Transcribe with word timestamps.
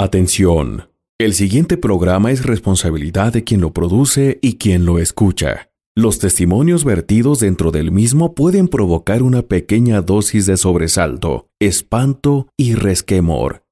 Atención. 0.00 0.90
El 1.18 1.34
siguiente 1.34 1.76
programa 1.76 2.30
es 2.30 2.46
responsabilidad 2.46 3.32
de 3.32 3.42
quien 3.42 3.60
lo 3.60 3.72
produce 3.72 4.38
y 4.40 4.56
quien 4.56 4.86
lo 4.86 5.00
escucha. 5.00 5.72
Los 5.96 6.20
testimonios 6.20 6.84
vertidos 6.84 7.40
dentro 7.40 7.72
del 7.72 7.90
mismo 7.90 8.32
pueden 8.36 8.68
provocar 8.68 9.24
una 9.24 9.42
pequeña 9.42 10.00
dosis 10.00 10.46
de 10.46 10.56
sobresalto, 10.56 11.48
espanto 11.58 12.46
y 12.56 12.76
resquemor. 12.76 13.64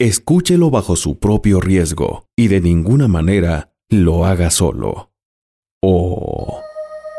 Escúchelo 0.00 0.70
bajo 0.70 0.96
su 0.96 1.18
propio 1.18 1.60
riesgo 1.60 2.24
y 2.34 2.48
de 2.48 2.62
ninguna 2.62 3.06
manera 3.06 3.74
lo 3.90 4.24
haga 4.24 4.48
solo. 4.48 5.10
¿O 5.82 6.58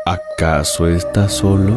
acaso 0.04 0.88
está 0.88 1.28
solo? 1.28 1.76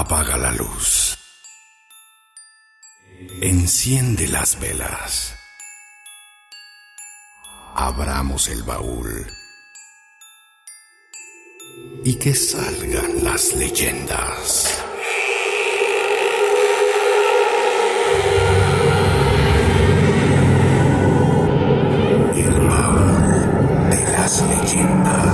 Apaga 0.00 0.36
la 0.36 0.52
luz. 0.52 1.18
Enciende 3.42 4.28
las 4.28 4.60
velas. 4.60 5.34
Abramos 7.74 8.46
el 8.46 8.62
baúl. 8.62 9.26
Y 12.04 12.14
que 12.14 12.32
salgan 12.32 13.24
las 13.24 13.56
leyendas. 13.56 14.84
El 22.36 22.54
de 23.90 24.12
las 24.12 24.42
leyendas. 24.42 25.27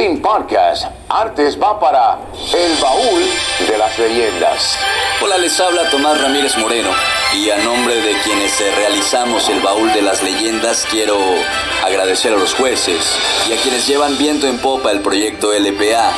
Latin 0.00 0.22
Podcast 0.22 0.86
Artes 1.10 1.60
va 1.60 1.78
para 1.78 2.20
El 2.54 2.74
Baúl 2.80 3.22
de 3.68 3.76
las 3.76 3.98
Leyendas. 3.98 4.78
Hola, 5.22 5.36
les 5.36 5.60
habla 5.60 5.90
Tomás 5.90 6.18
Ramírez 6.18 6.56
Moreno 6.56 6.88
y 7.34 7.50
a 7.50 7.58
nombre 7.58 7.96
de 7.96 8.14
quienes 8.24 8.58
eh, 8.62 8.72
realizamos 8.76 9.46
el 9.50 9.60
Baúl 9.60 9.92
de 9.92 10.00
las 10.00 10.22
Leyendas 10.22 10.86
quiero 10.90 11.18
agradecer 11.84 12.32
a 12.32 12.38
los 12.38 12.54
jueces 12.54 13.14
y 13.46 13.52
a 13.52 13.56
quienes 13.58 13.86
llevan 13.86 14.16
viento 14.16 14.46
en 14.46 14.56
popa 14.56 14.90
el 14.90 15.00
proyecto 15.00 15.52
LPA. 15.52 16.12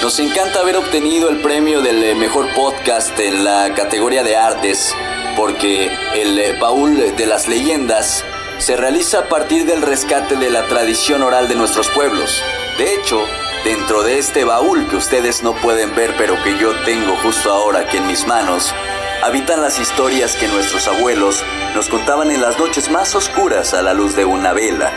Nos 0.00 0.20
encanta 0.20 0.60
haber 0.60 0.76
obtenido 0.76 1.28
el 1.28 1.40
premio 1.40 1.82
del 1.82 2.04
eh, 2.04 2.14
mejor 2.14 2.46
podcast 2.54 3.18
en 3.18 3.42
la 3.42 3.74
categoría 3.74 4.22
de 4.22 4.36
artes 4.36 4.94
porque 5.36 5.90
el 6.14 6.38
eh, 6.38 6.56
Baúl 6.60 7.16
de 7.16 7.26
las 7.26 7.48
Leyendas 7.48 8.24
se 8.58 8.76
realiza 8.76 9.20
a 9.20 9.28
partir 9.28 9.66
del 9.66 9.82
rescate 9.82 10.36
de 10.36 10.50
la 10.50 10.66
tradición 10.66 11.22
oral 11.22 11.48
de 11.48 11.54
nuestros 11.54 11.88
pueblos. 11.88 12.42
De 12.78 12.94
hecho, 12.94 13.24
dentro 13.64 14.02
de 14.02 14.18
este 14.18 14.44
baúl 14.44 14.86
que 14.88 14.96
ustedes 14.96 15.42
no 15.42 15.54
pueden 15.54 15.94
ver 15.94 16.14
pero 16.16 16.42
que 16.42 16.58
yo 16.58 16.72
tengo 16.84 17.16
justo 17.16 17.52
ahora 17.52 17.80
aquí 17.80 17.96
en 17.96 18.06
mis 18.06 18.26
manos, 18.26 18.74
habitan 19.22 19.60
las 19.60 19.78
historias 19.78 20.36
que 20.36 20.48
nuestros 20.48 20.86
abuelos 20.86 21.42
nos 21.74 21.88
contaban 21.88 22.30
en 22.30 22.42
las 22.42 22.58
noches 22.58 22.90
más 22.90 23.14
oscuras 23.14 23.74
a 23.74 23.82
la 23.82 23.94
luz 23.94 24.14
de 24.14 24.24
una 24.24 24.52
vela, 24.52 24.92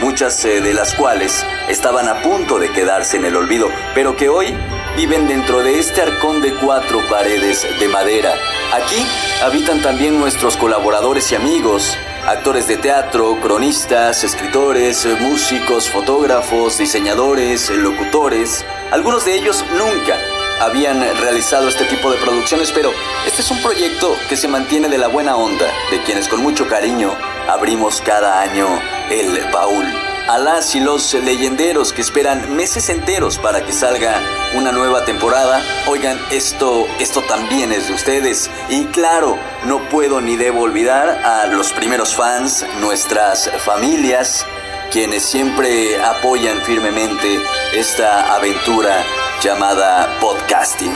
muchas 0.00 0.44
eh, 0.44 0.60
de 0.60 0.74
las 0.74 0.94
cuales 0.94 1.44
estaban 1.68 2.08
a 2.08 2.22
punto 2.22 2.58
de 2.58 2.70
quedarse 2.72 3.16
en 3.16 3.24
el 3.24 3.36
olvido, 3.36 3.68
pero 3.94 4.16
que 4.16 4.28
hoy 4.28 4.54
viven 4.96 5.28
dentro 5.28 5.62
de 5.62 5.78
este 5.78 6.02
arcón 6.02 6.42
de 6.42 6.54
cuatro 6.54 7.00
paredes 7.08 7.66
de 7.78 7.88
madera. 7.88 8.34
Aquí 8.72 9.06
habitan 9.42 9.80
también 9.82 10.18
nuestros 10.20 10.56
colaboradores 10.56 11.32
y 11.32 11.34
amigos, 11.34 11.96
actores 12.26 12.66
de 12.66 12.76
teatro, 12.76 13.38
cronistas, 13.40 14.24
escritores, 14.24 15.06
músicos, 15.20 15.88
fotógrafos, 15.88 16.78
diseñadores, 16.78 17.70
locutores. 17.70 18.64
Algunos 18.90 19.24
de 19.24 19.34
ellos 19.34 19.64
nunca 19.72 20.16
habían 20.60 21.00
realizado 21.18 21.68
este 21.68 21.84
tipo 21.86 22.10
de 22.10 22.18
producciones, 22.18 22.70
pero 22.72 22.90
este 23.26 23.42
es 23.42 23.50
un 23.50 23.62
proyecto 23.62 24.14
que 24.28 24.36
se 24.36 24.48
mantiene 24.48 24.88
de 24.88 24.98
la 24.98 25.08
buena 25.08 25.36
onda, 25.36 25.66
de 25.90 26.02
quienes 26.02 26.28
con 26.28 26.42
mucho 26.42 26.68
cariño 26.68 27.14
abrimos 27.48 28.00
cada 28.00 28.40
año 28.40 28.66
el 29.10 29.50
baúl. 29.50 30.09
A 30.28 30.38
las 30.38 30.74
y 30.74 30.80
los 30.80 31.14
leyenderos 31.14 31.92
que 31.92 32.02
esperan 32.02 32.54
meses 32.54 32.88
enteros 32.88 33.38
para 33.38 33.64
que 33.64 33.72
salga 33.72 34.20
una 34.54 34.70
nueva 34.70 35.04
temporada, 35.04 35.62
oigan, 35.88 36.18
esto, 36.30 36.86
esto 36.98 37.22
también 37.22 37.72
es 37.72 37.88
de 37.88 37.94
ustedes. 37.94 38.50
Y 38.68 38.84
claro, 38.86 39.38
no 39.64 39.88
puedo 39.88 40.20
ni 40.20 40.36
debo 40.36 40.62
olvidar 40.62 41.08
a 41.08 41.46
los 41.46 41.72
primeros 41.72 42.14
fans, 42.14 42.64
nuestras 42.80 43.50
familias, 43.64 44.46
quienes 44.92 45.24
siempre 45.24 46.02
apoyan 46.02 46.60
firmemente 46.62 47.40
esta 47.74 48.34
aventura 48.34 49.04
llamada 49.42 50.18
podcasting. 50.20 50.94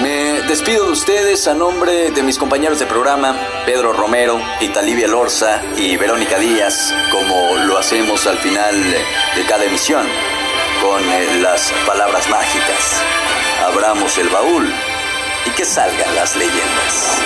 Me 0.00 0.42
despido 0.42 0.86
de 0.86 0.92
ustedes 0.92 1.46
a 1.46 1.54
nombre 1.54 2.10
de 2.10 2.22
mis 2.22 2.38
compañeros 2.38 2.78
de 2.78 2.86
programa, 2.86 3.36
Pedro 3.66 3.92
Romero, 3.92 4.40
Italivia 4.60 5.06
Lorza 5.06 5.62
y 5.76 5.96
Verónica 5.96 6.38
Díaz, 6.38 6.94
como 7.10 7.56
lo 7.66 7.78
hacemos 7.78 8.26
al 8.26 8.38
final 8.38 8.74
de 9.36 9.44
cada 9.48 9.64
emisión, 9.64 10.06
con 10.82 11.02
eh, 11.04 11.40
las 11.40 11.72
palabras 11.86 12.28
mágicas. 12.30 13.02
Abramos 13.64 14.16
el 14.18 14.28
baúl 14.28 14.72
y 15.46 15.50
que 15.50 15.64
salgan 15.64 16.14
las 16.14 16.34
leyendas. 16.36 17.18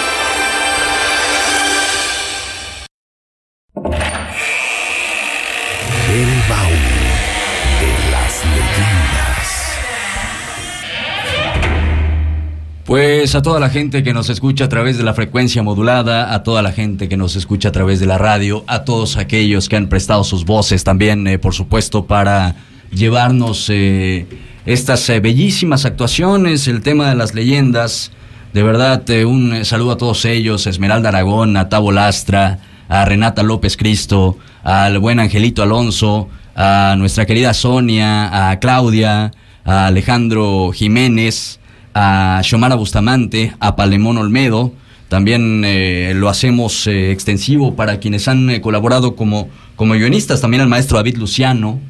Pues 12.87 13.35
a 13.35 13.43
toda 13.43 13.59
la 13.59 13.69
gente 13.69 14.05
que 14.05 14.15
nos 14.15 14.31
escucha 14.31 14.67
a 14.67 14.69
través 14.69 14.97
de 14.97 15.03
la 15.03 15.13
frecuencia 15.13 15.61
modulada, 15.61 16.33
a 16.33 16.45
toda 16.45 16.63
la 16.63 16.71
gente 16.71 17.09
que 17.09 17.17
nos 17.17 17.35
escucha 17.35 17.71
a 17.71 17.73
través 17.73 17.99
de 17.99 18.07
la 18.07 18.17
radio, 18.17 18.63
a 18.69 18.85
todos 18.85 19.17
aquellos 19.17 19.69
que 19.69 19.75
han 19.75 19.89
prestado 19.89 20.23
sus 20.23 20.45
voces 20.45 20.85
también, 20.85 21.27
eh, 21.27 21.41
por 21.41 21.53
supuesto, 21.53 22.07
para 22.07 22.55
llevarnos 22.93 23.69
eh, 23.71 24.27
estas 24.67 25.09
eh, 25.11 25.19
bellísimas 25.19 25.85
actuaciones, 25.85 26.69
el 26.69 26.81
tema 26.81 27.09
de 27.09 27.17
las 27.17 27.35
leyendas. 27.35 28.13
De 28.53 28.63
verdad, 28.63 29.09
eh, 29.11 29.25
un 29.25 29.65
saludo 29.65 29.91
a 29.91 29.97
todos 29.97 30.25
ellos, 30.25 30.69
Esmeralda 30.69 31.09
Aragón, 31.09 31.57
a 31.57 31.69
Tavo 31.69 31.91
Lastra, 31.91 32.61
a 32.89 33.05
Renata 33.05 33.43
López 33.43 33.77
Cristo, 33.77 34.39
al 34.63 35.01
buen 35.01 35.19
Angelito 35.19 35.65
Alonso, 35.65 36.29
a 36.55 36.95
nuestra 36.97 37.27
querida 37.27 37.53
Sonia, 37.53 38.51
a 38.51 38.61
Claudia, 38.61 39.33
a 39.65 39.87
Alejandro 39.87 40.71
Jiménez, 40.73 41.59
a 41.99 42.43
Xiomara 42.43 42.75
Bustamante, 42.75 43.55
a 43.59 43.75
Palemón 43.75 44.19
Olmedo. 44.19 44.75
También 45.09 45.63
eh, 45.65 46.13
lo 46.15 46.29
hacemos 46.29 46.87
eh, 46.87 47.11
extensivo 47.11 47.75
para 47.75 48.01
quienes 48.01 48.29
han 48.29 48.51
eh, 48.51 48.61
colaborado 48.61 49.17
como, 49.17 49.49
como 49.77 49.95
guionistas, 49.95 50.43
también 50.43 50.61
al 50.61 50.69
maestro 50.69 50.99
David 50.99 51.17
Luciano, 51.17 51.81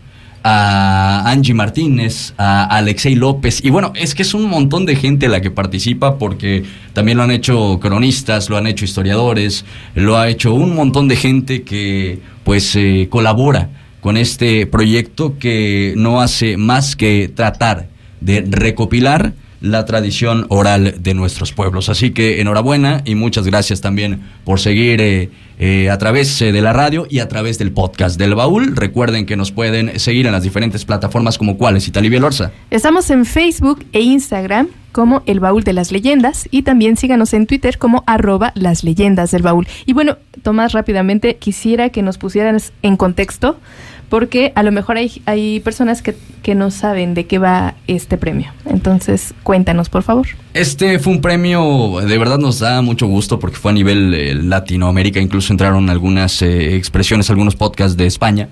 a 0.45 1.29
Angie 1.29 1.55
Martínez, 1.55 2.35
a 2.39 2.67
Alexei 2.67 3.17
López. 3.17 3.65
Y 3.65 3.71
bueno, 3.71 3.93
es 3.97 4.15
que 4.15 4.23
es 4.23 4.33
un 4.33 4.49
montón 4.49 4.87
de 4.87 4.95
gente 4.95 5.27
la 5.27 5.41
que 5.41 5.51
participa 5.51 6.19
porque 6.19 6.63
también 6.93 7.19
lo 7.19 7.25
han 7.25 7.33
hecho 7.33 7.81
cronistas, 7.81 8.49
lo 8.49 8.57
han 8.57 8.69
hecho 8.69 8.85
historiadores, 8.85 9.65
lo 9.97 10.17
ha 10.17 10.29
hecho 10.29 10.55
un 10.55 10.77
montón 10.77 11.09
de 11.09 11.17
gente 11.17 11.65
que 11.65 12.21
pues 12.45 12.77
eh, 12.77 13.09
colabora 13.11 13.71
con 14.01 14.17
este 14.17 14.69
proyecto 14.69 15.37
que 15.37 15.95
no 15.97 16.21
hace 16.21 16.57
más 16.57 16.95
que 16.95 17.29
tratar 17.35 17.89
de 18.21 18.47
recopilar 18.49 19.33
la 19.61 19.85
tradición 19.85 20.47
oral 20.49 20.95
de 20.99 21.15
nuestros 21.15 21.53
pueblos. 21.53 21.89
Así 21.89 22.11
que 22.11 22.41
enhorabuena 22.41 23.03
y 23.05 23.15
muchas 23.15 23.47
gracias 23.47 23.81
también 23.81 24.21
por 24.45 24.61
seguir 24.61 25.01
eh, 25.01 25.31
eh, 25.59 25.91
a 25.91 25.99
través 25.99 26.41
eh, 26.43 26.53
de 26.53 26.61
la 26.61 26.73
radio 26.73 27.07
y 27.09 27.21
a 27.21 27.29
través 27.29 27.59
del 27.59 27.73
podcast 27.73 28.19
del 28.19 28.35
baúl. 28.35 28.77
Recuerden 28.77 29.27
que 29.27 29.37
nos 29.37 29.53
pueden 29.53 29.99
seguir 29.99 30.27
en 30.27 30.33
las 30.33 30.43
diferentes 30.43 30.85
plataformas 30.85 31.39
como 31.39 31.57
cuáles, 31.57 31.89
Italibia 31.89 32.21
Lorza. 32.21 32.53
Estamos 32.71 33.11
en 33.11 33.25
Facebook 33.25 33.85
e 33.93 34.01
Instagram 34.01 34.69
como 34.93 35.23
El 35.27 35.41
Baúl 35.41 35.63
de 35.63 35.75
las 35.75 35.93
Leyendas 35.93 36.49
y 36.51 36.63
también 36.63 36.97
síganos 36.97 37.35
en 37.35 37.47
Twitter 37.47 37.77
como 37.77 38.03
arroba 38.07 38.53
las 38.55 38.83
leyendas 38.83 39.31
del 39.31 39.43
baúl. 39.43 39.69
Y 39.85 39.93
bueno, 39.93 40.17
Tomás, 40.43 40.73
rápidamente 40.73 41.37
quisiera 41.37 41.91
que 41.91 42.03
nos 42.03 42.17
pusieras 42.17 42.73
en 42.83 42.97
contexto 42.97 43.59
porque 44.09 44.53
a 44.55 44.63
lo 44.63 44.73
mejor 44.73 44.97
hay, 44.97 45.23
hay 45.27 45.61
personas 45.61 46.03
que, 46.03 46.15
que 46.43 46.55
no 46.55 46.71
saben 46.71 47.15
de 47.15 47.27
qué 47.27 47.39
va 47.39 47.75
este 47.87 48.17
premio. 48.17 48.53
Entonces, 48.65 49.35
cuéntanos, 49.43 49.89
por 49.89 50.03
favor. 50.03 50.27
Este 50.55 50.99
fue 50.99 51.13
un 51.13 51.21
premio, 51.21 52.01
de 52.07 52.19
verdad 52.19 52.39
nos 52.39 52.61
da 52.61 52.83
mucho 52.83 53.07
gusto 53.07 53.39
porque 53.39 53.57
fue 53.57 53.73
a 53.73 53.75
nivel 53.75 54.15
eh, 54.15 54.35
Latinoamérica, 54.35 55.21
incluso 55.21 55.53
entraron 55.53 55.91
algunas 55.91 56.41
eh, 56.43 56.77
expresiones, 56.77 57.31
algunos 57.31 57.57
podcasts 57.57 57.97
de 57.97 58.07
España 58.07 58.49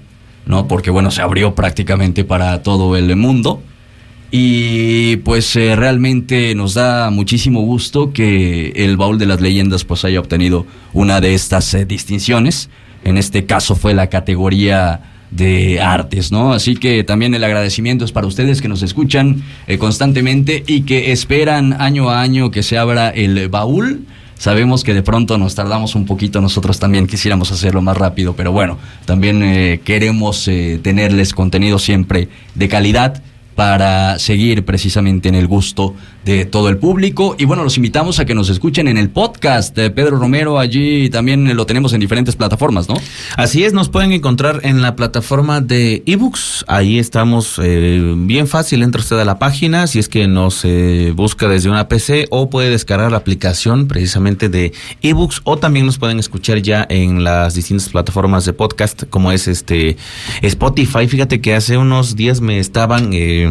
¿no? 0.47 0.69
Porque 0.69 0.91
bueno, 0.91 1.11
se 1.11 1.23
abrió 1.23 1.55
prácticamente 1.55 2.25
para 2.25 2.63
todo 2.63 2.97
el 2.97 3.15
mundo. 3.17 3.63
Y 4.31 5.17
pues 5.19 5.55
eh, 5.55 5.77
realmente 5.77 6.55
nos 6.57 6.75
da 6.75 7.11
muchísimo 7.11 7.61
gusto 7.61 8.13
que 8.13 8.73
el 8.75 8.97
baúl 8.97 9.19
de 9.19 9.27
las 9.27 9.41
leyendas 9.41 9.85
pues 9.85 10.05
haya 10.05 10.19
obtenido 10.19 10.67
una 10.93 11.21
de 11.21 11.35
estas 11.35 11.77
distinciones. 11.87 12.69
En 13.05 13.17
este 13.17 13.47
caso 13.47 13.77
fue 13.77 13.95
la 13.95 14.09
categoría 14.09 15.14
de 15.35 15.81
artes, 15.81 16.33
¿no? 16.33 16.53
Así 16.53 16.77
que 16.77 17.05
también 17.05 17.35
el 17.35 17.45
agradecimiento 17.45 18.05
es 18.05 18.13
para 18.13 18.27
ustedes 18.27 18.63
que 18.63 18.69
nos 18.69 18.83
escuchan 18.83 19.43
eh, 19.67 19.79
constantemente 19.79 20.63
y 20.67 20.83
que 20.83 21.13
esperan 21.13 21.81
año 21.81 22.11
a 22.11 22.23
año 22.23 22.51
que 22.51 22.63
se 22.63 22.79
abra 22.79 23.11
el 23.11 23.49
baúl. 23.49 24.07
Sabemos 24.37 24.85
que 24.85 24.95
de 24.95 25.03
pronto 25.03 25.39
nos 25.39 25.55
tardamos 25.55 25.95
un 25.95 26.07
poquito, 26.07 26.41
nosotros 26.41 26.79
también 26.79 27.07
quisiéramos 27.07 27.53
hacerlo 27.53 27.83
más 27.83 27.97
rápido, 27.97 28.35
pero 28.35 28.53
bueno, 28.53 28.79
también 29.07 29.81
queremos 29.85 30.51
tenerles 30.83 31.33
contenido 31.33 31.79
siempre 31.79 32.29
de 32.55 32.69
calidad 32.69 33.23
para 33.55 34.19
seguir 34.19 34.65
precisamente 34.65 35.29
en 35.29 35.35
el 35.35 35.47
gusto 35.47 35.95
de 36.25 36.45
todo 36.47 36.69
el 36.69 36.79
público. 36.79 37.37
Y 37.39 37.45
bueno, 37.45 37.65
los 37.65 37.77
invitamos 37.77 38.19
a 38.19 38.25
que 38.25 38.35
nos 38.35 38.49
escuchen 38.49 38.89
en 38.89 38.97
el 38.97 39.11
podcast 39.11 39.77
de 39.77 39.91
Pedro 39.91 40.17
Romero. 40.17 40.59
Allí 40.59 41.11
también 41.11 41.55
lo 41.55 41.67
tenemos 41.67 41.93
en 41.93 42.01
diferentes 42.01 42.35
plataformas, 42.35 42.89
¿no? 42.89 42.95
Así 43.37 43.65
es, 43.65 43.73
nos 43.73 43.91
pueden 43.91 44.13
encontrar 44.13 44.61
en 44.63 44.81
la 44.81 44.97
plataforma 44.97 45.61
de 45.61 46.03
ebooks. 46.07 46.65
Ahí 46.67 46.99
estamos 46.99 47.61
eh, 47.63 48.15
bien 48.17 48.47
fácil. 48.47 48.83
Entra 48.83 49.01
usted 49.01 49.19
a 49.19 49.25
la 49.25 49.39
página 49.39 49.87
si 49.87 49.99
es 49.99 50.09
que 50.09 50.27
nos 50.27 50.67
busca 51.15 51.49
desde 51.49 51.69
una 51.69 51.89
PC 51.89 52.27
o 52.31 52.49
puede 52.49 52.71
descargar 52.71 53.11
la 53.11 53.19
aplicación 53.19 53.87
precisamente 53.87 54.49
de 54.49 54.73
ebooks 55.03 55.43
o 55.45 55.59
también 55.59 55.87
nos 55.87 55.99
pueden 55.99 56.19
escuchar 56.19 56.63
ya 56.63 56.87
en 56.89 57.25
las 57.25 57.55
distintas 57.55 57.89
plataformas 57.89 58.45
de 58.45 58.53
podcast 58.53 59.05
como 59.11 59.33
es 59.33 59.47
este 59.49 59.97
Spotify. 60.43 61.07
Fíjate 61.07 61.41
que 61.41 61.55
hace 61.55 61.77
unos 61.77 62.17
días 62.17 62.41
me 62.41 62.59
estaban 62.59 63.11
eh, 63.13 63.44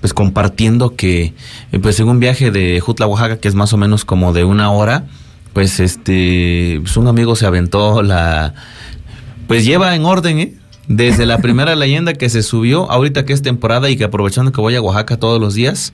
pues 0.00 0.14
compartiendo 0.14 0.96
que 0.96 1.34
pues 1.82 1.98
en 2.00 2.08
un 2.08 2.20
viaje 2.20 2.50
de 2.50 2.80
Jutla, 2.80 3.06
Oaxaca, 3.06 3.38
que 3.38 3.48
es 3.48 3.54
más 3.54 3.72
o 3.72 3.76
menos 3.76 4.04
como 4.04 4.32
de 4.32 4.44
una 4.44 4.70
hora, 4.70 5.06
pues 5.52 5.80
este, 5.80 6.78
pues 6.82 6.96
un 6.96 7.08
amigo 7.08 7.36
se 7.36 7.46
aventó 7.46 8.02
la, 8.02 8.54
pues 9.46 9.64
lleva 9.64 9.94
en 9.94 10.04
orden, 10.04 10.38
¿eh? 10.38 10.54
Desde 10.86 11.26
la 11.26 11.38
primera 11.38 11.76
leyenda 11.76 12.14
que 12.14 12.30
se 12.30 12.42
subió, 12.42 12.90
ahorita 12.90 13.26
que 13.26 13.34
es 13.34 13.42
temporada 13.42 13.90
y 13.90 13.96
que 13.96 14.04
aprovechando 14.04 14.52
que 14.52 14.60
voy 14.60 14.74
a 14.74 14.80
Oaxaca 14.80 15.18
todos 15.18 15.38
los 15.40 15.54
días, 15.54 15.92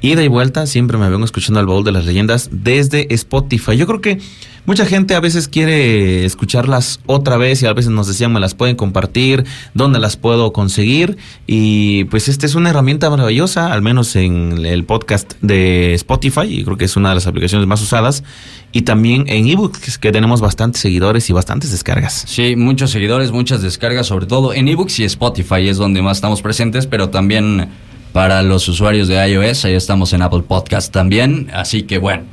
ida 0.00 0.22
y 0.22 0.28
vuelta, 0.28 0.66
siempre 0.66 0.98
me 0.98 1.08
vengo 1.08 1.24
escuchando 1.24 1.60
el 1.60 1.66
baúl 1.66 1.84
de 1.84 1.92
las 1.92 2.06
leyendas 2.06 2.48
desde 2.52 3.12
Spotify. 3.14 3.76
Yo 3.76 3.86
creo 3.86 4.00
que 4.00 4.18
mucha 4.66 4.86
gente 4.86 5.14
a 5.14 5.20
veces 5.20 5.48
quiere 5.48 6.24
escucharlas 6.24 7.00
otra 7.06 7.36
vez 7.36 7.62
y 7.62 7.66
a 7.66 7.72
veces 7.72 7.90
nos 7.90 8.06
decían, 8.06 8.32
me 8.32 8.40
las 8.40 8.54
pueden 8.54 8.76
compartir, 8.76 9.44
dónde 9.74 9.98
las 9.98 10.16
puedo 10.16 10.52
conseguir. 10.52 11.16
Y 11.46 12.04
pues 12.04 12.28
esta 12.28 12.46
es 12.46 12.54
una 12.54 12.70
herramienta 12.70 13.10
maravillosa, 13.10 13.72
al 13.72 13.82
menos 13.82 14.16
en 14.16 14.64
el 14.64 14.84
podcast 14.84 15.32
de 15.42 15.94
Spotify, 15.94 16.46
y 16.46 16.64
creo 16.64 16.76
que 16.76 16.84
es 16.84 16.96
una 16.96 17.10
de 17.10 17.16
las 17.16 17.26
aplicaciones 17.26 17.66
más 17.66 17.82
usadas. 17.82 18.24
Y 18.72 18.82
también 18.82 19.24
en 19.26 19.48
ebooks, 19.48 19.98
que 19.98 20.12
tenemos 20.12 20.40
bastantes 20.40 20.80
seguidores 20.80 21.28
y 21.28 21.32
bastantes 21.32 21.72
descargas. 21.72 22.24
Sí, 22.26 22.54
muchos 22.54 22.92
seguidores, 22.92 23.32
muchas 23.32 23.62
descargas, 23.62 24.06
sobre 24.06 24.26
todo 24.26 24.54
en 24.54 24.68
ebooks 24.68 25.00
y 25.00 25.04
Spotify 25.04 25.68
es 25.68 25.76
donde 25.76 26.02
más 26.02 26.18
estamos 26.18 26.40
presentes, 26.40 26.86
pero 26.86 27.10
también 27.10 27.68
para 28.12 28.42
los 28.42 28.68
usuarios 28.68 29.08
de 29.08 29.28
iOS. 29.28 29.64
Ahí 29.64 29.74
estamos 29.74 30.12
en 30.12 30.22
Apple 30.22 30.42
Podcast 30.46 30.92
también. 30.92 31.50
Así 31.52 31.82
que 31.82 31.98
bueno, 31.98 32.24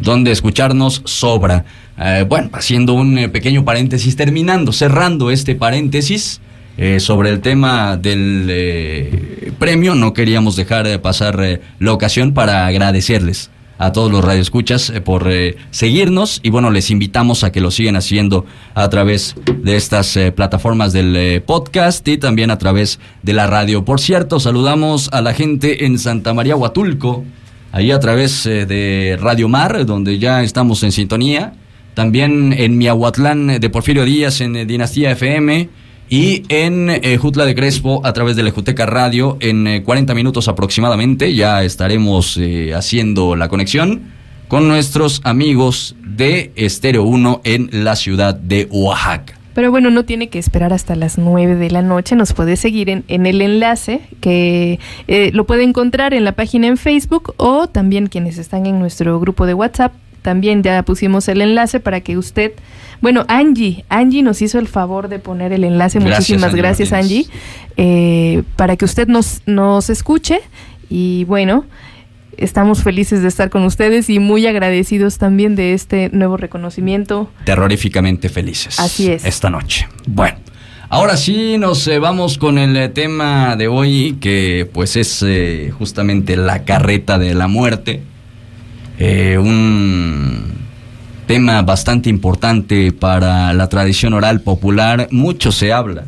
donde 0.00 0.32
escucharnos 0.32 1.02
sobra. 1.04 1.64
Eh, 1.98 2.24
bueno, 2.28 2.50
haciendo 2.52 2.94
un 2.94 3.18
eh, 3.18 3.28
pequeño 3.28 3.64
paréntesis, 3.64 4.16
terminando, 4.16 4.72
cerrando 4.72 5.30
este 5.30 5.54
paréntesis. 5.54 6.40
Eh, 6.78 7.00
sobre 7.00 7.30
el 7.30 7.40
tema 7.40 7.96
del 7.96 9.54
premio, 9.58 9.94
no 9.94 10.12
queríamos 10.12 10.56
dejar 10.56 11.00
pasar 11.00 11.60
la 11.78 11.92
ocasión 11.92 12.34
para 12.34 12.66
agradecerles 12.66 13.50
a 13.78 13.92
todos 13.92 14.10
los 14.10 14.24
radioescuchas 14.24 14.90
eh, 14.90 15.00
por 15.00 15.30
eh, 15.30 15.56
seguirnos 15.70 16.40
y 16.42 16.50
bueno, 16.50 16.70
les 16.70 16.90
invitamos 16.90 17.44
a 17.44 17.52
que 17.52 17.60
lo 17.60 17.70
sigan 17.70 17.96
haciendo 17.96 18.46
a 18.74 18.88
través 18.88 19.36
de 19.62 19.76
estas 19.76 20.16
eh, 20.16 20.32
plataformas 20.32 20.92
del 20.92 21.42
podcast 21.42 22.06
y 22.08 22.18
también 22.18 22.50
a 22.50 22.58
través 22.58 22.98
de 23.22 23.32
la 23.32 23.46
radio. 23.46 23.84
Por 23.84 24.00
cierto, 24.00 24.40
saludamos 24.40 25.08
a 25.12 25.20
la 25.20 25.34
gente 25.34 25.84
en 25.84 25.98
Santa 25.98 26.34
María 26.34 26.56
Huatulco, 26.56 27.24
ahí 27.72 27.90
a 27.90 28.00
través 28.00 28.44
de 28.44 29.18
Radio 29.20 29.48
Mar, 29.48 29.84
donde 29.86 30.18
ya 30.18 30.42
estamos 30.42 30.82
en 30.82 30.92
sintonía. 30.92 31.54
También 31.94 32.52
en 32.52 32.76
Miahuatlán 32.76 33.58
de 33.60 33.70
Porfirio 33.70 34.04
Díaz 34.04 34.40
en 34.40 34.66
Dinastía 34.66 35.12
FM 35.12 35.68
y 36.08 36.44
en 36.48 36.88
eh, 36.90 37.18
Jutla 37.18 37.44
de 37.44 37.54
Crespo, 37.54 38.00
a 38.04 38.12
través 38.12 38.36
de 38.36 38.44
la 38.44 38.52
Juteca 38.52 38.86
Radio, 38.86 39.36
en 39.40 39.82
40 39.82 40.12
eh, 40.12 40.16
minutos 40.16 40.46
aproximadamente, 40.46 41.34
ya 41.34 41.64
estaremos 41.64 42.36
eh, 42.36 42.74
haciendo 42.74 43.34
la 43.34 43.48
conexión 43.48 44.12
con 44.46 44.68
nuestros 44.68 45.20
amigos 45.24 45.96
de 46.04 46.52
Estéreo 46.54 47.02
1 47.02 47.40
en 47.42 47.70
la 47.84 47.96
ciudad 47.96 48.36
de 48.36 48.68
Oaxaca. 48.70 49.34
Pero 49.54 49.70
bueno, 49.70 49.90
no 49.90 50.04
tiene 50.04 50.28
que 50.28 50.38
esperar 50.38 50.72
hasta 50.72 50.94
las 50.94 51.18
9 51.18 51.56
de 51.56 51.70
la 51.70 51.82
noche, 51.82 52.14
nos 52.14 52.34
puede 52.34 52.56
seguir 52.56 52.88
en, 52.90 53.04
en 53.08 53.26
el 53.26 53.40
enlace 53.40 54.02
que 54.20 54.78
lo 55.32 55.46
puede 55.46 55.64
encontrar 55.64 56.12
en 56.12 56.24
la 56.24 56.32
página 56.32 56.66
en 56.66 56.76
Facebook 56.76 57.34
o 57.38 57.66
también 57.66 58.08
quienes 58.08 58.36
están 58.38 58.66
en 58.66 58.78
nuestro 58.78 59.18
grupo 59.18 59.46
de 59.46 59.54
WhatsApp, 59.54 59.92
también 60.26 60.64
ya 60.64 60.82
pusimos 60.82 61.28
el 61.28 61.40
enlace 61.40 61.78
para 61.78 62.00
que 62.00 62.18
usted 62.18 62.52
bueno, 63.00 63.24
Angie, 63.28 63.84
Angie 63.88 64.22
nos 64.22 64.42
hizo 64.42 64.58
el 64.58 64.66
favor 64.66 65.08
de 65.08 65.20
poner 65.20 65.52
el 65.52 65.62
enlace. 65.62 66.00
Muchísimas 66.00 66.54
gracias, 66.54 66.92
Angie, 66.92 67.26
eh, 67.76 68.42
para 68.56 68.76
que 68.76 68.84
usted 68.84 69.06
nos, 69.06 69.42
nos 69.46 69.90
escuche. 69.90 70.40
Y 70.88 71.24
bueno, 71.24 71.66
estamos 72.36 72.82
felices 72.82 73.22
de 73.22 73.28
estar 73.28 73.50
con 73.50 73.64
ustedes 73.64 74.08
y 74.08 74.18
muy 74.18 74.46
agradecidos 74.46 75.18
también 75.18 75.54
de 75.54 75.74
este 75.74 76.10
nuevo 76.12 76.36
reconocimiento. 76.36 77.30
Terroríficamente 77.44 78.28
felices. 78.28 78.80
Así 78.80 79.10
es. 79.10 79.24
Esta 79.24 79.50
noche. 79.50 79.86
Bueno. 80.06 80.38
Ahora 80.88 81.16
sí 81.16 81.58
nos 81.58 81.86
eh, 81.88 81.98
vamos 81.98 82.38
con 82.38 82.58
el 82.58 82.76
eh, 82.76 82.88
tema 82.88 83.56
de 83.56 83.66
hoy 83.66 84.18
que 84.20 84.70
pues 84.72 84.94
es 84.96 85.24
justamente 85.76 86.36
la 86.36 86.64
carreta 86.64 87.18
de 87.18 87.34
la 87.34 87.48
muerte. 87.48 88.02
Un 88.98 90.56
tema 91.26 91.62
bastante 91.62 92.08
importante 92.08 92.92
para 92.92 93.52
la 93.52 93.68
tradición 93.68 94.14
oral 94.14 94.40
popular. 94.40 95.08
Mucho 95.10 95.52
se 95.52 95.72
habla 95.72 96.04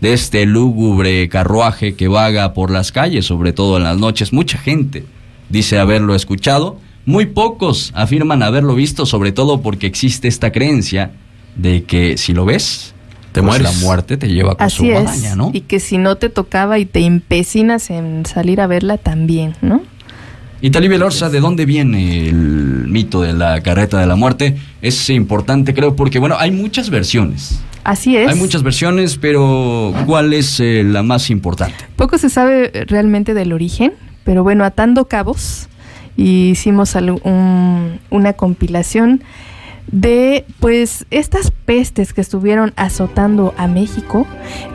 de 0.00 0.12
este 0.12 0.46
lúgubre 0.46 1.28
carruaje 1.28 1.94
que 1.94 2.08
vaga 2.08 2.52
por 2.54 2.70
las 2.70 2.92
calles, 2.92 3.26
sobre 3.26 3.52
todo 3.52 3.76
en 3.76 3.84
las 3.84 3.98
noches. 3.98 4.32
Mucha 4.32 4.58
gente 4.58 5.04
dice 5.48 5.78
haberlo 5.78 6.14
escuchado. 6.14 6.78
Muy 7.06 7.26
pocos 7.26 7.92
afirman 7.94 8.42
haberlo 8.42 8.74
visto, 8.74 9.04
sobre 9.04 9.32
todo 9.32 9.60
porque 9.60 9.86
existe 9.86 10.28
esta 10.28 10.52
creencia 10.52 11.12
de 11.54 11.84
que 11.84 12.16
si 12.16 12.32
lo 12.32 12.46
ves, 12.46 12.94
te 13.32 13.42
pues 13.42 13.60
mueres. 13.60 13.80
la 13.80 13.86
muerte 13.86 14.16
te 14.16 14.28
lleva 14.28 14.56
con 14.56 14.70
su 14.70 14.84
es. 14.86 15.36
¿no? 15.36 15.50
Y 15.52 15.62
que 15.62 15.80
si 15.80 15.98
no 15.98 16.16
te 16.16 16.30
tocaba 16.30 16.78
y 16.78 16.86
te 16.86 17.00
empecinas 17.00 17.90
en 17.90 18.24
salir 18.26 18.60
a 18.60 18.66
verla 18.66 18.96
también, 18.96 19.54
¿no? 19.60 19.82
Y 20.64 20.70
Talibia 20.70 20.96
Lorza, 20.96 21.28
¿de 21.28 21.40
dónde 21.40 21.66
viene 21.66 22.26
el 22.26 22.86
mito 22.88 23.20
de 23.20 23.34
la 23.34 23.60
carreta 23.60 24.00
de 24.00 24.06
la 24.06 24.16
muerte? 24.16 24.56
Es 24.80 25.10
importante, 25.10 25.74
creo, 25.74 25.94
porque, 25.94 26.18
bueno, 26.18 26.36
hay 26.38 26.52
muchas 26.52 26.88
versiones. 26.88 27.60
Así 27.84 28.16
es. 28.16 28.30
Hay 28.30 28.38
muchas 28.38 28.62
versiones, 28.62 29.18
pero 29.18 29.92
¿cuál 30.06 30.32
es 30.32 30.58
eh, 30.60 30.82
la 30.82 31.02
más 31.02 31.28
importante? 31.28 31.74
Poco 31.96 32.16
se 32.16 32.30
sabe 32.30 32.86
realmente 32.86 33.34
del 33.34 33.52
origen, 33.52 33.92
pero 34.24 34.42
bueno, 34.42 34.64
atando 34.64 35.04
cabos, 35.04 35.68
hicimos 36.16 36.94
una 36.94 38.32
compilación 38.32 39.22
de 39.92 40.46
pues 40.60 41.04
estas 41.10 41.50
pestes 41.50 42.14
que 42.14 42.22
estuvieron 42.22 42.72
azotando 42.76 43.52
a 43.58 43.66
México, 43.68 44.26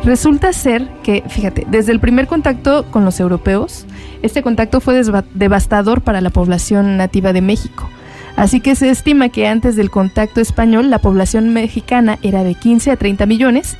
resulta 0.03 0.53
ser 0.53 0.87
que, 1.01 1.23
fíjate, 1.27 1.65
desde 1.67 1.93
el 1.93 1.99
primer 1.99 2.27
contacto 2.27 2.85
con 2.91 3.05
los 3.05 3.19
europeos, 3.19 3.87
este 4.21 4.41
contacto 4.41 4.81
fue 4.81 5.01
devastador 5.33 6.01
para 6.01 6.21
la 6.21 6.29
población 6.29 6.97
nativa 6.97 7.33
de 7.33 7.41
México. 7.41 7.89
Así 8.35 8.61
que 8.61 8.75
se 8.75 8.89
estima 8.89 9.29
que 9.29 9.47
antes 9.47 9.75
del 9.75 9.89
contacto 9.89 10.39
español 10.39 10.89
la 10.89 10.99
población 10.99 11.51
mexicana 11.53 12.19
era 12.21 12.43
de 12.43 12.55
15 12.55 12.91
a 12.91 12.95
30 12.95 13.25
millones 13.25 13.77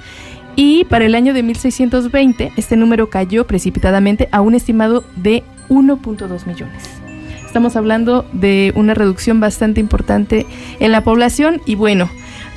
y 0.55 0.83
para 0.85 1.05
el 1.05 1.15
año 1.15 1.33
de 1.33 1.43
1620 1.43 2.51
este 2.57 2.75
número 2.75 3.09
cayó 3.09 3.47
precipitadamente 3.47 4.27
a 4.31 4.41
un 4.41 4.55
estimado 4.55 5.03
de 5.15 5.43
1.2 5.69 6.45
millones. 6.45 6.83
Estamos 7.45 7.75
hablando 7.75 8.25
de 8.33 8.73
una 8.75 8.93
reducción 8.93 9.39
bastante 9.39 9.79
importante 9.79 10.45
en 10.79 10.91
la 10.91 11.03
población 11.03 11.61
y 11.65 11.75
bueno, 11.75 12.09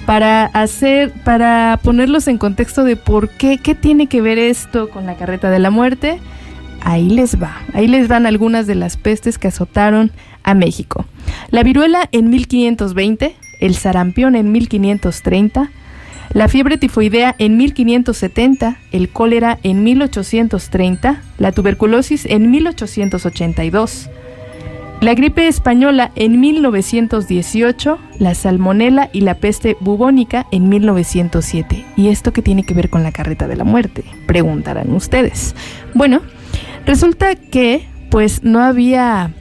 para 0.07 0.47
hacer, 0.47 1.13
para 1.25 1.79
ponerlos 1.83 2.29
en 2.29 2.37
contexto 2.37 2.85
de 2.85 2.97
por 2.97 3.29
qué, 3.29 3.59
qué 3.59 3.75
tiene 3.75 4.09
que 4.09 4.21
ver 4.21 4.39
esto 4.39 4.91
con 4.91 5.07
la 5.07 5.15
carreta 5.15 5.51
de 5.51 5.61
la 5.61 5.71
muerte, 5.71 6.21
ahí 6.85 7.09
les 7.09 7.41
va, 7.41 7.57
ahí 7.73 7.87
les 7.87 8.09
van 8.09 8.27
algunas 8.27 8.67
de 8.67 8.75
las 8.75 8.97
pestes 8.97 9.39
que 9.39 9.49
azotaron 9.49 10.13
a 10.43 10.55
México. 10.55 11.05
La 11.51 11.63
viruela 11.63 12.09
en 12.13 12.31
1520, 12.31 13.35
el 13.61 13.75
sarampión 13.75 14.35
en 14.35 14.53
1530, 14.53 15.71
la 16.33 16.49
fiebre 16.49 16.79
tifoidea 16.79 17.35
en 17.39 17.57
1570, 17.57 18.79
el 18.93 19.11
cólera 19.11 19.59
en 19.63 19.85
1830, 19.85 21.23
la 21.39 21.53
tuberculosis 21.53 22.25
en 22.25 22.51
1882, 22.51 24.09
la 25.03 25.15
gripe 25.15 25.49
española 25.49 26.13
en 26.15 26.41
1918, 26.41 27.99
la 28.19 28.35
salmonela 28.35 29.11
y 29.13 29.23
la 29.23 29.35
peste 29.35 29.77
bubónica 29.81 30.47
en 30.53 30.69
1907. 30.69 31.85
¿Y 31.97 32.09
esto 32.09 32.33
qué 32.33 32.41
tiene 32.41 32.63
que 32.63 32.73
ver 32.73 32.89
con 32.89 33.03
la 33.03 33.11
carreta 33.11 33.49
de 33.49 33.57
la 33.57 33.65
muerte? 33.65 34.05
Preguntarán 34.27 34.93
ustedes. 34.93 35.57
Bueno, 35.93 36.23
resulta 36.87 37.35
que 37.35 37.87
pues 38.11 38.43
no 38.43 38.61
había 38.61 39.33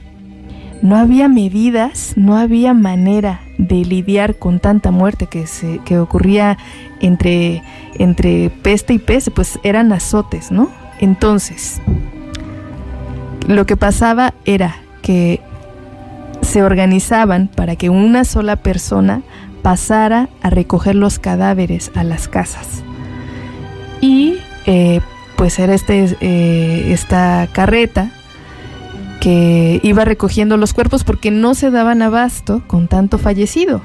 no 0.82 0.96
había 0.96 1.28
medidas, 1.28 2.14
no 2.16 2.36
había 2.36 2.74
manera 2.74 3.40
de 3.56 3.84
lidiar 3.84 4.34
con 4.36 4.58
tanta 4.58 4.90
muerte 4.90 5.28
que, 5.28 5.46
se, 5.46 5.78
que 5.84 5.98
ocurría 5.98 6.58
entre, 7.00 7.62
entre 7.98 8.50
peste 8.50 8.94
y 8.94 8.98
peste, 8.98 9.30
pues 9.30 9.60
eran 9.62 9.92
azotes, 9.92 10.50
¿no? 10.50 10.70
Entonces, 10.98 11.80
lo 13.46 13.64
que 13.64 13.76
pasaba 13.76 14.34
era 14.44 14.76
que 15.02 15.40
se 16.40 16.64
organizaban 16.64 17.48
para 17.48 17.76
que 17.76 17.88
una 17.88 18.24
sola 18.24 18.56
persona 18.56 19.22
pasara 19.62 20.28
a 20.42 20.50
recoger 20.50 20.96
los 20.96 21.20
cadáveres 21.20 21.92
a 21.94 22.02
las 22.02 22.26
casas. 22.26 22.82
Y 24.00 24.38
eh, 24.66 25.00
pues 25.42 25.58
era 25.58 25.74
este, 25.74 26.16
eh, 26.20 26.92
esta 26.92 27.48
carreta 27.50 28.12
que 29.20 29.80
iba 29.82 30.04
recogiendo 30.04 30.56
los 30.56 30.72
cuerpos 30.72 31.02
porque 31.02 31.32
no 31.32 31.56
se 31.56 31.72
daban 31.72 32.00
abasto 32.00 32.62
con 32.68 32.86
tanto 32.86 33.18
fallecido. 33.18 33.82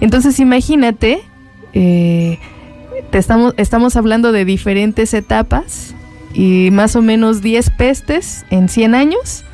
Entonces 0.00 0.40
imagínate, 0.40 1.20
eh, 1.74 2.40
te 3.12 3.18
estamos, 3.18 3.54
estamos 3.56 3.94
hablando 3.94 4.32
de 4.32 4.44
diferentes 4.44 5.14
etapas 5.14 5.94
y 6.34 6.70
más 6.72 6.96
o 6.96 7.02
menos 7.02 7.40
10 7.40 7.70
pestes 7.70 8.44
en 8.50 8.68
100 8.68 8.96
años. 8.96 9.44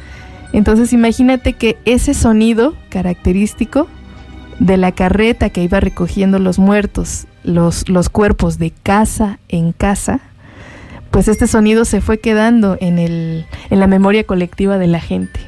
Entonces 0.55 0.95
imagínate 0.95 1.52
que 1.52 1.76
ese 1.85 2.14
sonido 2.14 2.75
característico 2.88 3.88
de 4.59 4.78
la 4.78 4.93
carreta 4.93 5.50
que 5.50 5.62
iba 5.62 5.81
recogiendo 5.81 6.38
los 6.38 6.59
muertos, 6.59 7.26
los, 7.45 7.90
los 7.90 8.09
cuerpos 8.09 8.59
de 8.59 8.71
casa 8.71 9.38
en 9.50 9.73
casa, 9.73 10.23
pues 11.16 11.28
este 11.28 11.46
sonido 11.46 11.87
se 11.87 12.02
fue 12.02 12.18
quedando 12.18 12.76
en, 12.78 12.99
el, 12.99 13.46
en 13.70 13.80
la 13.80 13.87
memoria 13.87 14.25
colectiva 14.25 14.76
de 14.76 14.87
la 14.87 15.00
gente. 15.00 15.40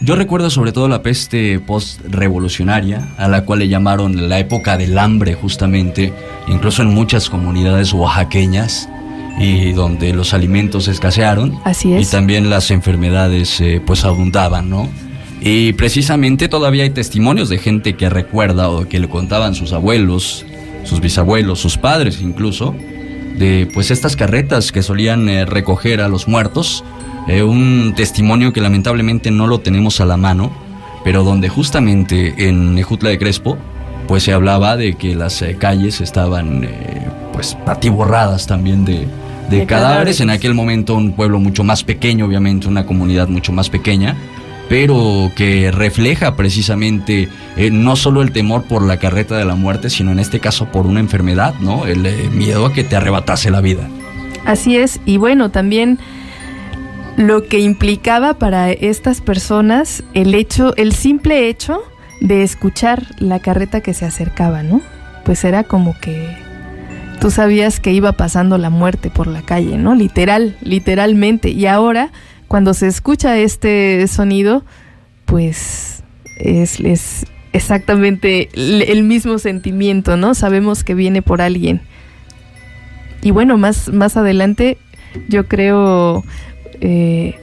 Yo 0.00 0.16
recuerdo 0.16 0.50
sobre 0.50 0.72
todo 0.72 0.88
la 0.88 1.00
peste 1.00 1.60
post-revolucionaria, 1.60 3.14
a 3.16 3.28
la 3.28 3.44
cual 3.44 3.60
le 3.60 3.68
llamaron 3.68 4.28
la 4.28 4.40
época 4.40 4.76
del 4.76 4.98
hambre 4.98 5.34
justamente, 5.34 6.12
incluso 6.48 6.82
en 6.82 6.88
muchas 6.88 7.30
comunidades 7.30 7.92
oaxaqueñas, 7.92 8.88
y 9.38 9.70
donde 9.74 10.12
los 10.12 10.34
alimentos 10.34 10.88
escasearon. 10.88 11.56
Así 11.62 11.92
es. 11.92 12.08
Y 12.08 12.10
también 12.10 12.50
las 12.50 12.72
enfermedades 12.72 13.60
eh, 13.60 13.80
pues 13.86 14.04
abundaban, 14.04 14.70
¿no? 14.70 14.88
Y 15.40 15.74
precisamente 15.74 16.48
todavía 16.48 16.82
hay 16.82 16.90
testimonios 16.90 17.48
de 17.48 17.58
gente 17.58 17.94
que 17.94 18.10
recuerda 18.10 18.70
o 18.70 18.88
que 18.88 18.98
le 18.98 19.08
contaban 19.08 19.54
sus 19.54 19.72
abuelos, 19.72 20.44
sus 20.82 20.98
bisabuelos, 20.98 21.60
sus 21.60 21.78
padres 21.78 22.20
incluso, 22.20 22.74
de 23.34 23.68
pues 23.72 23.90
estas 23.90 24.16
carretas 24.16 24.72
que 24.72 24.82
solían 24.82 25.28
eh, 25.28 25.44
recoger 25.44 26.00
a 26.00 26.08
los 26.08 26.28
muertos, 26.28 26.84
eh, 27.28 27.42
un 27.42 27.94
testimonio 27.96 28.52
que 28.52 28.60
lamentablemente 28.60 29.30
no 29.30 29.46
lo 29.46 29.60
tenemos 29.60 30.00
a 30.00 30.04
la 30.04 30.16
mano, 30.16 30.52
pero 31.04 31.24
donde 31.24 31.48
justamente 31.48 32.48
en 32.48 32.78
Ejutla 32.78 33.10
de 33.10 33.18
Crespo 33.18 33.58
pues 34.06 34.22
se 34.22 34.32
hablaba 34.32 34.76
de 34.76 34.94
que 34.94 35.14
las 35.14 35.40
eh, 35.42 35.56
calles 35.58 36.00
estaban 36.00 36.68
pues 37.32 37.56
atiborradas 37.66 38.46
también 38.46 38.84
de, 38.84 39.06
de, 39.50 39.66
cadáveres. 39.66 40.20
En 40.20 40.30
aquel 40.30 40.54
momento 40.54 40.94
un 40.94 41.12
pueblo 41.12 41.40
mucho 41.40 41.64
más 41.64 41.82
pequeño, 41.84 42.26
obviamente 42.26 42.68
una 42.68 42.86
comunidad 42.86 43.28
mucho 43.28 43.52
más 43.52 43.70
pequeña, 43.70 44.16
pero 44.68 45.30
que 45.36 45.70
refleja 45.70 46.36
precisamente 46.36 47.28
eh, 47.56 47.70
no 47.70 47.96
solo 47.96 48.22
el 48.22 48.32
temor 48.32 48.64
por 48.64 48.82
la 48.82 48.98
carreta 48.98 49.36
de 49.36 49.44
la 49.44 49.54
muerte, 49.54 49.90
sino 49.90 50.12
en 50.12 50.18
este 50.18 50.40
caso 50.40 50.66
por 50.66 50.86
una 50.86 51.00
enfermedad, 51.00 51.54
¿no? 51.60 51.86
El 51.86 52.06
eh, 52.06 52.28
miedo 52.32 52.66
a 52.66 52.72
que 52.72 52.84
te 52.84 52.96
arrebatase 52.96 53.50
la 53.50 53.60
vida. 53.60 53.88
Así 54.44 54.76
es, 54.76 55.00
y 55.06 55.16
bueno, 55.16 55.50
también 55.50 55.98
lo 57.16 57.44
que 57.44 57.60
implicaba 57.60 58.34
para 58.34 58.72
estas 58.72 59.20
personas 59.20 60.02
el 60.14 60.34
hecho, 60.34 60.74
el 60.76 60.92
simple 60.92 61.48
hecho 61.48 61.82
de 62.20 62.42
escuchar 62.42 63.02
la 63.18 63.40
carreta 63.40 63.80
que 63.80 63.94
se 63.94 64.04
acercaba, 64.04 64.62
¿no? 64.62 64.80
Pues 65.24 65.44
era 65.44 65.64
como 65.64 65.98
que 66.00 66.36
tú 67.20 67.30
sabías 67.30 67.80
que 67.80 67.92
iba 67.92 68.12
pasando 68.12 68.58
la 68.58 68.70
muerte 68.70 69.10
por 69.10 69.26
la 69.26 69.42
calle, 69.42 69.78
¿no? 69.78 69.94
Literal, 69.94 70.56
literalmente. 70.60 71.50
Y 71.50 71.66
ahora 71.66 72.10
cuando 72.48 72.74
se 72.74 72.86
escucha 72.86 73.38
este 73.38 74.06
sonido, 74.08 74.64
pues 75.24 76.02
es, 76.36 77.26
exactamente 77.52 78.48
el 78.54 79.02
mismo 79.04 79.38
sentimiento, 79.38 80.16
¿no? 80.16 80.34
Sabemos 80.34 80.84
que 80.84 80.94
viene 80.94 81.22
por 81.22 81.40
alguien. 81.40 81.80
Y 83.22 83.30
bueno, 83.30 83.56
más, 83.56 83.88
más 83.88 84.16
adelante 84.16 84.76
yo 85.28 85.46
creo 85.46 86.24
eh, 86.80 87.36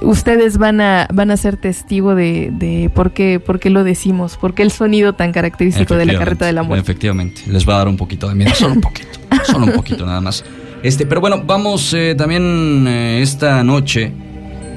ustedes 0.00 0.58
van 0.58 0.80
a, 0.80 1.08
van 1.12 1.30
a 1.30 1.36
ser 1.36 1.56
testigo 1.56 2.14
de, 2.14 2.50
de 2.52 2.90
por, 2.94 3.12
qué, 3.12 3.40
por 3.40 3.60
qué 3.60 3.70
lo 3.70 3.84
decimos, 3.84 4.36
por 4.36 4.54
qué 4.54 4.62
el 4.62 4.70
sonido 4.70 5.12
tan 5.14 5.32
característico 5.32 5.94
de 5.96 6.06
la 6.06 6.18
carreta 6.18 6.46
de 6.46 6.52
la 6.52 6.62
muerte. 6.62 6.82
Efectivamente, 6.82 7.42
les 7.46 7.68
va 7.68 7.74
a 7.74 7.78
dar 7.78 7.88
un 7.88 7.96
poquito 7.96 8.28
de 8.28 8.34
miedo, 8.34 8.54
solo 8.54 8.74
un 8.74 8.80
poquito, 8.80 9.18
solo 9.44 9.66
un 9.66 9.72
poquito 9.72 10.06
nada 10.06 10.20
más. 10.20 10.44
Este, 10.82 11.04
pero 11.04 11.20
bueno, 11.20 11.42
vamos 11.44 11.92
eh, 11.92 12.14
también 12.16 12.86
eh, 12.88 13.20
esta 13.20 13.62
noche. 13.62 14.12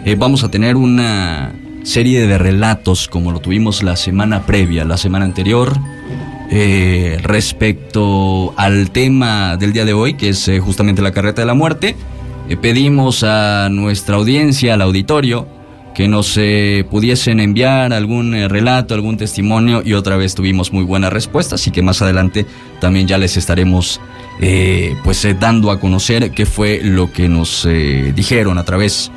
Eh, 0.06 0.16
vamos 0.16 0.44
a 0.44 0.52
tener 0.52 0.76
una 0.76 1.54
serie 1.84 2.28
de 2.28 2.38
relatos 2.38 3.08
como 3.08 3.32
lo 3.32 3.40
tuvimos 3.40 3.84
la 3.84 3.96
semana 3.96 4.46
previa, 4.46 4.84
la 4.84 4.98
semana 4.98 5.26
anterior, 5.26 5.74
respecto 7.24 8.54
al 8.58 8.92
tema 8.92 9.58
del 9.58 9.74
día 9.74 9.86
de 9.86 9.94
hoy, 9.94 10.14
que 10.14 10.30
es 10.30 10.52
justamente 10.62 11.02
la 11.02 11.12
carreta 11.12 11.42
de 11.42 11.48
la 11.48 11.56
muerte. 11.56 11.96
pedimos 12.62 13.24
a 13.24 13.70
nuestra 13.72 14.18
audiencia, 14.18 14.76
al 14.76 14.82
auditorio, 14.84 15.48
que 15.96 16.08
nos 16.08 16.40
pudiesen 16.90 17.40
enviar 17.40 17.92
algún 17.92 18.34
relato, 18.50 18.94
algún 18.94 19.18
testimonio 19.18 19.82
y 19.84 19.94
otra 19.94 20.16
vez 20.16 20.36
tuvimos 20.36 20.72
muy 20.72 20.84
buena 20.84 21.10
respuesta, 21.10 21.56
así 21.56 21.72
que 21.72 21.82
más 21.82 22.02
adelante 22.02 22.46
también 22.80 23.08
ya 23.08 23.18
les 23.18 23.36
estaremos 23.36 24.00
eh, 24.40 24.96
pues 25.04 25.24
eh, 25.26 25.36
dando 25.40 25.72
a 25.72 25.80
conocer 25.80 26.32
qué 26.32 26.46
fue 26.46 26.82
lo 26.84 27.12
que 27.12 27.30
nos 27.30 27.66
eh, 27.66 28.12
dijeron 28.16 28.58
a 28.58 28.66
través 28.66 29.12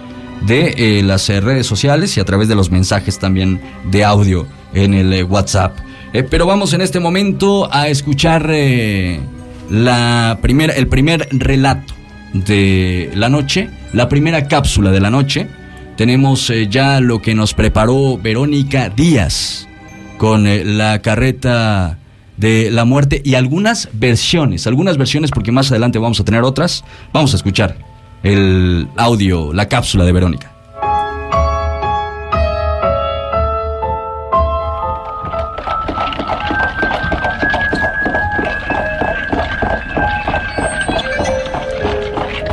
de 0.47 1.03
las 1.03 1.29
redes 1.29 1.67
sociales 1.67 2.17
y 2.17 2.21
a 2.21 2.25
través 2.25 2.49
de 2.49 2.55
los 2.55 2.71
mensajes 2.71 3.19
también 3.19 3.61
de 3.91 4.05
audio 4.05 4.47
en 4.75 4.93
el 4.93 5.25
WhatsApp. 5.25 5.79
pero 6.31 6.45
vamos 6.45 6.75
en 6.75 6.83
este 6.83 7.01
momento 7.01 7.73
a 7.73 7.89
escuchar 7.89 8.47
la 9.71 10.39
el 10.43 10.89
primer 10.89 11.29
relato 11.33 11.95
de 12.35 13.11
la 13.15 13.31
noche, 13.31 13.71
la 13.95 14.11
primera 14.11 14.47
cápsula 14.47 14.91
de 14.91 15.01
la 15.01 15.11
noche. 15.11 15.49
Tenemos 15.97 16.53
ya 16.69 17.01
lo 17.01 17.23
que 17.23 17.35
nos 17.35 17.55
preparó 17.55 18.19
Verónica 18.19 18.91
Díaz 18.91 19.67
con 20.19 20.45
la 20.77 21.01
carreta 21.01 21.99
de 22.37 22.71
la 22.71 22.85
muerte 22.85 23.23
y 23.25 23.35
algunas 23.35 23.89
versiones, 23.93 24.67
algunas 24.67 24.99
versiones 24.99 25.31
porque 25.31 25.53
más 25.53 25.71
adelante 25.71 25.99
vamos 25.99 26.21
a 26.21 26.25
tener 26.25 26.43
otras. 26.43 26.85
Vamos 27.13 27.33
a 27.33 27.37
escuchar 27.37 27.77
el 28.23 28.89
audio, 28.97 29.53
la 29.53 29.69
cápsula 29.69 30.05
de 30.05 30.13
Verónica. 30.13 30.53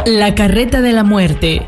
La 0.06 0.36
carreta 0.36 0.82
de 0.82 0.92
la 0.94 1.04
muerte. 1.04 1.66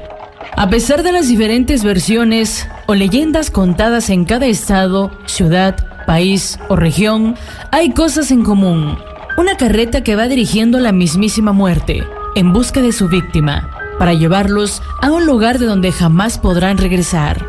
A 0.57 0.69
pesar 0.69 1.03
de 1.03 1.11
las 1.11 1.27
diferentes 1.27 1.83
versiones 1.83 2.67
o 2.85 2.93
leyendas 2.93 3.49
contadas 3.49 4.09
en 4.09 4.23
cada 4.25 4.45
estado, 4.45 5.11
ciudad, 5.25 5.94
país 6.05 6.59
o 6.69 6.75
región, 6.75 7.35
hay 7.71 7.91
cosas 7.91 8.31
en 8.31 8.43
común. 8.43 8.97
Una 9.37 9.57
carreta 9.57 10.01
que 10.01 10.15
va 10.15 10.27
dirigiendo 10.27 10.79
la 10.79 10.91
mismísima 10.91 11.51
muerte, 11.51 12.03
en 12.35 12.53
busca 12.53 12.81
de 12.81 12.91
su 12.91 13.09
víctima, 13.09 13.69
para 13.99 14.13
llevarlos 14.13 14.81
a 15.01 15.11
un 15.11 15.25
lugar 15.25 15.59
de 15.59 15.65
donde 15.65 15.91
jamás 15.91 16.37
podrán 16.37 16.77
regresar. 16.77 17.45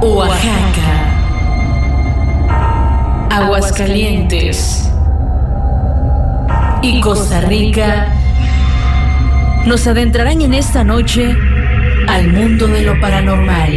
Oaxaca. 0.00 1.10
Aguascalientes. 3.30 4.90
Y 6.82 7.00
Costa 7.00 7.40
Rica 7.40 8.23
nos 9.66 9.86
adentrarán 9.86 10.42
en 10.42 10.52
esta 10.52 10.84
noche 10.84 11.34
al 12.06 12.32
mundo 12.32 12.66
de 12.66 12.82
lo 12.82 13.00
paranormal. 13.00 13.72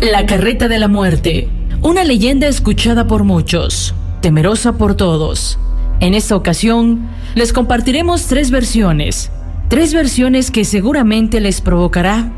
La 0.00 0.26
carreta 0.26 0.68
de 0.68 0.78
la 0.78 0.88
muerte, 0.88 1.48
una 1.80 2.04
leyenda 2.04 2.46
escuchada 2.46 3.06
por 3.06 3.24
muchos, 3.24 3.94
temerosa 4.20 4.74
por 4.74 4.94
todos. 4.94 5.58
En 6.00 6.14
esta 6.14 6.36
ocasión, 6.36 7.08
les 7.34 7.52
compartiremos 7.52 8.26
tres 8.26 8.50
versiones, 8.50 9.30
tres 9.68 9.94
versiones 9.94 10.50
que 10.50 10.64
seguramente 10.64 11.40
les 11.40 11.60
provocará 11.60 12.30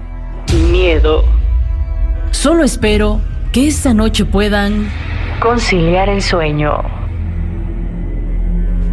miedo. 0.70 1.24
Solo 2.30 2.64
espero 2.64 3.20
que 3.54 3.68
esta 3.68 3.94
noche 3.94 4.24
puedan 4.24 4.90
conciliar 5.40 6.08
el 6.08 6.20
sueño. 6.20 6.72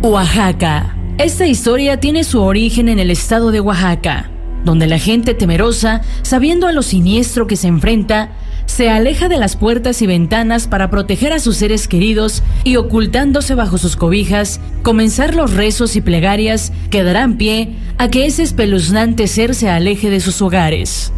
Oaxaca. 0.04 0.96
Esta 1.18 1.48
historia 1.48 2.00
tiene 2.00 2.24
su 2.24 2.40
origen 2.40 2.88
en 2.88 3.00
el 3.00 3.10
estado 3.10 3.50
de 3.50 3.60
Oaxaca, 3.60 4.30
donde 4.64 4.86
la 4.86 5.00
gente 5.00 5.34
temerosa, 5.34 6.02
sabiendo 6.22 6.68
a 6.68 6.74
lo 6.74 6.84
siniestro 6.84 7.48
que 7.48 7.56
se 7.56 7.70
enfrenta, 7.70 8.34
se 8.68 8.92
aleja 8.92 9.30
de 9.30 9.38
las 9.38 9.56
puertas 9.56 10.04
y 10.04 10.06
ventanas 10.06 10.68
para 10.68 10.92
proteger 10.92 11.34
a 11.34 11.40
sus 11.40 11.58
seres 11.58 11.88
queridos 11.88 12.44
y 12.64 12.76
ocultándose 12.76 13.56
bajo 13.56 13.80
sus 13.80 13.96
cobijas, 13.96 14.62
comenzar 14.84 15.34
los 15.34 15.56
rezos 15.56 15.96
y 15.96 16.02
plegarias 16.02 16.72
que 16.92 17.02
darán 17.02 17.38
pie 17.38 17.78
a 17.98 18.10
que 18.10 18.28
ese 18.28 18.44
espeluznante 18.44 19.26
ser 19.26 19.56
se 19.56 19.70
aleje 19.70 20.12
de 20.12 20.20
sus 20.20 20.40
hogares. 20.40 21.12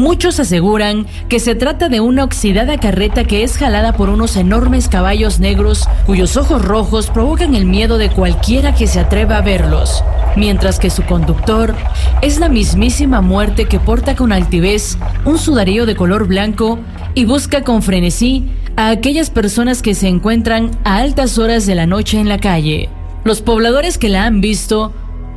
Muchos 0.00 0.40
aseguran 0.40 1.06
que 1.28 1.40
se 1.40 1.54
trata 1.54 1.90
de 1.90 2.00
una 2.00 2.24
oxidada 2.24 2.78
carreta 2.78 3.24
que 3.24 3.42
es 3.42 3.58
jalada 3.58 3.92
por 3.92 4.08
unos 4.08 4.34
enormes 4.36 4.88
caballos 4.88 5.40
negros 5.40 5.86
cuyos 6.06 6.38
ojos 6.38 6.64
rojos 6.64 7.10
provocan 7.10 7.54
el 7.54 7.66
miedo 7.66 7.98
de 7.98 8.08
cualquiera 8.08 8.74
que 8.74 8.86
se 8.86 8.98
atreva 8.98 9.36
a 9.36 9.40
verlos, 9.42 10.02
mientras 10.36 10.78
que 10.78 10.88
su 10.88 11.02
conductor 11.02 11.74
es 12.22 12.40
la 12.40 12.48
mismísima 12.48 13.20
muerte 13.20 13.66
que 13.66 13.78
porta 13.78 14.16
con 14.16 14.32
altivez 14.32 14.96
un 15.26 15.36
sudarío 15.36 15.84
de 15.84 15.96
color 15.96 16.26
blanco 16.26 16.78
y 17.14 17.26
busca 17.26 17.62
con 17.62 17.82
frenesí 17.82 18.50
a 18.76 18.88
aquellas 18.88 19.28
personas 19.28 19.82
que 19.82 19.94
se 19.94 20.08
encuentran 20.08 20.70
a 20.82 20.96
altas 20.96 21.36
horas 21.36 21.66
de 21.66 21.74
la 21.74 21.84
noche 21.84 22.18
en 22.18 22.30
la 22.30 22.38
calle. 22.38 22.88
Los 23.24 23.42
pobladores 23.42 23.98
que 23.98 24.08
la 24.08 24.24
han 24.24 24.40
visto, 24.40 24.94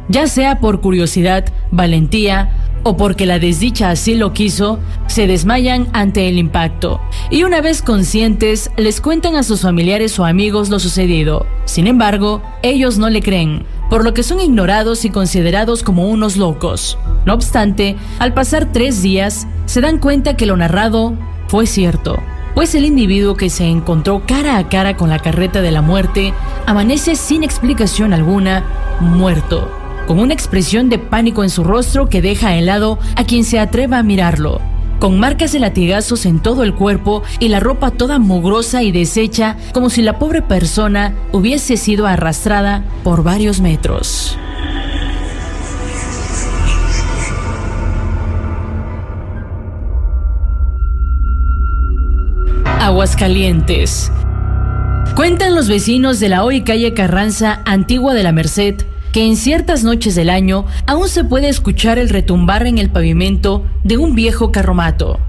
ya 0.08 0.28
sea 0.28 0.62
por 0.62 0.80
curiosidad, 0.80 1.44
valentía 1.70 2.63
o 2.84 2.98
porque 2.98 3.26
la 3.26 3.40
desdicha 3.40 3.90
así 3.90 4.16
lo 4.16 4.34
quiso, 4.34 4.80
se 5.08 5.28
desmayan 5.28 5.88
ante 5.94 6.28
el 6.28 6.38
impacto 6.38 7.02
y 7.30 7.44
una 7.44 7.62
vez 7.62 7.82
conscientes 7.82 8.70
les 8.78 9.02
cuentan 9.02 9.36
a 9.36 9.44
sus 9.44 9.62
familiares 9.62 10.20
o 10.20 10.26
amigos 10.26 10.70
lo 10.70 10.80
sucedido. 10.80 11.46
Sin 11.66 11.88
embargo, 11.88 12.42
ellos 12.62 12.98
no 12.98 13.10
le 13.10 13.22
creen, 13.22 13.66
por 13.90 14.04
lo 14.04 14.14
que 14.14 14.24
son 14.24 14.40
ignorados 14.40 15.06
y 15.06 15.10
considerados 15.10 15.84
como 15.84 16.10
unos 16.10 16.38
locos. 16.38 16.98
No 17.26 17.34
obstante, 17.34 17.96
al 18.20 18.34
pasar 18.34 18.72
tres 18.72 19.02
días, 19.02 19.48
se 19.66 19.82
dan 19.82 19.98
cuenta 19.98 20.36
que 20.36 20.46
lo 20.46 20.58
narrado 20.58 21.14
fue 21.48 21.66
cierto, 21.66 22.18
pues 22.56 22.76
el 22.76 22.86
individuo 22.86 23.36
que 23.36 23.50
se 23.50 23.66
encontró 23.66 24.24
cara 24.28 24.58
a 24.58 24.70
cara 24.70 24.98
con 24.98 25.10
la 25.10 25.20
carreta 25.20 25.62
de 25.62 25.72
la 25.72 25.82
muerte 25.82 26.34
amanece 26.66 27.16
sin 27.16 27.44
explicación 27.44 28.14
alguna, 28.14 28.64
muerto 29.00 29.83
con 30.08 30.20
una 30.20 30.34
expresión 30.34 30.90
de 30.90 31.00
pánico 31.00 31.44
en 31.44 31.50
su 31.50 31.64
rostro 31.64 32.10
que 32.10 32.22
deja 32.22 32.56
helado 32.56 33.00
a 33.16 33.24
quien 33.24 33.44
se 33.44 33.60
atreva 33.60 34.00
a 34.00 34.04
mirarlo, 34.04 34.62
con 35.00 35.20
marcas 35.20 35.52
de 35.52 35.60
latigazos 35.60 36.26
en 36.26 36.40
todo 36.40 36.64
el 36.64 36.74
cuerpo 36.74 37.24
y 37.40 37.48
la 37.50 37.60
ropa 37.60 37.92
toda 37.92 38.20
mugrosa 38.20 38.84
y 38.84 38.92
deshecha 38.92 39.58
como 39.74 39.90
si 39.90 40.02
la 40.02 40.20
pobre 40.20 40.42
persona 40.42 41.14
hubiese 41.32 41.78
sido 41.78 42.08
arrastrada 42.08 42.84
por 43.04 43.24
varios 43.24 43.62
metros. 43.62 44.38
Aguascalientes. 52.80 54.12
Cuentan 55.16 55.56
los 55.56 55.70
vecinos 55.70 56.20
de 56.20 56.28
la 56.28 56.44
hoy 56.44 56.64
calle 56.64 56.94
Carranza, 56.94 57.62
antigua 57.66 58.14
de 58.14 58.24
la 58.24 58.34
Merced, 58.34 58.86
que 59.14 59.26
en 59.26 59.38
ciertas 59.38 59.84
noches 59.84 60.16
del 60.16 60.30
año 60.30 60.66
aún 60.88 61.08
se 61.08 61.24
puede 61.24 61.48
escuchar 61.48 62.00
el 62.00 62.10
retumbar 62.10 62.66
en 62.66 62.80
el 62.80 62.90
pavimento 62.90 63.64
de 63.84 63.98
un 63.98 64.16
viejo 64.16 64.52
carromato, 64.52 65.20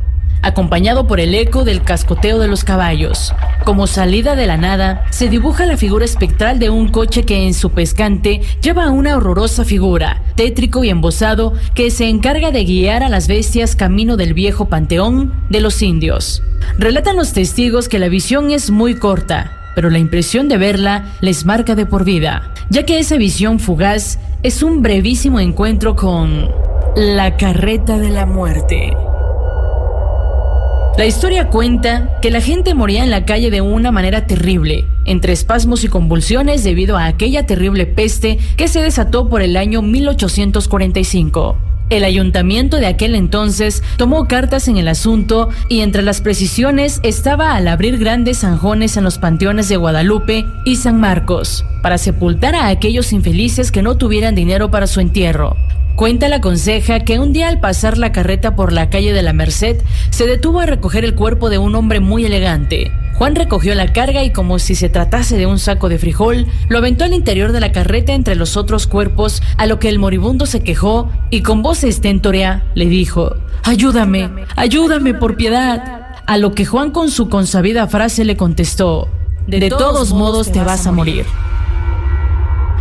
acompañado 0.40 1.06
por 1.06 1.20
el 1.20 1.34
eco 1.34 1.64
del 1.64 1.82
cascoteo 1.82 2.38
de 2.38 2.48
los 2.48 2.64
caballos. 2.64 3.34
Como 3.64 3.86
salida 3.86 4.36
de 4.36 4.46
la 4.46 4.56
nada, 4.56 5.04
se 5.10 5.28
dibuja 5.28 5.66
la 5.66 5.76
figura 5.76 6.06
espectral 6.06 6.58
de 6.58 6.70
un 6.70 6.88
coche 6.88 7.24
que 7.24 7.46
en 7.46 7.52
su 7.52 7.70
pescante 7.70 8.40
lleva 8.62 8.90
una 8.90 9.18
horrorosa 9.18 9.64
figura, 9.64 10.22
tétrico 10.34 10.82
y 10.82 10.88
embosado, 10.88 11.52
que 11.74 11.90
se 11.90 12.08
encarga 12.08 12.52
de 12.52 12.64
guiar 12.64 13.02
a 13.02 13.10
las 13.10 13.28
bestias 13.28 13.76
camino 13.76 14.16
del 14.16 14.32
viejo 14.32 14.64
panteón 14.70 15.34
de 15.50 15.60
los 15.60 15.82
indios. 15.82 16.42
Relatan 16.78 17.16
los 17.16 17.34
testigos 17.34 17.90
que 17.90 17.98
la 17.98 18.08
visión 18.08 18.50
es 18.50 18.70
muy 18.70 18.94
corta, 18.94 19.63
pero 19.74 19.90
la 19.90 19.98
impresión 19.98 20.48
de 20.48 20.58
verla 20.58 21.12
les 21.20 21.44
marca 21.44 21.74
de 21.74 21.86
por 21.86 22.04
vida, 22.04 22.52
ya 22.70 22.84
que 22.84 22.98
esa 22.98 23.16
visión 23.16 23.58
fugaz 23.58 24.18
es 24.42 24.62
un 24.62 24.82
brevísimo 24.82 25.40
encuentro 25.40 25.96
con 25.96 26.48
la 26.96 27.36
carreta 27.36 27.98
de 27.98 28.10
la 28.10 28.26
muerte. 28.26 28.92
La 30.96 31.06
historia 31.06 31.48
cuenta 31.48 32.18
que 32.22 32.30
la 32.30 32.40
gente 32.40 32.72
moría 32.72 33.02
en 33.02 33.10
la 33.10 33.24
calle 33.24 33.50
de 33.50 33.60
una 33.60 33.90
manera 33.90 34.28
terrible, 34.28 34.86
entre 35.04 35.32
espasmos 35.32 35.82
y 35.82 35.88
convulsiones 35.88 36.62
debido 36.62 36.96
a 36.96 37.06
aquella 37.06 37.46
terrible 37.46 37.84
peste 37.86 38.38
que 38.56 38.68
se 38.68 38.80
desató 38.80 39.28
por 39.28 39.42
el 39.42 39.56
año 39.56 39.82
1845. 39.82 41.73
El 41.90 42.04
ayuntamiento 42.04 42.78
de 42.78 42.86
aquel 42.86 43.14
entonces 43.14 43.82
tomó 43.98 44.26
cartas 44.26 44.68
en 44.68 44.78
el 44.78 44.88
asunto 44.88 45.50
y 45.68 45.80
entre 45.80 46.02
las 46.02 46.22
precisiones 46.22 46.98
estaba 47.02 47.54
al 47.54 47.68
abrir 47.68 47.98
grandes 47.98 48.38
zanjones 48.38 48.96
en 48.96 49.04
los 49.04 49.18
panteones 49.18 49.68
de 49.68 49.76
Guadalupe 49.76 50.46
y 50.64 50.76
San 50.76 50.98
Marcos 50.98 51.64
para 51.82 51.98
sepultar 51.98 52.54
a 52.54 52.68
aquellos 52.68 53.12
infelices 53.12 53.70
que 53.70 53.82
no 53.82 53.96
tuvieran 53.96 54.34
dinero 54.34 54.70
para 54.70 54.86
su 54.86 55.00
entierro. 55.00 55.56
Cuenta 55.94 56.28
la 56.28 56.40
conseja 56.40 57.00
que 57.00 57.20
un 57.20 57.32
día 57.32 57.48
al 57.48 57.60
pasar 57.60 57.98
la 57.98 58.10
carreta 58.10 58.56
por 58.56 58.72
la 58.72 58.90
calle 58.90 59.12
de 59.12 59.22
la 59.22 59.32
Merced 59.32 59.76
se 60.10 60.26
detuvo 60.26 60.60
a 60.60 60.66
recoger 60.66 61.04
el 61.04 61.14
cuerpo 61.14 61.50
de 61.50 61.58
un 61.58 61.74
hombre 61.74 62.00
muy 62.00 62.24
elegante. 62.24 62.90
Juan 63.14 63.36
recogió 63.36 63.74
la 63.74 63.92
carga 63.92 64.24
y 64.24 64.32
como 64.32 64.58
si 64.58 64.74
se 64.74 64.88
tratase 64.88 65.36
de 65.36 65.46
un 65.46 65.58
saco 65.60 65.88
de 65.88 65.98
frijol, 65.98 66.46
lo 66.68 66.78
aventó 66.78 67.04
al 67.04 67.14
interior 67.14 67.52
de 67.52 67.60
la 67.60 67.70
carreta 67.70 68.12
entre 68.12 68.34
los 68.34 68.56
otros 68.56 68.88
cuerpos, 68.88 69.40
a 69.56 69.66
lo 69.66 69.78
que 69.78 69.88
el 69.88 70.00
moribundo 70.00 70.46
se 70.46 70.62
quejó 70.62 71.10
y 71.30 71.42
con 71.42 71.62
voz 71.62 71.84
estentórea 71.84 72.64
le 72.74 72.86
dijo, 72.86 73.36
Ayúdame, 73.62 74.30
ayúdame 74.56 75.14
por 75.14 75.36
piedad. 75.36 76.00
A 76.26 76.38
lo 76.38 76.54
que 76.54 76.64
Juan 76.64 76.90
con 76.90 77.10
su 77.10 77.28
consabida 77.28 77.86
frase 77.86 78.24
le 78.24 78.36
contestó, 78.36 79.08
De, 79.46 79.68
todos, 79.68 80.12
modos 80.12 80.50
te 80.50 80.62
vas 80.62 80.86
a 80.86 80.92
morir. 80.92 81.24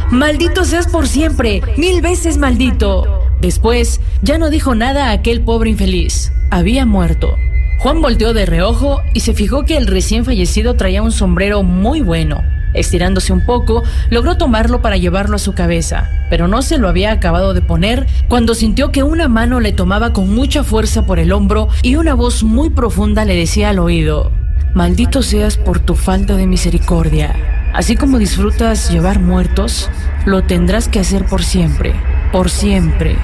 Maldito 0.09 0.63
seas 0.65 0.87
por 0.87 1.07
siempre, 1.07 1.61
mil 1.77 2.01
veces 2.01 2.37
maldito. 2.37 3.23
Después, 3.41 3.99
ya 4.21 4.37
no 4.37 4.49
dijo 4.49 4.73
nada 4.73 5.09
a 5.09 5.11
aquel 5.11 5.41
pobre 5.41 5.69
infeliz. 5.69 6.31
Había 6.49 6.85
muerto. 6.85 7.35
Juan 7.83 8.01
volteó 8.01 8.33
de 8.33 8.45
reojo 8.45 9.01
y 9.13 9.19
se 9.19 9.33
fijó 9.33 9.65
que 9.65 9.75
el 9.75 9.87
recién 9.87 10.23
fallecido 10.23 10.75
traía 10.75 11.01
un 11.01 11.11
sombrero 11.11 11.63
muy 11.63 11.99
bueno. 11.99 12.41
Estirándose 12.73 13.33
un 13.33 13.45
poco, 13.45 13.83
logró 14.09 14.37
tomarlo 14.37 14.81
para 14.81 14.95
llevarlo 14.95 15.35
a 15.35 15.39
su 15.39 15.51
cabeza, 15.53 16.09
pero 16.29 16.47
no 16.47 16.61
se 16.61 16.77
lo 16.77 16.87
había 16.87 17.11
acabado 17.11 17.53
de 17.53 17.61
poner 17.61 18.07
cuando 18.29 18.55
sintió 18.55 18.93
que 18.93 19.03
una 19.03 19.27
mano 19.27 19.59
le 19.59 19.73
tomaba 19.73 20.13
con 20.13 20.33
mucha 20.33 20.63
fuerza 20.63 21.05
por 21.05 21.19
el 21.19 21.33
hombro 21.33 21.67
y 21.81 21.97
una 21.97 22.13
voz 22.13 22.41
muy 22.43 22.69
profunda 22.69 23.25
le 23.25 23.35
decía 23.35 23.71
al 23.71 23.79
oído, 23.79 24.31
Maldito 24.73 25.21
seas 25.21 25.57
por 25.57 25.79
tu 25.79 25.95
falta 25.95 26.37
de 26.37 26.47
misericordia. 26.47 27.35
Así 27.73 27.97
como 27.97 28.17
disfrutas 28.17 28.91
llevar 28.91 29.19
muertos, 29.19 29.89
lo 30.25 30.43
tendrás 30.43 30.87
que 30.87 31.01
hacer 31.01 31.25
por 31.25 31.43
siempre, 31.43 31.93
por 32.31 32.49
siempre. 32.49 33.17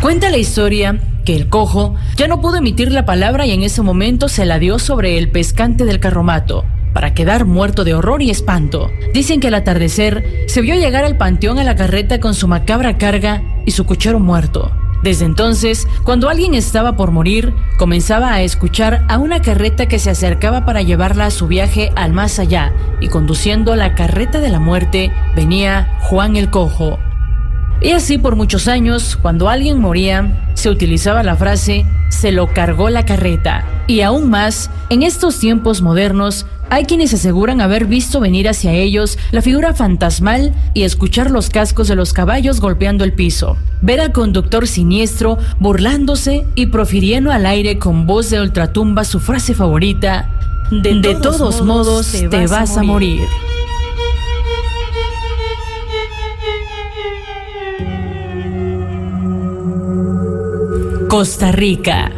Cuenta 0.00 0.28
la 0.28 0.36
historia 0.36 1.00
que 1.24 1.34
el 1.34 1.48
cojo 1.48 1.94
ya 2.16 2.28
no 2.28 2.40
pudo 2.40 2.56
emitir 2.56 2.92
la 2.92 3.06
palabra 3.06 3.46
y 3.46 3.52
en 3.52 3.62
ese 3.62 3.82
momento 3.82 4.28
se 4.28 4.44
la 4.44 4.58
dio 4.58 4.78
sobre 4.78 5.16
el 5.18 5.30
pescante 5.30 5.84
del 5.84 6.00
carromato, 6.00 6.64
para 6.92 7.14
quedar 7.14 7.46
muerto 7.46 7.82
de 7.82 7.94
horror 7.94 8.22
y 8.22 8.30
espanto. 8.30 8.90
Dicen 9.14 9.40
que 9.40 9.48
al 9.48 9.54
atardecer 9.54 10.44
se 10.48 10.60
vio 10.60 10.74
llegar 10.74 11.04
al 11.04 11.16
panteón 11.16 11.58
a 11.58 11.64
la 11.64 11.76
carreta 11.76 12.20
con 12.20 12.34
su 12.34 12.46
macabra 12.46 12.98
carga 12.98 13.42
y 13.64 13.72
su 13.72 13.86
cochero 13.86 14.20
muerto. 14.20 14.70
Desde 15.02 15.24
entonces, 15.24 15.88
cuando 16.04 16.28
alguien 16.28 16.54
estaba 16.54 16.96
por 16.96 17.10
morir, 17.10 17.54
comenzaba 17.78 18.32
a 18.32 18.42
escuchar 18.42 19.04
a 19.08 19.18
una 19.18 19.40
carreta 19.40 19.86
que 19.86 19.98
se 19.98 20.10
acercaba 20.10 20.64
para 20.64 20.82
llevarla 20.82 21.26
a 21.26 21.30
su 21.30 21.48
viaje 21.48 21.90
al 21.96 22.12
más 22.12 22.38
allá, 22.38 22.72
y 23.00 23.08
conduciendo 23.08 23.74
la 23.76 23.94
carreta 23.94 24.40
de 24.40 24.50
la 24.50 24.60
muerte 24.60 25.10
venía 25.34 25.98
Juan 26.02 26.36
el 26.36 26.50
Cojo. 26.50 26.98
Y 27.80 27.90
así 27.90 28.18
por 28.18 28.36
muchos 28.36 28.68
años, 28.68 29.16
cuando 29.20 29.48
alguien 29.48 29.78
moría, 29.78 30.50
se 30.54 30.70
utilizaba 30.70 31.22
la 31.22 31.36
frase 31.36 31.84
se 32.08 32.32
lo 32.32 32.52
cargó 32.52 32.90
la 32.90 33.04
carreta. 33.04 33.64
Y 33.86 34.00
aún 34.00 34.30
más, 34.30 34.70
en 34.90 35.02
estos 35.02 35.38
tiempos 35.38 35.82
modernos, 35.82 36.46
Hay 36.68 36.84
quienes 36.84 37.14
aseguran 37.14 37.60
haber 37.60 37.86
visto 37.86 38.18
venir 38.18 38.48
hacia 38.48 38.72
ellos 38.72 39.18
la 39.30 39.40
figura 39.40 39.72
fantasmal 39.72 40.52
y 40.74 40.82
escuchar 40.82 41.30
los 41.30 41.48
cascos 41.48 41.86
de 41.86 41.94
los 41.94 42.12
caballos 42.12 42.60
golpeando 42.60 43.04
el 43.04 43.12
piso. 43.12 43.56
Ver 43.82 44.00
al 44.00 44.10
conductor 44.10 44.66
siniestro 44.66 45.38
burlándose 45.60 46.44
y 46.56 46.66
profiriendo 46.66 47.30
al 47.30 47.46
aire 47.46 47.78
con 47.78 48.08
voz 48.08 48.30
de 48.30 48.40
ultratumba 48.40 49.04
su 49.04 49.20
frase 49.20 49.54
favorita, 49.54 50.28
de, 50.72 51.14
todos, 51.22 51.62
modos, 51.62 52.10
te 52.10 52.48
vas, 52.48 52.76
a 52.76 52.82
morir. 52.82 53.20
Costa 61.16 61.50
Rica. 61.50 62.12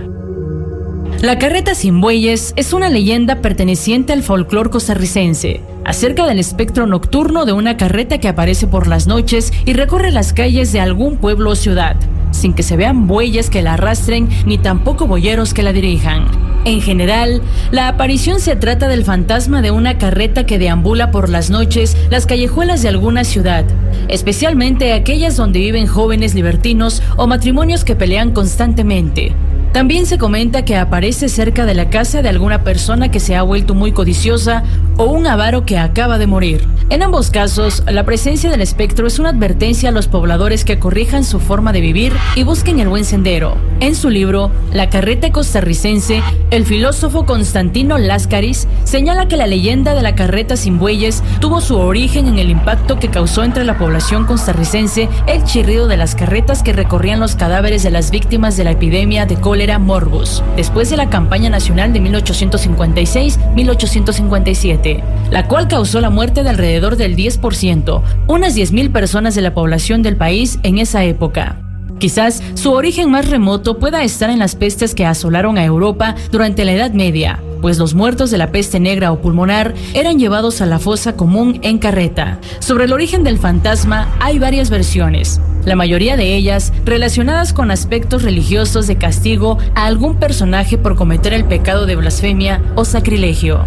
La 1.23 1.39
carreta 1.39 1.77
sin 1.77 2.01
bueyes 2.01 2.53
es 2.57 2.73
una 2.73 2.89
leyenda 2.89 3.41
perteneciente 3.41 4.13
al 4.13 4.25
folclore 4.25 4.71
costarricense, 4.71 5.61
acerca 5.85 6.27
del 6.27 6.41
espectro 6.41 6.85
nocturno 6.89 7.45
de 7.45 7.53
una 7.53 7.77
carreta 7.77 8.19
que 8.19 8.27
aparece 8.27 8.67
por 8.67 8.89
las 8.89 9.07
noches 9.07 9.53
y 9.65 9.75
recorre 9.75 10.11
las 10.11 10.33
calles 10.33 10.73
de 10.73 10.81
algún 10.81 11.17
pueblo 11.19 11.51
o 11.51 11.55
ciudad, 11.55 11.95
sin 12.33 12.55
que 12.55 12.65
se 12.65 12.77
vean 12.77 13.07
bueyes 13.07 13.51
que 13.51 13.63
la 13.63 13.75
arrastren 13.75 14.29
ni 14.47 14.59
tampoco 14.59 15.07
boyeros 15.07 15.55
que 15.55 15.63
la 15.63 15.73
dirijan. 15.73 16.48
En 16.69 16.83
general, 16.83 17.41
la 17.71 17.89
aparición 17.89 18.41
se 18.41 18.55
trata 18.55 18.89
del 18.89 19.03
fantasma 19.03 19.63
de 19.63 19.71
una 19.71 19.97
carreta 19.97 20.45
que 20.45 20.59
deambula 20.59 21.11
por 21.11 21.31
las 21.31 21.49
noches 21.49 21.97
las 22.11 22.27
callejuelas 22.27 22.83
de 22.83 22.91
alguna 22.91 23.25
ciudad, 23.25 23.65
especialmente 24.09 24.93
aquellas 24.93 25.35
donde 25.35 25.61
viven 25.61 25.87
jóvenes 25.87 26.35
libertinos 26.35 27.03
o 27.17 27.27
matrimonios 27.27 27.85
que 27.85 27.97
pelean 27.97 28.33
constantemente. 28.33 29.33
También 29.73 30.05
se 30.05 30.19
comenta 30.19 30.67
que 30.67 30.77
aparece 30.77 31.31
cerca 31.31 31.65
de 31.65 31.75
la 31.75 31.89
casa 31.89 32.21
de 32.21 32.29
alguna 32.29 32.65
persona 32.65 33.11
que 33.11 33.21
se 33.21 33.35
ha 33.35 33.43
vuelto 33.43 33.75
muy 33.75 33.93
codiciosa 33.93 34.63
o 34.99 35.05
un 35.05 35.27
avaro 35.27 35.65
que 35.65 35.79
acaba 35.79 36.19
de 36.19 36.27
morir. 36.27 36.67
En 36.91 37.03
ambos 37.03 37.31
casos, 37.31 37.83
la 37.87 38.05
presencia 38.05 38.51
del 38.51 38.63
espectro 38.63 39.07
es 39.07 39.19
una 39.19 39.31
advertencia 39.31 39.91
a 39.91 39.93
los 39.93 40.09
pobladores 40.09 40.65
que 40.65 40.79
corrijan 40.79 41.23
su 41.23 41.39
forma 41.39 41.73
de 41.73 41.81
vivir 41.81 42.13
y 42.35 42.43
busquen 42.43 42.81
el 42.81 42.89
buen 42.89 43.05
sendero. 43.05 43.57
En 43.81 43.95
su 43.95 44.11
libro, 44.11 44.51
La 44.73 44.91
carreta 44.91 45.31
costarricense, 45.31 46.23
el 46.51 46.65
filósofo 46.65 47.27
Constantino 47.27 47.99
Láscaris 47.99 48.67
señala 48.85 49.29
que 49.29 49.37
la 49.37 49.47
leyenda 49.47 49.95
de 49.95 50.03
la 50.03 50.15
carreta 50.15 50.57
sin 50.57 50.79
bueyes 50.79 51.23
tuvo 51.41 51.61
su 51.61 51.77
origen 51.77 52.27
en 52.27 52.39
el 52.39 52.49
impacto 52.51 52.99
que 52.99 53.09
causó 53.09 53.45
entre 53.45 53.65
la 53.65 53.77
población 53.79 54.27
costarricense 54.27 55.09
el 55.27 55.45
chirrido 55.45 55.87
de 55.87 55.99
las 55.99 56.15
carretas 56.15 56.63
que 56.63 56.73
recorrían 56.73 57.21
los 57.21 57.37
cadáveres 57.37 57.83
de 57.83 57.91
las 57.91 58.11
víctimas 58.11 58.57
de 58.57 58.65
la 58.65 58.71
epidemia 58.73 59.27
de 59.27 59.37
cólera 59.37 59.79
morbus, 59.79 60.43
después 60.57 60.89
de 60.91 60.97
la 60.97 61.11
campaña 61.11 61.51
nacional 61.51 61.93
de 61.93 62.01
1856-1857, 62.01 64.88
la 65.31 65.47
cual 65.47 65.69
causó 65.69 66.01
la 66.01 66.11
muerte 66.11 66.43
de 66.43 66.51
alrededor 66.51 66.97
del 66.97 67.17
10%, 67.17 68.03
unas 68.27 68.57
10.000 68.57 68.93
personas 68.93 69.35
de 69.35 69.43
la 69.43 69.55
población 69.55 70.03
del 70.03 70.17
país 70.17 70.59
en 70.63 70.79
esa 70.79 71.05
época. 71.05 71.57
Quizás 71.99 72.43
su 72.55 72.73
origen 72.73 73.11
más 73.11 73.29
remoto 73.29 73.79
pueda 73.79 74.05
estar 74.05 74.31
en 74.31 74.39
las 74.39 74.55
pestes 74.55 74.95
que 74.95 75.05
asolaron 75.05 75.59
a 75.59 75.65
Europa 75.65 76.15
durante 76.31 76.65
la 76.65 76.73
Edad 76.73 76.93
Media, 76.93 77.41
pues 77.61 77.79
los 77.79 77.95
muertos 77.95 78.31
de 78.31 78.39
la 78.39 78.53
peste 78.53 78.79
negra 78.79 79.11
o 79.11 79.21
pulmonar 79.21 79.75
eran 79.95 80.19
llevados 80.19 80.61
a 80.61 80.67
la 80.67 80.79
fosa 80.79 81.17
común 81.17 81.59
en 81.63 81.79
carreta. 81.79 82.39
Sobre 82.61 82.85
el 82.85 82.93
origen 82.93 83.25
del 83.25 83.39
fantasma 83.39 84.15
hay 84.21 84.39
varias 84.39 84.71
versiones, 84.71 85.41
la 85.65 85.75
mayoría 85.75 86.17
de 86.17 86.37
ellas 86.37 86.73
relacionadas 86.85 87.53
con 87.53 87.73
aspectos 87.73 88.23
religiosos 88.23 88.87
de 88.87 88.97
castigo 88.97 89.59
a 89.75 89.87
algún 89.87 90.17
personaje 90.17 90.79
por 90.79 90.95
cometer 90.95 91.33
el 91.33 91.45
pecado 91.45 91.85
de 91.87 91.97
blasfemia 91.97 92.63
o 92.77 92.85
sacrilegio. 92.85 93.67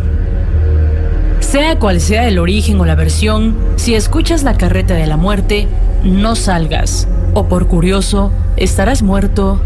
Sea 1.41 1.77
cual 1.79 1.99
sea 1.99 2.27
el 2.27 2.39
origen 2.39 2.79
o 2.79 2.85
la 2.85 2.95
versión, 2.95 3.57
si 3.75 3.93
escuchas 3.93 4.43
la 4.43 4.57
carreta 4.57 4.93
de 4.93 5.05
la 5.05 5.17
muerte, 5.17 5.67
no 6.03 6.35
salgas, 6.35 7.09
o 7.33 7.47
por 7.47 7.67
curioso, 7.67 8.31
estarás 8.55 9.03
muerto 9.03 9.61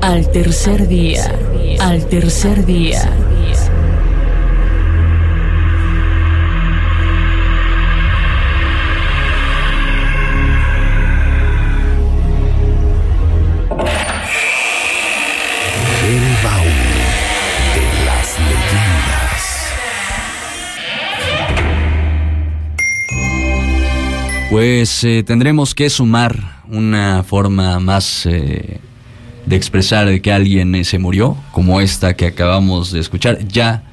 al 0.00 0.30
tercer 0.30 0.88
día, 0.88 1.30
al 1.80 2.06
tercer 2.06 2.64
día. 2.64 3.10
Pues 24.58 25.04
eh, 25.04 25.22
tendremos 25.22 25.72
que 25.72 25.88
sumar 25.88 26.64
una 26.68 27.22
forma 27.22 27.78
más 27.78 28.26
eh, 28.26 28.80
de 29.46 29.54
expresar 29.54 30.20
que 30.20 30.32
alguien 30.32 30.74
eh, 30.74 30.82
se 30.82 30.98
murió, 30.98 31.36
como 31.52 31.80
esta 31.80 32.14
que 32.14 32.26
acabamos 32.26 32.90
de 32.90 32.98
escuchar, 32.98 33.46
ya 33.46 33.84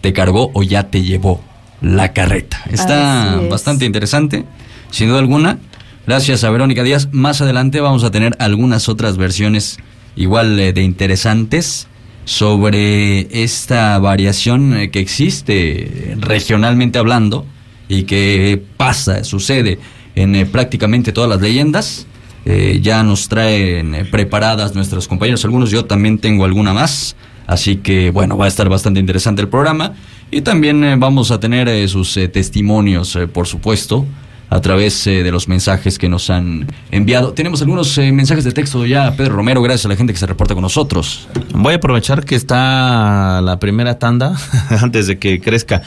te 0.00 0.14
cargó 0.14 0.50
o 0.54 0.62
ya 0.62 0.84
te 0.84 1.02
llevó 1.02 1.42
la 1.82 2.14
carreta. 2.14 2.62
Está 2.70 3.38
es. 3.42 3.50
bastante 3.50 3.84
interesante, 3.84 4.46
sin 4.90 5.10
duda 5.10 5.18
alguna. 5.18 5.58
Gracias 6.06 6.42
a 6.42 6.48
Verónica 6.48 6.82
Díaz. 6.84 7.10
Más 7.12 7.42
adelante 7.42 7.82
vamos 7.82 8.02
a 8.02 8.10
tener 8.10 8.34
algunas 8.38 8.88
otras 8.88 9.18
versiones 9.18 9.76
igual 10.16 10.58
eh, 10.58 10.72
de 10.72 10.84
interesantes 10.84 11.86
sobre 12.24 13.42
esta 13.44 13.98
variación 13.98 14.74
eh, 14.74 14.90
que 14.90 15.00
existe 15.00 16.16
regionalmente 16.18 16.98
hablando 16.98 17.44
y 17.88 18.04
que 18.04 18.62
pasa, 18.78 19.22
sucede 19.22 19.78
en 20.14 20.34
eh, 20.36 20.46
prácticamente 20.46 21.12
todas 21.12 21.30
las 21.30 21.40
leyendas. 21.40 22.06
Eh, 22.46 22.80
ya 22.82 23.02
nos 23.02 23.28
traen 23.28 23.94
eh, 23.94 24.04
preparadas 24.04 24.74
nuestros 24.74 25.08
compañeros, 25.08 25.42
algunos 25.46 25.70
yo 25.70 25.86
también 25.86 26.18
tengo 26.18 26.44
alguna 26.44 26.74
más, 26.74 27.16
así 27.46 27.76
que 27.76 28.10
bueno, 28.10 28.36
va 28.36 28.44
a 28.44 28.48
estar 28.48 28.68
bastante 28.68 29.00
interesante 29.00 29.40
el 29.40 29.48
programa 29.48 29.94
y 30.30 30.42
también 30.42 30.84
eh, 30.84 30.96
vamos 30.98 31.30
a 31.30 31.40
tener 31.40 31.68
eh, 31.68 31.88
sus 31.88 32.18
testimonios, 32.32 33.18
por 33.32 33.46
supuesto, 33.46 34.04
a 34.50 34.60
través 34.60 35.04
de 35.04 35.32
los 35.32 35.48
mensajes 35.48 35.98
que 35.98 36.10
nos 36.10 36.28
han 36.28 36.66
enviado. 36.90 37.32
Tenemos 37.32 37.62
algunos 37.62 37.96
mensajes 37.96 38.44
de 38.44 38.52
texto 38.52 38.84
ya, 38.84 39.16
Pedro 39.16 39.36
Romero, 39.36 39.62
gracias 39.62 39.86
a 39.86 39.88
la 39.88 39.96
gente 39.96 40.12
que 40.12 40.18
se 40.18 40.26
reporta 40.26 40.52
con 40.54 40.62
nosotros. 40.62 41.26
Voy 41.54 41.72
a 41.72 41.76
aprovechar 41.76 42.24
que 42.26 42.36
está 42.36 43.40
la 43.40 43.58
primera 43.58 43.98
tanda 43.98 44.36
antes 44.82 45.06
de 45.06 45.18
que 45.18 45.40
crezca. 45.40 45.82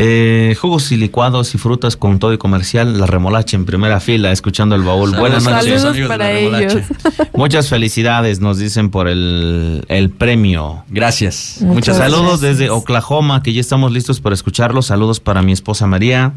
Eh, 0.00 0.54
jugos 0.60 0.92
y 0.92 0.96
licuados 0.96 1.56
y 1.56 1.58
frutas 1.58 1.96
con 1.96 2.20
todo 2.20 2.32
y 2.32 2.38
comercial, 2.38 3.00
la 3.00 3.06
remolacha 3.06 3.56
en 3.56 3.64
primera 3.64 3.98
fila, 3.98 4.30
escuchando 4.30 4.76
el 4.76 4.82
baúl. 4.82 5.16
Buenas 5.16 5.42
noches. 5.42 5.64
Saludos 5.64 5.84
amigos 5.86 5.98
de 5.98 6.06
para 6.08 6.24
la 6.32 6.38
remolacha. 6.38 6.64
ellos. 6.78 6.86
Muchas 7.34 7.68
felicidades, 7.68 8.38
nos 8.40 8.58
dicen 8.58 8.90
por 8.90 9.08
el, 9.08 9.84
el 9.88 10.10
premio. 10.10 10.84
Gracias. 10.88 11.56
Muchas 11.62 11.74
Muchas 11.74 11.96
Saludos 11.96 12.40
gracias. 12.40 12.58
desde 12.58 12.70
Oklahoma, 12.70 13.42
que 13.42 13.52
ya 13.52 13.60
estamos 13.60 13.90
listos 13.90 14.20
para 14.20 14.34
escucharlos. 14.34 14.86
Saludos 14.86 15.18
para 15.18 15.42
mi 15.42 15.50
esposa 15.52 15.88
María 15.88 16.32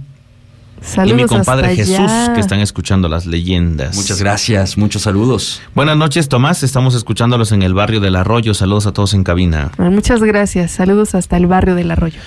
Saludos 0.82 1.20
y 1.20 1.22
mi 1.22 1.28
compadre 1.30 1.76
Jesús, 1.76 2.00
allá. 2.00 2.34
que 2.34 2.40
están 2.40 2.60
escuchando 2.60 3.08
las 3.08 3.28
leyendas. 3.28 3.96
Muchas 3.96 4.20
gracias, 4.20 4.80
muchos 4.80 5.04
saludos. 5.04 5.62
Buenas 5.76 5.96
noches, 5.96 6.28
Tomás. 6.28 6.64
Estamos 6.64 6.96
escuchándolos 6.96 7.52
en 7.52 7.62
el 7.62 7.76
barrio 7.76 8.00
del 8.00 8.16
Arroyo. 8.16 8.56
Saludos 8.56 8.88
a 8.88 8.92
todos 8.92 9.14
en 9.14 9.24
cabina. 9.24 9.70
Ay, 9.78 9.92
Muchas 9.92 10.24
gracias. 10.24 10.72
Saludos 10.72 11.14
hasta 11.14 11.38
el 11.38 11.46
barrio 11.46 11.76
del 11.76 11.92
Arroyo. 11.92 12.20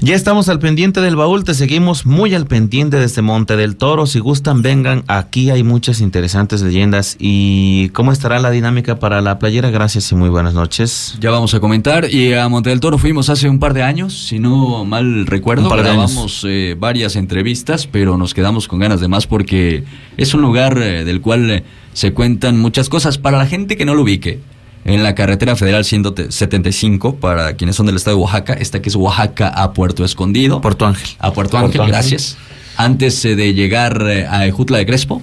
Ya 0.00 0.14
estamos 0.14 0.48
al 0.48 0.58
pendiente 0.58 1.00
del 1.00 1.16
baúl, 1.16 1.44
te 1.44 1.54
seguimos 1.54 2.04
muy 2.04 2.34
al 2.34 2.46
pendiente 2.46 2.98
desde 2.98 3.22
Monte 3.22 3.56
del 3.56 3.76
Toro. 3.76 4.06
Si 4.06 4.18
gustan, 4.18 4.60
vengan. 4.60 5.04
Aquí 5.06 5.50
hay 5.50 5.62
muchas 5.62 6.00
interesantes 6.00 6.62
leyendas. 6.62 7.16
¿Y 7.18 7.88
cómo 7.90 8.12
estará 8.12 8.38
la 8.40 8.50
dinámica 8.50 8.98
para 8.98 9.20
la 9.20 9.38
playera? 9.38 9.70
Gracias 9.70 10.10
y 10.12 10.14
muy 10.14 10.28
buenas 10.28 10.52
noches. 10.52 11.16
Ya 11.20 11.30
vamos 11.30 11.54
a 11.54 11.60
comentar. 11.60 12.10
Y 12.10 12.34
a 12.34 12.48
Monte 12.48 12.70
del 12.70 12.80
Toro 12.80 12.98
fuimos 12.98 13.30
hace 13.30 13.48
un 13.48 13.58
par 13.58 13.72
de 13.72 13.82
años, 13.82 14.26
si 14.26 14.38
no 14.38 14.84
mal 14.84 15.26
recuerdo. 15.26 15.68
Grabamos 15.70 16.44
eh, 16.46 16.76
varias 16.78 17.16
entrevistas, 17.16 17.86
pero 17.86 18.18
nos 18.18 18.34
quedamos 18.34 18.68
con 18.68 18.80
ganas 18.80 19.00
de 19.00 19.08
más 19.08 19.26
porque 19.26 19.84
es 20.16 20.34
un 20.34 20.42
lugar 20.42 20.76
eh, 20.78 21.04
del 21.04 21.20
cual 21.20 21.50
eh, 21.50 21.64
se 21.92 22.12
cuentan 22.12 22.58
muchas 22.58 22.88
cosas. 22.88 23.18
Para 23.18 23.38
la 23.38 23.46
gente 23.46 23.76
que 23.76 23.84
no 23.84 23.94
lo 23.94 24.02
ubique, 24.02 24.40
en 24.84 25.02
la 25.02 25.14
carretera 25.14 25.56
federal 25.56 25.84
175, 25.84 27.16
para 27.16 27.54
quienes 27.54 27.76
son 27.76 27.86
del 27.86 27.96
estado 27.96 28.16
de 28.16 28.22
Oaxaca, 28.22 28.52
esta 28.54 28.82
que 28.82 28.88
es 28.88 28.96
Oaxaca 28.96 29.48
a 29.48 29.72
Puerto 29.72 30.04
Escondido. 30.04 30.60
Puerto 30.60 30.86
Ángel. 30.86 31.08
A 31.18 31.32
Puerto 31.32 31.56
Ángel, 31.56 31.70
Puerto 31.78 31.82
Ángel. 31.82 31.94
gracias. 31.94 32.36
Antes 32.76 33.24
eh, 33.24 33.36
de 33.36 33.54
llegar 33.54 34.02
eh, 34.02 34.26
a 34.28 34.46
Ejutla 34.46 34.78
de 34.78 34.86
Crespo, 34.86 35.22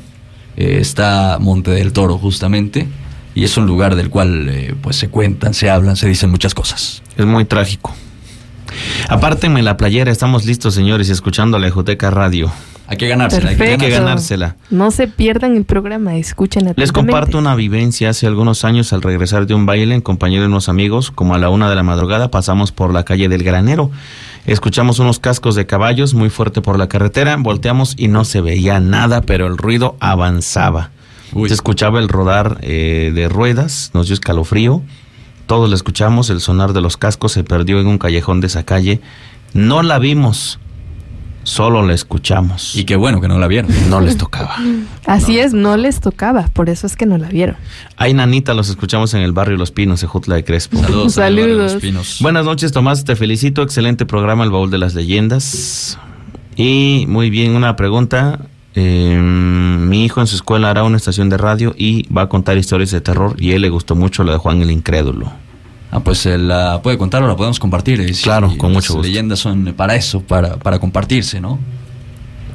eh, 0.57 0.79
está 0.81 1.37
Monte 1.39 1.71
del 1.71 1.93
Toro 1.93 2.17
justamente, 2.17 2.87
y 3.33 3.43
es 3.43 3.57
un 3.57 3.65
lugar 3.65 3.95
del 3.95 4.09
cual 4.09 4.49
eh, 4.49 4.75
pues 4.81 4.97
se 4.97 5.09
cuentan, 5.09 5.53
se 5.53 5.69
hablan, 5.69 5.95
se 5.95 6.07
dicen 6.07 6.29
muchas 6.29 6.53
cosas. 6.53 7.01
Es 7.17 7.25
muy 7.25 7.45
trágico. 7.45 7.93
Apártenme 9.09 9.61
la 9.61 9.77
playera, 9.77 10.11
estamos 10.11 10.45
listos, 10.45 10.73
señores, 10.73 11.09
y 11.09 11.11
escuchando 11.11 11.59
la 11.59 11.67
Ejoteca 11.67 12.09
Radio. 12.09 12.51
Hay 12.91 12.97
que 12.97 13.07
ganársela, 13.07 13.51
hay 13.51 13.55
que 13.55 13.59
Perfecto. 13.59 13.85
Hay 13.85 13.89
que 13.89 13.97
ganársela. 13.97 14.55
No 14.69 14.91
se 14.91 15.07
pierdan 15.07 15.55
el 15.55 15.63
programa, 15.63 16.17
escuchen 16.17 16.73
Les 16.75 16.91
comparto 16.91 17.37
una 17.37 17.55
vivencia 17.55 18.09
hace 18.09 18.27
algunos 18.27 18.65
años 18.65 18.91
al 18.91 19.01
regresar 19.01 19.47
de 19.47 19.53
un 19.53 19.65
baile 19.65 19.95
en 19.95 20.01
compañía 20.01 20.41
de 20.41 20.47
unos 20.47 20.67
amigos, 20.67 21.09
como 21.09 21.33
a 21.33 21.37
la 21.37 21.49
una 21.49 21.69
de 21.69 21.75
la 21.75 21.83
madrugada 21.83 22.29
pasamos 22.29 22.73
por 22.73 22.93
la 22.93 23.05
calle 23.05 23.29
del 23.29 23.43
Granero 23.43 23.91
Escuchamos 24.45 24.99
unos 24.99 25.19
cascos 25.19 25.55
de 25.55 25.67
caballos 25.67 26.15
muy 26.15 26.29
fuerte 26.29 26.61
por 26.61 26.77
la 26.77 26.89
carretera, 26.89 27.37
volteamos 27.37 27.93
y 27.97 28.09
no 28.09 28.25
se 28.25 28.41
veía 28.41 28.81
nada, 28.81 29.21
pero 29.21 29.45
el 29.47 29.57
ruido 29.57 29.95
avanzaba. 29.99 30.89
Uy. 31.31 31.47
Se 31.47 31.53
escuchaba 31.53 31.99
el 31.99 32.09
rodar 32.09 32.57
eh, 32.61 33.11
de 33.15 33.29
ruedas, 33.29 33.91
nos 33.93 34.07
dio 34.07 34.15
escalofrío. 34.15 34.81
Todos 35.45 35.69
lo 35.69 35.75
escuchamos, 35.75 36.29
el 36.29 36.41
sonar 36.41 36.73
de 36.73 36.81
los 36.81 36.97
cascos 36.97 37.31
se 37.31 37.43
perdió 37.43 37.79
en 37.79 37.87
un 37.87 37.99
callejón 37.99 38.41
de 38.41 38.47
esa 38.47 38.63
calle. 38.63 38.99
No 39.53 39.83
la 39.83 39.99
vimos, 39.99 40.59
solo 41.43 41.85
la 41.85 41.93
escuchamos. 41.93 42.75
Y 42.75 42.83
qué 42.85 42.95
bueno 42.95 43.21
que 43.21 43.27
no 43.27 43.39
la 43.39 43.47
vieron. 43.47 43.71
no 43.89 44.01
les 44.01 44.17
tocaba. 44.17 44.55
Así 45.05 45.39
es, 45.39 45.53
no 45.53 45.77
les 45.77 45.99
tocaba, 45.99 46.47
por 46.53 46.69
eso 46.69 46.87
es 46.87 46.95
que 46.95 47.05
no 47.05 47.17
la 47.17 47.29
vieron. 47.29 47.55
Ay, 47.97 48.13
Nanita, 48.13 48.53
los 48.53 48.69
escuchamos 48.69 49.13
en 49.13 49.21
el 49.21 49.31
barrio 49.31 49.57
Los 49.57 49.71
Pinos, 49.71 50.03
Ejutla 50.03 50.35
de 50.35 50.43
Crespo. 50.43 50.77
Saludos. 50.77 50.93
de 50.93 51.01
los 51.03 51.13
Saludos. 51.13 51.75
Pinos. 51.75 52.17
Buenas 52.21 52.45
noches, 52.45 52.71
Tomás. 52.71 53.03
Te 53.05 53.15
felicito. 53.15 53.61
Excelente 53.61 54.05
programa, 54.05 54.43
El 54.43 54.51
Baúl 54.51 54.71
de 54.71 54.77
las 54.77 54.93
Leyendas. 54.95 55.97
Y 56.55 57.05
muy 57.07 57.29
bien, 57.29 57.55
una 57.55 57.75
pregunta. 57.75 58.39
Eh, 58.73 59.19
mi 59.21 60.05
hijo 60.05 60.21
en 60.21 60.27
su 60.27 60.35
escuela 60.35 60.69
hará 60.69 60.83
una 60.83 60.97
estación 60.97 61.29
de 61.29 61.37
radio 61.37 61.75
y 61.77 62.07
va 62.11 62.23
a 62.23 62.29
contar 62.29 62.57
historias 62.57 62.91
de 62.91 63.01
terror 63.01 63.35
y 63.37 63.51
a 63.51 63.55
él 63.55 63.63
le 63.63 63.69
gustó 63.69 63.95
mucho 63.95 64.23
lo 64.23 64.31
de 64.31 64.37
Juan 64.37 64.61
el 64.61 64.71
Incrédulo. 64.71 65.31
Ah, 65.91 65.99
pues 65.99 66.25
eh, 66.25 66.37
la 66.37 66.81
puede 66.81 66.97
contar 66.97 67.21
o 67.23 67.27
la 67.27 67.35
podemos 67.35 67.59
compartir. 67.59 67.99
eh, 68.01 68.11
Claro, 68.23 68.47
con 68.57 68.71
las 68.73 68.83
mucho 68.83 68.93
gusto. 68.93 69.07
leyendas 69.07 69.39
son 69.39 69.73
para 69.75 69.95
eso, 69.95 70.21
para, 70.21 70.55
para 70.57 70.79
compartirse, 70.79 71.41
¿no? 71.41 71.59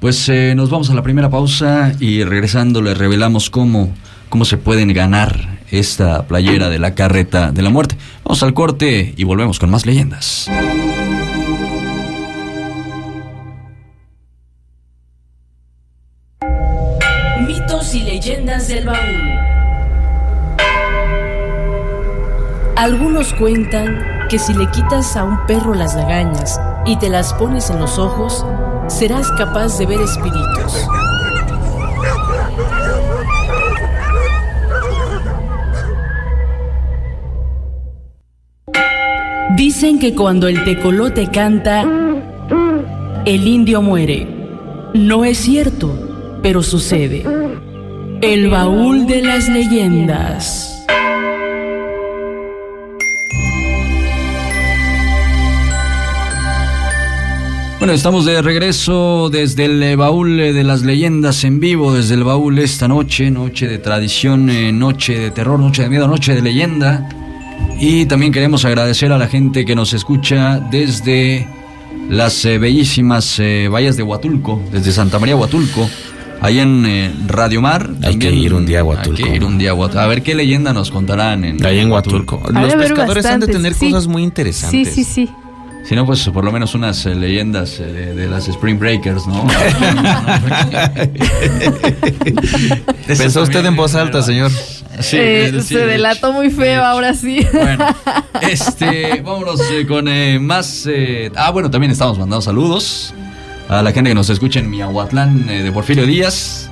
Pues 0.00 0.28
eh, 0.28 0.54
nos 0.56 0.70
vamos 0.70 0.90
a 0.90 0.94
la 0.94 1.02
primera 1.02 1.28
pausa 1.28 1.92
y 2.00 2.24
regresando 2.24 2.80
le 2.80 2.94
revelamos 2.94 3.50
cómo, 3.50 3.92
cómo 4.28 4.44
se 4.44 4.56
pueden 4.56 4.92
ganar 4.92 5.60
esta 5.70 6.26
playera 6.26 6.68
de 6.68 6.78
la 6.78 6.94
carreta 6.94 7.52
de 7.52 7.62
la 7.62 7.70
muerte. 7.70 7.96
Vamos 8.24 8.42
al 8.42 8.54
corte 8.54 9.14
y 9.16 9.24
volvemos 9.24 9.58
con 9.58 9.70
más 9.70 9.86
leyendas. 9.86 10.48
Mitos 17.46 17.94
y 17.94 18.02
leyendas 18.02 18.68
del 18.68 18.86
baúl. 18.86 19.29
Algunos 22.80 23.34
cuentan 23.34 24.26
que 24.30 24.38
si 24.38 24.54
le 24.54 24.66
quitas 24.70 25.14
a 25.14 25.22
un 25.22 25.44
perro 25.44 25.74
las 25.74 25.94
lagañas 25.94 26.58
y 26.86 26.96
te 26.96 27.10
las 27.10 27.34
pones 27.34 27.68
en 27.68 27.78
los 27.78 27.98
ojos, 27.98 28.42
serás 28.88 29.30
capaz 29.32 29.76
de 29.76 29.84
ver 29.84 30.00
espíritus. 30.00 30.88
Dicen 39.58 39.98
que 39.98 40.14
cuando 40.14 40.48
el 40.48 40.64
tecolote 40.64 41.30
canta, 41.30 41.82
el 43.26 43.46
indio 43.46 43.82
muere. 43.82 44.26
No 44.94 45.26
es 45.26 45.36
cierto, 45.36 46.40
pero 46.42 46.62
sucede. 46.62 47.26
El 48.22 48.48
baúl 48.48 49.06
de 49.06 49.20
las 49.20 49.50
leyendas. 49.50 50.79
Bueno, 57.80 57.94
estamos 57.94 58.26
de 58.26 58.42
regreso 58.42 59.30
desde 59.30 59.64
el 59.64 59.82
eh, 59.82 59.96
baúl 59.96 60.38
eh, 60.38 60.52
de 60.52 60.64
las 60.64 60.82
leyendas 60.82 61.44
en 61.44 61.60
vivo, 61.60 61.94
desde 61.94 62.14
el 62.14 62.24
baúl 62.24 62.58
esta 62.58 62.86
noche, 62.86 63.30
noche 63.30 63.66
de 63.66 63.78
tradición, 63.78 64.50
eh, 64.50 64.70
noche 64.70 65.18
de 65.18 65.30
terror, 65.30 65.58
noche 65.58 65.82
de 65.82 65.88
miedo, 65.88 66.06
noche 66.06 66.34
de 66.34 66.42
leyenda. 66.42 67.08
Y 67.80 68.04
también 68.04 68.32
queremos 68.32 68.66
agradecer 68.66 69.10
a 69.12 69.18
la 69.18 69.28
gente 69.28 69.64
que 69.64 69.74
nos 69.74 69.94
escucha 69.94 70.60
desde 70.60 71.48
las 72.10 72.44
eh, 72.44 72.58
bellísimas 72.58 73.38
eh, 73.38 73.68
bahías 73.70 73.96
de 73.96 74.02
Huatulco, 74.02 74.60
desde 74.70 74.92
Santa 74.92 75.18
María 75.18 75.36
Huatulco, 75.36 75.88
allá 76.42 76.62
en 76.62 76.84
eh, 76.84 77.14
Radio 77.28 77.62
Mar. 77.62 77.88
Hay 78.02 78.18
que 78.18 78.30
ir 78.30 78.52
un 78.52 78.66
día 78.66 78.80
a 78.80 78.84
Huatulco. 78.84 79.24
Hay 79.24 79.30
que 79.30 79.36
ir 79.36 79.44
un 79.44 79.56
día 79.56 79.70
a 79.70 79.74
Huatulco. 79.74 80.00
A 80.00 80.06
ver 80.06 80.22
qué 80.22 80.34
leyenda 80.34 80.74
nos 80.74 80.90
contarán 80.90 81.44
en, 81.44 81.64
Ahí 81.64 81.78
en 81.78 81.90
Huatulco. 81.90 82.42
Los 82.52 82.74
pescadores 82.74 83.24
han 83.24 83.40
de 83.40 83.46
bastantes, 83.46 83.56
tener 83.56 83.74
sí. 83.74 83.86
cosas 83.86 84.06
muy 84.06 84.22
interesantes. 84.22 84.92
Sí, 84.92 85.04
sí, 85.04 85.26
sí. 85.26 85.30
Si 85.84 85.96
no, 85.96 86.06
pues 86.06 86.28
por 86.28 86.44
lo 86.44 86.52
menos 86.52 86.74
unas 86.76 87.04
eh, 87.06 87.14
leyendas 87.16 87.80
eh, 87.80 87.84
de, 87.86 88.14
de 88.14 88.28
las 88.28 88.46
Spring 88.46 88.78
Breakers, 88.78 89.26
¿no? 89.26 89.44
Pensó 93.06 93.42
usted 93.42 93.64
en 93.64 93.74
voz 93.76 93.94
alta, 93.94 94.22
señor. 94.22 94.50
Sí, 95.00 95.16
Eh, 95.18 95.50
sí, 95.62 95.74
se 95.74 95.78
de 95.78 95.86
delató 95.86 96.32
muy 96.32 96.50
feo 96.50 96.84
ahora 96.84 97.14
sí. 97.14 97.44
Bueno, 97.52 97.86
este, 98.42 99.20
vámonos 99.22 99.60
eh, 99.72 99.86
con 99.86 100.06
eh, 100.08 100.38
más. 100.38 100.86
eh, 100.86 101.30
ah, 101.36 101.50
bueno, 101.50 101.70
también 101.70 101.90
estamos 101.90 102.18
mandando 102.18 102.42
saludos 102.42 103.12
a 103.68 103.82
la 103.82 103.92
gente 103.92 104.10
que 104.10 104.14
nos 104.14 104.30
escucha 104.30 104.60
en 104.60 104.70
Miahuatlán 104.70 105.48
eh, 105.48 105.62
de 105.62 105.72
Porfirio 105.72 106.06
Díaz, 106.06 106.68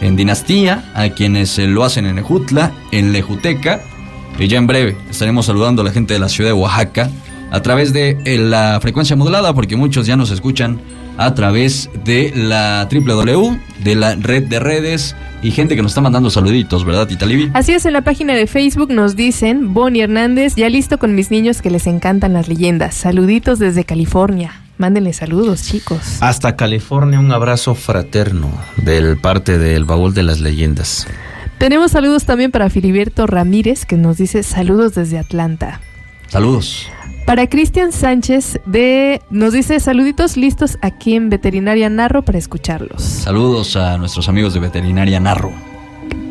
en 0.00 0.16
Dinastía, 0.16 0.90
a 0.94 1.08
quienes 1.10 1.58
eh, 1.58 1.66
lo 1.68 1.84
hacen 1.84 2.06
en 2.06 2.18
Ejutla, 2.18 2.72
en 2.90 3.12
Lejuteca. 3.12 3.80
Y 4.38 4.46
ya 4.48 4.58
en 4.58 4.66
breve 4.66 4.96
estaremos 5.10 5.46
saludando 5.46 5.82
a 5.82 5.84
la 5.84 5.90
gente 5.90 6.14
de 6.14 6.20
la 6.20 6.28
ciudad 6.28 6.50
de 6.50 6.54
Oaxaca 6.54 7.10
a 7.50 7.60
través 7.62 7.92
de 7.92 8.18
eh, 8.24 8.38
la 8.38 8.78
frecuencia 8.80 9.16
modulada, 9.16 9.54
porque 9.54 9.76
muchos 9.76 10.06
ya 10.06 10.16
nos 10.16 10.30
escuchan 10.30 10.80
a 11.16 11.34
través 11.34 11.90
de 12.04 12.32
la 12.34 12.88
www, 12.90 13.58
de 13.82 13.94
la 13.94 14.14
red 14.14 14.44
de 14.44 14.60
redes 14.60 15.16
y 15.42 15.50
gente 15.50 15.76
que 15.76 15.82
nos 15.82 15.92
está 15.92 16.00
mandando 16.00 16.30
saluditos, 16.30 16.84
¿verdad, 16.84 17.08
Italibi? 17.10 17.50
Así 17.54 17.72
es, 17.72 17.84
en 17.86 17.92
la 17.92 18.02
página 18.02 18.34
de 18.34 18.46
Facebook 18.46 18.92
nos 18.92 19.16
dicen, 19.16 19.74
Bonnie 19.74 20.02
Hernández, 20.02 20.54
ya 20.56 20.68
listo 20.68 20.98
con 20.98 21.14
mis 21.14 21.30
niños 21.30 21.60
que 21.60 21.70
les 21.70 21.86
encantan 21.86 22.32
las 22.32 22.48
leyendas. 22.48 22.94
Saluditos 22.94 23.58
desde 23.58 23.84
California. 23.84 24.62
Mándenle 24.78 25.12
saludos, 25.12 25.64
chicos. 25.64 25.98
Hasta 26.20 26.54
California, 26.54 27.18
un 27.18 27.32
abrazo 27.32 27.74
fraterno 27.74 28.48
del 28.76 29.18
parte 29.18 29.58
del 29.58 29.84
baúl 29.84 30.14
de 30.14 30.22
las 30.22 30.40
leyendas. 30.40 31.06
Tenemos 31.58 31.90
saludos 31.90 32.24
también 32.24 32.52
para 32.52 32.70
Filiberto 32.70 33.26
Ramírez, 33.26 33.84
que 33.84 33.96
nos 33.96 34.18
dice 34.18 34.44
saludos 34.44 34.94
desde 34.94 35.18
Atlanta. 35.18 35.80
Saludos. 36.28 36.88
Para 37.28 37.46
Cristian 37.46 37.92
Sánchez, 37.92 38.58
de, 38.64 39.20
nos 39.28 39.52
dice 39.52 39.80
saluditos 39.80 40.38
listos 40.38 40.78
aquí 40.80 41.14
en 41.14 41.28
Veterinaria 41.28 41.90
Narro 41.90 42.22
para 42.22 42.38
escucharlos. 42.38 43.02
Saludos 43.02 43.76
a 43.76 43.98
nuestros 43.98 44.30
amigos 44.30 44.54
de 44.54 44.60
Veterinaria 44.60 45.20
Narro. 45.20 45.52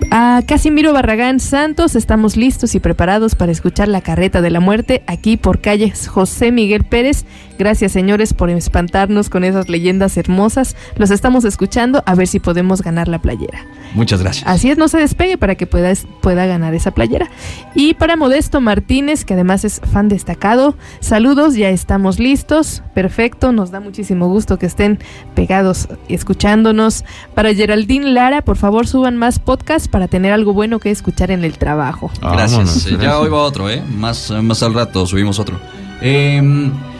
A 0.09 0.41
Casimiro 0.47 0.93
Barragán 0.93 1.41
Santos, 1.41 1.95
estamos 1.95 2.37
listos 2.37 2.75
y 2.75 2.79
preparados 2.79 3.35
para 3.35 3.51
escuchar 3.51 3.89
la 3.89 3.99
carreta 3.99 4.41
de 4.41 4.49
la 4.49 4.61
muerte 4.61 5.03
aquí 5.05 5.35
por 5.35 5.59
calles 5.59 6.07
José 6.07 6.53
Miguel 6.53 6.85
Pérez. 6.85 7.25
Gracias 7.59 7.91
señores 7.91 8.33
por 8.33 8.49
espantarnos 8.49 9.29
con 9.29 9.43
esas 9.43 9.67
leyendas 9.67 10.15
hermosas. 10.15 10.77
Los 10.95 11.11
estamos 11.11 11.43
escuchando 11.43 12.03
a 12.05 12.15
ver 12.15 12.27
si 12.27 12.39
podemos 12.39 12.81
ganar 12.83 13.09
la 13.09 13.19
playera. 13.19 13.65
Muchas 13.95 14.21
gracias. 14.21 14.47
Así 14.47 14.69
es, 14.69 14.77
no 14.77 14.87
se 14.87 14.97
despegue 14.97 15.37
para 15.37 15.55
que 15.55 15.67
pueda, 15.67 15.91
pueda 16.21 16.45
ganar 16.45 16.73
esa 16.73 16.91
playera. 16.91 17.29
Y 17.73 17.93
para 17.95 18.15
Modesto 18.15 18.61
Martínez, 18.61 19.25
que 19.25 19.33
además 19.33 19.65
es 19.65 19.81
fan 19.91 20.07
destacado, 20.07 20.75
saludos, 20.99 21.55
ya 21.55 21.69
estamos 21.69 22.19
listos. 22.19 22.83
Perfecto, 22.93 23.51
nos 23.51 23.71
da 23.71 23.79
muchísimo 23.79 24.27
gusto 24.29 24.57
que 24.57 24.67
estén 24.67 24.99
pegados 25.35 25.89
y 26.07 26.13
escuchándonos. 26.13 27.03
Para 27.33 27.53
Geraldine 27.53 28.11
Lara, 28.11 28.41
por 28.41 28.55
favor 28.55 28.87
suban 28.87 29.17
más 29.17 29.39
podcasts 29.39 29.87
para 29.97 30.07
tener 30.07 30.31
algo 30.31 30.53
bueno 30.53 30.77
que 30.79 30.91
escuchar 30.91 31.31
en 31.31 31.43
el 31.43 31.57
trabajo. 31.57 32.11
Gracias. 32.21 32.51
Vámonos, 32.51 32.85
Eh, 32.85 32.89
ya 32.91 32.97
gracias. 32.97 33.15
hoy 33.15 33.29
va 33.29 33.37
otro, 33.39 33.67
¿eh? 33.67 33.81
Más, 33.97 34.29
más 34.43 34.61
al 34.61 34.75
rato 34.75 35.07
subimos 35.07 35.39
otro. 35.39 35.59
Eh, 36.01 36.39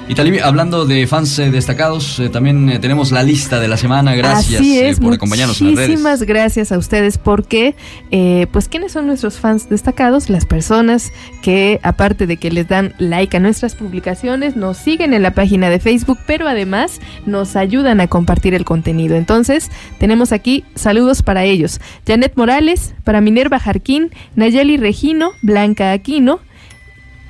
y 0.10 0.15
Talibi, 0.15 0.39
hablando 0.39 0.86
de 0.86 1.06
fans 1.06 1.38
eh, 1.38 1.52
destacados, 1.52 2.20
eh, 2.20 2.30
también 2.30 2.70
eh, 2.70 2.80
tenemos 2.80 3.12
la 3.12 3.24
lista 3.24 3.60
de 3.60 3.67
la 3.67 3.76
semana. 3.76 4.15
Gracias 4.15 4.62
Así 4.62 4.80
es, 4.80 5.02
por 5.02 5.13
acompañarnos 5.13 5.60
en 5.60 5.67
las 5.67 5.76
redes. 5.76 5.89
Muchísimas 5.89 6.24
gracias 6.24 6.72
a 6.72 6.78
ustedes 6.78 7.17
porque, 7.17 7.76
eh, 8.12 8.48
pues, 8.52 8.70
¿quiénes 8.70 8.93
son 8.93 9.06
nuestros 9.06 9.38
fans 9.38 9.70
destacados? 9.70 10.30
Las 10.30 10.46
personas 10.46 11.12
que, 11.41 11.82
aparte 11.84 12.26
de 12.26 12.38
que 12.38 12.52
les 12.52 12.70
dan 12.70 12.93
like 13.00 13.36
a 13.36 13.41
nuestras 13.41 13.76
publicaciones, 13.76 14.56
nos 14.56 14.78
siguen 14.78 15.13
en 15.13 15.24
la 15.24 15.32
página 15.32 15.70
de 15.70 15.80
Facebook, 15.80 16.20
pero 16.26 16.48
además 16.48 17.02
nos 17.26 17.58
ayudan 17.58 18.00
a 18.00 18.08
compartir 18.08 18.54
el 18.54 18.63
contenido. 18.63 19.17
Entonces, 19.17 19.70
tenemos 20.00 20.32
aquí 20.32 20.63
saludos 20.76 21.22
para 21.22 21.43
ellos. 21.43 21.82
Janet 22.08 22.32
Morales, 22.38 22.93
para 23.04 23.20
Minerva 23.20 23.60
Jarquín, 23.60 24.12
Nayeli 24.36 24.78
Regino, 24.78 25.32
Blanca 25.41 25.91
Aquino, 25.91 26.39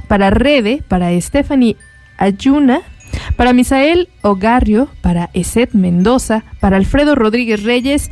para 0.07 0.29
Rede, 0.29 0.83
para 0.87 1.19
Stephanie 1.19 1.75
Ayuna, 2.17 2.81
para 3.35 3.53
Misael 3.53 4.09
Ogarrio, 4.21 4.89
para 5.01 5.29
Eset 5.33 5.73
Mendoza, 5.73 6.43
para 6.59 6.77
Alfredo 6.77 7.15
Rodríguez 7.15 7.63
Reyes, 7.63 8.11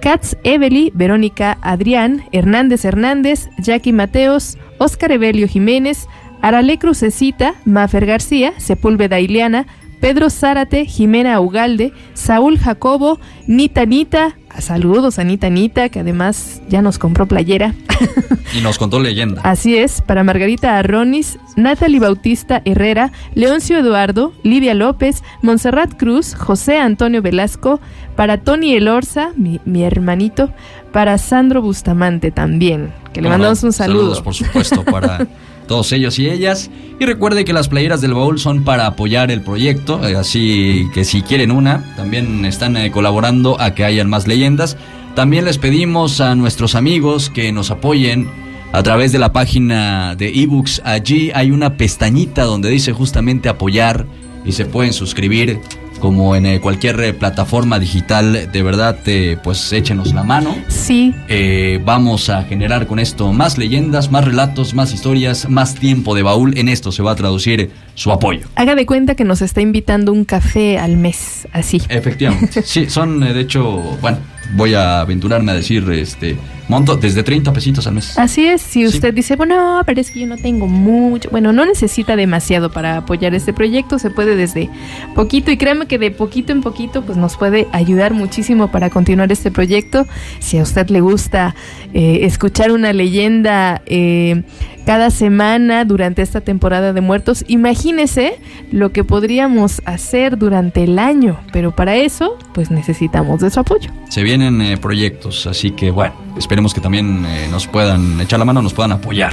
Katz 0.00 0.36
Evely, 0.44 0.92
Verónica 0.94 1.58
Adrián, 1.60 2.24
Hernández 2.32 2.84
Hernández, 2.84 3.48
Jackie 3.58 3.92
Mateos, 3.92 4.58
Óscar 4.78 5.12
Evelio 5.12 5.48
Jiménez, 5.48 6.06
Arale 6.40 6.78
Crucecita, 6.78 7.54
Mafer 7.64 8.06
García, 8.06 8.52
Sepúlveda 8.58 9.18
Ileana, 9.18 9.66
Pedro 10.00 10.30
Zárate, 10.30 10.86
Jimena 10.86 11.40
Ugalde, 11.40 11.92
Saúl 12.14 12.58
Jacobo, 12.58 13.18
Nita 13.48 13.84
Nita, 13.84 14.36
saludos 14.60 15.18
a 15.18 15.24
Nita 15.24 15.48
Nita, 15.50 15.88
que 15.88 16.00
además 16.00 16.62
ya 16.68 16.82
nos 16.82 16.98
compró 16.98 17.26
playera. 17.26 17.74
Y 18.54 18.62
nos 18.62 18.78
contó 18.78 18.98
leyenda. 18.98 19.42
Así 19.44 19.76
es, 19.76 20.00
para 20.00 20.24
Margarita 20.24 20.78
Arronis, 20.78 21.38
Natalie 21.56 22.00
Bautista 22.00 22.62
Herrera, 22.64 23.12
Leoncio 23.34 23.76
Eduardo, 23.76 24.32
Lidia 24.42 24.72
López, 24.72 25.22
Montserrat 25.42 25.94
Cruz, 25.98 26.34
José 26.34 26.78
Antonio 26.78 27.20
Velasco, 27.20 27.78
para 28.16 28.38
Tony 28.38 28.74
Elorza, 28.74 29.32
mi, 29.36 29.60
mi 29.66 29.82
hermanito, 29.84 30.50
para 30.92 31.18
Sandro 31.18 31.60
Bustamante 31.60 32.30
también, 32.30 32.90
que 33.12 33.20
le 33.20 33.28
mandamos 33.28 33.62
un 33.64 33.72
saludo. 33.74 33.98
Saludos, 34.00 34.22
por 34.22 34.34
supuesto, 34.34 34.82
para 34.82 35.26
todos 35.68 35.92
ellos 35.92 36.18
y 36.18 36.28
ellas. 36.28 36.68
Y 36.98 37.04
recuerde 37.04 37.44
que 37.44 37.52
las 37.52 37.68
playeras 37.68 38.00
del 38.00 38.14
baúl 38.14 38.40
son 38.40 38.64
para 38.64 38.86
apoyar 38.86 39.30
el 39.30 39.42
proyecto, 39.42 40.04
eh, 40.06 40.16
así 40.16 40.88
que 40.92 41.04
si 41.04 41.22
quieren 41.22 41.52
una, 41.52 41.94
también 41.94 42.44
están 42.44 42.76
eh, 42.76 42.90
colaborando 42.90 43.60
a 43.60 43.74
que 43.74 43.84
hayan 43.84 44.10
más 44.10 44.26
leyendas. 44.26 44.76
También 45.14 45.44
les 45.44 45.58
pedimos 45.58 46.20
a 46.20 46.34
nuestros 46.34 46.74
amigos 46.74 47.30
que 47.30 47.52
nos 47.52 47.70
apoyen 47.70 48.28
a 48.72 48.82
través 48.82 49.12
de 49.12 49.18
la 49.20 49.32
página 49.32 50.16
de 50.16 50.28
ebooks. 50.28 50.82
Allí 50.84 51.30
hay 51.34 51.52
una 51.52 51.76
pestañita 51.76 52.42
donde 52.42 52.68
dice 52.70 52.92
justamente 52.92 53.48
apoyar 53.48 54.06
y 54.44 54.52
se 54.52 54.64
pueden 54.64 54.92
suscribir 54.92 55.60
como 55.98 56.34
en 56.36 56.46
eh, 56.46 56.60
cualquier 56.60 57.00
eh, 57.00 57.12
plataforma 57.12 57.78
digital. 57.78 58.50
De 58.52 58.62
verdad, 58.62 58.96
eh, 59.06 59.36
pues 59.42 59.72
échenos 59.72 60.14
la 60.14 60.22
mano. 60.22 60.56
Sí, 60.68 61.14
Eh, 61.28 61.80
vamos 61.84 62.28
a 62.30 62.42
generar 62.44 62.86
con 62.86 62.98
esto 62.98 63.32
más 63.32 63.58
leyendas, 63.58 64.10
más 64.10 64.24
relatos, 64.24 64.74
más 64.74 64.92
historias, 64.94 65.48
más 65.48 65.74
tiempo 65.74 66.14
de 66.14 66.22
baúl. 66.22 66.56
En 66.58 66.68
esto 66.68 66.92
se 66.92 67.02
va 67.02 67.12
a 67.12 67.16
traducir 67.16 67.70
su 67.94 68.10
apoyo. 68.12 68.46
haga 68.54 68.74
de 68.74 68.86
cuenta 68.86 69.14
que 69.14 69.24
nos 69.24 69.42
está 69.42 69.60
invitando 69.60 70.12
un 70.12 70.24
café 70.24 70.78
al 70.78 70.96
mes, 70.96 71.46
así. 71.52 71.82
Efectivamente. 71.88 72.62
Sí, 72.62 72.88
son 72.88 73.20
de 73.20 73.40
hecho, 73.40 73.62
bueno, 74.00 74.18
voy 74.54 74.74
a 74.74 75.00
aventurarme 75.00 75.52
a 75.52 75.54
decir, 75.56 75.88
este, 75.90 76.36
monto 76.68 76.96
desde 76.96 77.22
30 77.22 77.52
pesitos 77.52 77.86
al 77.86 77.94
mes. 77.94 78.18
Así 78.18 78.46
es, 78.46 78.60
si 78.60 78.86
usted 78.86 79.14
dice, 79.14 79.36
bueno, 79.36 79.82
pero 79.86 80.00
es 80.00 80.10
que 80.10 80.20
yo 80.20 80.26
no 80.26 80.36
tengo 80.36 80.66
mucho, 80.66 81.30
bueno, 81.30 81.52
no 81.52 81.64
necesita 81.64 82.16
demasiado 82.16 82.70
para 82.70 82.98
apoyar 82.98 83.34
este 83.34 83.52
proyecto, 83.52 83.98
se 83.98 84.10
puede 84.10 84.36
desde 84.36 84.68
poquito 85.14 85.50
y 85.50 85.56
créame 85.56 85.86
que 85.86 85.98
de 85.98 86.10
poquito 86.10 86.52
en 86.52 86.60
poquito 86.60 87.02
pues 87.02 87.18
nos 87.18 87.36
puede 87.36 87.66
ayudar 87.72 88.14
muchísimo 88.14 88.70
para 88.70 88.90
continuar 88.90 89.32
este 89.32 89.50
proyecto. 89.50 90.06
Si 90.38 90.58
a 90.58 90.62
usted 90.62 90.88
le 90.88 91.00
gusta 91.00 91.54
eh, 91.92 92.20
escuchar 92.22 92.72
una 92.72 92.92
leyenda 92.92 93.82
eh, 93.86 94.42
cada 94.88 95.10
semana 95.10 95.84
durante 95.84 96.22
esta 96.22 96.40
temporada 96.40 96.94
de 96.94 97.00
muertos, 97.02 97.44
imagínese 97.46 98.38
lo 98.72 98.90
que 98.90 99.04
podríamos 99.04 99.82
hacer 99.84 100.38
durante 100.38 100.84
el 100.84 100.98
año, 100.98 101.38
pero 101.52 101.76
para 101.76 101.96
eso 101.96 102.38
pues 102.54 102.70
necesitamos 102.70 103.40
de 103.40 103.50
su 103.50 103.60
apoyo. 103.60 103.90
Se 104.08 104.22
vienen 104.22 104.62
eh, 104.62 104.78
proyectos, 104.78 105.46
así 105.46 105.72
que 105.72 105.90
bueno, 105.90 106.14
esperemos 106.38 106.57
que 106.74 106.80
también 106.80 107.24
eh, 107.26 107.48
nos 107.50 107.66
puedan 107.66 108.20
echar 108.20 108.38
la 108.38 108.44
mano, 108.44 108.60
nos 108.62 108.74
puedan 108.74 108.92
apoyar. 108.92 109.32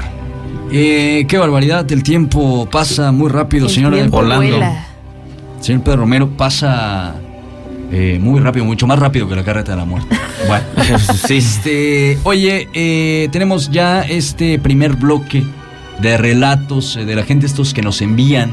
Eh, 0.71 1.25
qué 1.27 1.37
barbaridad, 1.37 1.91
el 1.91 2.03
tiempo 2.03 2.67
pasa 2.71 3.11
muy 3.11 3.29
rápido, 3.29 3.67
El 3.67 3.71
señor 3.71 3.93
tiempo 3.93 4.17
Orlando. 4.17 4.47
vuela. 4.47 4.87
Señor 5.59 5.81
Pedro 5.81 5.97
Romero, 5.97 6.29
pasa 6.29 7.15
eh, 7.91 8.19
muy 8.21 8.39
rápido, 8.39 8.65
mucho 8.65 8.87
más 8.87 8.99
rápido 8.99 9.27
que 9.27 9.35
la 9.35 9.43
carreta 9.43 9.71
de 9.71 9.77
la 9.77 9.85
muerte. 9.85 10.15
Bueno, 10.47 10.65
este, 11.29 12.19
oye, 12.23 12.67
eh, 12.73 13.29
tenemos 13.31 13.71
ya 13.71 14.01
este 14.01 14.59
primer 14.59 14.93
bloque 14.93 15.43
de 16.01 16.17
relatos 16.17 16.97
eh, 16.97 17.05
de 17.05 17.15
la 17.15 17.23
gente, 17.23 17.45
estos 17.45 17.73
que 17.73 17.81
nos 17.81 18.01
envían 18.01 18.51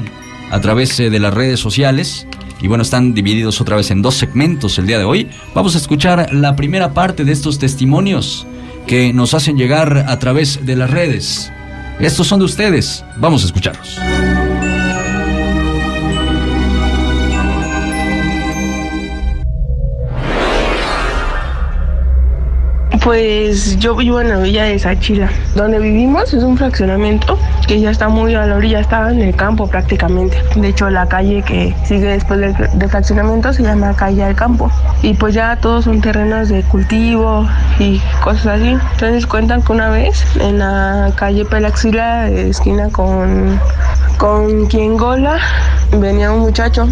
a 0.51 0.61
través 0.61 0.99
eh, 1.01 1.11
de 1.11 1.19
las 1.19 1.35
redes 1.35 1.61
sociales. 1.61 2.27
Y 2.61 2.69
bueno, 2.69 2.83
están 2.83 3.13
divididos 3.15 3.61
otra 3.61 3.77
vez 3.77 3.91
en 3.91 4.01
dos 4.01 4.15
segmentos 4.15 4.79
el 4.79 4.87
día 4.87 4.99
de 4.99 5.05
hoy. 5.05 5.29
Vamos 5.55 5.75
a 5.75 5.79
escuchar 5.79 6.33
la 6.33 6.55
primera 6.55 6.95
parte 6.95 7.25
de 7.25 7.33
estos 7.33 7.59
testimonios 7.59 8.47
que 8.87 9.13
nos 9.13 9.35
hacen 9.35 9.57
llegar 9.57 10.05
a 10.09 10.19
través 10.19 10.65
de 10.65 10.77
las 10.77 10.91
redes. 10.91 11.53
Estos 12.01 12.27
son 12.27 12.41
de 12.41 12.47
ustedes. 12.47 13.05
Vamos 13.17 13.43
a 13.43 13.47
escucharlos. 13.47 13.99
Pues 23.05 23.81
yo 23.81 23.97
vivo 23.97 24.21
en 24.21 24.29
la 24.29 24.39
villa 24.39 24.63
de 24.65 24.79
Sachila. 24.79 25.29
Donde 25.57 25.81
vivimos 25.81 26.33
es 26.33 26.45
un 26.45 26.57
fraccionamiento 26.57 27.37
que 27.67 27.81
ya 27.81 27.91
está 27.91 28.09
muy 28.09 28.37
a 28.37 28.47
la 28.47 28.55
orilla, 28.55 28.79
está 28.79 29.11
en 29.11 29.21
el 29.21 29.35
campo 29.35 29.67
prácticamente. 29.67 30.41
De 30.55 30.69
hecho, 30.69 30.89
la 30.89 31.09
calle 31.09 31.43
que 31.43 31.75
sigue 31.85 32.07
después 32.07 32.39
del, 32.39 32.89
fraccionamiento 32.89 33.53
se 33.53 33.65
llama 33.65 33.93
Calle 33.97 34.25
del 34.25 34.37
Campo. 34.37 34.71
Y 35.03 35.15
pues 35.15 35.35
ya 35.35 35.57
todos 35.57 35.85
son 35.87 36.01
terrenos 36.01 36.49
de 36.49 36.63
cultivo 36.63 37.45
y 37.81 38.01
cosas 38.23 38.61
así. 38.61 38.69
Entonces 38.93 39.27
cuentan 39.27 39.63
que 39.63 39.73
una 39.73 39.91
vez 39.91 40.25
en 40.41 40.59
la 40.59 41.11
calle 41.17 41.45
Pelaxila, 41.45 42.29
esquina 42.29 42.89
con, 42.91 43.59
con 44.17 44.69
Quiengola, 44.69 45.39
venía 45.99 46.31
un 46.31 46.41
muchacho 46.41 46.87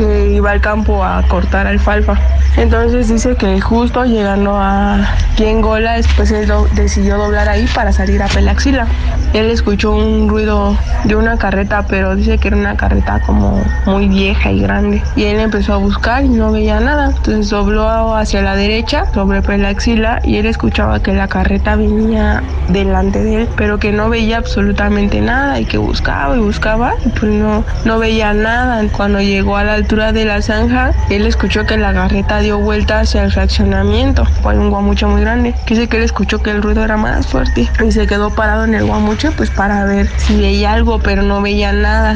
que 0.00 0.30
iba 0.32 0.50
al 0.50 0.62
campo 0.62 1.04
a 1.04 1.22
cortar 1.28 1.66
alfalfa. 1.66 2.14
Entonces 2.56 3.08
dice 3.08 3.36
que 3.36 3.60
justo 3.60 4.04
llegando 4.04 4.56
a 4.56 4.96
Quiengola, 5.36 5.92
después 5.94 6.30
él 6.30 6.46
do- 6.48 6.66
decidió 6.74 7.18
doblar 7.18 7.48
ahí 7.50 7.66
para 7.74 7.92
salir 7.92 8.22
a 8.22 8.26
Pelaxila. 8.28 8.86
Él 9.34 9.50
escuchó 9.50 9.92
un 9.92 10.28
ruido 10.28 10.76
de 11.04 11.16
una 11.16 11.36
carreta, 11.36 11.84
pero 11.86 12.16
dice 12.16 12.38
que 12.38 12.48
era 12.48 12.56
una 12.56 12.76
carreta 12.76 13.20
como 13.20 13.62
muy 13.84 14.08
vieja 14.08 14.50
y 14.50 14.60
grande. 14.60 15.02
Y 15.16 15.24
él 15.24 15.38
empezó 15.38 15.74
a 15.74 15.76
buscar 15.76 16.24
y 16.24 16.28
no 16.30 16.50
veía 16.50 16.80
nada. 16.80 17.08
Entonces 17.14 17.50
dobló 17.50 18.16
hacia 18.16 18.40
la 18.42 18.56
derecha, 18.56 19.04
sobre 19.12 19.42
Pelaxila, 19.42 20.20
y 20.24 20.36
él 20.36 20.46
escuchaba 20.46 21.00
que 21.02 21.12
la 21.12 21.28
carreta 21.28 21.76
venía 21.76 22.42
delante 22.68 23.22
de 23.22 23.42
él, 23.42 23.48
pero 23.56 23.78
que 23.78 23.92
no 23.92 24.08
veía 24.08 24.38
absolutamente 24.38 25.20
nada 25.20 25.60
y 25.60 25.66
que 25.66 25.76
buscaba 25.78 26.36
y 26.36 26.40
buscaba, 26.40 26.94
y 27.04 27.08
pues 27.10 27.30
no, 27.32 27.64
no 27.84 27.98
veía 27.98 28.32
nada. 28.32 28.82
Cuando 28.96 29.20
llegó 29.20 29.56
a 29.56 29.64
la 29.64 29.74
altura 29.74 29.89
de 29.90 30.24
la 30.24 30.40
zanja, 30.40 30.92
él 31.10 31.26
escuchó 31.26 31.66
que 31.66 31.76
la 31.76 31.92
carreta 31.92 32.38
dio 32.38 32.60
vuelta 32.60 33.00
hacia 33.00 33.24
el 33.24 33.32
fraccionamiento. 33.32 34.24
Fue 34.40 34.56
un 34.56 34.70
guamucho 34.70 35.08
muy 35.08 35.20
grande. 35.20 35.52
Dice 35.66 35.88
que 35.88 35.96
él 35.96 36.04
escuchó 36.04 36.40
que 36.40 36.52
el 36.52 36.62
ruido 36.62 36.84
era 36.84 36.96
más 36.96 37.26
fuerte 37.26 37.68
y 37.84 37.90
se 37.90 38.06
quedó 38.06 38.30
parado 38.30 38.64
en 38.64 38.74
el 38.74 38.84
guamucho 38.84 39.32
pues 39.36 39.50
para 39.50 39.84
ver 39.86 40.08
si 40.16 40.40
veía 40.40 40.74
algo, 40.74 41.00
pero 41.00 41.22
no 41.22 41.42
veía 41.42 41.72
nada. 41.72 42.14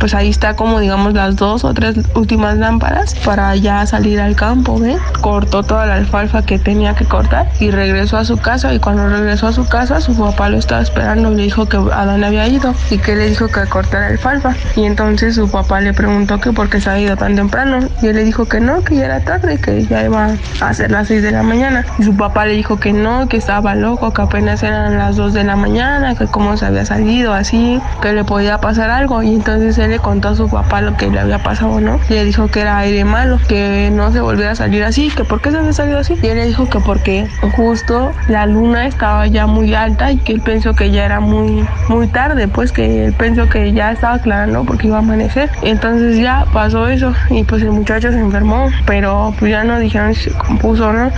Pues 0.00 0.14
ahí 0.14 0.30
está 0.30 0.56
como 0.56 0.80
digamos 0.80 1.12
las 1.12 1.36
dos 1.36 1.62
o 1.62 1.72
tres 1.72 1.94
últimas 2.16 2.58
lámparas 2.58 3.14
para 3.24 3.54
ya 3.54 3.86
salir 3.86 4.20
al 4.20 4.34
campo. 4.34 4.80
Cortó 5.20 5.62
toda 5.62 5.86
la 5.86 5.94
alfalfa 5.94 6.42
que 6.42 6.58
tenía 6.58 6.96
que 6.96 7.04
cortar 7.04 7.48
y 7.60 7.70
regresó 7.70 8.16
a 8.16 8.24
su 8.24 8.36
casa 8.36 8.74
y 8.74 8.80
cuando 8.80 9.08
regresó 9.08 9.46
a 9.46 9.52
su 9.52 9.68
casa 9.68 10.00
su 10.00 10.18
papá 10.18 10.48
lo 10.48 10.58
estaba 10.58 10.82
esperando 10.82 11.30
y 11.30 11.36
le 11.36 11.42
dijo 11.44 11.66
que 11.66 11.76
a 11.76 12.04
dónde 12.04 12.26
había 12.26 12.48
ido 12.48 12.74
y 12.90 12.98
que 12.98 13.14
le 13.14 13.28
dijo 13.28 13.46
que 13.46 13.64
cortara 13.66 14.08
alfalfa 14.08 14.56
y 14.74 14.86
entonces 14.86 15.36
su 15.36 15.48
papá 15.48 15.80
le 15.80 15.94
preguntó 15.94 16.40
que 16.40 16.52
por 16.52 16.68
qué 16.68 16.80
se 16.80 16.90
había 16.90 17.01
ido 17.02 17.16
tan 17.16 17.36
temprano 17.36 17.78
y 18.00 18.06
él 18.06 18.16
le 18.16 18.24
dijo 18.24 18.46
que 18.46 18.60
no, 18.60 18.82
que 18.82 18.96
ya 18.96 19.04
era 19.06 19.20
tarde, 19.20 19.58
que 19.58 19.84
ya 19.84 20.04
iba 20.04 20.30
a 20.60 20.74
ser 20.74 20.90
las 20.90 21.08
6 21.08 21.22
de 21.22 21.32
la 21.32 21.42
mañana 21.42 21.84
y 21.98 22.04
su 22.04 22.16
papá 22.16 22.46
le 22.46 22.54
dijo 22.54 22.78
que 22.78 22.92
no, 22.92 23.28
que 23.28 23.36
estaba 23.36 23.74
loco, 23.74 24.12
que 24.12 24.22
apenas 24.22 24.62
eran 24.62 24.98
las 24.98 25.16
2 25.16 25.34
de 25.34 25.44
la 25.44 25.56
mañana, 25.56 26.14
que 26.14 26.26
cómo 26.26 26.56
se 26.56 26.66
había 26.66 26.84
salido 26.84 27.34
así, 27.34 27.80
que 28.00 28.12
le 28.12 28.24
podía 28.24 28.58
pasar 28.58 28.90
algo 28.90 29.22
y 29.22 29.34
entonces 29.34 29.78
él 29.78 29.90
le 29.90 29.98
contó 29.98 30.28
a 30.28 30.34
su 30.34 30.48
papá 30.48 30.80
lo 30.80 30.96
que 30.96 31.08
le 31.08 31.20
había 31.20 31.42
pasado, 31.42 31.80
¿no? 31.80 31.98
Y 32.08 32.14
le 32.14 32.24
dijo 32.24 32.48
que 32.48 32.60
era 32.60 32.78
aire 32.78 33.04
malo, 33.04 33.38
que 33.48 33.90
no 33.92 34.12
se 34.12 34.20
volviera 34.20 34.52
a 34.52 34.54
salir 34.54 34.84
así, 34.84 35.10
que 35.10 35.24
por 35.24 35.40
qué 35.40 35.50
se 35.50 35.58
había 35.58 35.72
salido 35.72 35.98
así 35.98 36.18
y 36.22 36.26
él 36.26 36.36
le 36.36 36.46
dijo 36.46 36.68
que 36.68 36.80
porque 36.80 37.26
justo 37.56 38.12
la 38.28 38.46
luna 38.46 38.86
estaba 38.86 39.26
ya 39.26 39.46
muy 39.46 39.74
alta 39.74 40.12
y 40.12 40.18
que 40.18 40.32
él 40.32 40.40
pensó 40.40 40.74
que 40.74 40.90
ya 40.90 41.04
era 41.04 41.20
muy 41.20 41.66
muy 41.88 42.06
tarde, 42.08 42.48
pues 42.48 42.72
que 42.72 43.06
él 43.06 43.12
pensó 43.12 43.48
que 43.48 43.72
ya 43.72 43.92
estaba 43.92 44.14
aclarando 44.14 44.64
porque 44.64 44.86
iba 44.88 44.96
a 44.96 45.00
amanecer. 45.00 45.50
Entonces 45.62 46.18
ya 46.18 46.46
pasó 46.52 46.88
y 47.30 47.44
pues 47.44 47.62
el 47.62 47.70
muchacho 47.70 48.10
se 48.12 48.18
enfermó, 48.18 48.70
pero 48.86 49.34
pues 49.38 49.50
ya 49.50 49.64
no 49.64 49.78
dijeron 49.78 50.14
si 50.14 50.24
se 50.24 50.32
compuso, 50.32 50.92
¿no? 50.92 51.10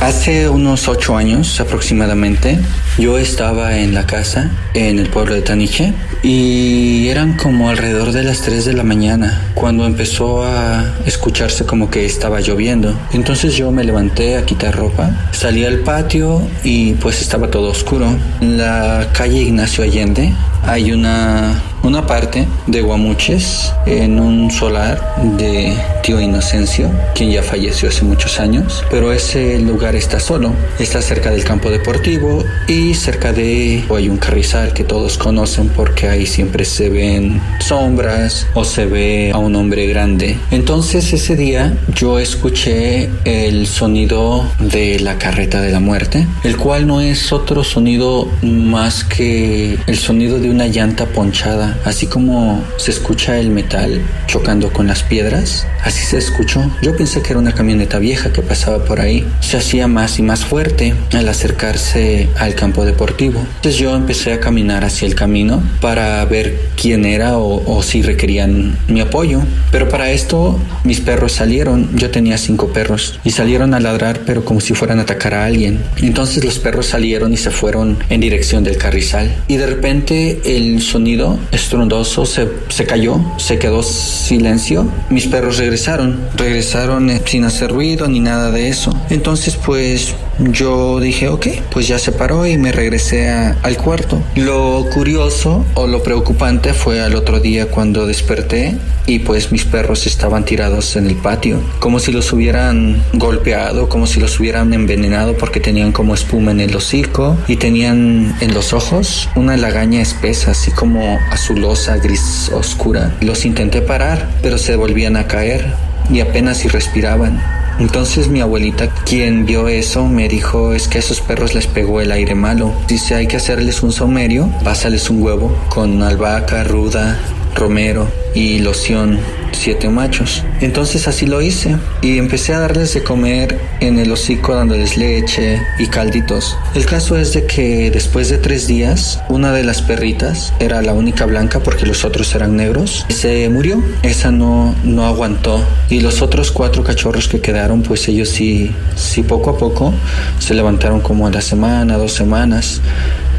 Hace 0.00 0.48
unos 0.48 0.88
ocho 0.88 1.14
años 1.16 1.60
aproximadamente, 1.60 2.58
yo 2.98 3.18
estaba 3.18 3.76
en 3.76 3.94
la 3.94 4.06
casa 4.06 4.50
en 4.72 4.98
el 4.98 5.08
pueblo 5.10 5.34
de 5.34 5.42
Taniche 5.42 5.92
y 6.22 7.08
eran 7.08 7.36
como 7.36 7.68
alrededor 7.68 8.12
de 8.12 8.24
las 8.24 8.40
3 8.40 8.64
de 8.64 8.72
la 8.72 8.82
mañana 8.82 9.52
cuando 9.54 9.84
empezó 9.84 10.42
a 10.42 10.84
escucharse 11.04 11.66
como 11.66 11.90
que 11.90 12.06
estaba 12.06 12.40
lloviendo. 12.40 12.94
Entonces 13.12 13.54
yo 13.56 13.70
me 13.72 13.84
levanté 13.84 14.38
a 14.38 14.46
quitar 14.46 14.74
ropa, 14.74 15.10
salí 15.32 15.66
al 15.66 15.80
patio 15.80 16.42
y 16.64 16.94
pues 16.94 17.20
estaba 17.20 17.48
todo 17.48 17.70
oscuro. 17.70 18.06
En 18.40 18.56
la 18.56 19.08
calle 19.12 19.42
Ignacio 19.42 19.84
Allende 19.84 20.32
hay 20.66 20.92
una, 20.92 21.60
una 21.82 22.06
parte 22.06 22.46
de 22.66 22.80
guamuches 22.82 23.72
en 23.86 24.20
un 24.20 24.50
solar 24.50 25.14
de 25.38 25.74
tío 26.02 26.20
Inocencio, 26.20 26.90
quien 27.14 27.30
ya 27.30 27.42
falleció 27.42 27.88
hace 27.88 28.04
muchos 28.04 28.40
años, 28.40 28.84
pero 28.90 29.12
ese 29.12 29.58
lugar 29.58 29.94
está 29.94 30.20
solo, 30.20 30.52
está 30.78 31.02
cerca 31.02 31.30
del 31.30 31.44
campo 31.44 31.70
deportivo 31.70 32.44
y 32.68 32.94
cerca 32.94 33.32
de 33.32 33.84
hay 33.94 34.08
un 34.08 34.16
carrizal 34.16 34.72
que 34.72 34.84
todos 34.84 35.18
conocen 35.18 35.68
porque 35.68 36.08
ahí 36.08 36.26
siempre 36.26 36.64
se 36.64 36.88
ven 36.88 37.40
sombras 37.60 38.46
o 38.54 38.64
se 38.64 38.86
ve 38.86 39.30
a 39.32 39.38
un 39.38 39.54
hombre 39.56 39.86
grande. 39.86 40.36
Entonces 40.50 41.12
ese 41.12 41.36
día 41.36 41.76
yo 41.94 42.18
escuché 42.18 43.10
el 43.24 43.66
sonido 43.66 44.44
de 44.58 44.98
la 45.00 45.18
carreta 45.18 45.60
de 45.60 45.70
la 45.70 45.80
muerte, 45.80 46.26
el 46.44 46.56
cual 46.56 46.86
no 46.86 47.00
es 47.00 47.32
otro 47.32 47.64
sonido 47.64 48.28
más 48.42 49.04
que 49.04 49.78
el 49.86 49.98
sonido 49.98 50.38
de 50.38 50.50
una 50.50 50.66
llanta 50.66 51.06
ponchada, 51.06 51.69
así 51.84 52.06
como 52.06 52.62
se 52.76 52.90
escucha 52.90 53.38
el 53.38 53.50
metal 53.50 54.00
chocando 54.26 54.72
con 54.72 54.86
las 54.86 55.02
piedras, 55.02 55.66
así 55.84 56.04
se 56.04 56.18
escuchó. 56.18 56.62
Yo 56.82 56.96
pensé 56.96 57.22
que 57.22 57.30
era 57.30 57.38
una 57.38 57.52
camioneta 57.52 57.98
vieja 57.98 58.32
que 58.32 58.42
pasaba 58.42 58.84
por 58.84 59.00
ahí. 59.00 59.26
Se 59.40 59.56
hacía 59.56 59.88
más 59.88 60.18
y 60.18 60.22
más 60.22 60.44
fuerte 60.44 60.94
al 61.12 61.28
acercarse 61.28 62.28
al 62.38 62.54
campo 62.54 62.84
deportivo. 62.84 63.40
Entonces 63.56 63.76
yo 63.76 63.94
empecé 63.96 64.32
a 64.32 64.40
caminar 64.40 64.84
hacia 64.84 65.06
el 65.06 65.14
camino 65.14 65.62
para 65.80 66.24
ver 66.24 66.70
quién 66.80 67.04
era 67.04 67.38
o, 67.38 67.82
si 67.82 68.02
requerían 68.02 68.78
mi 68.88 69.00
apoyo. 69.00 69.42
Pero 69.70 69.88
para 69.88 70.10
esto 70.10 70.58
mis 70.84 71.00
perros 71.00 71.32
salieron. 71.32 71.96
Yo 71.96 72.10
tenía 72.10 72.38
cinco 72.38 72.68
perros 72.72 73.18
y 73.24 73.30
salieron 73.30 73.74
a 73.74 73.80
ladrar, 73.80 74.20
pero 74.26 74.44
como 74.44 74.60
si 74.60 74.74
fueran 74.74 74.98
a 74.98 75.02
atacar 75.02 75.34
a 75.34 75.44
alguien. 75.44 75.82
Entonces 75.98 76.44
los 76.44 76.58
perros 76.58 76.86
salieron 76.86 77.32
y 77.32 77.36
se 77.36 77.50
fueron 77.50 77.98
en 78.08 78.20
dirección 78.20 78.64
del 78.64 78.76
carrizal. 78.76 79.34
Y 79.48 79.56
de 79.56 79.66
repente 79.66 80.40
el 80.44 80.80
sonido 80.82 81.38
estruendoso 81.60 82.26
se, 82.26 82.48
se 82.68 82.86
cayó, 82.86 83.20
se 83.36 83.58
quedó 83.58 83.82
silencio. 83.82 84.86
Mis 85.08 85.26
perros 85.26 85.58
regresaron, 85.58 86.20
regresaron 86.36 87.10
eh, 87.10 87.22
sin 87.24 87.44
hacer 87.44 87.70
ruido 87.70 88.08
ni 88.08 88.20
nada 88.20 88.50
de 88.50 88.68
eso. 88.68 88.92
Entonces 89.10 89.56
pues 89.56 90.14
yo 90.40 91.00
dije, 91.00 91.28
ok, 91.28 91.46
pues 91.70 91.88
ya 91.88 91.98
se 91.98 92.12
paró 92.12 92.46
y 92.46 92.56
me 92.56 92.72
regresé 92.72 93.30
al 93.30 93.76
cuarto. 93.76 94.22
Lo 94.36 94.86
curioso 94.92 95.64
o 95.74 95.86
lo 95.86 96.02
preocupante 96.02 96.72
fue 96.72 97.00
al 97.00 97.14
otro 97.14 97.40
día 97.40 97.66
cuando 97.66 98.06
desperté 98.06 98.76
y 99.06 99.20
pues 99.20 99.52
mis 99.52 99.64
perros 99.64 100.06
estaban 100.06 100.44
tirados 100.44 100.96
en 100.96 101.06
el 101.06 101.16
patio, 101.16 101.60
como 101.78 101.98
si 101.98 102.12
los 102.12 102.32
hubieran 102.32 103.02
golpeado, 103.14 103.88
como 103.88 104.06
si 104.06 104.20
los 104.20 104.38
hubieran 104.40 104.72
envenenado 104.72 105.36
porque 105.36 105.60
tenían 105.60 105.92
como 105.92 106.14
espuma 106.14 106.52
en 106.52 106.60
el 106.60 106.74
hocico 106.74 107.36
y 107.48 107.56
tenían 107.56 108.36
en 108.40 108.54
los 108.54 108.72
ojos 108.72 109.28
una 109.34 109.56
lagaña 109.56 110.00
espesa, 110.00 110.52
así 110.52 110.70
como 110.70 111.18
azulosa, 111.30 111.96
gris 111.96 112.50
oscura. 112.54 113.16
Los 113.20 113.44
intenté 113.44 113.82
parar, 113.82 114.30
pero 114.42 114.58
se 114.58 114.76
volvían 114.76 115.16
a 115.16 115.26
caer 115.26 115.74
y 116.10 116.20
apenas 116.20 116.58
si 116.58 116.68
respiraban. 116.68 117.59
Entonces 117.80 118.28
mi 118.28 118.40
abuelita, 118.42 118.90
quien 119.06 119.46
vio 119.46 119.66
eso, 119.66 120.06
me 120.06 120.28
dijo, 120.28 120.74
es 120.74 120.86
que 120.86 120.98
a 120.98 121.00
esos 121.00 121.22
perros 121.22 121.54
les 121.54 121.66
pegó 121.66 122.02
el 122.02 122.12
aire 122.12 122.34
malo. 122.34 122.74
Dice, 122.86 123.14
hay 123.14 123.26
que 123.26 123.38
hacerles 123.38 123.82
un 123.82 123.90
saumerio, 123.90 124.50
pásales 124.62 125.08
un 125.08 125.22
huevo 125.22 125.56
con 125.70 126.02
albahaca, 126.02 126.62
ruda, 126.62 127.18
romero 127.54 128.08
y 128.34 128.58
loción 128.60 129.18
siete 129.52 129.88
machos. 129.88 130.44
Entonces 130.60 131.08
así 131.08 131.26
lo 131.26 131.42
hice 131.42 131.76
y 132.02 132.18
empecé 132.18 132.54
a 132.54 132.60
darles 132.60 132.94
de 132.94 133.02
comer 133.02 133.58
en 133.80 133.98
el 133.98 134.10
hocico 134.12 134.54
dándoles 134.54 134.96
leche 134.96 135.60
y 135.78 135.86
calditos. 135.86 136.56
El 136.74 136.86
caso 136.86 137.16
es 137.16 137.32
de 137.34 137.46
que 137.46 137.90
después 137.90 138.28
de 138.28 138.38
tres 138.38 138.66
días, 138.66 139.20
una 139.28 139.52
de 139.52 139.64
las 139.64 139.82
perritas 139.82 140.52
era 140.60 140.82
la 140.82 140.92
única 140.92 141.26
blanca 141.26 141.60
porque 141.60 141.86
los 141.86 142.04
otros 142.04 142.34
eran 142.34 142.56
negros. 142.56 143.04
Se 143.08 143.48
murió. 143.48 143.82
Esa 144.02 144.30
no, 144.30 144.74
no 144.84 145.04
aguantó. 145.06 145.62
Y 145.88 146.00
los 146.00 146.22
otros 146.22 146.50
cuatro 146.50 146.82
cachorros 146.84 147.28
que 147.28 147.40
quedaron, 147.40 147.82
pues 147.82 148.08
ellos 148.08 148.28
sí, 148.28 148.74
sí 148.96 149.22
poco 149.22 149.50
a 149.50 149.58
poco 149.58 149.92
se 150.38 150.54
levantaron 150.54 151.00
como 151.00 151.26
a 151.26 151.30
la 151.30 151.40
semana, 151.40 151.96
dos 151.96 152.12
semanas 152.12 152.80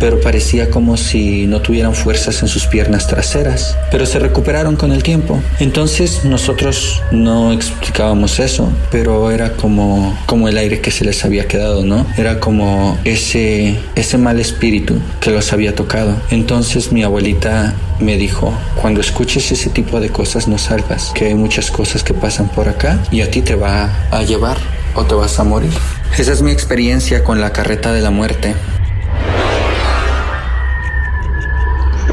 pero 0.01 0.19
parecía 0.19 0.71
como 0.71 0.97
si 0.97 1.45
no 1.45 1.61
tuvieran 1.61 1.93
fuerzas 1.93 2.41
en 2.41 2.47
sus 2.47 2.65
piernas 2.65 3.05
traseras, 3.05 3.77
pero 3.91 4.07
se 4.07 4.17
recuperaron 4.17 4.75
con 4.75 4.91
el 4.91 5.03
tiempo. 5.03 5.39
Entonces 5.59 6.25
nosotros 6.25 7.01
no 7.11 7.53
explicábamos 7.53 8.39
eso, 8.39 8.67
pero 8.89 9.29
era 9.29 9.53
como 9.53 10.17
como 10.25 10.47
el 10.47 10.57
aire 10.57 10.81
que 10.81 10.89
se 10.89 11.05
les 11.05 11.23
había 11.23 11.47
quedado, 11.47 11.85
¿no? 11.85 12.07
Era 12.17 12.39
como 12.39 12.97
ese 13.05 13.77
ese 13.95 14.17
mal 14.17 14.39
espíritu 14.39 14.95
que 15.19 15.29
los 15.29 15.53
había 15.53 15.75
tocado. 15.75 16.15
Entonces 16.31 16.91
mi 16.91 17.03
abuelita 17.03 17.75
me 17.99 18.17
dijo, 18.17 18.51
cuando 18.81 19.01
escuches 19.01 19.51
ese 19.51 19.69
tipo 19.69 19.99
de 19.99 20.09
cosas 20.09 20.47
no 20.47 20.57
salgas, 20.57 21.11
que 21.13 21.27
hay 21.27 21.35
muchas 21.35 21.69
cosas 21.69 22.03
que 22.03 22.15
pasan 22.15 22.49
por 22.49 22.67
acá 22.67 22.99
y 23.11 23.21
a 23.21 23.29
ti 23.29 23.43
te 23.43 23.53
va 23.53 24.07
a 24.09 24.23
llevar 24.23 24.57
o 24.95 25.03
te 25.03 25.13
vas 25.13 25.39
a 25.39 25.43
morir. 25.43 25.71
Esa 26.17 26.33
es 26.33 26.41
mi 26.41 26.51
experiencia 26.51 27.23
con 27.23 27.39
la 27.39 27.53
carreta 27.53 27.93
de 27.93 28.01
la 28.01 28.09
muerte. 28.09 28.55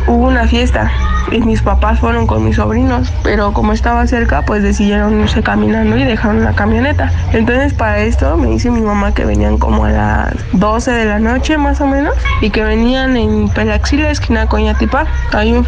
Hubo 0.08 0.26
una 0.26 0.48
fiesta 0.48 0.90
y 1.30 1.40
mis 1.40 1.62
papás 1.62 2.00
fueron 2.00 2.26
con 2.26 2.44
mis 2.44 2.56
sobrinos, 2.56 3.12
pero 3.22 3.52
como 3.52 3.72
estaba 3.72 4.06
cerca, 4.06 4.42
pues 4.42 4.62
decidieron 4.62 5.20
irse 5.20 5.42
caminando 5.42 5.96
y 5.96 6.04
dejaron 6.04 6.44
la 6.44 6.52
camioneta. 6.54 7.12
Entonces 7.32 7.74
para 7.74 7.98
esto 8.00 8.36
me 8.36 8.48
dice 8.48 8.70
mi 8.70 8.80
mamá 8.80 9.12
que 9.12 9.24
venían 9.24 9.58
como 9.58 9.84
a 9.84 9.90
las 9.90 10.32
12 10.52 10.90
de 10.92 11.04
la 11.04 11.18
noche 11.18 11.58
más 11.58 11.80
o 11.80 11.86
menos 11.86 12.14
y 12.40 12.50
que 12.50 12.62
venían 12.64 13.16
en 13.16 13.48
Pelaxila, 13.48 14.10
esquina 14.10 14.46
Coñatipa. 14.46 15.04
Hay 15.32 15.52
un- 15.52 15.66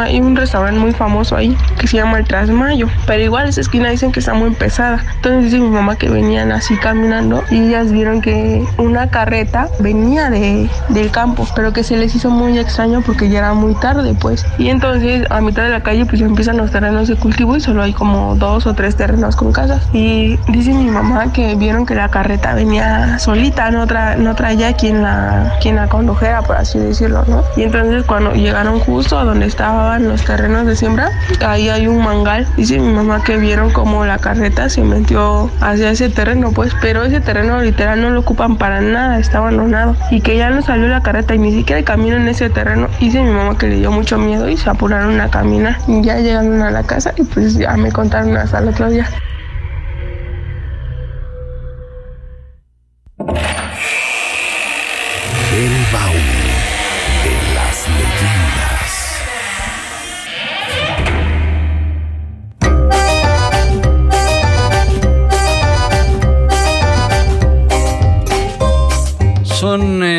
hay 0.00 0.20
un 0.20 0.36
restaurante 0.36 0.78
muy 0.80 0.92
famoso 0.92 1.36
ahí 1.36 1.56
que 1.78 1.86
se 1.86 1.96
llama 1.98 2.18
El 2.18 2.24
Trasmayo, 2.24 2.88
pero 3.06 3.22
igual 3.22 3.48
esa 3.48 3.60
esquina 3.60 3.90
dicen 3.90 4.12
que 4.12 4.20
está 4.20 4.34
muy 4.34 4.50
pesada. 4.50 5.04
Entonces 5.16 5.44
dice 5.44 5.58
mi 5.58 5.68
mamá 5.70 5.96
que 5.96 6.08
venían 6.08 6.52
así 6.52 6.76
caminando 6.76 7.44
y 7.50 7.58
ellas 7.68 7.92
vieron 7.92 8.20
que 8.20 8.64
una 8.78 9.08
carreta 9.08 9.68
venía 9.78 10.30
de, 10.30 10.68
del 10.88 11.10
campo, 11.10 11.46
pero 11.54 11.72
que 11.72 11.82
se 11.84 11.96
les 11.96 12.14
hizo 12.14 12.30
muy 12.30 12.58
extraño 12.58 13.02
porque 13.02 13.28
ya 13.28 13.38
era 13.38 13.52
muy 13.54 13.74
tarde 13.74 14.14
pues. 14.18 14.44
Y 14.58 14.68
entonces 14.68 15.01
a 15.30 15.40
mitad 15.40 15.64
de 15.64 15.70
la 15.70 15.82
calle 15.82 16.06
pues 16.06 16.20
ya 16.20 16.26
empiezan 16.26 16.56
los 16.56 16.70
terrenos 16.70 17.08
de 17.08 17.16
cultivo 17.16 17.56
y 17.56 17.60
solo 17.60 17.82
hay 17.82 17.92
como 17.92 18.36
dos 18.36 18.66
o 18.66 18.74
tres 18.74 18.96
terrenos 18.96 19.36
con 19.36 19.52
casas. 19.52 19.88
Y 19.92 20.38
dice 20.48 20.72
mi 20.72 20.90
mamá 20.90 21.32
que 21.32 21.54
vieron 21.54 21.86
que 21.86 21.94
la 21.94 22.08
carreta 22.08 22.54
venía 22.54 23.18
solita, 23.18 23.70
no, 23.70 23.86
tra 23.86 24.16
no 24.16 24.34
traía 24.34 24.74
quien 24.74 25.02
la, 25.02 25.54
quien 25.60 25.76
la 25.76 25.88
condujera, 25.88 26.42
por 26.42 26.56
así 26.56 26.78
decirlo, 26.78 27.24
¿no? 27.26 27.42
Y 27.56 27.62
entonces 27.62 28.04
cuando 28.04 28.32
llegaron 28.32 28.78
justo 28.80 29.18
a 29.18 29.24
donde 29.24 29.46
estaban 29.46 30.08
los 30.08 30.24
terrenos 30.24 30.66
de 30.66 30.76
siembra, 30.76 31.10
ahí 31.44 31.68
hay 31.68 31.86
un 31.86 32.02
mangal. 32.02 32.46
Dice 32.56 32.78
mi 32.78 32.92
mamá 32.92 33.22
que 33.24 33.36
vieron 33.36 33.70
como 33.72 34.04
la 34.04 34.18
carreta 34.18 34.68
se 34.68 34.82
metió 34.82 35.50
hacia 35.60 35.90
ese 35.90 36.08
terreno, 36.08 36.52
pues, 36.52 36.72
pero 36.80 37.04
ese 37.04 37.20
terreno 37.20 37.60
literal 37.60 38.00
no 38.00 38.10
lo 38.10 38.20
ocupan 38.20 38.56
para 38.56 38.80
nada, 38.80 39.18
está 39.18 39.38
abandonado. 39.38 39.96
Y 40.10 40.20
que 40.20 40.36
ya 40.36 40.50
no 40.50 40.62
salió 40.62 40.88
la 40.88 41.02
carreta 41.02 41.34
y 41.34 41.38
ni 41.38 41.52
siquiera 41.52 41.78
hay 41.78 41.84
camino 41.84 42.16
en 42.16 42.28
ese 42.28 42.50
terreno. 42.50 42.88
Dice 43.00 43.22
mi 43.22 43.30
mamá 43.30 43.58
que 43.58 43.68
le 43.68 43.76
dio 43.76 43.90
mucho 43.90 44.18
miedo 44.18 44.48
y 44.48 44.56
se 44.56 44.70
apuraron 44.70 44.91
a 44.92 45.30
caminar. 45.30 45.76
Y 45.86 46.02
ya 46.02 46.18
llegaron 46.18 46.62
a 46.62 46.70
la 46.70 46.82
casa 46.82 47.12
y 47.16 47.22
pues 47.22 47.54
ya 47.54 47.76
me 47.76 47.90
contaron 47.90 48.36
hasta 48.36 48.58
el 48.58 48.68
otro 48.68 48.90
día. 48.90 49.08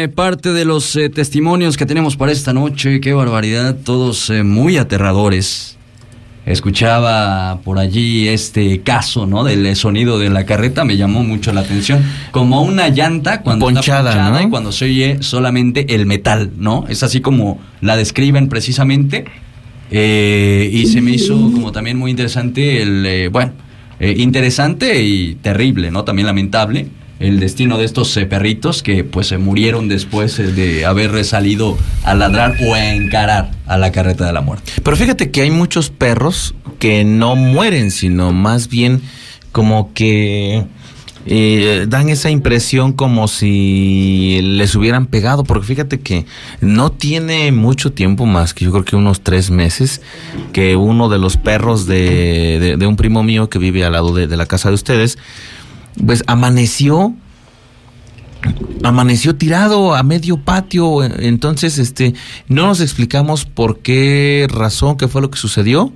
Eh, 0.04 0.08
parte 0.10 0.54
de 0.54 0.66
los 0.66 0.96
eh, 0.96 1.10
testimonios 1.10 1.78
que 1.78 1.86
tenemos 1.86 2.16
para 2.16 2.32
esta 2.32 2.54
noche. 2.54 3.00
Qué 3.02 3.14
barbaridad, 3.14 3.76
todos 3.84 4.30
eh, 4.30 4.44
muy 4.44 4.78
aterradores. 4.78 5.78
Escuchaba 6.46 7.62
por 7.64 7.80
allí 7.80 8.28
este 8.28 8.82
caso, 8.82 9.26
¿no? 9.26 9.46
Del 9.46 9.66
eh, 9.66 9.76
sonido 9.76 10.20
de 10.20 10.30
la 10.30 10.46
carreta, 10.46 10.84
me 10.84 10.98
llamó 10.98 11.24
mucho 11.24 11.54
la 11.54 11.62
atención. 11.62 12.04
Como 12.32 12.62
una 12.64 12.90
llanta 12.90 13.42
cuando 13.42 13.70
está 13.70 13.80
Ponchada, 13.80 14.12
ponchada 14.12 14.30
¿no? 14.42 14.48
y 14.48 14.50
cuando 14.50 14.74
se 14.74 14.86
oye 14.86 15.18
solamente 15.22 15.96
el 15.96 16.06
metal, 16.06 16.52
¿no? 16.58 16.84
Es 16.90 17.02
así 17.02 17.22
como 17.22 17.62
la 17.80 17.96
describen 17.96 18.50
precisamente. 18.50 19.24
Eh, 19.90 20.70
y 20.74 20.88
se 20.88 21.00
me 21.00 21.12
hizo 21.12 21.36
como 21.36 21.72
también 21.72 21.98
muy 21.98 22.12
interesante 22.12 22.82
el, 22.82 23.06
eh, 23.06 23.28
bueno, 23.30 23.54
interesante 24.02 25.02
y 25.02 25.36
terrible, 25.36 25.92
¿no? 25.92 26.04
También 26.04 26.26
lamentable 26.26 26.88
el 27.20 27.40
destino 27.40 27.78
de 27.78 27.86
estos 27.86 28.14
perritos 28.30 28.84
que 28.84 29.04
pues 29.04 29.28
se 29.28 29.38
murieron 29.38 29.88
después 29.88 30.38
eh, 30.40 30.44
de 30.52 30.86
haber 30.86 31.24
salido 31.24 31.78
a 32.04 32.14
ladrar 32.16 32.56
o 32.68 32.74
a 32.74 32.94
encarar 32.94 33.52
a 33.66 33.78
la 33.78 33.92
carreta 33.92 34.26
de 34.26 34.34
la 34.34 34.42
muerte. 34.42 34.72
Pero 34.84 34.98
fíjate 34.98 35.32
que 35.32 35.42
hay 35.42 35.52
muchos 35.52 35.90
perros 35.90 36.54
que 36.80 37.04
no 37.06 37.36
mueren, 37.36 37.92
sino 37.92 38.34
más 38.34 38.68
bien 38.68 39.02
como 39.54 39.94
que 39.94 40.66
eh, 41.26 41.86
dan 41.88 42.10
esa 42.10 42.30
impresión 42.30 42.92
como 42.92 43.30
si 43.30 44.42
les 44.44 44.76
hubieran 44.76 45.06
pegado, 45.06 45.46
porque 45.46 45.66
fíjate 45.66 46.02
que 46.02 46.26
no 46.60 46.92
tiene 46.92 47.52
mucho 47.54 47.94
tiempo 47.94 48.26
más, 48.26 48.54
que 48.54 48.66
yo 48.66 48.72
creo 48.72 48.84
que 48.84 48.98
unos 48.98 49.22
tres 49.22 49.50
meses, 49.50 50.02
que 50.52 50.76
uno 50.76 51.08
de 51.08 51.20
los 51.20 51.38
perros 51.38 51.86
de, 51.86 52.76
de- 52.78 52.88
un 52.88 52.98
primo 52.98 53.24
mío 53.24 53.48
que 53.50 53.60
vive 53.60 53.86
al 53.86 53.94
lado 53.94 54.14
de 54.14 54.36
la 54.36 54.46
casa 54.48 54.68
de 54.68 54.76
ustedes, 54.76 55.18
pues 56.06 56.24
amaneció 56.28 57.14
amaneció 58.84 59.36
tirado 59.36 59.96
a 59.96 60.04
medio 60.04 60.38
patio, 60.38 61.04
entonces 61.04 61.78
este 61.80 62.14
no 62.50 62.68
nos 62.68 62.82
explicamos 62.82 63.46
por 63.46 63.80
qué 63.80 64.48
razón, 64.50 64.98
qué 64.98 65.08
fue 65.08 65.22
lo 65.22 65.32
que 65.32 65.40
sucedió. 65.40 65.94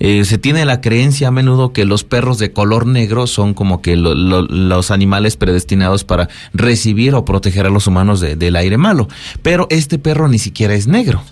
Eh, 0.00 0.24
se 0.24 0.38
tiene 0.38 0.64
la 0.64 0.80
creencia 0.80 1.28
a 1.28 1.30
menudo 1.32 1.72
que 1.72 1.84
los 1.84 2.04
perros 2.04 2.38
de 2.38 2.52
color 2.52 2.86
negro 2.86 3.26
son 3.26 3.52
como 3.54 3.82
que 3.82 3.96
lo- 3.96 4.14
lo- 4.14 4.42
los 4.42 4.90
animales 4.92 5.36
predestinados 5.36 6.04
para 6.04 6.28
recibir 6.52 7.14
o 7.14 7.24
proteger 7.24 7.66
a 7.66 7.70
los 7.70 7.86
humanos 7.88 8.20
de- 8.20 8.36
del 8.36 8.54
aire 8.56 8.78
malo. 8.78 9.08
Pero 9.42 9.66
este 9.70 9.98
perro 9.98 10.28
ni 10.28 10.38
siquiera 10.38 10.74
es 10.74 10.86
negro. 10.86 11.22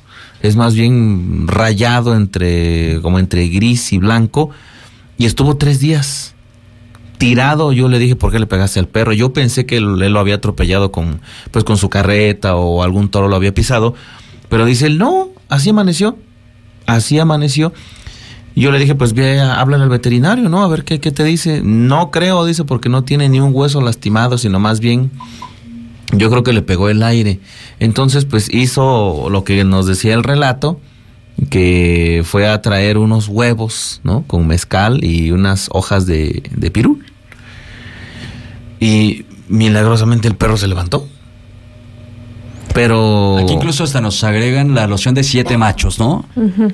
Es 0.43 0.55
más 0.57 0.75
bien 0.75 1.47
rayado 1.49 2.15
entre, 2.17 3.01
como 3.03 3.19
entre 3.21 3.49
gris 3.49 3.93
y 3.93 3.99
blanco. 3.99 4.51
Y 5.17 5.27
estuvo 5.27 5.57
tres 5.57 5.79
días 5.81 6.35
tirado. 7.19 7.73
Yo 7.73 7.89
le 7.89 7.99
dije, 7.99 8.17
¿por 8.17 8.33
qué 8.33 8.39
le 8.39 8.47
pegaste 8.47 8.81
al 8.81 8.89
perro? 8.89 9.13
Yo 9.13 9.33
pensé 9.33 9.67
que 9.67 9.79
él, 9.79 9.99
lo 9.99 10.21
había 10.21 10.37
atropellado 10.37 10.93
con, 10.93 11.21
pues, 11.51 11.65
con 11.65 11.77
su 11.77 11.89
carreta 11.89 12.57
o 12.57 12.83
algún 12.83 13.09
toro 13.09 13.29
lo 13.29 13.37
había 13.37 13.55
pisado. 13.55 13.95
Pero 14.49 14.65
dice 14.65 14.87
él, 14.87 14.99
no, 14.99 15.29
así 15.49 15.71
amaneció. 15.71 16.17
Así 16.87 17.19
amaneció. 17.19 17.73
Yo 18.55 18.71
le 18.71 18.79
dije, 18.79 18.95
pues 18.95 19.13
ve, 19.13 19.41
háblale 19.41 19.85
al 19.85 19.91
veterinario, 19.91 20.49
¿no? 20.49 20.63
A 20.63 20.69
ver 20.69 20.85
qué, 20.85 20.99
qué 20.99 21.13
te 21.13 21.25
dice. 21.25 21.61
No 21.63 22.11
creo, 22.11 22.47
dice, 22.47 22.65
porque 22.65 22.89
no 22.89 23.05
tiene 23.05 23.29
ni 23.29 23.39
un 23.39 23.51
hueso 23.53 23.83
lastimado, 23.83 24.39
sino 24.39 24.59
más 24.59 24.81
bien, 24.81 25.11
yo 26.13 26.31
creo 26.31 26.43
que 26.43 26.55
le 26.55 26.63
pegó 26.63 26.89
el 26.89 27.03
aire. 27.03 27.41
Entonces, 27.81 28.25
pues 28.25 28.49
hizo 28.53 29.29
lo 29.31 29.45
que 29.45 29.63
nos 29.65 29.87
decía 29.87 30.15
el 30.15 30.25
relato, 30.25 30.81
que 31.51 32.23
fue 32.25 32.49
a 32.49 32.63
traer 32.63 32.99
unos 32.99 33.29
huevos, 33.29 34.01
¿no? 34.05 34.25
Con 34.27 34.47
mezcal 34.47 35.05
y 35.05 35.31
unas 35.31 35.69
hojas 35.73 36.07
de, 36.07 36.43
de 36.55 36.71
pirul. 36.71 37.05
Y 38.81 39.25
milagrosamente 39.49 40.29
el 40.29 40.37
perro 40.37 40.57
se 40.57 40.69
levantó. 40.69 41.09
Pero... 42.77 43.39
Aquí 43.39 43.55
incluso 43.55 43.85
hasta 43.85 44.03
nos 44.03 44.23
agregan 44.23 44.75
la 44.75 44.87
loción 44.87 45.15
de 45.15 45.25
siete 45.25 45.57
machos, 45.57 45.99
¿no? 45.99 46.27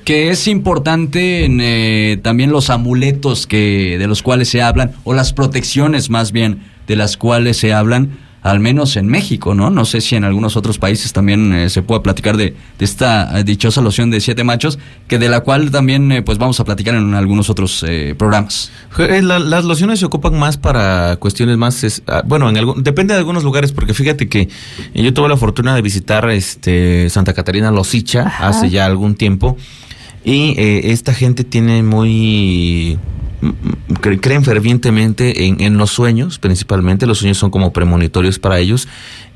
Que 0.05 0.31
es 0.31 0.49
importante 0.49 1.45
en, 1.45 1.61
eh, 1.61 2.19
también 2.23 2.51
los 2.51 2.71
amuletos 2.71 3.47
que 3.47 3.97
de 4.01 4.07
los 4.09 4.21
cuales 4.23 4.49
se 4.49 4.63
hablan 4.63 4.95
o 5.05 5.15
las 5.15 5.33
protecciones 5.33 6.11
más 6.11 6.33
bien 6.33 6.65
de 6.89 6.97
las 6.97 7.17
cuales 7.17 7.57
se 7.57 7.73
hablan, 7.73 8.19
al 8.43 8.59
menos 8.59 8.97
en 8.97 9.07
México, 9.07 9.55
¿no? 9.55 9.71
No 9.71 9.85
sé 9.85 10.01
si 10.01 10.17
en 10.17 10.25
algunos 10.25 10.57
otros 10.57 10.79
países 10.79 11.13
también 11.13 11.53
eh, 11.55 11.71
se 11.71 11.83
puede 11.83 12.01
platicar 12.01 12.37
de, 12.37 12.57
de 12.79 12.85
esta 12.85 13.39
eh, 13.39 13.45
dichosa 13.45 13.81
loción 13.81 14.11
de 14.11 14.21
siete 14.21 14.43
machos, 14.43 14.81
que 15.07 15.19
de 15.21 15.29
la 15.29 15.41
cual 15.41 15.71
también 15.71 16.11
eh, 16.11 16.23
pues 16.23 16.39
vamos 16.39 16.59
a 16.59 16.65
platicar 16.65 16.97
en 16.97 17.15
algunos 17.15 17.51
otros 17.51 17.85
eh, 17.87 18.17
programas. 18.19 18.73
Eh, 18.99 19.23
la- 19.23 19.39
las 19.39 19.65
lociones 19.65 20.01
se 20.01 20.07
ocupan 20.07 20.37
más 20.39 20.57
para 20.57 21.17
cuestiones 21.17 21.57
más, 21.57 21.85
es- 21.85 22.03
ah, 22.09 22.23
bueno, 22.27 22.51
en 22.51 22.57
algún- 22.57 22.83
depende 22.83 23.15
de 23.15 23.19
algunos 23.19 23.45
lugares, 23.45 23.71
porque 23.71 23.95
fíjate 23.95 24.29
que 24.29 24.49
yo 24.93 25.15
tuve 25.15 25.29
la 25.29 25.37
fortuna 25.37 25.75
de 25.77 25.83
visitar 25.83 26.29
este 26.31 27.09
Santa 27.11 27.35
Catarina 27.35 27.71
Losicha 27.71 28.23
hace 28.41 28.71
ya 28.71 28.87
algún 28.87 29.15
tiempo 29.15 29.57
y 30.25 30.55
eh, 30.59 30.91
esta 30.93 31.15
gente 31.15 31.45
tiene 31.45 31.83
muy 31.85 32.99
creen 34.01 34.45
fervientemente 34.45 35.47
en, 35.47 35.77
los 35.77 35.91
sueños, 35.91 36.39
principalmente. 36.39 37.07
Los 37.07 37.19
sueños 37.19 37.39
son 37.39 37.51
como 37.51 37.73
premonitorios 37.73 38.39
para 38.39 38.59
ellos. 38.59 38.89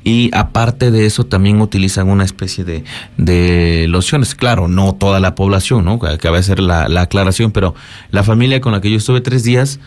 Y 0.03 0.29
aparte 0.33 0.91
de 0.91 1.05
eso 1.05 1.25
también 1.25 1.59
utilizan 1.59 2.09
una 2.09 2.23
especie 2.23 2.63
de, 2.63 2.83
de 3.17 3.87
lociones, 3.89 4.35
claro, 4.35 4.67
no 4.67 4.95
toda 4.95 5.19
la 5.19 5.35
población, 5.35 5.83
¿no? 5.83 5.99
Que 5.99 6.17
Cabe 6.17 6.37
hacer 6.37 6.59
la, 6.59 6.87
la 6.87 7.01
aclaración, 7.01 7.51
pero 7.51 7.75
la 8.11 8.23
familia 8.23 8.61
con 8.61 8.71
la 8.71 8.79
que 8.79 8.89
yo 8.89 8.97
estuve 8.97 9.19
tres 9.19 9.43
días, 9.43 9.79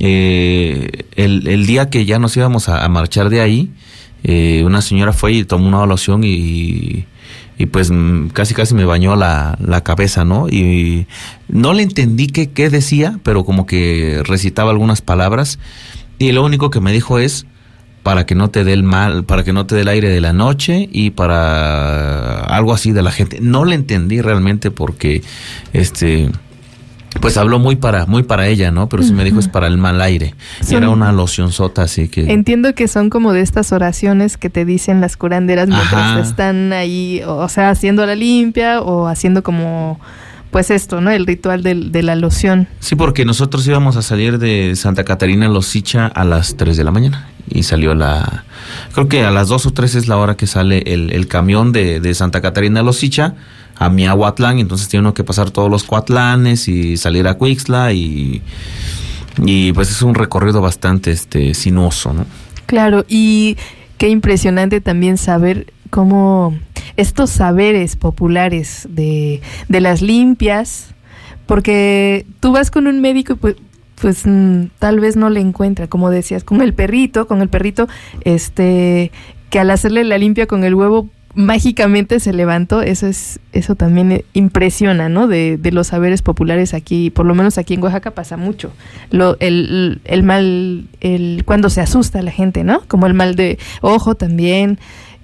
eh, 0.00 1.04
el, 1.14 1.46
el 1.46 1.66
día 1.66 1.90
que 1.90 2.06
ya 2.06 2.18
nos 2.18 2.36
íbamos 2.36 2.68
a, 2.68 2.84
a 2.84 2.88
marchar 2.88 3.30
de 3.30 3.40
ahí, 3.40 3.70
eh, 4.24 4.62
una 4.64 4.82
señora 4.82 5.12
fue 5.12 5.32
y 5.32 5.44
tomó 5.44 5.68
una 5.68 5.86
loción 5.86 6.22
y, 6.24 7.06
y 7.58 7.66
pues 7.66 7.90
mm, 7.90 8.28
casi 8.28 8.54
casi 8.54 8.74
me 8.74 8.84
bañó 8.84 9.16
la, 9.16 9.58
la 9.60 9.82
cabeza, 9.82 10.24
¿no? 10.24 10.48
Y 10.48 11.06
no 11.48 11.74
le 11.74 11.82
entendí 11.82 12.28
qué, 12.28 12.50
qué 12.50 12.70
decía, 12.70 13.18
pero 13.24 13.44
como 13.44 13.66
que 13.66 14.22
recitaba 14.24 14.70
algunas 14.70 15.02
palabras 15.02 15.58
y 16.18 16.32
lo 16.32 16.44
único 16.44 16.70
que 16.70 16.80
me 16.80 16.92
dijo 16.92 17.18
es 17.18 17.46
para 18.02 18.24
que 18.26 18.34
no 18.34 18.48
te 18.48 18.64
dé 18.64 18.72
el 18.72 18.84
mal, 18.84 19.24
para 19.24 19.44
que 19.44 19.52
no 19.52 19.66
te 19.66 19.74
dé 19.74 19.82
el 19.82 19.88
aire 19.88 20.08
de 20.08 20.20
la 20.20 20.32
noche 20.32 20.88
y 20.90 21.10
para 21.10 22.40
algo 22.40 22.72
así 22.72 22.92
de 22.92 23.02
la 23.02 23.10
gente. 23.10 23.38
No 23.40 23.64
le 23.64 23.74
entendí 23.74 24.20
realmente 24.20 24.70
porque 24.70 25.22
este 25.72 26.30
pues 27.20 27.36
habló 27.36 27.58
muy 27.58 27.76
para 27.76 28.06
muy 28.06 28.22
para 28.22 28.46
ella, 28.48 28.70
¿no? 28.70 28.88
Pero 28.88 29.02
sí 29.02 29.12
me 29.12 29.24
dijo 29.24 29.38
es 29.40 29.48
para 29.48 29.66
el 29.66 29.78
mal 29.78 30.00
aire. 30.00 30.34
Y 30.68 30.74
era 30.74 30.88
una 30.90 31.12
loción 31.12 31.52
sota, 31.52 31.82
así 31.82 32.08
que 32.08 32.32
Entiendo 32.32 32.74
que 32.74 32.88
son 32.88 33.10
como 33.10 33.32
de 33.32 33.40
estas 33.40 33.72
oraciones 33.72 34.36
que 34.36 34.50
te 34.50 34.64
dicen 34.64 35.00
las 35.00 35.16
curanderas 35.16 35.68
mientras 35.68 35.92
Ajá. 35.94 36.20
están 36.20 36.72
ahí, 36.72 37.20
o 37.26 37.48
sea, 37.48 37.70
haciendo 37.70 38.06
la 38.06 38.14
limpia 38.14 38.80
o 38.80 39.06
haciendo 39.08 39.42
como, 39.42 39.98
pues 40.50 40.70
esto, 40.70 41.00
¿no? 41.00 41.10
El 41.10 41.26
ritual 41.26 41.62
del- 41.62 41.92
de, 41.92 42.02
la 42.02 42.14
loción. 42.16 42.68
Sí, 42.80 42.96
porque 42.96 43.24
nosotros 43.24 43.66
íbamos 43.66 43.96
a 43.96 44.02
salir 44.02 44.38
de 44.38 44.74
Santa 44.76 45.04
Catarina 45.04 45.48
Losicha 45.48 46.06
a 46.06 46.24
las 46.24 46.56
3 46.56 46.76
de 46.76 46.84
la 46.84 46.90
mañana. 46.90 47.28
Y 47.50 47.62
salió 47.62 47.94
la. 47.94 48.44
Creo 48.92 49.08
que 49.08 49.24
a 49.24 49.30
las 49.30 49.48
2 49.48 49.64
o 49.66 49.70
3 49.72 49.94
es 49.94 50.06
la 50.08 50.18
hora 50.18 50.36
que 50.36 50.46
sale 50.46 50.82
el, 50.86 51.12
el 51.12 51.28
camión 51.28 51.72
de, 51.72 51.98
de 51.98 52.12
Santa 52.14 52.42
Catarina 52.42 52.82
Losicha 52.82 53.34
a 53.78 53.88
Miahuatlán. 53.88 54.58
Entonces 54.58 54.88
tiene 54.88 55.02
uno 55.02 55.14
que 55.14 55.24
pasar 55.24 55.50
todos 55.50 55.70
los 55.70 55.84
cuatlanes 55.84 56.68
y 56.68 56.96
salir 56.96 57.26
a 57.28 57.34
Cuixla. 57.34 57.92
Y, 57.92 58.42
y 59.44 59.72
pues 59.72 59.90
es 59.90 60.02
un 60.02 60.14
recorrido 60.14 60.60
bastante 60.60 61.10
este 61.10 61.54
sinuoso, 61.54 62.12
¿no? 62.12 62.26
Claro, 62.66 63.04
y 63.08 63.56
qué 63.96 64.08
impresionante 64.08 64.80
también 64.80 65.16
saber 65.16 65.72
cómo 65.90 66.54
estos 66.96 67.30
saberes 67.30 67.96
populares 67.96 68.86
de, 68.90 69.40
de 69.68 69.80
las 69.80 70.02
limpias, 70.02 70.94
porque 71.46 72.26
tú 72.40 72.52
vas 72.52 72.70
con 72.70 72.86
un 72.86 73.00
médico 73.00 73.34
y 73.34 73.36
pues, 73.36 73.56
pues 74.00 74.26
mm, 74.26 74.66
tal 74.78 75.00
vez 75.00 75.16
no 75.16 75.30
le 75.30 75.40
encuentra, 75.40 75.86
como 75.86 76.10
decías, 76.10 76.44
con 76.44 76.60
el 76.60 76.74
perrito, 76.74 77.26
con 77.26 77.40
el 77.40 77.48
perrito, 77.48 77.88
este, 78.22 79.12
que 79.50 79.60
al 79.60 79.70
hacerle 79.70 80.04
la 80.04 80.18
limpia 80.18 80.46
con 80.46 80.64
el 80.64 80.74
huevo 80.74 81.08
mágicamente 81.38 82.18
se 82.18 82.32
levantó, 82.32 82.82
eso 82.82 83.06
es, 83.06 83.38
eso 83.52 83.76
también 83.76 84.10
eh, 84.10 84.24
impresiona, 84.32 85.08
¿no? 85.08 85.28
De, 85.28 85.56
de 85.56 85.70
los 85.70 85.86
saberes 85.86 86.20
populares 86.20 86.74
aquí, 86.74 87.10
por 87.10 87.26
lo 87.26 87.34
menos 87.36 87.58
aquí 87.58 87.74
en 87.74 87.82
Oaxaca 87.82 88.10
pasa 88.10 88.36
mucho. 88.36 88.72
Lo, 89.10 89.36
el, 89.38 90.00
el 90.04 90.22
mal, 90.24 90.88
el, 91.00 91.42
cuando 91.44 91.70
se 91.70 91.80
asusta 91.80 92.22
la 92.22 92.32
gente, 92.32 92.64
¿no? 92.64 92.82
Como 92.88 93.06
el 93.06 93.14
mal 93.14 93.36
de 93.36 93.56
ojo 93.82 94.16
también, 94.16 94.80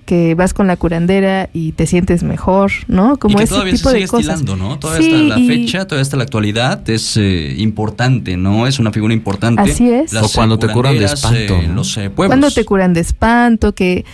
que 0.06 0.34
vas 0.36 0.54
con 0.54 0.66
la 0.68 0.76
curandera 0.76 1.48
y 1.52 1.72
te 1.72 1.86
sientes 1.86 2.22
mejor, 2.22 2.70
¿no? 2.86 3.16
Como 3.16 3.34
y 3.34 3.36
que 3.38 3.42
ese 3.44 3.54
todavía 3.54 3.72
tipo 3.74 3.88
se 3.88 3.94
de 3.94 4.00
sigue 4.02 4.08
cosas. 4.08 4.34
estilando, 4.40 4.56
¿no? 4.68 4.78
Todavía 4.78 5.02
Sí, 5.08 5.14
hasta 5.14 5.24
la 5.34 5.40
y- 5.40 5.48
fecha, 5.48 5.84
todavía 5.86 6.02
hasta 6.02 6.16
la 6.16 6.22
actualidad 6.24 6.88
es 6.90 7.16
eh, 7.16 7.54
importante, 7.58 8.36
¿no? 8.36 8.68
Es 8.68 8.78
una 8.78 8.92
figura 8.92 9.14
importante. 9.14 9.62
Así 9.62 9.90
es. 9.90 10.12
Las, 10.12 10.24
O 10.24 10.28
cuando 10.32 10.54
eh, 10.54 10.58
te 10.58 10.68
curan 10.68 10.96
de 10.96 11.06
espanto, 11.06 11.56
eh, 11.56 11.66
¿no? 11.66 11.74
los 11.74 11.96
eh, 11.96 12.08
pueblos. 12.10 12.28
Cuando 12.38 12.50
te 12.54 12.64
curan 12.64 12.92
de 12.94 13.00
espanto, 13.00 13.74
que 13.74 14.04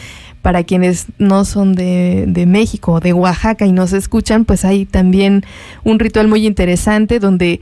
para 0.42 0.64
quienes 0.64 1.06
no 1.18 1.44
son 1.44 1.74
de, 1.74 2.24
de 2.26 2.46
México 2.46 2.92
o 2.92 3.00
de 3.00 3.12
Oaxaca 3.12 3.66
y 3.66 3.72
nos 3.72 3.92
escuchan, 3.92 4.44
pues 4.44 4.64
hay 4.64 4.86
también 4.86 5.44
un 5.84 5.98
ritual 5.98 6.28
muy 6.28 6.46
interesante 6.46 7.20
donde 7.20 7.60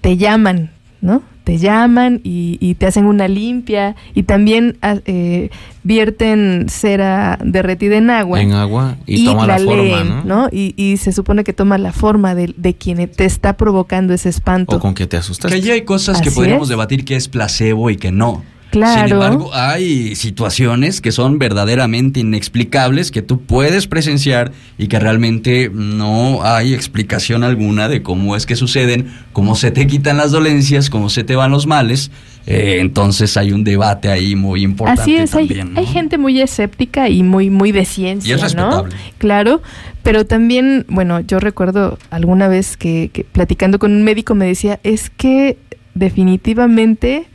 te 0.00 0.16
llaman, 0.16 0.70
¿no? 1.00 1.22
Te 1.44 1.58
llaman 1.58 2.20
y, 2.24 2.58
y 2.60 2.74
te 2.74 2.86
hacen 2.86 3.04
una 3.04 3.28
limpia 3.28 3.94
y 4.14 4.24
también 4.24 4.78
ah, 4.82 4.96
eh, 5.04 5.50
vierten 5.84 6.66
cera 6.68 7.38
derretida 7.44 7.96
en 7.96 8.10
agua. 8.10 8.40
En 8.40 8.52
agua 8.52 8.96
y, 9.06 9.26
toma 9.26 9.46
la, 9.46 9.58
forma, 9.58 9.82
leen, 9.82 10.26
¿no? 10.26 10.48
Y, 10.50 10.74
y 10.76 10.96
se 10.96 11.12
supone 11.12 11.44
que 11.44 11.52
toma 11.52 11.78
la 11.78 11.92
forma 11.92 12.34
de, 12.34 12.52
de 12.56 12.74
quien 12.74 13.08
te 13.08 13.24
está 13.24 13.56
provocando 13.56 14.12
ese 14.12 14.28
espanto. 14.28 14.74
O 14.74 14.80
con 14.80 14.94
que 14.94 15.06
te 15.06 15.16
asustas. 15.16 15.52
Que 15.52 15.58
allí 15.58 15.70
hay 15.70 15.82
cosas 15.82 16.20
que 16.20 16.32
podríamos 16.32 16.64
es. 16.64 16.70
debatir 16.70 17.04
que 17.04 17.14
es 17.14 17.28
placebo 17.28 17.90
y 17.90 17.96
que 17.96 18.10
no. 18.10 18.42
Claro. 18.76 19.06
Sin 19.06 19.12
embargo, 19.14 19.50
hay 19.54 20.14
situaciones 20.16 21.00
que 21.00 21.12
son 21.12 21.38
verdaderamente 21.38 22.20
inexplicables 22.20 23.10
que 23.10 23.22
tú 23.22 23.40
puedes 23.40 23.86
presenciar 23.86 24.52
y 24.76 24.88
que 24.88 24.98
realmente 24.98 25.70
no 25.72 26.44
hay 26.44 26.74
explicación 26.74 27.42
alguna 27.42 27.88
de 27.88 28.02
cómo 28.02 28.36
es 28.36 28.44
que 28.44 28.54
suceden, 28.54 29.10
cómo 29.32 29.54
se 29.54 29.70
te 29.70 29.86
quitan 29.86 30.18
las 30.18 30.30
dolencias, 30.30 30.90
cómo 30.90 31.08
se 31.08 31.24
te 31.24 31.36
van 31.36 31.50
los 31.50 31.66
males 31.66 32.10
Eh, 32.48 32.78
entonces 32.80 33.36
hay 33.36 33.50
un 33.50 33.64
debate 33.64 34.08
ahí 34.08 34.36
muy 34.36 34.62
importante. 34.62 35.02
Así 35.02 35.16
es, 35.16 35.34
hay, 35.34 35.48
también, 35.48 35.74
¿no? 35.74 35.80
hay 35.80 35.86
gente 35.86 36.16
muy 36.16 36.40
escéptica 36.40 37.08
y 37.08 37.24
muy, 37.24 37.50
muy 37.50 37.72
de 37.72 37.84
ciencia, 37.84 38.36
Y 38.36 38.40
es 38.40 38.54
¿no? 38.54 38.84
Claro, 39.18 39.62
pero 40.04 40.24
también, 40.26 40.86
bueno, 40.88 41.18
yo 41.18 41.40
recuerdo 41.40 41.98
alguna 42.10 42.46
vez 42.46 42.76
que, 42.76 43.10
que 43.12 43.24
platicando 43.24 43.80
con 43.80 43.90
un 43.90 44.04
médico 44.04 44.36
me 44.36 44.46
decía, 44.46 44.78
es 44.84 45.10
que 45.10 45.58
definitivamente 45.94 47.26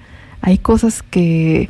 hay 0.42 0.58
cosas 0.58 1.04
que 1.04 1.70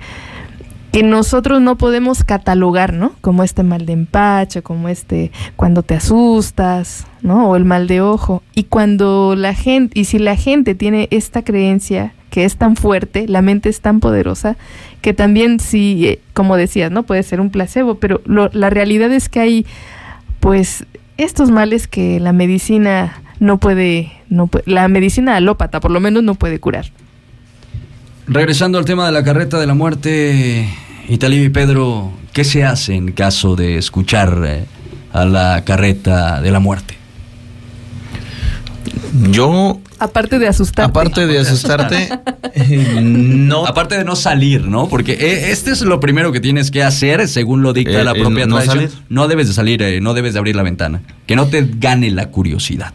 que 0.91 1.03
nosotros 1.03 1.61
no 1.61 1.77
podemos 1.77 2.25
catalogar, 2.25 2.91
¿no? 2.91 3.13
Como 3.21 3.43
este 3.43 3.63
mal 3.63 3.85
de 3.85 3.93
empacho, 3.93 4.61
como 4.61 4.89
este 4.89 5.31
cuando 5.55 5.83
te 5.83 5.93
asustas, 5.95 7.07
¿no? 7.21 7.49
O 7.49 7.55
el 7.55 7.63
mal 7.63 7.87
de 7.87 8.01
ojo. 8.01 8.43
Y 8.55 8.63
cuando 8.65 9.35
la 9.37 9.53
gente, 9.53 9.97
y 9.97 10.03
si 10.03 10.19
la 10.19 10.35
gente 10.35 10.75
tiene 10.75 11.07
esta 11.09 11.43
creencia 11.43 12.13
que 12.29 12.43
es 12.43 12.57
tan 12.57 12.75
fuerte, 12.75 13.25
la 13.29 13.41
mente 13.41 13.69
es 13.69 13.79
tan 13.79 14.01
poderosa, 14.01 14.57
que 15.01 15.13
también 15.13 15.61
si, 15.61 16.07
eh, 16.07 16.19
como 16.33 16.57
decías, 16.57 16.91
¿no? 16.91 17.03
Puede 17.03 17.23
ser 17.23 17.39
un 17.39 17.51
placebo, 17.51 17.95
pero 17.95 18.19
lo- 18.25 18.49
la 18.51 18.69
realidad 18.69 19.13
es 19.13 19.29
que 19.29 19.39
hay, 19.39 19.65
pues, 20.41 20.85
estos 21.15 21.51
males 21.51 21.87
que 21.87 22.19
la 22.19 22.33
medicina 22.33 23.21
no 23.39 23.59
puede, 23.59 24.11
no 24.29 24.49
la 24.65 24.89
medicina 24.89 25.37
alópata 25.37 25.79
por 25.79 25.91
lo 25.91 26.01
menos 26.01 26.21
no 26.23 26.35
puede 26.35 26.59
curar. 26.59 26.91
Regresando 28.33 28.77
al 28.77 28.85
tema 28.85 29.05
de 29.05 29.11
la 29.11 29.25
carreta 29.25 29.59
de 29.59 29.67
la 29.67 29.73
muerte, 29.73 30.65
Italio 31.09 31.43
y 31.43 31.49
Pedro, 31.49 32.13
¿qué 32.31 32.45
se 32.45 32.63
hace 32.63 32.95
en 32.95 33.11
caso 33.11 33.57
de 33.57 33.77
escuchar 33.77 34.41
eh, 34.45 34.63
a 35.11 35.25
la 35.25 35.63
carreta 35.65 36.41
de 36.41 36.49
la 36.49 36.61
muerte? 36.61 36.95
Yo, 39.31 39.81
Aparte 39.99 40.39
de 40.39 40.47
asustarte. 40.47 40.89
aparte 40.89 41.27
de 41.27 41.39
asustarte, 41.39 42.09
no. 43.01 43.67
Aparte 43.67 43.97
de 43.97 44.05
no 44.05 44.15
salir, 44.15 44.65
¿no? 44.65 44.87
Porque 44.87 45.11
eh, 45.11 45.51
este 45.51 45.71
es 45.71 45.81
lo 45.81 45.99
primero 45.99 46.31
que 46.31 46.39
tienes 46.39 46.71
que 46.71 46.83
hacer, 46.83 47.27
según 47.27 47.61
lo 47.61 47.73
dicta 47.73 47.99
Eh, 47.99 48.03
la 48.05 48.11
eh, 48.11 48.19
propia 48.19 48.45
no 48.45 48.55
tradición. 48.55 48.89
salir. 48.89 49.03
No 49.09 49.27
debes 49.27 49.49
de 49.49 49.53
salir, 49.53 49.81
eh, 49.81 49.99
no 49.99 50.13
debes 50.13 50.31
de 50.33 50.39
abrir 50.39 50.55
la 50.55 50.63
ventana. 50.63 51.01
Que 51.27 51.35
no 51.35 51.47
te 51.47 51.67
gane 51.77 52.09
la 52.11 52.29
curiosidad. 52.29 52.93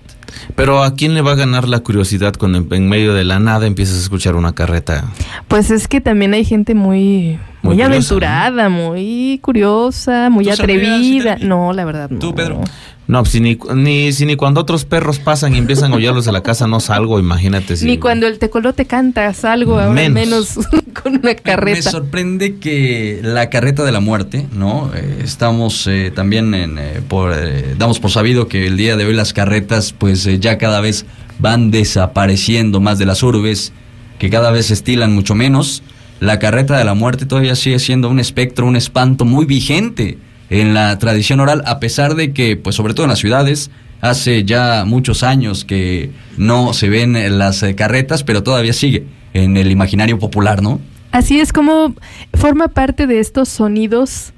Pero 0.56 0.82
¿a 0.82 0.94
quién 0.94 1.14
le 1.14 1.20
va 1.20 1.32
a 1.32 1.34
ganar 1.36 1.68
la 1.68 1.80
curiosidad 1.80 2.34
cuando 2.36 2.58
en, 2.58 2.68
en 2.72 2.88
medio 2.88 3.14
de 3.14 3.24
la 3.24 3.38
nada 3.38 3.66
empiezas 3.66 3.98
a 3.98 4.00
escuchar 4.00 4.34
una 4.34 4.54
carreta? 4.54 5.04
Pues 5.48 5.70
es 5.70 5.86
que 5.86 6.00
también 6.00 6.32
hay 6.32 6.44
gente 6.44 6.74
muy, 6.74 7.38
Muy 7.62 7.76
muy, 7.76 7.84
curiosa, 7.84 7.86
aventurada, 7.86 8.68
muy 8.68 9.38
curiosa, 9.42 10.30
muy 10.30 10.46
¿Tú 10.46 10.56
saldrías, 10.56 10.82
atrevida. 10.82 11.36
No, 11.40 11.72
la 11.72 11.84
verdad 11.84 12.10
no. 12.10 12.18
¿Tú, 12.18 12.34
Pedro? 12.34 12.62
No, 13.08 13.20
pues, 13.22 13.32
si 13.32 13.40
ni, 13.40 13.56
ni, 13.74 14.12
si 14.12 14.26
ni 14.26 14.34
cuando 14.34 14.60
otros 14.60 14.84
perros 14.84 15.20
pasan 15.20 15.54
y 15.54 15.58
empiezan 15.58 15.92
a 15.92 15.96
oírlos 15.96 16.24
de 16.24 16.32
la 16.32 16.42
casa 16.42 16.66
no 16.66 16.80
salgo, 16.80 17.20
imagínate. 17.20 17.76
Si, 17.76 17.84
Ni 17.86 17.98
cuando 17.98 18.26
el 18.26 18.38
tecolote 18.40 18.84
cantas 18.84 19.44
algo, 19.44 19.78
ahora 19.78 19.92
menos, 19.92 20.56
Menos. 20.56 20.68
con 21.02 21.12
una 21.12 21.20
Me 21.22 21.36
carreta. 21.36 21.90
sorprende 21.90 22.56
que 22.56 23.20
la 23.22 23.48
carreta 23.48 23.84
de 23.84 23.92
la 23.92 24.00
muerte, 24.00 24.46
¿no? 24.52 24.90
Eh, 24.94 25.20
estamos 25.22 25.86
eh, 25.86 26.10
también 26.12 26.52
en, 26.54 26.78
eh, 26.78 27.00
por, 27.06 27.32
eh, 27.32 27.76
damos 27.78 28.00
por 28.00 28.10
sabido 28.10 28.48
que 28.48 28.66
el 28.66 28.76
día 28.76 28.96
de 28.96 29.04
hoy 29.04 29.14
las 29.14 29.32
carretas, 29.32 29.92
pues 29.92 30.26
eh, 30.26 30.40
ya 30.40 30.58
cada 30.58 30.80
vez 30.80 31.06
van 31.38 31.70
desapareciendo 31.70 32.80
más 32.80 32.98
de 32.98 33.06
las 33.06 33.22
urbes, 33.22 33.72
que 34.18 34.30
cada 34.30 34.50
vez 34.50 34.66
se 34.66 34.74
estilan 34.74 35.14
mucho 35.14 35.34
menos. 35.36 35.82
La 36.18 36.38
carreta 36.38 36.76
de 36.78 36.84
la 36.84 36.94
muerte 36.94 37.26
todavía 37.26 37.54
sigue 37.54 37.78
siendo 37.78 38.08
un 38.08 38.18
espectro, 38.18 38.66
un 38.66 38.74
espanto 38.74 39.24
muy 39.24 39.44
vigente 39.44 40.18
en 40.50 40.74
la 40.74 40.98
tradición 40.98 41.40
oral, 41.40 41.62
a 41.66 41.80
pesar 41.80 42.14
de 42.14 42.32
que, 42.32 42.56
pues 42.56 42.76
sobre 42.76 42.94
todo 42.94 43.04
en 43.04 43.10
las 43.10 43.18
ciudades, 43.18 43.70
hace 44.00 44.44
ya 44.44 44.84
muchos 44.86 45.22
años 45.22 45.64
que 45.64 46.10
no 46.36 46.72
se 46.72 46.88
ven 46.88 47.38
las 47.38 47.62
eh, 47.62 47.74
carretas, 47.74 48.22
pero 48.24 48.42
todavía 48.42 48.72
sigue 48.72 49.04
en 49.32 49.56
el 49.56 49.70
imaginario 49.70 50.18
popular, 50.18 50.62
¿no? 50.62 50.80
Así 51.12 51.40
es 51.40 51.52
como 51.52 51.94
forma 52.34 52.68
parte 52.68 53.06
de 53.06 53.20
estos 53.20 53.48
sonidos 53.48 54.32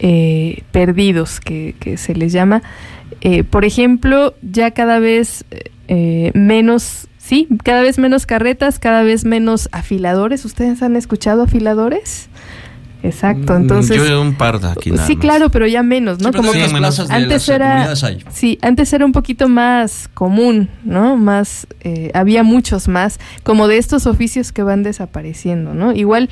eh, 0.00 0.62
perdidos 0.72 1.40
que, 1.40 1.74
que 1.78 1.96
se 1.96 2.14
les 2.14 2.32
llama. 2.32 2.62
Eh, 3.20 3.44
por 3.44 3.64
ejemplo, 3.64 4.34
ya 4.42 4.72
cada 4.72 4.98
vez 4.98 5.44
eh, 5.88 6.30
menos, 6.34 7.08
sí, 7.18 7.48
cada 7.62 7.82
vez 7.82 7.98
menos 7.98 8.26
carretas, 8.26 8.78
cada 8.78 9.02
vez 9.02 9.24
menos 9.24 9.68
afiladores. 9.72 10.44
¿Ustedes 10.44 10.82
han 10.82 10.96
escuchado 10.96 11.42
afiladores? 11.42 12.28
Exacto, 13.04 13.54
entonces... 13.54 14.00
Mm, 14.00 14.06
Yo 14.06 14.22
un 14.22 14.34
par 14.34 14.58
de 14.60 14.68
aquí 14.68 14.90
nada 14.90 15.06
sí, 15.06 15.14
más. 15.14 15.20
claro, 15.20 15.50
pero 15.50 15.66
ya 15.66 15.82
menos, 15.82 16.20
¿no? 16.20 16.30
Sí, 16.30 16.36
Como 16.38 16.52
que 16.52 16.58
de 16.58 16.64
antes 17.10 17.48
era, 17.50 17.92
hay. 18.02 18.24
sí, 18.32 18.58
antes 18.62 18.92
era 18.94 19.04
un 19.04 19.12
poquito 19.12 19.46
más 19.46 20.08
común, 20.14 20.70
¿no? 20.84 21.18
Más, 21.18 21.66
eh, 21.82 22.10
había 22.14 22.42
muchos 22.42 22.88
más, 22.88 23.20
como 23.42 23.68
de 23.68 23.76
estos 23.76 24.06
oficios 24.06 24.52
que 24.52 24.62
van 24.62 24.82
desapareciendo, 24.82 25.74
¿no? 25.74 25.92
Igual, 25.92 26.30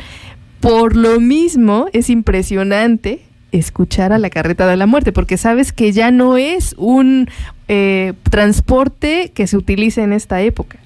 por 0.60 0.96
lo 0.96 1.20
mismo, 1.20 1.88
es 1.92 2.08
impresionante 2.08 3.20
escuchar 3.52 4.14
a 4.14 4.18
la 4.18 4.30
carreta 4.30 4.66
de 4.66 4.78
la 4.78 4.86
muerte, 4.86 5.12
porque 5.12 5.36
sabes 5.36 5.74
que 5.74 5.92
ya 5.92 6.10
no 6.10 6.38
es 6.38 6.74
un 6.78 7.28
eh, 7.68 8.14
transporte 8.30 9.30
que 9.34 9.46
se 9.46 9.58
utilice 9.58 10.02
en 10.02 10.14
esta 10.14 10.40
época. 10.40 10.78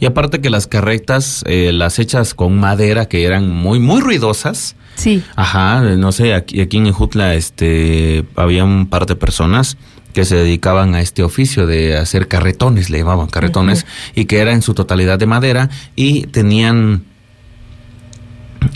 Y 0.00 0.06
aparte 0.06 0.42
que 0.42 0.50
las 0.50 0.66
carretas, 0.66 1.44
eh, 1.46 1.72
las 1.72 1.98
hechas 1.98 2.34
con 2.34 2.58
madera, 2.58 3.06
que 3.06 3.24
eran 3.24 3.48
muy, 3.50 3.78
muy 3.78 4.00
ruidosas. 4.02 4.76
Sí. 4.94 5.22
Ajá, 5.36 5.80
no 5.96 6.12
sé, 6.12 6.34
aquí, 6.34 6.60
aquí 6.60 6.76
en 6.76 6.92
Jutla 6.92 7.34
este, 7.34 8.24
había 8.36 8.64
un 8.64 8.86
par 8.86 9.06
de 9.06 9.16
personas 9.16 9.76
que 10.12 10.24
se 10.24 10.34
dedicaban 10.36 10.94
a 10.94 11.00
este 11.00 11.22
oficio 11.22 11.66
de 11.66 11.96
hacer 11.96 12.26
carretones, 12.28 12.90
le 12.90 12.98
llamaban 12.98 13.28
carretones, 13.28 13.86
y 14.14 14.24
que 14.26 14.38
era 14.40 14.52
en 14.52 14.60
su 14.62 14.74
totalidad 14.74 15.18
de 15.18 15.26
madera 15.26 15.70
y 15.96 16.22
tenían 16.26 17.04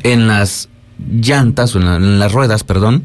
en 0.02 0.28
las 0.28 0.68
llantas, 1.10 1.74
o 1.74 1.78
en, 1.80 1.84
la- 1.86 1.96
en 1.96 2.18
las 2.18 2.32
ruedas, 2.32 2.64
perdón, 2.64 3.04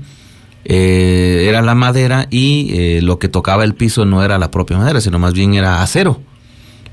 eh, 0.66 1.46
era 1.50 1.62
la 1.62 1.74
madera 1.76 2.28
y 2.30 2.70
eh, 2.74 3.02
lo 3.02 3.18
que 3.18 3.30
tocaba 3.30 3.64
el 3.64 3.74
piso 3.74 4.06
no 4.06 4.24
era 4.24 4.38
la 4.38 4.52
propia 4.52 4.78
madera, 4.78 5.02
sino 5.02 5.18
más 5.20 5.34
bien 5.34 5.54
era 5.56 5.82
acero. 5.82 6.22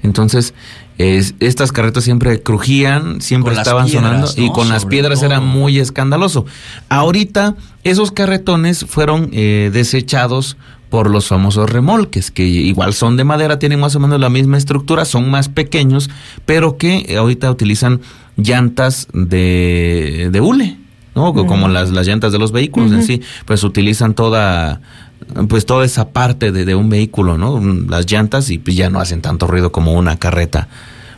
Entonces, 0.02 0.54
es- 0.98 1.34
estas 1.40 1.72
carretas 1.72 2.04
siempre 2.04 2.40
crujían, 2.42 3.20
siempre 3.20 3.52
Con 3.54 3.60
estaban 3.60 3.86
piedras, 3.86 4.02
sonando 4.32 4.32
y 4.36 4.50
con 4.52 4.68
las 4.68 4.84
piedras 4.86 5.22
era 5.22 5.40
muy 5.40 5.78
escandaloso. 5.78 6.46
Ahorita 6.88 7.54
esos 7.84 8.12
carretones 8.12 8.84
fueron 8.88 9.30
eh, 9.32 9.70
desechados 9.72 10.56
por 10.90 11.10
los 11.10 11.26
famosos 11.26 11.68
remolques, 11.68 12.30
que 12.30 12.44
igual 12.46 12.94
son 12.94 13.16
de 13.16 13.24
madera, 13.24 13.58
tienen 13.58 13.80
más 13.80 13.96
o 13.96 14.00
menos 14.00 14.20
la 14.20 14.30
misma 14.30 14.56
estructura, 14.56 15.04
son 15.04 15.28
más 15.30 15.48
pequeños, 15.48 16.08
pero 16.44 16.76
que 16.76 17.16
ahorita 17.18 17.50
utilizan 17.50 18.00
llantas 18.36 19.08
de, 19.12 20.28
de 20.30 20.40
hule, 20.40 20.76
¿no? 21.16 21.32
Co- 21.34 21.46
Como 21.46 21.68
las, 21.68 21.90
las 21.90 22.06
llantas 22.06 22.30
de 22.32 22.38
los 22.38 22.52
vehículos 22.52 22.92
en 22.92 23.02
sí, 23.02 23.20
pues 23.46 23.64
utilizan 23.64 24.14
toda 24.14 24.80
pues 25.48 25.66
toda 25.66 25.84
esa 25.84 26.10
parte 26.10 26.52
de, 26.52 26.64
de 26.64 26.74
un 26.74 26.88
vehículo, 26.88 27.36
¿no? 27.38 27.60
Las 27.88 28.10
llantas 28.10 28.50
y 28.50 28.58
pues 28.58 28.76
ya 28.76 28.90
no 28.90 29.00
hacen 29.00 29.20
tanto 29.22 29.46
ruido 29.46 29.72
como 29.72 29.92
una 29.94 30.16
carreta 30.18 30.68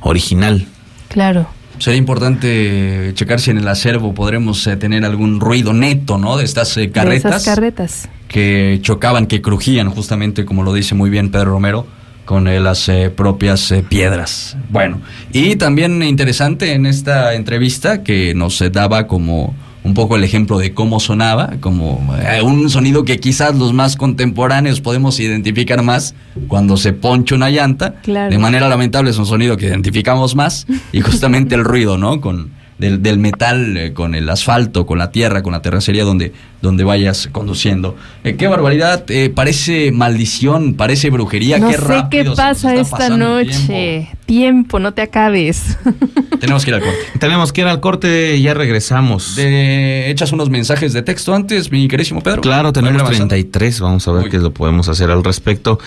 original. 0.00 0.66
Claro. 1.08 1.46
Sería 1.78 1.98
importante 1.98 3.12
checar 3.14 3.38
si 3.40 3.50
en 3.52 3.58
el 3.58 3.68
acervo 3.68 4.12
podremos 4.14 4.66
eh, 4.66 4.76
tener 4.76 5.04
algún 5.04 5.40
ruido 5.40 5.72
neto, 5.72 6.18
¿no? 6.18 6.36
De 6.36 6.44
estas 6.44 6.76
eh, 6.76 6.80
De 6.80 6.90
carretas 6.90 7.42
esas 7.42 7.44
carretas. 7.44 8.08
que 8.26 8.78
chocaban, 8.82 9.26
que 9.26 9.40
crujían, 9.40 9.88
justamente 9.90 10.44
como 10.44 10.64
lo 10.64 10.72
dice 10.72 10.94
muy 10.96 11.08
bien 11.08 11.30
Pedro 11.30 11.52
Romero, 11.52 11.86
con 12.24 12.48
eh, 12.48 12.58
las 12.60 12.88
eh, 12.88 13.10
propias 13.14 13.70
eh, 13.70 13.84
piedras. 13.88 14.56
Bueno, 14.70 15.00
y 15.32 15.54
también 15.56 16.02
interesante 16.02 16.72
en 16.72 16.84
esta 16.84 17.34
entrevista 17.34 18.02
que 18.02 18.34
nos 18.34 18.60
eh, 18.60 18.70
daba 18.70 19.06
como 19.06 19.54
un 19.88 19.94
poco 19.94 20.16
el 20.16 20.24
ejemplo 20.24 20.58
de 20.58 20.74
cómo 20.74 21.00
sonaba, 21.00 21.54
como 21.60 22.14
eh, 22.20 22.42
un 22.42 22.68
sonido 22.68 23.04
que 23.04 23.18
quizás 23.18 23.56
los 23.56 23.72
más 23.72 23.96
contemporáneos 23.96 24.80
podemos 24.82 25.18
identificar 25.18 25.82
más 25.82 26.14
cuando 26.46 26.76
se 26.76 26.92
poncha 26.92 27.34
una 27.34 27.48
llanta. 27.48 27.94
Claro. 28.02 28.30
De 28.30 28.38
manera 28.38 28.68
lamentable 28.68 29.10
es 29.10 29.18
un 29.18 29.26
sonido 29.26 29.56
que 29.56 29.66
identificamos 29.66 30.36
más 30.36 30.66
y 30.92 31.00
justamente 31.00 31.54
el 31.54 31.64
ruido, 31.64 31.96
¿no? 31.96 32.20
Con 32.20 32.50
del, 32.78 33.02
del 33.02 33.18
metal, 33.18 33.76
eh, 33.76 33.92
con 33.92 34.14
el 34.14 34.28
asfalto, 34.28 34.86
con 34.86 34.98
la 34.98 35.10
tierra, 35.10 35.42
con 35.42 35.52
la 35.52 35.62
terracería 35.62 36.04
donde, 36.04 36.32
donde 36.62 36.84
vayas 36.84 37.28
conduciendo. 37.32 37.96
Eh, 38.24 38.36
qué 38.36 38.46
barbaridad, 38.46 39.04
eh, 39.08 39.30
parece 39.30 39.90
maldición, 39.92 40.74
parece 40.74 41.10
brujería, 41.10 41.58
no 41.58 41.68
qué 41.68 41.74
sé 41.74 41.80
rápido 41.80 42.32
qué 42.32 42.36
pasa 42.36 42.74
está 42.74 43.04
esta 43.06 43.16
noche. 43.16 44.10
Tiempo. 44.26 44.78
no 44.78 44.94
te 44.94 45.02
acabes. 45.02 45.76
Tenemos 46.40 46.64
que 46.64 46.70
ir 46.70 46.74
al 46.76 46.82
corte. 46.82 46.98
Tenemos 47.18 47.52
que 47.52 47.60
ir 47.62 47.66
al 47.66 47.80
corte 47.80 48.36
y 48.36 48.42
ya 48.42 48.54
regresamos. 48.54 49.34
De, 49.34 50.10
¿Echas 50.10 50.32
unos 50.32 50.50
mensajes 50.50 50.92
de 50.92 51.02
texto 51.02 51.34
antes, 51.34 51.72
mi 51.72 51.88
querísimo 51.88 52.20
Pedro? 52.20 52.42
Claro, 52.42 52.72
tenemos 52.72 53.02
avanzando. 53.02 53.34
33, 53.34 53.80
vamos 53.80 54.06
a 54.06 54.12
ver 54.12 54.22
Muy 54.22 54.30
qué 54.30 54.38
lo 54.38 54.52
podemos 54.52 54.88
hacer 54.88 55.10
al 55.10 55.24
respecto. 55.24 55.80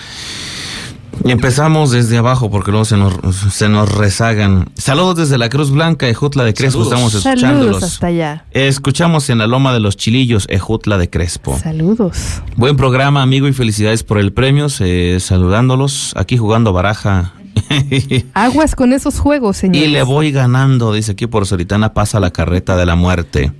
Y 1.24 1.30
empezamos 1.30 1.90
desde 1.90 2.18
abajo 2.18 2.50
porque 2.50 2.70
luego 2.70 2.84
se 2.84 2.96
nos, 2.96 3.14
se 3.52 3.68
nos 3.68 3.92
rezagan. 3.92 4.70
Saludos 4.76 5.16
desde 5.16 5.38
la 5.38 5.48
Cruz 5.48 5.70
Blanca, 5.70 6.08
Ejutla 6.08 6.42
de 6.44 6.54
Crespo, 6.54 6.84
Saludos. 6.84 6.92
estamos 6.92 7.12
Saludos 7.22 7.42
escuchándolos. 7.42 7.82
hasta 7.82 8.06
allá. 8.08 8.44
Escuchamos 8.50 9.30
en 9.30 9.38
la 9.38 9.46
Loma 9.46 9.72
de 9.72 9.80
los 9.80 9.96
Chilillos, 9.96 10.46
Ejutla 10.48 10.98
de 10.98 11.10
Crespo. 11.10 11.58
Saludos. 11.58 12.16
Buen 12.56 12.76
programa, 12.76 13.22
amigo, 13.22 13.46
y 13.46 13.52
felicidades 13.52 14.02
por 14.02 14.18
el 14.18 14.32
premio. 14.32 14.66
eh, 14.80 15.18
saludándolos, 15.20 16.12
aquí 16.16 16.36
jugando 16.36 16.72
baraja 16.72 17.34
Aguas 18.34 18.74
con 18.74 18.92
esos 18.92 19.18
juegos, 19.20 19.56
señores. 19.58 19.82
Y 19.88 19.92
le 19.92 20.02
voy 20.02 20.32
ganando, 20.32 20.92
dice 20.92 21.12
aquí 21.12 21.26
por 21.26 21.46
Soritana 21.46 21.92
pasa 21.94 22.18
la 22.20 22.30
carreta 22.30 22.76
de 22.76 22.86
la 22.86 22.96
muerte. 22.96 23.52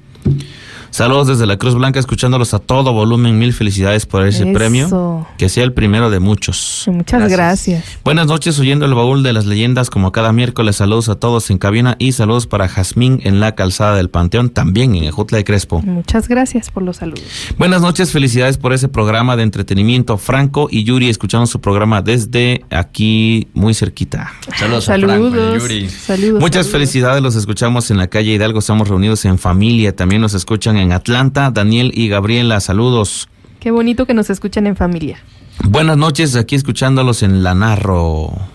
Saludos 0.92 1.26
desde 1.26 1.46
la 1.46 1.56
Cruz 1.56 1.74
Blanca, 1.74 1.98
escuchándolos 1.98 2.52
a 2.52 2.58
todo 2.58 2.92
volumen. 2.92 3.38
Mil 3.38 3.54
felicidades 3.54 4.04
por 4.04 4.26
ese 4.26 4.42
Eso. 4.44 4.52
premio. 4.52 5.26
Que 5.38 5.48
sea 5.48 5.64
el 5.64 5.72
primero 5.72 6.10
de 6.10 6.20
muchos. 6.20 6.84
Muchas 6.86 7.30
gracias. 7.30 7.82
Buenas 8.04 8.26
noches, 8.26 8.58
oyendo 8.58 8.84
el 8.84 8.92
baúl 8.92 9.22
de 9.22 9.32
las 9.32 9.46
leyendas 9.46 9.88
como 9.88 10.12
cada 10.12 10.34
miércoles. 10.34 10.76
Saludos 10.76 11.08
a 11.08 11.14
todos 11.14 11.48
en 11.50 11.56
cabina 11.56 11.96
y 11.98 12.12
saludos 12.12 12.46
para 12.46 12.68
Jazmín 12.68 13.20
en 13.24 13.40
la 13.40 13.54
calzada 13.54 13.96
del 13.96 14.10
Panteón, 14.10 14.50
también 14.50 14.94
en 14.94 15.04
Ejutla 15.04 15.38
de 15.38 15.44
Crespo. 15.44 15.80
Muchas 15.80 16.28
gracias 16.28 16.70
por 16.70 16.82
los 16.82 16.98
saludos. 16.98 17.24
Buenas 17.56 17.80
noches, 17.80 18.12
felicidades 18.12 18.58
por 18.58 18.74
ese 18.74 18.88
programa 18.88 19.34
de 19.34 19.44
entretenimiento. 19.44 20.18
Franco 20.18 20.68
y 20.70 20.84
Yuri 20.84 21.08
escuchando 21.08 21.46
su 21.46 21.58
programa 21.62 22.02
desde 22.02 22.66
aquí 22.68 23.48
muy 23.54 23.72
cerquita. 23.72 24.30
Saludos, 24.58 24.90
a 24.90 24.98
Franco 24.98 25.06
y 25.06 25.30
Saludos. 25.30 25.62
Yuri. 25.62 25.88
Saludos. 25.88 26.40
Muchas 26.42 26.66
saludos. 26.66 26.72
felicidades, 26.72 27.22
los 27.22 27.34
escuchamos 27.34 27.90
en 27.90 27.96
la 27.96 28.08
calle 28.08 28.32
Hidalgo, 28.32 28.58
estamos 28.58 28.88
reunidos 28.88 29.24
en 29.24 29.38
familia, 29.38 29.96
también 29.96 30.20
nos 30.20 30.34
escuchan 30.34 30.76
en 30.76 30.81
Atlanta, 30.90 31.52
Daniel 31.52 31.92
y 31.94 32.08
Gabriela, 32.08 32.58
saludos. 32.58 33.28
Qué 33.60 33.70
bonito 33.70 34.06
que 34.06 34.14
nos 34.14 34.30
escuchen 34.30 34.66
en 34.66 34.74
familia. 34.74 35.18
Buenas 35.62 35.96
noches, 35.96 36.34
aquí 36.34 36.56
escuchándolos 36.56 37.22
en 37.22 37.44
La 37.44 37.54
Narro. 37.54 38.32
Ah, 38.32 38.46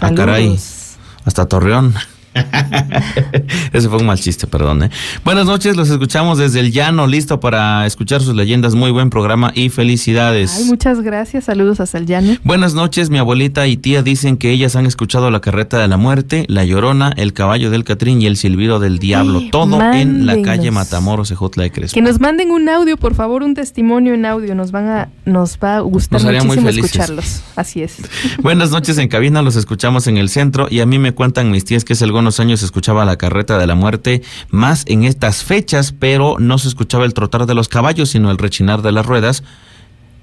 Saludos. 0.00 0.16
caray. 0.26 0.58
Hasta 1.24 1.46
Torreón. 1.46 1.94
Ese 3.72 3.88
fue 3.88 3.98
un 3.98 4.06
mal 4.06 4.18
chiste, 4.18 4.46
perdón. 4.46 4.84
¿eh? 4.84 4.90
Buenas 5.24 5.46
noches, 5.46 5.76
los 5.76 5.90
escuchamos 5.90 6.38
desde 6.38 6.60
el 6.60 6.72
llano, 6.72 7.06
listo 7.06 7.40
para 7.40 7.86
escuchar 7.86 8.22
sus 8.22 8.34
leyendas. 8.34 8.74
Muy 8.74 8.90
buen 8.90 9.10
programa 9.10 9.52
y 9.54 9.68
felicidades. 9.68 10.56
Ay, 10.56 10.64
muchas 10.64 11.00
gracias. 11.00 11.44
Saludos 11.44 11.80
a 11.80 11.86
Salyane. 11.86 12.40
Buenas 12.44 12.74
noches, 12.74 13.10
mi 13.10 13.18
abuelita 13.18 13.66
y 13.66 13.76
tía 13.76 14.02
dicen 14.02 14.36
que 14.36 14.50
ellas 14.50 14.76
han 14.76 14.86
escuchado 14.86 15.30
la 15.30 15.40
carreta 15.40 15.78
de 15.78 15.88
la 15.88 15.96
muerte, 15.96 16.44
la 16.48 16.64
llorona, 16.64 17.12
el 17.16 17.32
caballo 17.32 17.70
del 17.70 17.84
Catrín 17.84 18.20
y 18.20 18.26
el 18.26 18.36
silbido 18.36 18.80
del 18.80 18.98
diablo. 18.98 19.38
Ay, 19.38 19.50
todo 19.50 19.80
en 19.92 20.26
la 20.26 20.40
calle 20.42 20.70
Matamoros, 20.70 21.30
Ejutla 21.30 21.64
de 21.64 21.70
Crespo. 21.70 21.94
Que 21.94 22.02
nos 22.02 22.20
manden 22.20 22.50
un 22.50 22.68
audio, 22.68 22.96
por 22.96 23.14
favor, 23.14 23.42
un 23.42 23.54
testimonio 23.54 24.14
en 24.14 24.26
audio. 24.26 24.54
Nos 24.54 24.72
van 24.72 24.88
a, 24.88 25.08
nos 25.24 25.58
va 25.62 25.76
a 25.76 25.80
gustar 25.80 26.22
muy 26.22 26.32
muchísimo 26.32 26.66
felices. 26.66 26.84
escucharlos. 26.86 27.42
Así 27.56 27.82
es. 27.82 27.96
Buenas 28.42 28.70
noches 28.70 28.98
en 28.98 29.08
cabina, 29.08 29.42
los 29.42 29.56
escuchamos 29.56 30.06
en 30.06 30.16
el 30.16 30.28
centro 30.28 30.66
y 30.70 30.80
a 30.80 30.86
mí 30.86 30.98
me 30.98 31.12
cuentan 31.12 31.50
mis 31.50 31.64
tías 31.64 31.84
que 31.84 31.92
hace 31.94 32.04
años 32.40 32.60
se 32.60 32.66
escuchaba 32.66 33.04
la 33.04 33.16
carreta 33.16 33.58
de 33.58 33.66
la 33.66 33.74
muerte 33.74 34.22
más 34.50 34.84
en 34.86 35.04
estas 35.04 35.44
fechas, 35.44 35.92
pero 35.98 36.36
no 36.38 36.58
se 36.58 36.68
escuchaba 36.68 37.04
el 37.04 37.14
trotar 37.14 37.46
de 37.46 37.54
los 37.54 37.68
caballos, 37.68 38.10
sino 38.10 38.30
el 38.30 38.38
rechinar 38.38 38.82
de 38.82 38.92
las 38.92 39.06
ruedas 39.06 39.42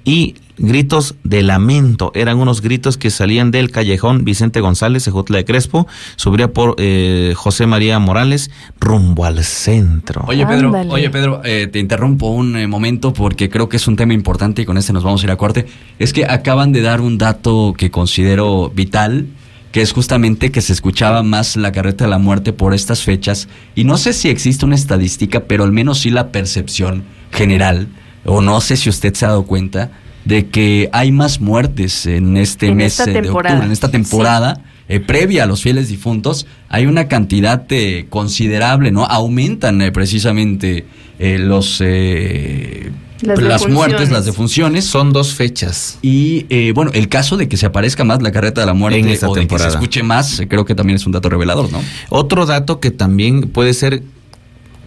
y 0.03 0.35
gritos 0.57 1.15
de 1.23 1.41
lamento. 1.41 2.11
Eran 2.13 2.37
unos 2.37 2.61
gritos 2.61 2.97
que 2.97 3.09
salían 3.09 3.51
del 3.51 3.71
callejón 3.71 4.23
Vicente 4.23 4.61
González, 4.61 5.07
Ejutla 5.07 5.37
de 5.37 5.45
Crespo, 5.45 5.87
subía 6.15 6.53
por 6.53 6.75
eh, 6.77 7.33
José 7.35 7.65
María 7.65 7.97
Morales 7.99 8.51
rumbo 8.79 9.25
al 9.25 9.43
centro. 9.43 10.23
Oye 10.27 10.45
Pedro, 10.45 10.67
Ándale. 10.67 10.91
oye 10.91 11.09
Pedro, 11.09 11.41
eh, 11.43 11.67
te 11.71 11.79
interrumpo 11.79 12.27
un 12.27 12.57
eh, 12.57 12.67
momento 12.67 13.13
porque 13.13 13.49
creo 13.49 13.69
que 13.69 13.77
es 13.77 13.87
un 13.87 13.95
tema 13.95 14.13
importante 14.13 14.61
y 14.61 14.65
con 14.65 14.77
este 14.77 14.93
nos 14.93 15.03
vamos 15.03 15.21
a 15.21 15.25
ir 15.25 15.31
a 15.31 15.37
corte. 15.37 15.65
Es 15.99 16.13
que 16.13 16.25
acaban 16.25 16.71
de 16.71 16.81
dar 16.81 17.01
un 17.01 17.17
dato 17.17 17.73
que 17.77 17.89
considero 17.89 18.71
vital, 18.73 19.27
que 19.71 19.81
es 19.81 19.93
justamente 19.93 20.51
que 20.51 20.61
se 20.61 20.73
escuchaba 20.73 21.23
más 21.23 21.55
la 21.55 21.71
carreta 21.71 22.05
de 22.05 22.09
la 22.09 22.17
muerte 22.17 22.53
por 22.53 22.73
estas 22.73 23.03
fechas. 23.03 23.47
Y 23.75 23.83
no 23.83 23.97
sé 23.97 24.13
si 24.13 24.29
existe 24.29 24.65
una 24.65 24.75
estadística, 24.75 25.41
pero 25.41 25.63
al 25.63 25.71
menos 25.71 25.99
sí 25.99 26.09
la 26.09 26.31
percepción 26.31 27.03
general, 27.31 27.87
o 28.25 28.41
no 28.41 28.59
sé 28.61 28.75
si 28.75 28.89
usted 28.89 29.13
se 29.13 29.25
ha 29.25 29.29
dado 29.29 29.43
cuenta 29.43 29.91
de 30.25 30.47
que 30.47 30.89
hay 30.91 31.11
más 31.11 31.39
muertes 31.39 32.05
en 32.05 32.37
este 32.37 32.67
En 32.67 32.77
mes 32.77 32.99
eh, 32.99 33.11
de 33.11 33.29
octubre, 33.29 33.49
en 33.49 33.71
esta 33.71 33.89
temporada 33.89 34.61
eh, 34.93 34.99
previa 34.99 35.43
a 35.43 35.45
los 35.45 35.61
fieles 35.61 35.87
difuntos, 35.87 36.45
hay 36.69 36.85
una 36.85 37.07
cantidad 37.07 37.65
eh, 37.69 38.05
considerable, 38.09 38.91
¿no? 38.91 39.05
Aumentan 39.05 39.81
eh, 39.81 39.91
precisamente 39.91 40.85
eh, 41.19 41.37
los 41.39 41.79
eh, 41.81 42.91
Las 43.21 43.67
muertes, 43.67 44.09
las 44.09 44.25
defunciones. 44.25 44.85
Son 44.85 45.13
dos 45.13 45.33
fechas. 45.33 45.99
Y 46.01 46.45
eh, 46.49 46.71
bueno, 46.73 46.91
el 46.93 47.07
caso 47.07 47.37
de 47.37 47.47
que 47.47 47.55
se 47.57 47.67
aparezca 47.67 48.03
más 48.03 48.21
la 48.21 48.31
carreta 48.31 48.61
de 48.61 48.67
la 48.67 48.73
muerte 48.73 48.99
En 48.99 49.07
esta 49.09 49.29
o 49.29 49.33
de 49.33 49.41
que 49.41 49.47
temporada. 49.47 49.69
se 49.69 49.77
escuche 49.77 50.01
más, 50.03 50.41
creo 50.49 50.65
que 50.65 50.73
también 50.75 50.95
es 50.97 51.05
un 51.05 51.11
dato 51.11 51.29
revelador, 51.29 51.71
¿no? 51.71 51.79
Otro 52.09 52.45
dato 52.45 52.79
que 52.79 52.89
también 52.91 53.43
puede 53.43 53.73
ser 53.73 54.01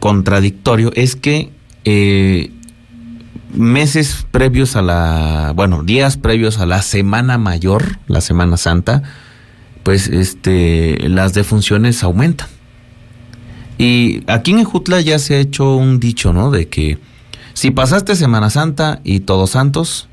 contradictorio 0.01 0.91
es 0.95 1.15
que 1.17 1.51
eh, 1.85 2.51
meses 3.55 4.27
previos 4.33 4.75
a 4.75 4.83
la, 4.83 5.53
bueno, 5.55 5.83
días 5.85 6.17
previos 6.17 6.59
a 6.59 6.67
la 6.67 6.83
Semana 6.83 7.39
Mayor, 7.39 7.99
la 8.09 8.21
Semana 8.21 8.57
Santa, 8.57 9.03
pues 9.85 10.09
este, 10.09 10.99
las 11.09 11.35
defunciones 11.35 12.03
aumentan. 12.03 12.49
Y 13.79 14.23
aquí 14.27 14.53
en 14.53 14.61
Ejutla 14.61 15.01
ya 15.01 15.19
se 15.19 15.37
ha 15.37 15.39
hecho 15.39 15.77
un 15.77 16.01
dicho, 16.01 16.33
¿no? 16.33 16.51
De 16.51 16.69
que 16.69 16.99
si 17.53 17.71
pasaste 17.71 18.17
Semana 18.17 18.51
Santa 18.51 19.01
y 19.05 19.21
Todos 19.21 19.51
Santos, 19.51 20.09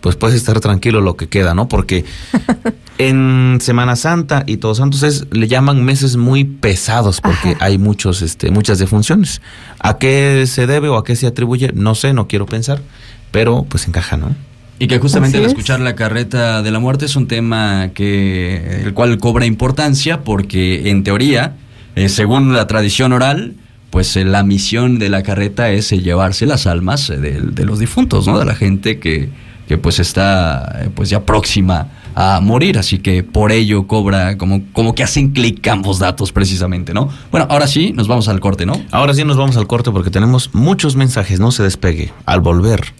pues 0.00 0.16
puedes 0.16 0.36
estar 0.36 0.60
tranquilo 0.60 1.00
lo 1.00 1.16
que 1.16 1.28
queda, 1.28 1.54
¿no? 1.54 1.66
Porque 1.66 2.04
en 2.98 3.58
Semana 3.60 3.96
Santa 3.96 4.44
y 4.46 4.58
Todos 4.58 4.78
Santos 4.78 5.02
es, 5.02 5.26
le 5.30 5.48
llaman 5.48 5.84
meses 5.84 6.16
muy 6.16 6.44
pesados 6.44 7.20
porque 7.20 7.50
Ajá. 7.50 7.64
hay 7.64 7.78
muchos, 7.78 8.22
este, 8.22 8.50
muchas 8.50 8.78
defunciones. 8.78 9.40
¿A 9.78 9.98
qué 9.98 10.44
se 10.46 10.66
debe 10.66 10.88
o 10.88 10.96
a 10.96 11.04
qué 11.04 11.16
se 11.16 11.26
atribuye? 11.26 11.72
No 11.74 11.94
sé, 11.94 12.12
no 12.12 12.28
quiero 12.28 12.46
pensar, 12.46 12.82
pero 13.30 13.64
pues 13.68 13.88
encaja, 13.88 14.16
¿no? 14.16 14.34
Y 14.78 14.88
que 14.88 14.98
justamente 14.98 15.38
Así 15.38 15.44
es. 15.46 15.52
escuchar 15.52 15.80
la 15.80 15.94
carreta 15.94 16.62
de 16.62 16.70
la 16.70 16.78
muerte 16.78 17.06
es 17.06 17.16
un 17.16 17.26
tema 17.28 17.90
que 17.94 18.82
el 18.84 18.92
cual 18.94 19.18
cobra 19.18 19.46
importancia 19.46 20.22
porque 20.22 20.90
en 20.90 21.02
teoría, 21.02 21.54
eh, 21.94 22.08
según 22.08 22.52
la 22.52 22.66
tradición 22.66 23.12
oral, 23.12 23.54
pues 23.90 24.16
eh, 24.16 24.24
la 24.24 24.42
misión 24.42 24.98
de 24.98 25.08
la 25.08 25.22
carreta 25.22 25.70
es 25.70 25.92
eh, 25.92 26.00
llevarse 26.00 26.44
las 26.44 26.66
almas 26.66 27.08
eh, 27.08 27.16
de, 27.16 27.40
de 27.40 27.64
los 27.64 27.78
difuntos, 27.78 28.26
¿no? 28.26 28.38
De 28.38 28.44
la 28.44 28.54
gente 28.54 28.98
que, 28.98 29.30
que 29.66 29.78
pues 29.78 29.98
está 29.98 30.82
eh, 30.82 30.90
pues 30.94 31.08
ya 31.08 31.24
próxima 31.24 31.88
a 32.14 32.40
morir, 32.40 32.78
así 32.78 32.98
que 32.98 33.22
por 33.22 33.52
ello 33.52 33.86
cobra 33.86 34.36
como, 34.38 34.62
como 34.72 34.94
que 34.94 35.02
hacen 35.02 35.30
clic 35.32 35.66
ambos 35.68 35.98
datos 35.98 36.32
precisamente, 36.32 36.94
¿no? 36.94 37.08
Bueno, 37.30 37.46
ahora 37.50 37.66
sí, 37.66 37.92
nos 37.94 38.08
vamos 38.08 38.28
al 38.28 38.40
corte, 38.40 38.64
¿no? 38.66 38.80
Ahora 38.90 39.12
sí 39.14 39.24
nos 39.24 39.36
vamos 39.36 39.56
al 39.56 39.66
corte 39.66 39.90
porque 39.90 40.10
tenemos 40.10 40.50
muchos 40.54 40.96
mensajes, 40.96 41.40
no 41.40 41.50
se 41.52 41.62
despegue. 41.62 42.12
Al 42.24 42.40
volver, 42.40 42.94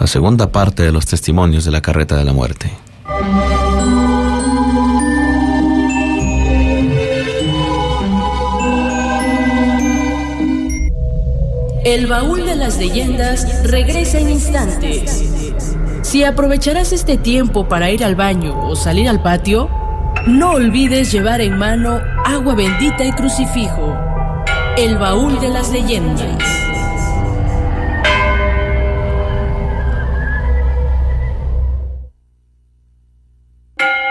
la 0.00 0.06
segunda 0.06 0.50
parte 0.50 0.82
de 0.82 0.92
los 0.92 1.04
testimonios 1.04 1.66
de 1.66 1.70
la 1.70 1.82
carreta 1.82 2.16
de 2.16 2.24
la 2.24 2.32
muerte. 2.32 2.72
El 11.84 12.06
baúl 12.06 12.46
de 12.46 12.56
las 12.56 12.78
leyendas 12.78 13.62
regresa 13.64 14.18
en 14.18 14.30
instantes. 14.30 15.22
Si 16.00 16.24
aprovecharás 16.24 16.92
este 16.92 17.18
tiempo 17.18 17.68
para 17.68 17.90
ir 17.90 18.02
al 18.02 18.14
baño 18.14 18.58
o 18.68 18.76
salir 18.76 19.06
al 19.06 19.22
patio, 19.22 19.68
no 20.26 20.52
olvides 20.52 21.12
llevar 21.12 21.42
en 21.42 21.58
mano 21.58 22.00
agua 22.24 22.54
bendita 22.54 23.04
y 23.04 23.12
crucifijo. 23.12 23.94
El 24.78 24.96
baúl 24.96 25.38
de 25.40 25.50
las 25.50 25.70
leyendas. 25.70 26.69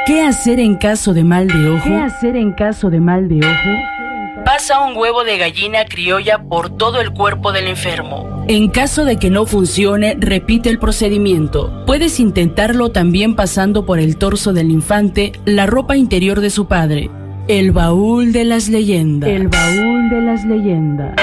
¿Qué 0.10 0.24
hacer 0.24 0.60
en 0.60 0.76
caso 0.76 1.14
de 1.14 1.24
mal 1.24 1.48
de 1.48 1.70
ojo? 1.70 1.84
¿Qué 1.84 1.96
hacer 1.96 2.36
en 2.36 2.54
caso 2.54 2.90
de 2.90 3.00
mal 3.00 3.30
de 3.30 3.46
ojo? 3.46 4.44
Pasa 4.44 4.84
un 4.84 4.98
huevo 4.98 5.24
de 5.24 5.38
gallina 5.38 5.86
criolla 5.86 6.42
por 6.42 6.72
todo 6.72 7.00
el 7.00 7.12
cuerpo 7.12 7.52
del 7.52 7.68
enfermo. 7.68 8.44
En 8.48 8.70
caso 8.70 9.06
de 9.06 9.18
que 9.18 9.30
no 9.30 9.46
funcione, 9.46 10.18
repite 10.20 10.70
el 10.70 10.80
procedimiento. 10.80 11.86
Puedes 11.86 12.20
intentarlo 12.20 12.90
también 12.90 13.36
pasando 13.36 13.86
por 13.86 14.00
el 14.00 14.18
torso 14.18 14.52
del 14.52 14.72
infante, 14.72 15.32
la 15.46 15.68
ropa 15.68 15.96
interior 15.96 16.42
de 16.42 16.50
su 16.50 16.66
padre. 16.66 17.12
El 17.48 17.72
baúl 17.72 18.32
de 18.32 18.46
las 18.46 18.68
leyendas. 18.68 19.30
El 19.30 19.48
baúl 19.48 20.10
de 20.10 20.22
las 20.24 20.44
leyendas. 20.44 21.14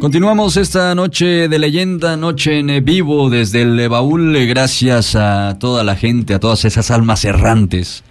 Continuamos 0.00 0.56
esta 0.56 0.94
noche 0.94 1.46
de 1.46 1.58
leyenda, 1.58 2.16
noche 2.16 2.58
en 2.58 2.82
vivo 2.82 3.28
desde 3.28 3.60
el 3.60 3.86
baúl, 3.90 4.34
gracias 4.46 5.14
a 5.14 5.58
toda 5.60 5.84
la 5.84 5.94
gente, 5.94 6.32
a 6.32 6.40
todas 6.40 6.64
esas 6.64 6.90
almas 6.90 7.22
errantes 7.26 8.02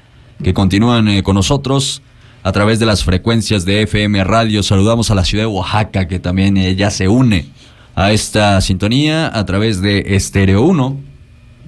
que 0.43 0.53
continúan 0.53 1.07
eh, 1.07 1.23
con 1.23 1.33
nosotros 1.33 2.03
a 2.43 2.51
través 2.51 2.77
de 2.77 2.85
las 2.85 3.03
frecuencias 3.03 3.65
de 3.65 3.81
FM 3.81 4.23
Radio. 4.23 4.61
Saludamos 4.61 5.09
a 5.09 5.15
la 5.15 5.25
ciudad 5.25 5.45
de 5.45 5.47
Oaxaca 5.47 6.07
que 6.07 6.19
también 6.19 6.57
eh, 6.57 6.75
ya 6.75 6.91
se 6.91 7.07
une 7.07 7.47
a 7.95 8.11
esta 8.11 8.61
sintonía 8.61 9.35
a 9.35 9.43
través 9.47 9.81
de 9.81 10.15
Estéreo 10.15 10.61
1, 10.61 10.95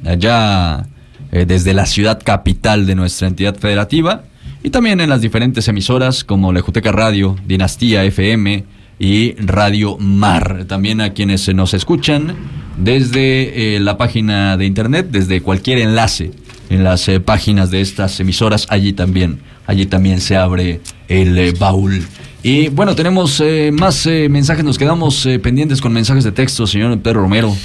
allá 0.06 0.86
eh, 1.32 1.46
desde 1.48 1.74
la 1.74 1.88
ciudad 1.88 2.22
capital 2.24 2.86
de 2.86 2.94
nuestra 2.94 3.28
entidad 3.28 3.56
federativa, 3.58 4.26
y 4.62 4.70
también 4.70 5.02
en 5.02 5.10
las 5.10 5.22
diferentes 5.22 5.68
emisoras 5.68 6.24
como 6.24 6.54
Lejuteca 6.54 6.92
Radio, 6.92 7.36
Dinastía 7.48 8.04
FM 8.04 8.81
y 9.02 9.34
Radio 9.40 9.98
Mar. 9.98 10.66
También 10.68 11.02
a 11.02 11.14
quienes 11.14 11.52
nos 11.56 11.74
escuchan 11.74 12.36
desde 12.78 13.76
eh, 13.76 13.80
la 13.80 13.98
página 13.98 14.58
de 14.58 14.66
internet, 14.68 15.08
desde 15.10 15.42
cualquier 15.42 15.80
enlace 15.80 16.32
en 16.70 16.84
las 16.84 17.08
eh, 17.10 17.20
páginas 17.20 17.72
de 17.72 17.82
estas 17.82 18.20
emisoras, 18.20 18.68
allí 18.70 18.94
también, 18.94 19.40
allí 19.66 19.88
también 19.88 20.22
se 20.22 20.38
abre 20.38 20.82
el 21.08 21.36
eh, 21.36 21.52
baúl. 21.58 22.06
Y 22.44 22.70
bueno, 22.70 22.96
tenemos 22.96 23.42
más 23.74 24.08
mensajes, 24.08 24.64
nos 24.64 24.80
quedamos 24.80 25.28
pendientes 25.44 25.80
con 25.80 25.94
mensajes 25.94 26.24
de 26.24 26.32
texto, 26.32 26.66
señor 26.66 27.00
Pedro 27.00 27.22
Romero. 27.22 27.56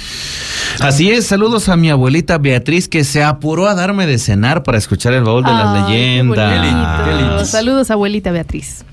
Así 0.79 1.09
es, 1.09 1.25
saludos 1.25 1.67
a 1.69 1.75
mi 1.75 1.89
abuelita 1.89 2.37
Beatriz 2.37 2.87
que 2.87 3.03
se 3.03 3.23
apuró 3.23 3.67
a 3.67 3.73
darme 3.73 4.05
de 4.05 4.19
cenar 4.19 4.61
para 4.61 4.77
escuchar 4.77 5.13
el 5.13 5.23
baúl 5.23 5.43
de 5.43 5.51
las 5.51 5.89
leyendas. 5.89 7.49
Saludos, 7.49 7.89
abuelita 7.89 8.31
Beatriz. 8.31 8.85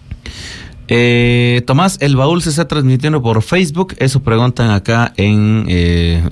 Eh, 0.88 1.62
Tomás, 1.66 1.98
el 2.00 2.16
baúl 2.16 2.42
se 2.42 2.50
está 2.50 2.68
transmitiendo 2.68 3.22
por 3.22 3.42
Facebook. 3.42 3.94
Eso 3.98 4.22
preguntan 4.22 4.70
acá 4.70 5.12
en, 5.16 5.64
eh, 5.68 6.22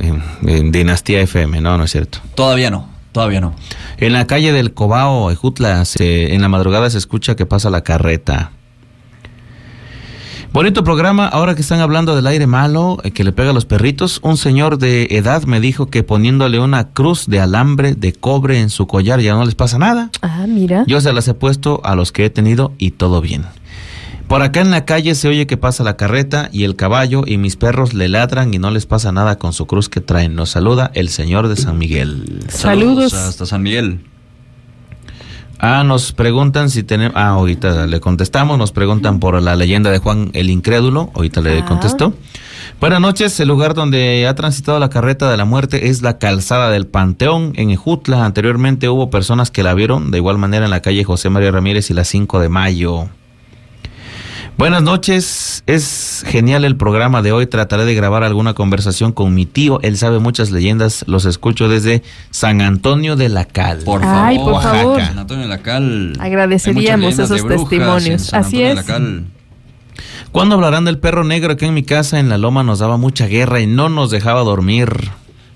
en, 0.43 0.73
Dinastía 0.73 1.21
FM. 1.23 1.61
No, 1.61 1.79
no 1.79 1.85
es 1.85 1.93
cierto. 1.93 2.19
Todavía 2.35 2.71
no. 2.71 2.89
Todavía 3.13 3.41
no. 3.41 3.55
En 3.99 4.15
la 4.15 4.27
calle 4.27 4.53
del 4.53 4.73
Cobao, 4.73 5.31
Ejutla, 5.31 5.85
en 5.99 6.41
la 6.41 6.49
madrugada 6.49 6.89
se 6.89 6.99
escucha 6.99 7.37
que 7.37 7.45
pasa 7.45 7.69
la 7.69 7.83
carreta. 7.83 8.53
Bonito 10.53 10.85
programa, 10.85 11.29
ahora 11.29 11.55
que 11.55 11.63
están 11.63 11.81
hablando 11.81 12.15
del 12.15 12.27
aire 12.27 12.47
malo 12.47 12.99
eh, 13.05 13.11
que 13.11 13.25
le 13.25 13.33
pega 13.33 13.51
a 13.51 13.53
los 13.55 13.65
perritos, 13.65 14.21
un 14.23 14.37
señor 14.37 14.77
de 14.77 15.09
edad 15.13 15.45
me 15.45 15.61
dijo 15.61 15.87
que 15.87 16.03
poniéndole 16.03 16.59
una 16.59 16.91
cruz 16.91 17.27
de 17.27 17.41
alambre 17.41 17.95
de 17.95 18.13
cobre 18.13 18.61
en 18.61 18.69
su 18.69 18.87
collar 18.87 19.21
ya 19.21 19.33
no 19.33 19.47
les 19.47 19.55
pasa 19.55 19.79
nada. 19.79 20.11
Ah, 20.21 20.45
mira. 20.47 20.85
Yo 20.87 21.01
se 21.01 21.11
las 21.15 21.27
he 21.29 21.33
puesto 21.33 21.81
a 21.85 21.95
los 21.95 22.13
que 22.13 22.27
he 22.27 22.31
tenido 22.31 22.75
y 22.77 22.91
todo 22.91 23.23
bien. 23.23 23.47
Por 24.33 24.41
acá 24.41 24.63
en 24.63 24.71
la 24.71 24.87
calle 24.87 25.15
se 25.15 25.29
oye 25.29 25.47
que 25.47 25.59
pasa 25.59 25.85
la 25.85 25.99
carreta 25.99 26.49
y 26.55 26.65
el 26.65 26.75
caballo 26.75 27.23
y 27.27 27.37
mis 27.37 27.57
perros 27.57 27.93
le 27.93 28.09
ladran 28.09 28.55
y 28.55 28.59
no 28.59 28.71
les 28.71 28.87
pasa 28.87 29.13
nada 29.13 29.37
con 29.37 29.53
su 29.53 29.67
cruz 29.67 29.91
que 29.91 30.01
traen. 30.01 30.35
Nos 30.35 30.49
saluda 30.49 30.91
el 30.95 31.11
señor 31.11 31.49
de 31.49 31.57
San 31.57 31.77
Miguel. 31.77 32.41
Saludos. 32.49 33.13
hasta 33.13 33.45
San 33.45 33.63
Miguel. 33.63 34.01
Ah, 35.59 35.85
nos 35.85 36.13
preguntan 36.13 36.71
si 36.71 36.83
tenemos... 36.83 37.15
Ah, 37.15 37.29
ahorita 37.29 37.87
le 37.87 38.01
contestamos. 38.01 38.57
Nos 38.57 38.73
preguntan 38.73 39.21
por 39.21 39.43
la 39.43 39.55
leyenda 39.55 39.91
de 39.91 39.99
Juan 39.99 40.31
el 40.33 40.49
Incrédulo. 40.49 41.11
Ahorita 41.15 41.43
le 41.43 41.59
ah. 41.59 41.67
contesto. 41.67 42.15
Buenas 42.81 43.03
noches. 43.03 43.39
El 43.39 43.49
lugar 43.49 43.75
donde 43.75 44.27
ha 44.27 44.35
transitado 44.35 44.79
la 44.79 44.89
carreta 44.89 45.31
de 45.31 45.37
la 45.37 45.45
muerte 45.45 45.91
es 45.91 46.01
la 46.01 46.17
calzada 46.17 46.71
del 46.71 46.87
Panteón 46.87 47.53
en 47.57 47.71
Ejutla. 47.71 48.25
Anteriormente 48.25 48.89
hubo 48.89 49.11
personas 49.11 49.51
que 49.51 49.63
la 49.63 49.75
vieron 49.75 50.11
de 50.11 50.17
igual 50.17 50.39
manera 50.39 50.65
en 50.65 50.71
la 50.71 50.81
calle 50.81 51.05
José 51.05 51.29
María 51.29 51.51
Ramírez 51.51 51.91
y 51.91 51.93
la 51.93 52.05
5 52.05 52.41
de 52.41 52.49
mayo. 52.49 53.11
Buenas 54.59 54.83
noches, 54.83 55.65
es 55.67 56.25
genial 56.27 56.65
el 56.65 56.77
programa 56.77 57.23
de 57.23 57.33
hoy. 57.33 57.47
Trataré 57.47 57.85
de 57.85 57.95
grabar 57.95 58.23
alguna 58.23 58.55
conversación 58.55 59.13
con 59.13 59.35
mi 59.35 59.45
tío. 59.45 59.81
Él 59.83 59.97
sabe 59.97 60.19
muchas 60.19 60.51
leyendas. 60.51 61.05
Los 61.09 61.25
escucho 61.25 61.69
desde 61.69 62.03
San 62.31 62.61
Antonio 62.61 63.17
de 63.17 63.29
la 63.29 63.45
Cal. 63.45 63.79
Por 63.85 64.03
favor, 64.03 64.25
Ay, 64.25 64.39
por 64.39 64.63
favor. 64.63 65.01
San 65.01 65.19
Antonio 65.19 65.45
de 65.45 65.49
la 65.49 65.59
Cal. 65.59 66.13
Agradeceríamos 66.21 67.19
esos 67.19 67.47
testimonios. 67.47 68.33
Así 68.35 68.63
es. 68.63 68.85
¿Cuándo 70.31 70.55
hablarán 70.55 70.85
del 70.85 70.99
perro 70.99 71.25
negro 71.25 71.57
que 71.57 71.67
en 71.67 71.75
mi 71.75 71.83
casa 71.83 72.21
en 72.21 72.29
la 72.29 72.39
loma 72.39 72.63
nos 72.63 72.79
daba 72.79 72.97
mucha 72.97 73.27
guerra 73.27 73.61
y 73.61 73.67
no 73.67 73.89
nos 73.89 74.11
dejaba 74.11 74.43
dormir? 74.43 75.11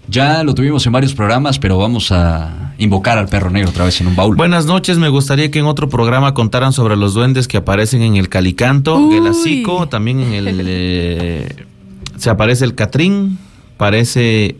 Ya 0.08 0.44
lo 0.44 0.54
tuvimos 0.54 0.86
en 0.86 0.92
varios 0.92 1.14
programas, 1.14 1.58
pero 1.58 1.78
vamos 1.78 2.12
a 2.12 2.74
invocar 2.78 3.18
al 3.18 3.28
perro 3.28 3.50
negro 3.50 3.70
otra 3.70 3.84
vez 3.84 4.00
en 4.00 4.06
un 4.06 4.16
baúl. 4.16 4.36
Buenas 4.36 4.66
noches, 4.66 4.98
me 4.98 5.08
gustaría 5.08 5.50
que 5.50 5.58
en 5.58 5.66
otro 5.66 5.88
programa 5.88 6.34
contaran 6.34 6.72
sobre 6.72 6.96
los 6.96 7.14
duendes 7.14 7.48
que 7.48 7.56
aparecen 7.56 8.02
en 8.02 8.16
el 8.16 8.28
Calicanto, 8.28 9.10
el 9.12 9.26
Asico, 9.26 9.88
también 9.88 10.20
en 10.20 10.32
el... 10.32 10.66
Eh, 10.68 11.66
se 12.16 12.30
aparece 12.30 12.64
el 12.64 12.74
Catrín, 12.74 13.38
parece 13.76 14.56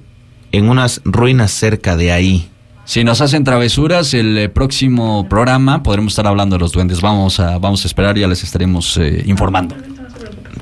en 0.53 0.69
unas 0.69 1.01
ruinas 1.05 1.51
cerca 1.51 1.97
de 1.97 2.13
ahí. 2.13 2.49
Si 2.85 3.03
nos 3.03 3.21
hacen 3.21 3.45
travesuras, 3.45 4.15
el 4.15 4.39
eh, 4.39 4.49
próximo 4.49 5.27
programa 5.29 5.83
podremos 5.83 6.13
estar 6.13 6.27
hablando 6.27 6.57
de 6.57 6.61
los 6.61 6.73
duendes. 6.73 7.01
Vamos 7.01 7.41
a, 7.41 7.59
vamos 7.59 7.85
a 7.85 7.89
esperar 7.89 8.17
y 8.17 8.21
ya 8.21 8.29
les 8.29 8.45
estaremos 8.45 8.97
eh, 8.99 9.25
informando. 9.27 9.75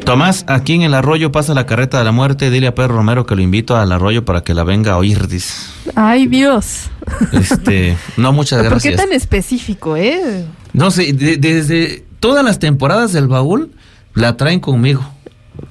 Tomás, 0.05 0.45
aquí 0.49 0.75
en 0.75 0.83
el 0.83 0.93
arroyo 0.93 1.33
pasa 1.33 1.55
la 1.55 1.65
carreta 1.65 1.99
de 1.99 2.05
la 2.05 2.13
muerte. 2.13 2.51
Dile 2.51 2.67
a 2.67 2.75
Pedro 2.75 2.97
Romero 2.97 3.25
que 3.25 3.35
lo 3.35 3.41
invito 3.41 3.75
al 3.77 3.91
arroyo 3.91 4.25
para 4.25 4.43
que 4.43 4.53
la 4.53 4.63
venga 4.63 4.93
a 4.93 4.99
oír. 4.99 5.29
Dice. 5.29 5.55
Ay, 5.95 6.27
Dios. 6.27 6.91
Este, 7.33 7.97
no, 8.19 8.33
muchas 8.33 8.63
gracias. 8.63 8.83
¿Por 8.83 8.91
qué 8.91 8.97
tan 8.97 9.13
específico, 9.15 9.97
eh? 9.97 10.45
No 10.75 10.91
sé, 10.91 11.13
desde 11.15 12.05
todas 12.21 12.45
las 12.45 12.59
temporadas 12.59 13.13
del 13.13 13.29
baúl 13.29 13.73
la 14.13 14.37
traen 14.37 14.61
conmigo. 14.61 15.03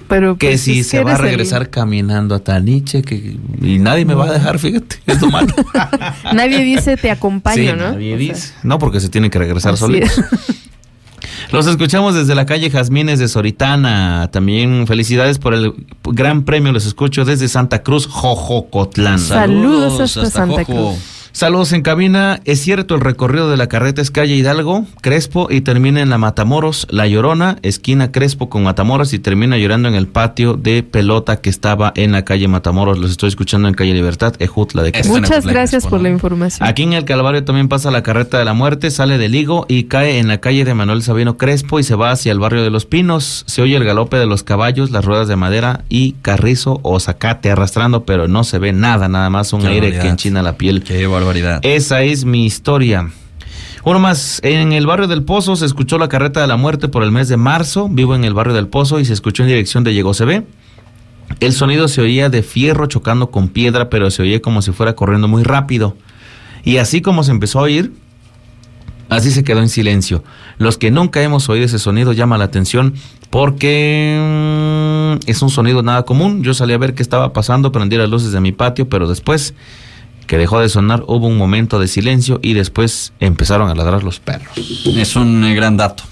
Pero 0.08 0.36
que 0.36 0.48
pues, 0.48 0.62
si 0.62 0.82
se 0.82 1.02
va 1.04 1.14
a 1.14 1.18
regresar 1.18 1.70
caminando 1.70 2.34
a 2.34 2.40
Taniche 2.40 3.02
que 3.02 3.36
y 3.60 3.78
nadie 3.78 4.04
me 4.04 4.14
va 4.14 4.26
a 4.26 4.32
dejar, 4.32 4.58
fíjate, 4.58 4.96
es 5.06 5.20
lo 5.20 5.28
malo. 5.28 5.54
nadie 6.34 6.62
dice 6.64 6.96
te 6.96 7.10
acompaño, 7.10 7.76
¿no? 7.76 7.92
Nadie 7.92 8.16
dice. 8.16 8.52
No, 8.62 8.78
porque 8.78 9.00
se 9.00 9.08
tiene 9.08 9.30
que 9.30 9.38
regresar 9.38 9.76
solitos. 9.76 10.20
Los 11.52 11.66
escuchamos 11.66 12.14
desde 12.14 12.34
la 12.34 12.46
calle 12.46 12.70
Jazmines 12.70 13.18
de 13.18 13.28
Soritana. 13.28 14.28
También 14.32 14.86
felicidades 14.86 15.38
por 15.38 15.54
el 15.54 15.72
gran 16.04 16.44
premio. 16.44 16.72
Los 16.72 16.86
escucho 16.86 17.24
desde 17.24 17.48
Santa 17.48 17.82
Cruz, 17.82 18.06
Jojocotlán. 18.06 19.18
Saludos, 19.18 20.00
hasta, 20.00 20.30
Santa 20.30 20.64
Cruz. 20.64 21.23
Saludos 21.34 21.72
en 21.72 21.82
cabina. 21.82 22.40
Es 22.44 22.60
cierto, 22.60 22.94
el 22.94 23.00
recorrido 23.00 23.50
de 23.50 23.56
la 23.56 23.66
carreta 23.66 24.00
es 24.00 24.12
calle 24.12 24.36
Hidalgo, 24.36 24.86
Crespo 25.00 25.48
y 25.50 25.62
termina 25.62 26.00
en 26.00 26.08
la 26.08 26.16
Matamoros, 26.16 26.86
La 26.90 27.08
Llorona, 27.08 27.56
esquina 27.62 28.12
Crespo 28.12 28.48
con 28.48 28.62
Matamoros 28.62 29.12
y 29.12 29.18
termina 29.18 29.58
llorando 29.58 29.88
en 29.88 29.96
el 29.96 30.06
patio 30.06 30.54
de 30.54 30.84
pelota 30.84 31.40
que 31.40 31.50
estaba 31.50 31.92
en 31.96 32.12
la 32.12 32.24
calle 32.24 32.46
Matamoros. 32.46 33.00
Los 33.00 33.10
estoy 33.10 33.30
escuchando 33.30 33.66
en 33.66 33.74
calle 33.74 33.94
Libertad, 33.94 34.34
Ejutla 34.38 34.84
de 34.84 34.92
Crespo. 34.92 35.12
Muchas 35.12 35.44
gracias 35.44 35.88
por 35.88 36.00
la 36.00 36.08
información. 36.08 36.68
Aquí 36.68 36.84
en 36.84 36.92
el 36.92 37.04
Calvario 37.04 37.42
también 37.42 37.68
pasa 37.68 37.90
la 37.90 38.04
carreta 38.04 38.38
de 38.38 38.44
la 38.44 38.54
muerte, 38.54 38.92
sale 38.92 39.18
del 39.18 39.34
Higo 39.34 39.66
y 39.68 39.84
cae 39.84 40.20
en 40.20 40.28
la 40.28 40.38
calle 40.38 40.64
de 40.64 40.74
Manuel 40.74 41.02
Sabino 41.02 41.36
Crespo 41.36 41.80
y 41.80 41.82
se 41.82 41.96
va 41.96 42.12
hacia 42.12 42.30
el 42.30 42.38
barrio 42.38 42.62
de 42.62 42.70
Los 42.70 42.86
Pinos. 42.86 43.42
Se 43.48 43.60
oye 43.60 43.74
el 43.74 43.82
galope 43.82 44.18
de 44.18 44.26
los 44.26 44.44
caballos, 44.44 44.92
las 44.92 45.04
ruedas 45.04 45.26
de 45.26 45.34
madera 45.34 45.82
y 45.88 46.12
carrizo 46.22 46.78
o 46.84 47.00
zacate 47.00 47.50
arrastrando, 47.50 48.04
pero 48.04 48.28
no 48.28 48.44
se 48.44 48.60
ve 48.60 48.72
nada, 48.72 49.08
nada 49.08 49.30
más 49.30 49.52
un 49.52 49.66
aire 49.66 49.98
que 49.98 50.06
enchina 50.06 50.40
la 50.40 50.56
piel. 50.56 50.84
Qué 50.84 51.08
esa 51.62 52.02
es 52.02 52.24
mi 52.24 52.46
historia. 52.46 53.10
Uno 53.84 53.98
más, 53.98 54.40
en 54.42 54.72
el 54.72 54.86
barrio 54.86 55.06
del 55.06 55.24
Pozo 55.24 55.56
se 55.56 55.66
escuchó 55.66 55.98
la 55.98 56.08
carreta 56.08 56.40
de 56.40 56.46
la 56.46 56.56
muerte 56.56 56.88
por 56.88 57.02
el 57.02 57.12
mes 57.12 57.28
de 57.28 57.36
marzo. 57.36 57.88
Vivo 57.90 58.14
en 58.14 58.24
el 58.24 58.32
barrio 58.32 58.54
del 58.54 58.68
Pozo 58.68 58.98
y 58.98 59.04
se 59.04 59.12
escuchó 59.12 59.42
en 59.42 59.50
dirección 59.50 59.84
de 59.84 60.02
ve. 60.24 60.42
El 61.40 61.52
sonido 61.52 61.88
se 61.88 62.00
oía 62.00 62.30
de 62.30 62.42
fierro 62.42 62.86
chocando 62.86 63.30
con 63.30 63.48
piedra, 63.48 63.90
pero 63.90 64.10
se 64.10 64.22
oía 64.22 64.40
como 64.40 64.62
si 64.62 64.72
fuera 64.72 64.94
corriendo 64.94 65.28
muy 65.28 65.42
rápido. 65.42 65.96
Y 66.64 66.78
así 66.78 67.02
como 67.02 67.24
se 67.24 67.32
empezó 67.32 67.58
a 67.58 67.62
oír, 67.62 67.92
así 69.10 69.30
se 69.30 69.44
quedó 69.44 69.60
en 69.60 69.68
silencio. 69.68 70.24
Los 70.56 70.78
que 70.78 70.90
nunca 70.90 71.22
hemos 71.22 71.48
oído 71.50 71.66
ese 71.66 71.78
sonido 71.78 72.12
llama 72.12 72.38
la 72.38 72.44
atención 72.44 72.94
porque 73.28 75.18
mm, 75.20 75.28
es 75.28 75.42
un 75.42 75.50
sonido 75.50 75.82
nada 75.82 76.04
común. 76.04 76.42
Yo 76.42 76.54
salí 76.54 76.72
a 76.72 76.78
ver 76.78 76.94
qué 76.94 77.02
estaba 77.02 77.34
pasando, 77.34 77.70
prendí 77.70 77.96
las 77.96 78.08
luces 78.08 78.32
de 78.32 78.40
mi 78.40 78.52
patio, 78.52 78.88
pero 78.88 79.06
después 79.08 79.54
que 80.26 80.38
dejó 80.38 80.60
de 80.60 80.68
sonar, 80.68 81.04
hubo 81.06 81.26
un 81.26 81.36
momento 81.36 81.78
de 81.78 81.88
silencio 81.88 82.40
y 82.42 82.54
después 82.54 83.12
empezaron 83.20 83.68
a 83.68 83.74
ladrar 83.74 84.02
los 84.02 84.20
perros. 84.20 84.52
Es 84.86 85.16
un 85.16 85.44
eh, 85.44 85.54
gran 85.54 85.76
dato. 85.76 86.04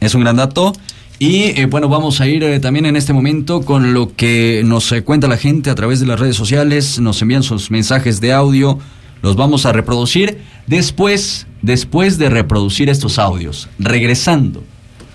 Es 0.00 0.14
un 0.14 0.22
gran 0.22 0.36
dato. 0.36 0.72
Y 1.18 1.58
eh, 1.60 1.66
bueno, 1.66 1.88
vamos 1.88 2.20
a 2.20 2.26
ir 2.26 2.44
eh, 2.44 2.60
también 2.60 2.86
en 2.86 2.96
este 2.96 3.12
momento 3.12 3.62
con 3.62 3.94
lo 3.94 4.14
que 4.14 4.62
nos 4.64 4.94
cuenta 5.04 5.28
la 5.28 5.38
gente 5.38 5.70
a 5.70 5.74
través 5.74 6.00
de 6.00 6.06
las 6.06 6.20
redes 6.20 6.36
sociales. 6.36 7.00
Nos 7.00 7.20
envían 7.22 7.42
sus 7.42 7.70
mensajes 7.70 8.20
de 8.20 8.32
audio. 8.32 8.78
Los 9.22 9.36
vamos 9.36 9.66
a 9.66 9.72
reproducir 9.72 10.38
después, 10.66 11.46
después 11.62 12.18
de 12.18 12.28
reproducir 12.28 12.88
estos 12.90 13.18
audios. 13.18 13.68
Regresando 13.78 14.62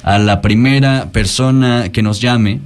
a 0.04 0.18
la 0.18 0.42
primera 0.42 1.12
persona 1.12 1.90
que 1.92 2.02
nos 2.02 2.20
llame 2.20 2.60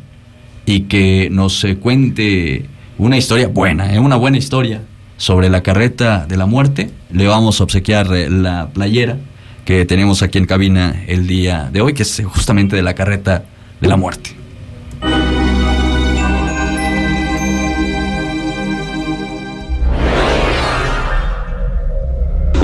y 0.66 0.82
que 0.82 1.28
nos 1.32 1.66
cuente 1.82 2.66
una 2.98 3.18
historia 3.18 3.50
buena, 3.50 4.00
una 4.00 4.16
buena 4.16 4.38
historia 4.38 4.82
sobre 5.18 5.50
la 5.50 5.62
carreta 5.64 6.26
de 6.28 6.38
la 6.38 6.46
muerte. 6.46 6.92
Le 7.12 7.28
vamos 7.28 7.60
a 7.60 7.64
obsequiar 7.64 8.14
eh, 8.14 8.30
la 8.30 8.70
playera 8.74 9.18
que 9.66 9.86
tenemos 9.86 10.22
aquí 10.22 10.38
en 10.38 10.46
cabina 10.46 11.04
el 11.08 11.28
día 11.28 11.70
de 11.72 11.82
hoy, 11.82 11.94
que 11.94 12.04
es 12.04 12.22
justamente 12.26 12.76
de 12.76 12.84
la 12.84 12.94
carreta 12.94 13.44
de 13.82 13.88
la 13.88 13.98
muerte. 13.98 14.45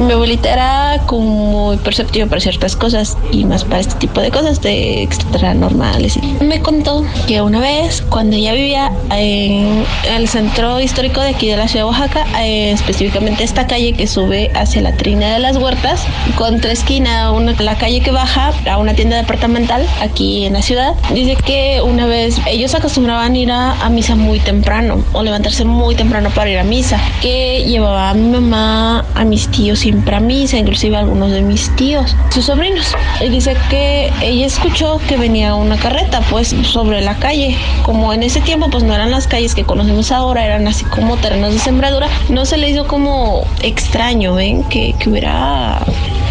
Mi 0.02 0.14
abuelita 0.14 0.52
era 0.52 1.04
como 1.06 1.52
muy 1.52 1.78
perceptiva 1.78 2.26
para 2.26 2.42
ciertas 2.42 2.76
cosas 2.76 3.18
y 3.32 3.46
más 3.46 3.64
para 3.64 3.82
este 3.82 3.96
tipo 3.96 4.20
de 4.20 4.32
cosas 4.32 4.60
de 4.62 5.04
extranormales. 5.04 6.20
Me 6.42 6.60
contó 6.60 7.06
que 7.28 7.42
una 7.42 7.60
vez, 7.60 8.02
cuando 8.10 8.36
ella 8.36 8.54
vivía 8.54 8.92
en 9.12 9.84
el 10.10 10.28
centro 10.28 10.80
histórico 10.80 11.22
de 11.22 11.30
aquí 11.30 11.50
de 11.50 11.58
la 11.58 11.68
ciudad 11.68 11.86
de 11.86 11.90
Oaxaca, 11.92 12.26
eh, 12.42 12.72
específicamente 12.72 13.44
esta 13.44 13.68
calle 13.68 13.94
que 13.94 14.08
sube 14.08 14.52
hacia 14.56 14.82
la 14.82 14.98
Trina 14.98 15.34
de 15.34 15.40
las 15.40 15.58
Huertas, 15.58 16.04
contra 16.36 16.72
esquina, 16.72 17.32
una, 17.32 17.54
la 17.60 17.78
calle 17.78 18.02
que 18.02 18.12
baja 18.12 18.54
a 18.70 18.78
una 18.78 18.96
tienda 18.96 19.18
departamental 19.18 19.86
aquí 20.02 20.46
en 20.46 20.54
la 20.54 20.64
ciudad, 20.64 20.96
dice 21.14 21.36
que 21.36 21.82
una 21.84 22.08
vez 22.08 22.38
ellos 22.48 22.74
acostumbraban 22.74 23.36
ir 23.36 23.52
a, 23.52 23.74
a 23.74 23.90
misa 23.90 24.16
muy 24.16 24.40
temprano 24.40 25.04
o 25.14 25.22
levantarse 25.22 25.64
muy 25.64 25.94
temprano 25.94 26.32
para 26.32 26.50
ir 26.50 26.58
a 26.58 26.64
misa, 26.64 27.00
que 27.22 27.64
llevaba 27.68 28.10
a 28.10 28.14
mi 28.16 28.30
mamá, 28.30 29.06
a 29.14 29.24
mis 29.26 29.48
tíos 29.50 29.86
siempre 29.92 30.16
a 30.16 30.20
misa, 30.22 30.58
inclusive 30.58 30.96
a 30.96 31.00
algunos 31.00 31.32
de 31.32 31.42
mis 31.42 31.70
tíos, 31.76 32.16
sus 32.30 32.46
sobrinos. 32.46 32.96
Y 33.20 33.28
dice 33.28 33.58
que 33.70 34.10
ella 34.22 34.46
escuchó 34.46 35.02
que 35.08 35.18
venía 35.18 35.54
una 35.56 35.76
carreta 35.78 36.22
pues 36.30 36.56
sobre 36.64 37.02
la 37.02 37.18
calle, 37.18 37.58
como 37.84 38.14
en 38.14 38.24
ese 38.24 38.40
tiempo 38.40 38.70
pues 38.70 38.84
no 38.84 38.96
eran 38.96 39.12
las 39.12 39.28
calles 39.28 39.54
que 39.54 39.66
conocemos 39.66 40.14
ahora, 40.14 40.46
eran 40.46 40.66
así 40.68 40.86
como 40.86 41.18
terrenos 41.18 41.54
de 41.54 41.60
sembradura, 41.60 42.08
no 42.30 42.46
se 42.46 42.58
le 42.58 42.70
hizo 42.70 42.88
como 42.88 43.46
extraño, 43.62 44.36
ven, 44.36 44.64
que, 44.64 44.96
que 44.98 45.10
hubiera 45.10 45.82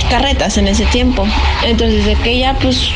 carretas 0.08 0.56
en 0.58 0.68
ese 0.68 0.86
tiempo. 0.86 1.26
Entonces 1.64 2.06
de 2.06 2.14
que 2.16 2.32
ella 2.32 2.56
pues 2.60 2.90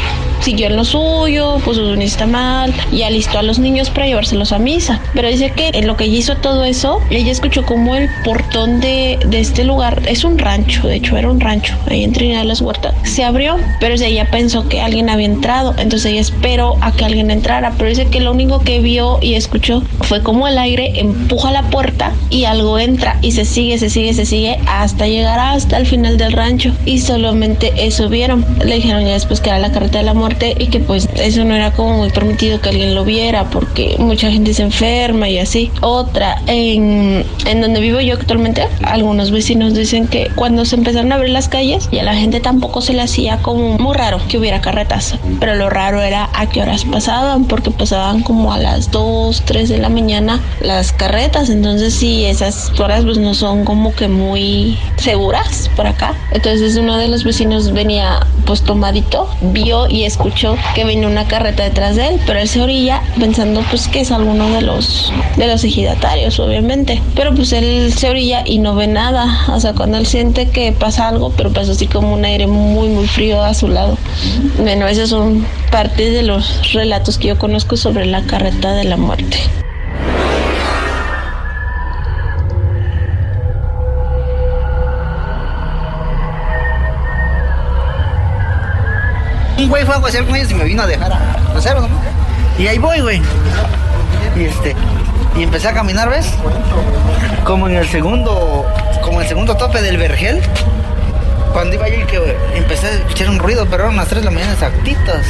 siguió 0.45 0.67
en 0.67 0.77
lo 0.77 0.85
suyo, 0.85 1.59
puso 1.65 1.83
un 1.83 2.05
mal 2.31 2.75
y 2.93 3.03
alistó 3.03 3.39
a 3.39 3.43
los 3.43 3.59
niños 3.59 3.89
para 3.89 4.07
llevárselos 4.07 4.53
a 4.53 4.59
misa. 4.59 5.01
Pero 5.15 5.29
dice 5.29 5.51
que 5.51 5.71
en 5.73 5.87
lo 5.87 5.97
que 5.97 6.05
ella 6.05 6.19
hizo 6.19 6.37
todo 6.37 6.65
eso, 6.65 7.01
ella 7.11 7.33
escuchó 7.33 7.65
como 7.65 7.97
el 7.97 8.11
portón 8.25 8.81
de, 8.81 9.19
de 9.27 9.41
este 9.41 9.65
lugar, 9.65 10.03
es 10.07 10.25
un 10.25 10.39
rancho, 10.55 10.87
de 10.87 10.97
hecho 10.97 11.17
era 11.17 11.31
un 11.31 11.41
rancho, 11.41 11.75
ahí 11.89 12.05
en 12.05 12.13
Trinidad 12.13 12.41
de 12.41 12.45
las 12.45 12.61
Huertas, 12.61 12.95
se 13.03 13.25
abrió, 13.25 13.57
pero 13.81 13.95
ella 13.95 14.31
pensó 14.31 14.69
que 14.69 14.81
alguien 14.81 15.09
había 15.09 15.27
entrado, 15.27 15.75
entonces 15.79 16.13
ella 16.13 16.21
esperó 16.21 16.77
a 16.81 16.93
que 16.93 17.05
alguien 17.05 17.31
entrara, 17.31 17.73
pero 17.77 17.89
dice 17.89 18.07
que 18.07 18.21
lo 18.21 18.31
único 18.31 18.61
que 18.61 18.79
vio 18.79 19.19
y 19.21 19.35
escuchó 19.35 19.83
fue 20.03 20.23
como 20.23 20.47
el 20.47 20.59
aire 20.59 21.01
empuja 21.01 21.51
la 21.51 21.63
puerta 21.71 22.13
y 22.31 22.45
algo 22.45 22.79
entra 22.79 23.19
y 23.21 23.33
se 23.33 23.45
sigue, 23.45 23.79
se 23.79 23.91
sigue, 23.91 24.15
se 24.15 24.27
sigue 24.27 24.59
hasta 24.69 25.09
llegar 25.09 25.39
hasta 25.39 25.77
el 25.77 25.87
final 25.87 26.19
del 26.19 26.33
rancho 26.33 26.73
y 26.85 27.01
solamente 27.01 27.73
eso 27.77 28.09
vieron. 28.09 28.45
Le 28.65 28.77
dijeron 28.77 29.05
ya 29.05 29.15
después 29.15 29.41
que 29.41 29.51
era 29.51 29.59
la 29.59 29.73
carreta 29.73 29.99
de 29.99 30.05
la 30.05 30.15
muerte 30.15 30.55
y 30.59 30.67
que 30.67 30.81
pues 30.81 31.09
eso 31.17 31.45
no 31.45 31.55
era 31.55 31.73
como 31.73 31.99
muy 31.99 32.11
permitido 32.11 32.61
que 32.61 32.69
alguien 32.69 32.95
lo 32.95 33.05
viera 33.05 33.51
porque 33.51 33.97
mucha 33.99 34.31
gente 34.31 34.55
se 34.55 34.63
enferma 34.63 35.29
y 35.29 35.39
así. 35.39 35.71
Otra, 35.81 36.41
en, 36.47 37.25
en 37.47 37.61
donde 37.61 37.81
vivo 37.81 38.01
yo 38.01 38.15
actualmente, 38.15 38.63
algunos 38.83 39.31
vecinos 39.31 39.75
dicen 39.75 40.07
que 40.07 40.31
cuando 40.35 40.65
se 40.65 40.77
empezaron 40.77 41.13
a 41.13 41.17
abrir 41.17 41.31
las 41.31 41.49
calles 41.49 41.89
y 41.91 41.99
a 41.99 42.03
la 42.03 42.15
gente 42.15 42.41
tampoco 42.41 42.81
se 42.81 42.93
le 42.93 43.03
hacía 43.03 43.39
como 43.39 43.79
muy 43.79 43.95
raro 43.95 44.21
que 44.29 44.39
hubiera 44.39 44.61
carretas, 44.61 45.17
pero 45.41 45.55
lo 45.55 45.71
raro 45.71 46.01
era 46.01 46.29
a 46.35 46.49
qué 46.49 46.63
horas 46.63 46.85
pasaban 46.85 47.45
porque 47.45 47.71
pasaban 47.71 48.23
como 48.23 48.53
a 48.53 48.59
las 48.59 48.91
2, 48.91 49.43
3 49.45 49.69
de 49.69 49.79
la 49.79 49.89
mañana 49.89 50.41
las 50.61 50.93
carretas, 50.93 51.51
entonces 51.51 51.95
sí, 51.95 52.25
esas 52.25 52.79
horas 52.79 53.05
pues 53.05 53.19
no 53.19 53.35
son 53.35 53.65
como 53.65 53.95
que 53.95 54.09
muy 54.09 54.79
seguras 54.97 55.71
por 55.77 55.87
acá. 55.87 56.15
Entonces 56.33 56.77
uno 56.77 56.97
de 56.97 57.09
los 57.09 57.25
vecinos 57.25 57.73
venía 57.73 58.21
pues 58.47 58.63
tomadito, 58.63 59.29
vio 59.53 59.89
y 59.89 60.05
escuchó 60.05 60.57
que 60.75 60.85
venía 60.85 61.09
una 61.09 61.27
carreta 61.27 61.63
detrás 61.63 61.97
de 61.97 62.09
él, 62.09 62.21
pero 62.27 62.39
él 62.39 62.49
se 62.49 62.61
orilla 62.61 63.03
pensando 63.19 63.63
pues 63.71 63.89
que 63.89 64.01
es 64.01 64.11
alguno 64.11 64.51
de 64.51 64.63
los 64.63 65.13
de 65.37 65.47
los 65.47 65.65
ejidatarios, 65.65 66.39
obviamente. 66.39 67.01
Pero 67.15 67.35
pues 67.35 67.53
él 67.53 67.93
se 67.93 68.11
orilla 68.11 68.43
y 68.45 68.59
no 68.59 68.75
ve 68.75 68.87
nada, 68.87 69.47
o 69.49 69.61
sea, 69.61 69.75
cuando 69.75 69.99
él 69.99 70.07
que 70.33 70.73
pasa 70.73 71.09
algo, 71.09 71.31
pero 71.37 71.53
pasa 71.53 71.73
así 71.73 71.87
como 71.87 72.15
un 72.15 72.25
aire 72.25 72.47
muy 72.47 72.89
muy 72.89 73.07
frío 73.07 73.43
a 73.43 73.53
su 73.53 73.69
lado. 73.69 73.99
Bueno, 74.59 74.87
esos 74.87 75.11
son 75.11 75.47
parte 75.71 76.11
de 76.11 76.23
los 76.23 76.73
relatos 76.73 77.19
que 77.19 77.29
yo 77.29 77.39
conozco 77.39 77.77
sobre 77.77 78.07
la 78.07 78.23
carreta 78.23 78.73
de 78.73 78.85
la 78.85 78.97
muerte. 78.97 79.39
Un 89.59 89.69
güey 89.69 89.85
fue 89.85 89.95
a 89.95 89.99
hacer 89.99 90.25
con 90.27 90.37
y 90.37 90.55
me 90.55 90.65
vino 90.65 90.83
a 90.83 90.87
dejar 90.87 91.13
a 91.13 91.37
crucero, 91.53 91.83
¿no? 91.83 91.89
Y 92.59 92.67
ahí 92.67 92.79
voy, 92.79 93.01
güey. 93.01 93.23
Y 94.37 94.45
este, 94.45 94.75
y 95.37 95.43
empecé 95.43 95.69
a 95.69 95.75
caminar, 95.75 96.09
¿ves? 96.09 96.33
Como 97.45 97.69
en 97.69 97.77
el 97.77 97.89
segundo, 97.89 98.65
como 99.05 99.21
el 99.21 99.29
segundo 99.29 99.57
tope 99.57 99.83
del 99.83 99.99
vergel. 99.99 100.41
Cuando 101.53 101.77
iba 101.77 101.89
yo 101.89 102.07
que 102.07 102.37
empecé 102.55 102.87
a 102.87 102.91
escuchar 102.95 103.29
un 103.29 103.39
ruido, 103.39 103.67
pero 103.71 103.85
eran 103.85 103.97
las 103.97 104.09
3 104.09 104.23
de 104.23 104.25
la 104.25 104.31
mañana 104.31 104.53
exactitas. 104.55 105.25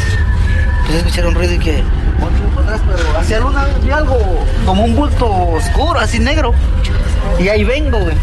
Empecé 0.79 0.95
a 0.95 0.99
escuchar 0.99 1.27
un 1.27 1.35
ruido 1.35 1.55
y 1.55 1.59
que, 1.59 1.83
pero 2.87 3.19
hacia 3.19 3.41
luna 3.41 3.67
vi 3.83 3.91
algo 3.91 4.17
como 4.65 4.85
un 4.85 4.95
bulto 4.95 5.29
oscuro, 5.29 5.99
así 5.99 6.19
negro. 6.19 6.55
Y 7.39 7.49
ahí 7.49 7.65
vengo, 7.65 7.99
güey. 7.99 8.17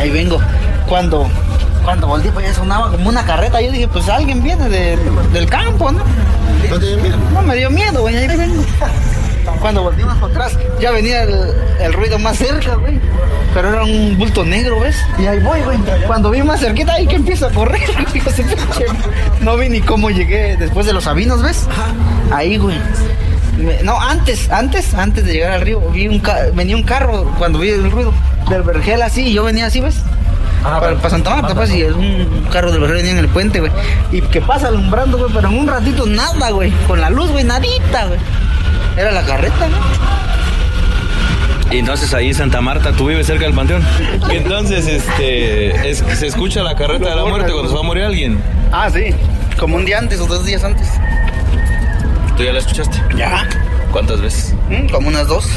Ahí 0.00 0.10
vengo. 0.10 0.40
Cuando 0.88 1.28
cuando 1.84 2.06
volví, 2.06 2.30
pues 2.30 2.46
ya 2.46 2.54
sonaba 2.54 2.90
como 2.90 3.08
una 3.10 3.24
carreta. 3.26 3.60
Yo 3.60 3.70
dije, 3.70 3.88
pues 3.88 4.08
alguien 4.08 4.42
viene 4.42 4.68
de, 4.68 4.96
del 5.32 5.46
campo, 5.48 5.92
¿no? 5.92 6.02
¿No 6.70 6.78
te 6.78 6.86
dio 6.86 6.96
miedo? 6.98 7.16
No, 7.34 7.42
me 7.42 7.56
dio 7.56 7.70
miedo, 7.70 8.00
güey. 8.00 8.16
Ahí 8.16 8.26
vengo. 8.26 8.64
Cuando 9.60 9.82
volvimos 9.82 10.14
para 10.14 10.32
atrás, 10.32 10.58
ya 10.80 10.90
venía 10.90 11.22
el, 11.22 11.34
el, 11.80 11.92
ruido 11.92 12.18
más 12.18 12.36
cerca, 12.38 12.74
güey. 12.76 13.00
Pero 13.52 13.68
era 13.68 13.84
un 13.84 14.16
bulto 14.18 14.44
negro, 14.44 14.80
¿ves? 14.80 14.96
Y 15.18 15.26
ahí 15.26 15.38
voy, 15.40 15.60
güey. 15.60 15.78
Cuando 16.06 16.30
vi 16.30 16.42
más 16.42 16.60
cerquita, 16.60 16.94
ahí 16.94 17.06
que 17.06 17.16
empiezo 17.16 17.46
a 17.46 17.50
correr. 17.50 17.80
no 19.40 19.56
vi 19.56 19.68
ni 19.68 19.80
cómo 19.80 20.10
llegué 20.10 20.56
después 20.56 20.86
de 20.86 20.92
los 20.92 21.04
sabinos, 21.04 21.42
¿ves? 21.42 21.66
Ahí, 22.32 22.58
güey. 22.58 22.76
No, 23.84 24.00
antes, 24.00 24.50
antes, 24.50 24.94
antes 24.94 25.24
de 25.24 25.32
llegar 25.32 25.52
al 25.52 25.60
río, 25.60 25.80
vi 25.92 26.08
un 26.08 26.20
venía 26.54 26.76
un 26.76 26.82
carro 26.82 27.32
cuando 27.38 27.60
vi 27.60 27.70
el 27.70 27.90
ruido 27.90 28.12
del 28.50 28.62
vergel 28.62 29.00
así, 29.02 29.28
y 29.28 29.32
yo 29.32 29.44
venía 29.44 29.66
así, 29.66 29.80
¿ves? 29.80 29.96
Ah, 30.64 30.80
para, 30.80 30.96
para, 30.96 31.10
Santa 31.10 31.30
Marta, 31.30 31.54
pues, 31.54 31.70
y 31.72 31.82
es 31.82 31.92
un 31.92 32.46
carro 32.50 32.72
de 32.72 32.78
vergel 32.78 32.96
venía 32.96 33.12
en 33.12 33.18
el 33.18 33.28
puente, 33.28 33.60
güey. 33.60 33.70
Y 34.10 34.22
que 34.22 34.40
pasa 34.40 34.68
alumbrando, 34.68 35.18
güey, 35.18 35.30
pero 35.32 35.48
en 35.48 35.58
un 35.58 35.66
ratito 35.66 36.06
nada, 36.06 36.50
güey. 36.50 36.72
Con 36.88 37.00
la 37.00 37.10
luz, 37.10 37.30
güey, 37.30 37.44
nadita, 37.44 38.06
güey. 38.06 38.18
Era 38.96 39.10
la 39.12 39.24
carreta, 39.24 39.68
¿no? 39.68 39.78
Y 41.70 41.78
entonces 41.78 42.14
ahí 42.14 42.28
en 42.28 42.34
Santa 42.34 42.60
Marta, 42.60 42.92
tú 42.92 43.06
vives 43.06 43.26
cerca 43.26 43.44
del 43.44 43.54
panteón. 43.54 43.84
Y 44.30 44.36
entonces, 44.36 44.86
este, 44.86 45.90
es, 45.90 45.98
se 45.98 46.26
escucha 46.26 46.62
la 46.62 46.76
carreta 46.76 47.08
de 47.08 47.16
la 47.16 47.24
muerte 47.24 47.50
cuando 47.52 47.68
se 47.68 47.74
va 47.74 47.80
a 47.80 47.84
morir 47.84 48.04
alguien. 48.04 48.38
Ah, 48.70 48.88
sí. 48.92 49.14
Como 49.58 49.76
un 49.76 49.84
día 49.84 49.98
antes 49.98 50.20
o 50.20 50.26
dos 50.26 50.44
días 50.44 50.62
antes. 50.62 50.88
¿Tú 52.36 52.44
ya 52.44 52.52
la 52.52 52.60
escuchaste? 52.60 53.02
Ya. 53.16 53.48
¿Cuántas 53.90 54.20
veces? 54.20 54.54
Mm, 54.68 54.88
como 54.88 55.08
unas 55.08 55.26
dos. 55.26 55.48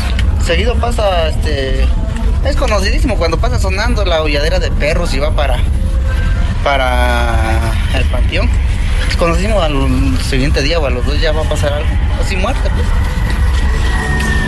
Seguido 0.44 0.76
pasa, 0.76 1.30
este, 1.30 1.86
es 2.46 2.56
conocidísimo 2.56 3.18
cuando 3.18 3.38
pasa 3.38 3.60
sonando 3.60 4.06
la 4.06 4.22
holladera 4.22 4.60
de 4.60 4.72
perros 4.72 5.14
y 5.14 5.20
va 5.20 5.32
para 5.32 5.60
para 6.64 7.74
el 7.96 8.06
panteón. 8.06 8.50
Es 9.10 9.16
conocidísimo 9.16 9.62
al 9.62 10.18
siguiente 10.22 10.62
día 10.62 10.80
o 10.80 10.86
a 10.86 10.90
los 10.90 11.06
dos 11.06 11.20
ya 11.22 11.32
va 11.32 11.42
a 11.42 11.50
pasar 11.50 11.74
algo. 11.74 11.90
Así 12.22 12.36
muerte, 12.36 12.70
pues. 12.76 12.88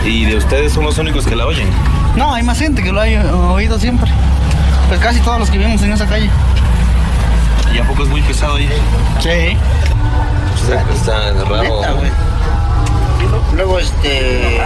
¿Y 0.04 0.24
de 0.24 0.36
ustedes 0.36 0.72
son 0.72 0.84
los 0.84 0.98
únicos 0.98 1.26
que 1.26 1.36
la 1.36 1.46
oyen? 1.46 1.68
No, 2.16 2.34
hay 2.34 2.42
más 2.42 2.58
gente 2.58 2.82
que 2.82 2.92
lo 2.92 3.00
ha 3.00 3.52
oído 3.52 3.78
siempre. 3.78 4.10
Pues 4.88 5.00
casi 5.00 5.20
todos 5.20 5.38
los 5.38 5.50
que 5.50 5.58
vivimos 5.58 5.82
en 5.82 5.92
esa 5.92 6.06
calle. 6.06 6.28
¿Y 7.74 7.78
a 7.78 7.84
poco 7.84 8.02
es 8.02 8.08
muy 8.08 8.22
pesado 8.22 8.56
ahí? 8.56 8.68
Sí. 9.20 9.56
Sea, 10.66 10.84
está 10.92 11.32
raro. 11.44 11.62
Neta, 11.62 11.94
Luego, 13.54 13.78
este. 13.78 14.60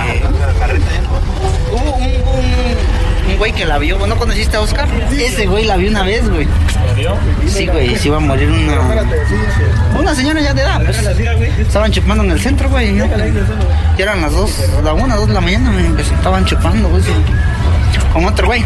Hubo 1.72 1.96
un, 1.96 2.02
un, 2.02 3.03
un 3.28 3.38
güey 3.38 3.52
que 3.52 3.64
la 3.64 3.78
vio. 3.78 4.04
¿No 4.06 4.16
conociste 4.16 4.56
a 4.56 4.60
Oscar? 4.60 4.88
Ese 5.12 5.46
güey 5.46 5.64
la 5.64 5.76
vio 5.76 5.90
una 5.90 6.02
vez, 6.02 6.28
güey. 6.28 6.46
¿La 6.86 6.92
vio? 6.94 7.16
Sí, 7.46 7.66
güey, 7.66 7.96
se 7.96 8.08
iba 8.08 8.16
a 8.16 8.20
morir 8.20 8.48
una. 8.48 9.04
Una 9.98 10.14
señora 10.14 10.40
ya 10.40 10.54
de 10.54 10.62
edad. 10.62 10.82
Pues, 10.84 10.98
estaban 11.58 11.90
chupando 11.92 12.24
en 12.24 12.30
el 12.32 12.40
centro, 12.40 12.68
güey. 12.68 12.96
Ya 12.96 13.08
eran 13.98 14.20
las 14.20 14.32
dos, 14.32 14.50
la 14.82 14.92
una, 14.92 15.16
dos 15.16 15.28
de 15.28 15.34
la 15.34 15.40
mañana, 15.40 15.70
me 15.70 16.00
estaban 16.00 16.44
chupando, 16.44 16.88
güey. 16.88 17.02
Con 18.12 18.24
otro 18.24 18.46
güey. 18.46 18.64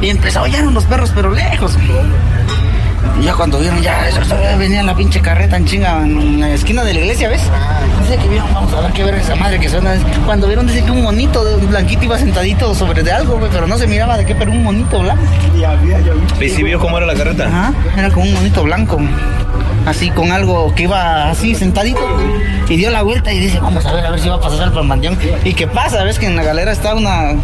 Y 0.00 0.10
empezó 0.10 0.42
oír 0.42 0.62
los 0.64 0.84
perros, 0.84 1.10
pero 1.14 1.30
lejos. 1.30 1.76
Y 3.20 3.24
ya 3.24 3.34
cuando 3.34 3.58
vieron, 3.58 3.80
ya, 3.80 4.08
venía 4.58 4.82
la 4.82 4.94
pinche 4.94 5.20
carreta 5.20 5.56
en 5.56 5.64
chinga 5.64 6.02
en 6.02 6.40
la 6.40 6.50
esquina 6.50 6.82
de 6.82 6.94
la 6.94 7.00
iglesia, 7.00 7.28
¿ves? 7.28 7.42
Dice 8.02 8.16
que 8.16 8.28
vieron, 8.28 8.52
vamos 8.52 8.72
a 8.74 8.80
ver 8.80 8.92
qué 8.92 9.04
ver 9.04 9.14
esa 9.14 9.34
madre 9.36 9.60
que 9.60 9.68
suena. 9.68 9.94
Cuando 10.26 10.46
vieron, 10.46 10.66
dice 10.66 10.82
que 10.82 10.90
un 10.90 11.02
monito 11.02 11.44
de 11.44 11.56
blanquito 11.66 12.04
iba 12.04 12.18
sentadito 12.18 12.74
sobre 12.74 13.02
de 13.02 13.12
algo, 13.12 13.38
güey, 13.38 13.50
pero 13.52 13.66
no 13.66 13.78
se 13.78 13.86
miraba 13.86 14.16
de 14.16 14.24
qué, 14.26 14.34
pero 14.34 14.50
un 14.50 14.62
monito 14.62 15.00
blanco. 15.00 15.22
¿Y 16.40 16.48
si 16.48 16.62
vio 16.62 16.78
cómo 16.78 16.96
era 16.98 17.06
la 17.06 17.14
carreta? 17.14 17.46
Ajá, 17.46 17.72
era 17.96 18.10
como 18.10 18.26
un 18.26 18.34
monito 18.34 18.62
blanco, 18.64 18.98
así 19.86 20.10
con 20.10 20.32
algo 20.32 20.74
que 20.74 20.84
iba 20.84 21.30
así 21.30 21.54
sentadito. 21.54 22.00
Y 22.68 22.76
dio 22.76 22.90
la 22.90 23.02
vuelta 23.02 23.32
y 23.32 23.38
dice, 23.38 23.60
vamos 23.60 23.84
a 23.84 23.92
ver, 23.92 24.06
a 24.06 24.10
ver 24.10 24.20
si 24.20 24.28
va 24.28 24.36
a 24.36 24.40
pasar 24.40 24.68
el 24.68 24.88
panteón. 24.88 25.18
¿Y 25.44 25.52
qué 25.54 25.66
pasa? 25.66 26.02
¿Ves 26.04 26.18
que 26.18 26.26
en 26.26 26.36
la 26.36 26.42
galera 26.42 26.72
está 26.72 26.94
una... 26.94 27.34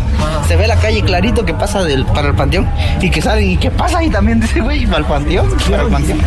Se 0.48 0.56
ve 0.56 0.66
la 0.66 0.76
calle 0.76 1.02
clarito 1.02 1.44
que 1.44 1.52
pasa 1.52 1.84
del, 1.84 2.06
para 2.06 2.28
el 2.28 2.34
panteón. 2.34 2.68
Y 3.00 3.10
que 3.10 3.20
sale, 3.20 3.44
¿y 3.44 3.56
qué 3.56 3.70
pasa? 3.70 4.02
Y 4.02 4.10
también 4.10 4.40
dice, 4.40 4.60
güey, 4.60 4.86
para 4.86 4.98
el 4.98 5.04
panteón, 5.04 5.48
para 5.70 5.82
el 5.82 5.88
panteón. 5.88 6.20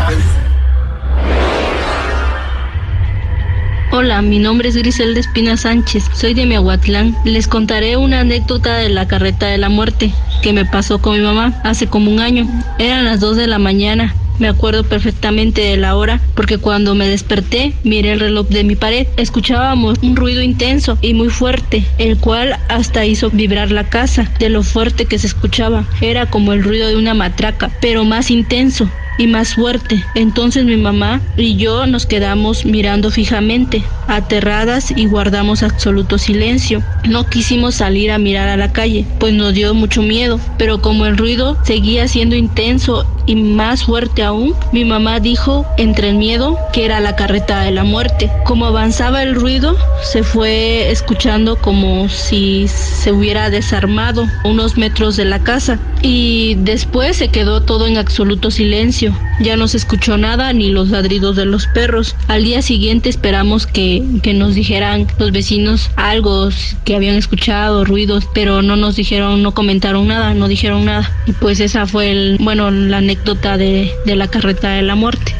Hola, 3.92 4.24
mi 4.24 4.40
nombre 4.40 4.70
es 4.70 4.76
Griselda 4.76 5.20
Espina 5.20 5.56
Sánchez, 5.56 6.10
soy 6.14 6.34
de 6.34 6.48
Miahuatlán. 6.48 7.16
Les 7.26 7.48
contaré 7.48 7.96
una 7.96 8.22
anécdota 8.22 8.76
de 8.78 8.90
la 8.90 9.08
carreta 9.08 9.46
de 9.46 9.60
la 9.60 9.70
muerte 9.70 10.12
que 10.42 10.52
me 10.52 10.66
pasó 10.66 11.00
con 11.00 11.16
mi 11.16 11.24
mamá 11.24 11.54
hace 11.64 11.86
como 11.86 12.10
un 12.10 12.20
año. 12.20 12.48
Eran 12.80 13.06
las 13.06 13.20
2 13.20 13.38
de 13.38 13.46
la 13.46 13.60
mañana. 13.60 14.16
Me 14.40 14.48
acuerdo 14.48 14.84
perfectamente 14.84 15.62
de 15.62 15.78
la 15.78 15.96
hora 15.96 16.20
porque 16.36 16.58
cuando 16.58 16.96
me 16.96 17.08
desperté 17.08 17.74
miré 17.84 18.14
el 18.14 18.20
reloj 18.20 18.48
de 18.48 18.64
mi 18.64 18.76
pared. 18.76 19.08
Escuchábamos 19.18 20.00
un 20.02 20.16
ruido 20.16 20.42
intenso 20.42 20.98
y 21.02 21.14
muy 21.14 21.30
fuerte, 21.30 21.86
el 21.98 22.18
cual 22.18 22.58
hasta 22.70 23.06
hizo 23.06 23.30
vibrar 23.30 23.72
la 23.72 23.90
casa 23.90 24.30
de 24.40 24.50
lo 24.50 24.64
fuerte 24.64 25.06
que 25.06 25.20
se 25.20 25.28
escuchaba. 25.28 25.86
Era 26.02 26.26
como 26.26 26.54
el 26.54 26.64
ruido 26.64 26.88
de 26.88 26.98
una 26.98 27.14
matraca, 27.14 27.72
pero 27.80 28.04
más 28.06 28.32
intenso 28.32 28.90
y 29.18 29.28
más 29.28 29.56
fuerte. 29.56 30.04
Entonces 30.16 30.66
mi 30.66 30.78
mamá 30.78 31.22
y 31.38 31.56
yo 31.56 31.86
nos 31.86 32.06
quedamos 32.06 32.66
mirando 32.66 33.12
fijamente, 33.12 33.84
aterradas 34.08 34.92
y 34.96 35.06
guardamos 35.06 35.64
absoluto 35.64 36.18
silencio. 36.18 36.84
No 37.08 37.26
quisimos 37.26 37.76
salir 37.76 38.12
a 38.12 38.18
mirar 38.18 38.50
a 38.50 38.58
la 38.58 38.72
calle, 38.72 39.06
pues 39.20 39.34
nos 39.34 39.54
dio 39.54 39.74
mucho 39.74 40.02
miedo, 40.02 40.40
pero 40.58 40.82
como 40.82 41.06
el 41.06 41.18
ruido 41.18 41.58
seguía 41.64 42.08
siendo 42.08 42.36
intenso 42.36 43.06
y 43.26 43.36
más 43.36 43.84
fuerte 43.84 44.24
aún, 44.24 44.54
mi 44.72 44.86
mamá 44.86 45.20
dijo 45.20 45.66
entre 45.78 46.10
el 46.10 46.16
miedo 46.16 46.58
que 46.74 46.86
era 46.86 47.00
la 47.00 47.16
carreta 47.16 47.62
de 47.62 47.72
la 47.72 47.84
muerte. 47.84 48.30
Como 48.46 48.66
avanzaba 48.66 49.24
el 49.24 49.36
ruido, 49.36 49.78
se 50.04 50.24
fue 50.24 50.92
escuchando 50.92 51.56
como 51.56 52.10
si 52.10 52.68
se 52.68 53.12
hubiera 53.12 53.50
desarmado 53.50 54.26
unos 54.44 54.78
metros 54.78 55.16
de 55.16 55.26
la 55.26 55.40
casa 55.40 55.80
y 56.02 56.56
después 56.60 57.18
se 57.18 57.30
quedó 57.30 57.62
todo 57.62 57.88
en 57.88 57.98
absoluto 57.98 58.52
silencio. 58.52 59.03
Ya 59.40 59.58
no 59.58 59.68
se 59.68 59.78
escuchó 59.78 60.18
nada 60.18 60.54
ni 60.54 60.70
los 60.70 60.90
ladridos 60.90 61.36
de 61.36 61.46
los 61.46 61.68
perros. 61.68 62.16
Al 62.28 62.44
día 62.44 62.62
siguiente 62.62 63.10
esperamos 63.10 63.66
que, 63.66 64.04
que 64.22 64.34
nos 64.34 64.56
dijeran 64.56 65.08
los 65.18 65.32
vecinos 65.32 65.90
algo 65.96 66.50
que 66.86 66.96
habían 66.96 67.16
escuchado, 67.16 67.86
ruidos, 67.86 68.28
pero 68.34 68.62
no 68.62 68.76
nos 68.76 68.96
dijeron, 68.96 69.42
no 69.44 69.54
comentaron 69.54 70.08
nada, 70.08 70.34
no 70.34 70.48
dijeron 70.48 70.86
nada. 70.86 71.12
Y 71.26 71.34
pues 71.34 71.60
esa 71.60 71.86
fue 71.86 72.38
bueno, 72.40 72.72
la 72.72 72.98
anécdota 72.98 73.58
de, 73.58 73.92
de 74.06 74.16
la 74.16 74.28
carreta 74.28 74.72
de 74.72 74.84
la 74.84 74.96
muerte. 74.96 75.34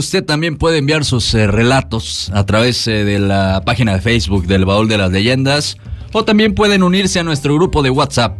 Usted 0.00 0.24
también 0.24 0.56
puede 0.56 0.78
enviar 0.78 1.04
sus 1.04 1.32
eh, 1.34 1.46
relatos 1.46 2.30
a 2.34 2.44
través 2.44 2.86
eh, 2.88 3.04
de 3.04 3.18
la 3.20 3.62
página 3.64 3.94
de 3.94 4.00
Facebook 4.00 4.46
del 4.46 4.64
Baúl 4.64 4.88
de 4.88 4.98
las 4.98 5.10
Leyendas 5.12 5.76
o 6.12 6.24
también 6.24 6.54
pueden 6.54 6.82
unirse 6.82 7.20
a 7.20 7.22
nuestro 7.22 7.54
grupo 7.54 7.82
de 7.82 7.90
WhatsApp. 7.90 8.38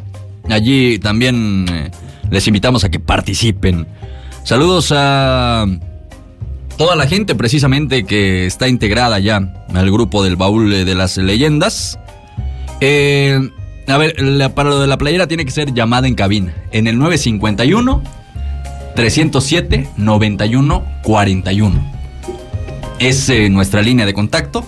Allí 0.48 0.98
también 0.98 1.66
eh, 1.70 1.90
les 2.30 2.46
invitamos 2.48 2.82
a 2.84 2.88
que 2.90 2.98
participen. 2.98 3.86
Saludos 4.42 4.92
a 4.96 5.66
toda 6.76 6.96
la 6.96 7.06
gente 7.06 7.34
precisamente 7.34 8.04
que 8.04 8.46
está 8.46 8.66
integrada 8.66 9.18
ya 9.20 9.36
al 9.72 9.90
grupo 9.90 10.24
del 10.24 10.36
Baúl 10.36 10.70
de 10.70 10.94
las 10.94 11.16
Leyendas. 11.16 11.98
A 13.86 13.96
ver, 13.98 14.20
la- 14.20 14.54
para 14.54 14.70
lo 14.70 14.80
de 14.80 14.86
la 14.86 14.98
playera 14.98 15.26
tiene 15.26 15.44
que 15.44 15.50
ser 15.50 15.74
llamada 15.74 16.06
en 16.08 16.14
cabina 16.14 16.54
en 16.72 16.86
el 16.86 16.98
951 16.98 18.02
307 19.00 19.88
91 19.96 20.84
41. 21.02 21.92
Es 22.98 23.30
eh, 23.30 23.48
nuestra 23.48 23.80
línea 23.80 24.04
de 24.04 24.12
contacto 24.12 24.62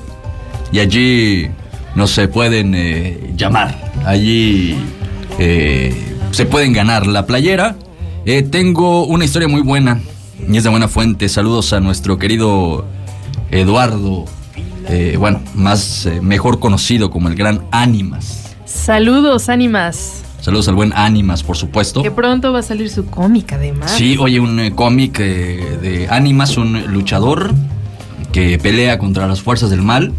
y 0.72 0.78
allí 0.78 1.50
nos 1.94 2.12
se 2.12 2.28
pueden 2.28 2.74
eh, 2.74 3.34
llamar. 3.36 3.92
Allí 4.06 4.78
eh, 5.38 5.94
se 6.30 6.46
pueden 6.46 6.72
ganar 6.72 7.06
la 7.06 7.26
playera. 7.26 7.76
Eh, 8.24 8.42
tengo 8.42 9.04
una 9.04 9.26
historia 9.26 9.48
muy 9.48 9.60
buena 9.60 10.00
y 10.50 10.56
es 10.56 10.64
de 10.64 10.70
buena 10.70 10.88
fuente. 10.88 11.28
Saludos 11.28 11.74
a 11.74 11.80
nuestro 11.80 12.18
querido 12.18 12.86
Eduardo, 13.50 14.24
eh, 14.88 15.16
bueno, 15.18 15.42
más 15.54 16.06
eh, 16.06 16.22
mejor 16.22 16.58
conocido 16.58 17.10
como 17.10 17.28
el 17.28 17.34
gran 17.34 17.66
Ánimas. 17.70 18.56
Saludos, 18.64 19.50
ánimas. 19.50 20.21
Saludos 20.42 20.66
al 20.66 20.74
buen 20.74 20.92
Ánimas, 20.92 21.44
por 21.44 21.56
supuesto. 21.56 22.02
Que 22.02 22.10
pronto 22.10 22.52
va 22.52 22.58
a 22.58 22.62
salir 22.62 22.90
su 22.90 23.06
cómica, 23.06 23.54
además. 23.54 23.92
Sí, 23.92 24.16
oye, 24.18 24.40
un 24.40 24.58
eh, 24.58 24.74
cómic 24.74 25.20
eh, 25.20 25.78
de 25.80 26.08
Ánimas, 26.10 26.56
un 26.56 26.92
luchador 26.92 27.54
que 28.32 28.58
pelea 28.58 28.98
contra 28.98 29.28
las 29.28 29.40
fuerzas 29.40 29.70
del 29.70 29.82
mal 29.82 30.12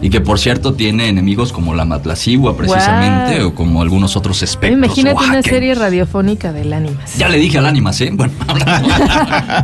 y 0.00 0.10
que 0.10 0.20
por 0.20 0.38
cierto 0.38 0.74
tiene 0.74 1.08
enemigos 1.08 1.52
como 1.52 1.74
la 1.74 1.84
Matlacigua 1.84 2.56
precisamente 2.56 3.42
o 3.42 3.54
como 3.56 3.82
algunos 3.82 4.16
otros 4.16 4.42
espectros. 4.44 4.78
Imagínate 4.78 5.24
una 5.24 5.42
serie 5.42 5.74
radiofónica 5.74 6.52
del 6.52 6.72
ánimas. 6.72 7.18
Ya 7.18 7.28
le 7.28 7.38
dije 7.38 7.58
al 7.58 7.66
Ánimas, 7.66 8.00
¿eh? 8.00 8.10
Bueno, 8.12 8.32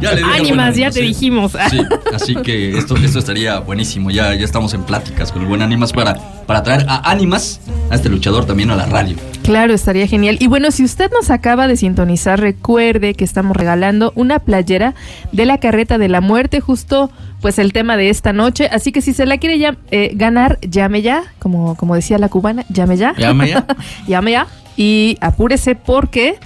ya 0.01 0.13
le 0.13 0.23
dije 0.23 0.41
Ánimas, 0.41 0.75
ya 0.75 0.87
Ánimas, 0.87 0.95
te 0.95 1.01
¿eh? 1.01 1.07
dijimos. 1.07 1.53
Sí, 1.71 1.81
así 2.13 2.35
que 2.37 2.77
esto, 2.77 2.97
esto 2.97 3.21
estaría 3.21 3.61
buenísimo. 3.61 4.11
Ya, 4.11 4.35
ya 4.35 4.45
estamos 4.45 4.75
en 4.75 4.83
pláticas 4.83 5.31
con 5.31 5.43
el 5.43 5.49
buen 5.49 5.63
Ánimas 5.63 5.93
para, 5.93 6.15
para 6.47 6.65
traer 6.65 6.85
a 6.89 7.09
Ánimas, 7.09 7.61
a 7.91 7.95
este 7.95 8.09
luchador 8.09 8.45
también 8.45 8.73
a 8.73 8.77
la 8.77 8.87
radio. 8.87 9.17
Claro, 9.43 9.73
estaría 9.73 10.07
genial. 10.07 10.37
Y 10.39 10.47
bueno, 10.47 10.71
si 10.71 10.85
usted 10.85 11.11
nos 11.11 11.31
acaba 11.31 11.67
de 11.67 11.77
sintonizar, 11.77 12.39
recuerde 12.41 13.15
que 13.15 13.25
estamos 13.25 13.57
regalando 13.57 14.13
una 14.15 14.39
playera 14.39 14.95
de 15.33 15.45
la 15.47 15.59
carreta 15.59 15.99
de 15.99 16.09
la 16.09 16.21
muerte, 16.21 16.61
justo 16.61 17.11
pues 17.41 17.59
el 17.59 17.73
tema 17.73 17.97
de 17.97 18.11
esta 18.11 18.33
noche. 18.33 18.69
Así 18.71 18.93
que 18.93 19.01
si 19.01 19.13
se 19.15 19.27
la 19.27 19.39
quiere 19.39 19.59
ya, 19.59 19.77
eh, 19.91 20.13
ganar, 20.15 20.59
llame 20.61 21.03
ya, 21.03 21.25
como, 21.39 21.75
como 21.75 21.95
decía 21.95 22.19
la 22.19 22.29
cubana, 22.29 22.65
llame 22.69 22.97
ya. 22.97 23.15
Llame 23.17 23.49
ya. 23.49 23.67
llame 24.07 24.33
ya. 24.33 24.47
Y 24.77 25.17
apúrese 25.21 25.75
porque... 25.75 26.37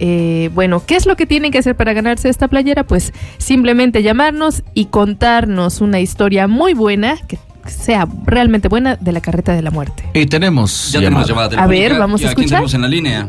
eh, 0.00 0.50
bueno, 0.54 0.82
¿qué 0.84 0.96
es 0.96 1.06
lo 1.06 1.16
que 1.16 1.26
tienen 1.26 1.52
que 1.52 1.58
hacer 1.58 1.76
para 1.76 1.92
ganarse 1.92 2.28
esta 2.28 2.48
playera? 2.48 2.84
Pues 2.84 3.12
simplemente 3.38 4.02
llamarnos 4.02 4.62
y 4.74 4.86
contarnos 4.86 5.80
una 5.80 6.00
historia 6.00 6.48
muy 6.48 6.74
buena, 6.74 7.16
que 7.28 7.38
sea 7.66 8.06
realmente 8.24 8.68
buena, 8.68 8.96
de 8.96 9.12
la 9.12 9.20
carreta 9.20 9.52
de 9.54 9.62
la 9.62 9.70
muerte. 9.70 10.04
Y 10.14 10.26
tenemos 10.26 10.92
Ya 10.92 11.00
llamada. 11.00 11.24
tenemos 11.24 11.28
llamada 11.28 11.46
A 11.46 11.50
telefónica. 11.50 11.88
ver, 11.88 11.98
vamos 11.98 12.20
a 12.20 12.24
¿Y 12.24 12.26
quién 12.26 12.30
escuchar? 12.30 12.48
tenemos 12.50 12.74
en 12.74 12.82
la 12.82 12.88
línea? 12.88 13.28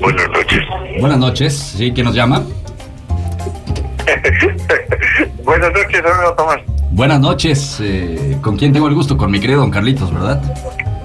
Buenas 0.00 0.28
noches. 0.28 0.60
Buenas 1.00 1.18
noches, 1.18 1.54
¿sí? 1.76 1.92
¿Quién 1.92 2.06
nos 2.06 2.14
llama? 2.14 2.42
Buenas 5.44 5.72
noches, 5.72 6.00
amigo 6.04 6.34
Tomás. 6.36 6.58
Buenas 6.90 7.20
noches, 7.20 7.78
eh, 7.80 8.36
¿con 8.40 8.56
quién 8.56 8.72
tengo 8.72 8.86
el 8.88 8.94
gusto? 8.94 9.16
Con 9.16 9.30
mi 9.30 9.40
querido 9.40 9.60
don 9.60 9.70
Carlitos, 9.70 10.12
¿verdad? 10.12 10.40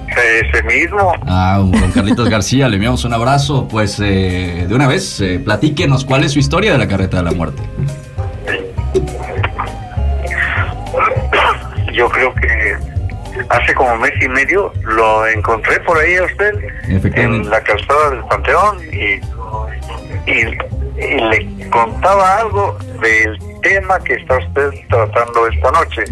Ese 0.08 0.62
mismo. 0.64 1.12
Ah, 1.26 1.58
don 1.58 1.90
Carlitos 1.92 2.28
García, 2.28 2.68
le 2.68 2.76
enviamos 2.76 3.04
un 3.04 3.12
abrazo. 3.14 3.66
Pues 3.68 3.98
eh, 4.00 4.66
de 4.68 4.74
una 4.74 4.86
vez, 4.86 5.20
eh, 5.20 5.40
platíquenos 5.42 6.04
cuál 6.04 6.24
es 6.24 6.32
su 6.32 6.38
historia 6.38 6.72
de 6.72 6.78
la 6.78 6.86
carreta 6.88 7.16
de 7.18 7.22
la 7.24 7.32
muerte. 7.32 7.62
Yo 12.00 12.08
creo 12.08 12.34
que 12.34 12.76
hace 13.50 13.74
como 13.74 13.94
mes 13.98 14.12
y 14.22 14.28
medio 14.28 14.72
lo 14.84 15.26
encontré 15.26 15.78
por 15.80 15.98
ahí 15.98 16.16
a 16.16 16.22
usted 16.24 16.52
en 17.14 17.50
la 17.50 17.60
calzada 17.62 18.08
del 18.10 18.24
Panteón 18.24 18.78
y, 18.90 19.20
y, 20.30 20.40
y 20.96 21.20
le 21.28 21.68
contaba 21.68 22.38
algo 22.38 22.78
del 23.02 23.38
tema 23.62 23.98
que 24.00 24.14
está 24.14 24.38
usted 24.38 24.70
tratando 24.88 25.46
esta 25.48 25.70
noche. 25.72 26.04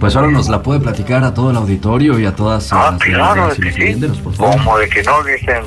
Pues 0.00 0.16
ahora 0.16 0.28
nos 0.30 0.48
la 0.48 0.62
puede 0.62 0.80
platicar 0.80 1.22
a 1.22 1.34
todo 1.34 1.50
el 1.50 1.56
auditorio 1.58 2.18
y 2.18 2.24
a 2.24 2.34
todas 2.34 2.72
Ah, 2.72 2.92
las 2.92 3.02
claro, 3.02 3.50
y 3.54 3.60
que 3.60 3.72
sí. 3.72 4.00
Como 4.38 4.78
de 4.78 4.88
que 4.88 5.02
no 5.02 5.22
dicen, 5.24 5.62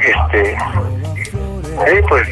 este, 0.00 0.52
eh, 0.52 2.02
pues, 2.08 2.28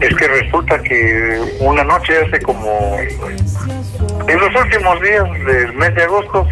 es 0.00 0.14
que 0.16 0.28
resulta 0.28 0.80
que 0.82 1.56
una 1.60 1.84
noche 1.84 2.12
hace 2.24 2.40
como, 2.42 2.96
en 2.98 4.40
los 4.40 4.54
últimos 4.54 5.00
días 5.00 5.24
del 5.46 5.72
mes 5.74 5.94
de 5.94 6.02
agosto, 6.04 6.46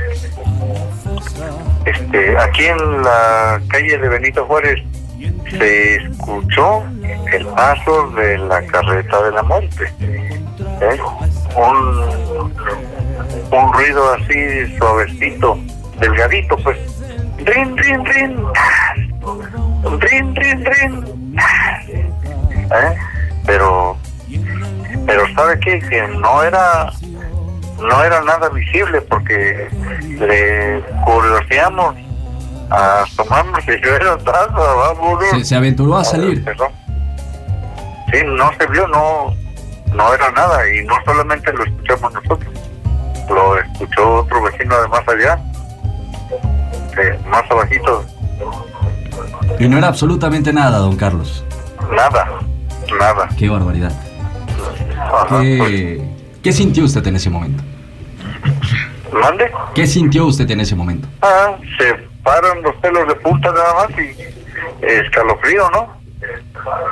este, 1.84 2.36
aquí 2.38 2.64
en 2.64 3.02
la 3.02 3.60
calle 3.68 3.98
de 3.98 4.08
Benito 4.08 4.44
Juárez 4.46 4.82
se 5.50 5.96
escuchó 5.96 6.82
el 7.32 7.46
paso 7.46 8.10
de 8.10 8.38
la 8.38 8.62
carreta 8.66 9.22
de 9.22 9.32
la 9.32 9.42
muerte. 9.42 9.92
¿eh? 10.00 10.98
Un, 11.56 12.52
un 13.52 13.72
ruido 13.72 14.14
así 14.14 14.76
suavecito, 14.76 15.58
delgadito, 16.00 16.56
pues. 16.58 16.78
Rin, 17.38 17.76
rin, 17.76 18.04
rin. 18.04 18.44
Rin, 20.00 20.34
rin, 20.34 20.64
rin. 20.64 21.36
¿Eh? 22.72 22.96
Pero, 23.46 23.96
pero 25.06 25.22
¿sabe 25.34 25.58
qué? 25.60 25.78
Que 25.80 26.08
no 26.08 26.42
era, 26.42 26.90
no 27.78 28.04
era 28.04 28.20
nada 28.22 28.48
visible 28.50 29.00
porque 29.02 29.68
le 30.18 30.82
curioseamos 31.04 31.94
a 32.70 33.04
tomarnos 33.16 33.60
y 33.68 33.80
yo 33.80 33.94
era. 33.94 34.18
Se, 35.30 35.44
se 35.44 35.54
aventuró 35.56 35.96
a 35.96 36.04
salir. 36.04 36.44
Perdón. 36.44 36.68
Sí, 38.12 38.18
no 38.24 38.50
se 38.58 38.66
vio, 38.68 38.86
no, 38.88 39.34
no 39.94 40.14
era 40.14 40.30
nada 40.32 40.68
y 40.70 40.84
no 40.84 40.94
solamente 41.04 41.52
lo 41.52 41.64
escuchamos 41.64 42.12
nosotros, 42.12 42.54
lo 43.28 43.58
escuchó 43.58 44.14
otro 44.16 44.42
vecino 44.42 44.80
de 44.80 44.88
más 44.88 45.08
allá, 45.08 45.38
de 46.96 47.18
más 47.28 47.42
abajito, 47.50 48.04
Y 49.58 49.68
no 49.68 49.78
era 49.78 49.88
absolutamente 49.88 50.52
nada, 50.52 50.78
don 50.78 50.96
Carlos. 50.96 51.44
nada, 51.90 52.28
nada. 52.94 53.28
Qué 53.38 53.48
barbaridad. 53.48 53.92
Ajá, 54.98 55.40
¿Qué, 55.40 56.02
qué 56.42 56.52
sintió 56.52 56.84
usted 56.84 57.06
en 57.06 57.16
ese 57.16 57.30
momento? 57.30 57.62
¿Mande? 59.12 59.50
¿Qué 59.74 59.86
sintió 59.86 60.26
usted 60.26 60.50
en 60.50 60.60
ese 60.60 60.74
momento? 60.74 61.08
Ah, 61.22 61.56
se 61.78 61.94
paran 62.22 62.62
los 62.62 62.74
pelos 62.76 63.06
de 63.08 63.14
punta 63.16 63.52
nada 63.52 63.74
más 63.74 63.98
y 63.98 64.84
escalofrío, 64.84 65.70
¿no? 65.70 65.96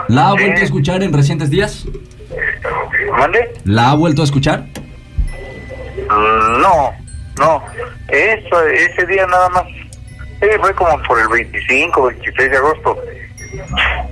¿La 0.08 0.28
ha 0.28 0.32
vuelto 0.32 0.60
a 0.60 0.64
escuchar 0.64 1.02
en 1.02 1.12
recientes 1.12 1.50
días? 1.50 1.86
¿Mande? 3.16 3.52
¿La 3.64 3.90
ha 3.90 3.94
vuelto 3.94 4.22
a 4.22 4.24
escuchar? 4.24 4.64
No, 6.08 6.92
no. 7.38 7.62
Eso, 8.08 8.62
ese 8.66 9.06
día 9.06 9.26
nada 9.26 9.48
más. 9.50 9.64
Sí, 10.40 10.48
fue 10.60 10.74
como 10.74 11.00
por 11.02 11.18
el 11.20 11.28
25, 11.28 12.06
26 12.06 12.50
de 12.50 12.56
agosto. 12.56 12.98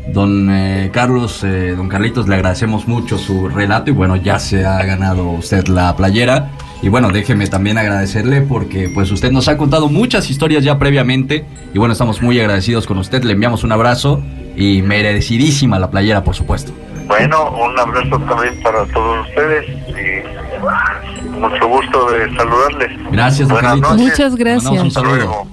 Don 0.09 0.49
eh, 0.51 0.91
Carlos, 0.93 1.43
eh, 1.45 1.75
don 1.77 1.89
Carlitos, 1.89 2.29
le 2.29 2.35
agradecemos 2.35 2.87
mucho 2.89 3.19
su 3.19 3.49
relato 3.49 3.91
y 3.91 3.95
bueno, 3.95 4.17
ya 4.17 4.39
se 4.39 4.67
ha 4.67 4.83
ganado 4.85 5.31
usted 5.31 5.67
la 5.69 5.95
playera. 5.97 6.51
Y 6.83 6.89
bueno, 6.89 7.11
déjeme 7.11 7.47
también 7.47 7.79
agradecerle 7.79 8.41
porque 8.41 8.91
pues 8.93 9.11
usted 9.13 9.31
nos 9.31 9.47
ha 9.47 9.57
contado 9.57 9.89
muchas 9.89 10.29
historias 10.31 10.65
ya 10.65 10.79
previamente 10.79 11.45
y 11.73 11.79
bueno, 11.79 11.93
estamos 11.93 12.21
muy 12.21 12.41
agradecidos 12.41 12.89
con 12.89 12.99
usted, 12.99 13.23
le 13.23 13.35
enviamos 13.35 13.63
un 13.63 13.71
abrazo 13.71 14.21
y 14.57 14.83
merecidísima 14.83 15.79
la 15.79 15.91
playera, 15.91 16.25
por 16.25 16.35
supuesto. 16.35 16.73
Bueno, 17.07 17.51
un 17.51 17.79
abrazo 17.79 18.19
también 18.19 18.61
para 18.63 18.85
todos 18.87 19.29
ustedes 19.29 19.69
y 19.89 21.33
mucho 21.39 21.69
gusto 21.69 22.11
de 22.11 22.35
saludarles. 22.37 22.91
Gracias, 23.13 23.49
don 23.49 23.61
Carlitos. 23.61 23.97
Muchas 23.97 24.35
gracias. 24.35 24.73
Un 24.73 24.79
Hasta 24.89 24.91
saludo. 24.91 25.17
luego. 25.17 25.47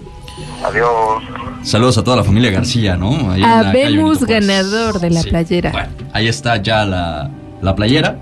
Adiós. 0.64 1.24
Saludos 1.64 1.98
a 1.98 2.04
toda 2.04 2.18
la 2.18 2.24
familia 2.24 2.52
García, 2.52 2.96
¿no? 2.98 3.32
Ahí 3.32 3.42
Juárez. 4.22 4.48
ganador 4.48 5.00
de 5.00 5.10
la 5.10 5.22
Sí. 5.22 5.30
playera. 5.30 5.72
Bueno, 5.72 5.90
ahí 6.14 6.28
está 6.28 6.58
ya 6.58 6.86
la, 6.86 7.30
la 7.62 7.76
playera. 7.76 8.18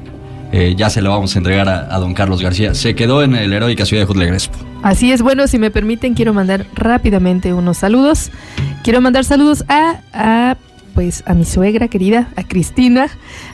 Eh, 0.51 0.75
ya 0.77 0.89
se 0.89 1.01
la 1.01 1.09
vamos 1.09 1.35
a 1.35 1.39
entregar 1.39 1.67
a, 1.67 1.93
a 1.93 1.99
don 1.99 2.13
Carlos 2.13 2.41
García. 2.41 2.73
Se 2.73 2.95
quedó 2.95 3.21
en 3.21 3.35
el 3.35 3.51
heroica 3.51 3.85
ciudad 3.85 4.03
de 4.03 4.07
Jutla 4.07 4.27
Crespo. 4.27 4.57
Así 4.81 5.11
es, 5.11 5.21
bueno, 5.21 5.47
si 5.47 5.59
me 5.59 5.71
permiten, 5.71 6.13
quiero 6.13 6.33
mandar 6.33 6.65
rápidamente 6.73 7.53
unos 7.53 7.77
saludos. 7.77 8.31
Quiero 8.83 9.01
mandar 9.01 9.25
saludos 9.25 9.65
a, 9.67 9.97
a 10.13 10.55
pues 10.97 11.23
a 11.27 11.35
mi 11.35 11.45
suegra 11.45 11.89
querida, 11.89 12.29
a 12.35 12.41
Cristina, 12.41 13.07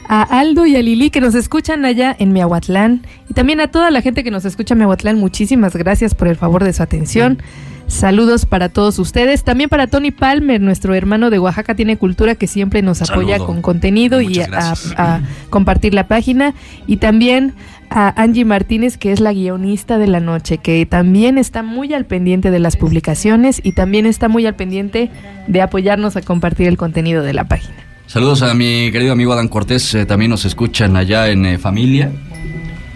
a 0.07 0.21
Aldo 0.21 0.65
y 0.65 0.77
a 0.77 0.81
Lili 0.81 1.09
que 1.09 1.19
nos 1.19 1.35
escuchan 1.35 1.83
allá 1.83 2.15
en 2.17 2.31
Miahuatlán 2.31 3.01
y 3.29 3.33
también 3.33 3.59
a 3.59 3.67
toda 3.67 3.91
la 3.91 4.01
gente 4.01 4.23
que 4.23 4.31
nos 4.31 4.45
escucha 4.45 4.75
en 4.75 4.77
Miahuatlán, 4.77 5.19
muchísimas 5.19 5.75
gracias 5.75 6.15
por 6.15 6.29
el 6.29 6.37
favor 6.37 6.63
de 6.63 6.71
su 6.71 6.81
atención. 6.81 7.39
Saludos 7.87 8.45
para 8.45 8.69
todos 8.69 8.97
ustedes, 8.97 9.43
también 9.43 9.69
para 9.69 9.87
Tony 9.87 10.11
Palmer, 10.11 10.61
nuestro 10.61 10.93
hermano 10.95 11.29
de 11.29 11.39
Oaxaca 11.39 11.75
tiene 11.75 11.97
cultura 11.97 12.35
que 12.35 12.47
siempre 12.47 12.81
nos 12.81 13.01
apoya 13.01 13.33
Saludo. 13.33 13.47
con 13.47 13.61
contenido 13.61 14.21
y 14.21 14.39
a 14.39 15.19
compartir 15.49 15.93
la 15.93 16.07
página 16.07 16.53
y 16.87 16.95
también 16.95 17.55
a 17.93 18.21
Angie 18.21 18.43
Martínez 18.45 18.97
que 18.97 19.11
es 19.11 19.19
la 19.19 19.31
guionista 19.33 19.97
de 19.97 20.07
la 20.07 20.19
noche 20.19 20.57
que 20.57 20.85
también 20.85 21.37
está 21.37 21.63
muy 21.63 21.93
al 21.93 22.05
pendiente 22.05 22.51
de 22.51 22.59
las 22.59 22.75
publicaciones 22.75 23.61
y 23.63 23.71
también 23.73 24.05
está 24.05 24.27
muy 24.27 24.45
al 24.45 24.55
pendiente 24.55 25.09
de 25.47 25.61
apoyarnos 25.61 26.15
a 26.15 26.21
compartir 26.21 26.67
el 26.67 26.77
contenido 26.77 27.21
de 27.23 27.33
la 27.33 27.43
página. 27.45 27.75
Saludos 28.07 28.41
a 28.41 28.53
mi 28.53 28.91
querido 28.91 29.13
amigo 29.13 29.31
Adán 29.33 29.47
Cortés, 29.47 29.93
eh, 29.95 30.05
también 30.05 30.29
nos 30.31 30.43
escuchan 30.45 30.95
allá 30.97 31.29
en 31.29 31.45
eh, 31.45 31.57
familia. 31.57 32.11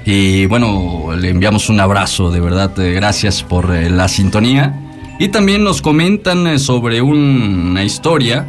Y 0.05 0.45
bueno, 0.45 1.15
le 1.19 1.29
enviamos 1.29 1.69
un 1.69 1.79
abrazo, 1.79 2.31
de 2.31 2.39
verdad, 2.39 2.77
eh, 2.79 2.93
gracias 2.93 3.43
por 3.43 3.69
la 3.69 4.07
sintonía. 4.07 4.73
Y 5.19 5.29
también 5.29 5.63
nos 5.63 5.81
comentan 5.81 6.59
sobre 6.59 7.01
un- 7.01 7.69
una 7.71 7.83
historia. 7.83 8.45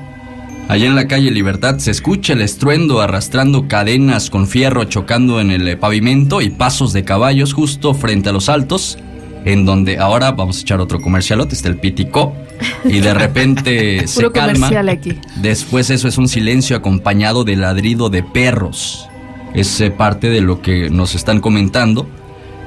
Allá 0.68 0.86
en 0.86 0.94
la 0.94 1.08
calle 1.08 1.30
Libertad 1.30 1.78
se 1.78 1.90
escucha 1.90 2.34
el 2.34 2.42
estruendo 2.42 3.00
arrastrando 3.00 3.68
cadenas 3.68 4.28
con 4.28 4.46
fierro 4.46 4.84
chocando 4.84 5.40
en 5.40 5.50
el 5.50 5.66
eh, 5.66 5.76
pavimento 5.78 6.42
y 6.42 6.50
pasos 6.50 6.92
de 6.92 7.04
caballos 7.04 7.54
justo 7.54 7.94
frente 7.94 8.28
a 8.28 8.32
los 8.32 8.50
altos, 8.50 8.98
en 9.46 9.64
donde 9.64 9.96
ahora 9.96 10.32
vamos 10.32 10.58
a 10.58 10.60
echar 10.60 10.80
otro 10.80 11.00
comercialote, 11.00 11.54
está 11.54 11.68
el 11.68 11.78
Piticó, 11.78 12.34
y 12.84 13.00
de 13.00 13.14
repente 13.14 14.06
se 14.06 14.16
Puro 14.16 14.32
calma. 14.32 14.52
comercial 14.52 14.90
aquí. 14.90 15.18
Después 15.36 15.88
eso 15.88 16.06
es 16.06 16.18
un 16.18 16.28
silencio 16.28 16.76
acompañado 16.76 17.44
de 17.44 17.56
ladrido 17.56 18.10
de 18.10 18.22
perros. 18.22 19.08
Es 19.54 19.80
eh, 19.80 19.90
parte 19.90 20.28
de 20.28 20.42
lo 20.42 20.60
que 20.60 20.90
nos 20.90 21.14
están 21.14 21.40
comentando. 21.40 22.06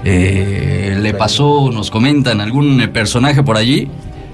Eh, 0.03 0.97
le 0.99 1.13
pasó, 1.13 1.69
nos 1.71 1.91
comentan, 1.91 2.41
algún 2.41 2.81
eh, 2.81 2.87
personaje 2.87 3.43
por 3.43 3.57
allí 3.57 3.87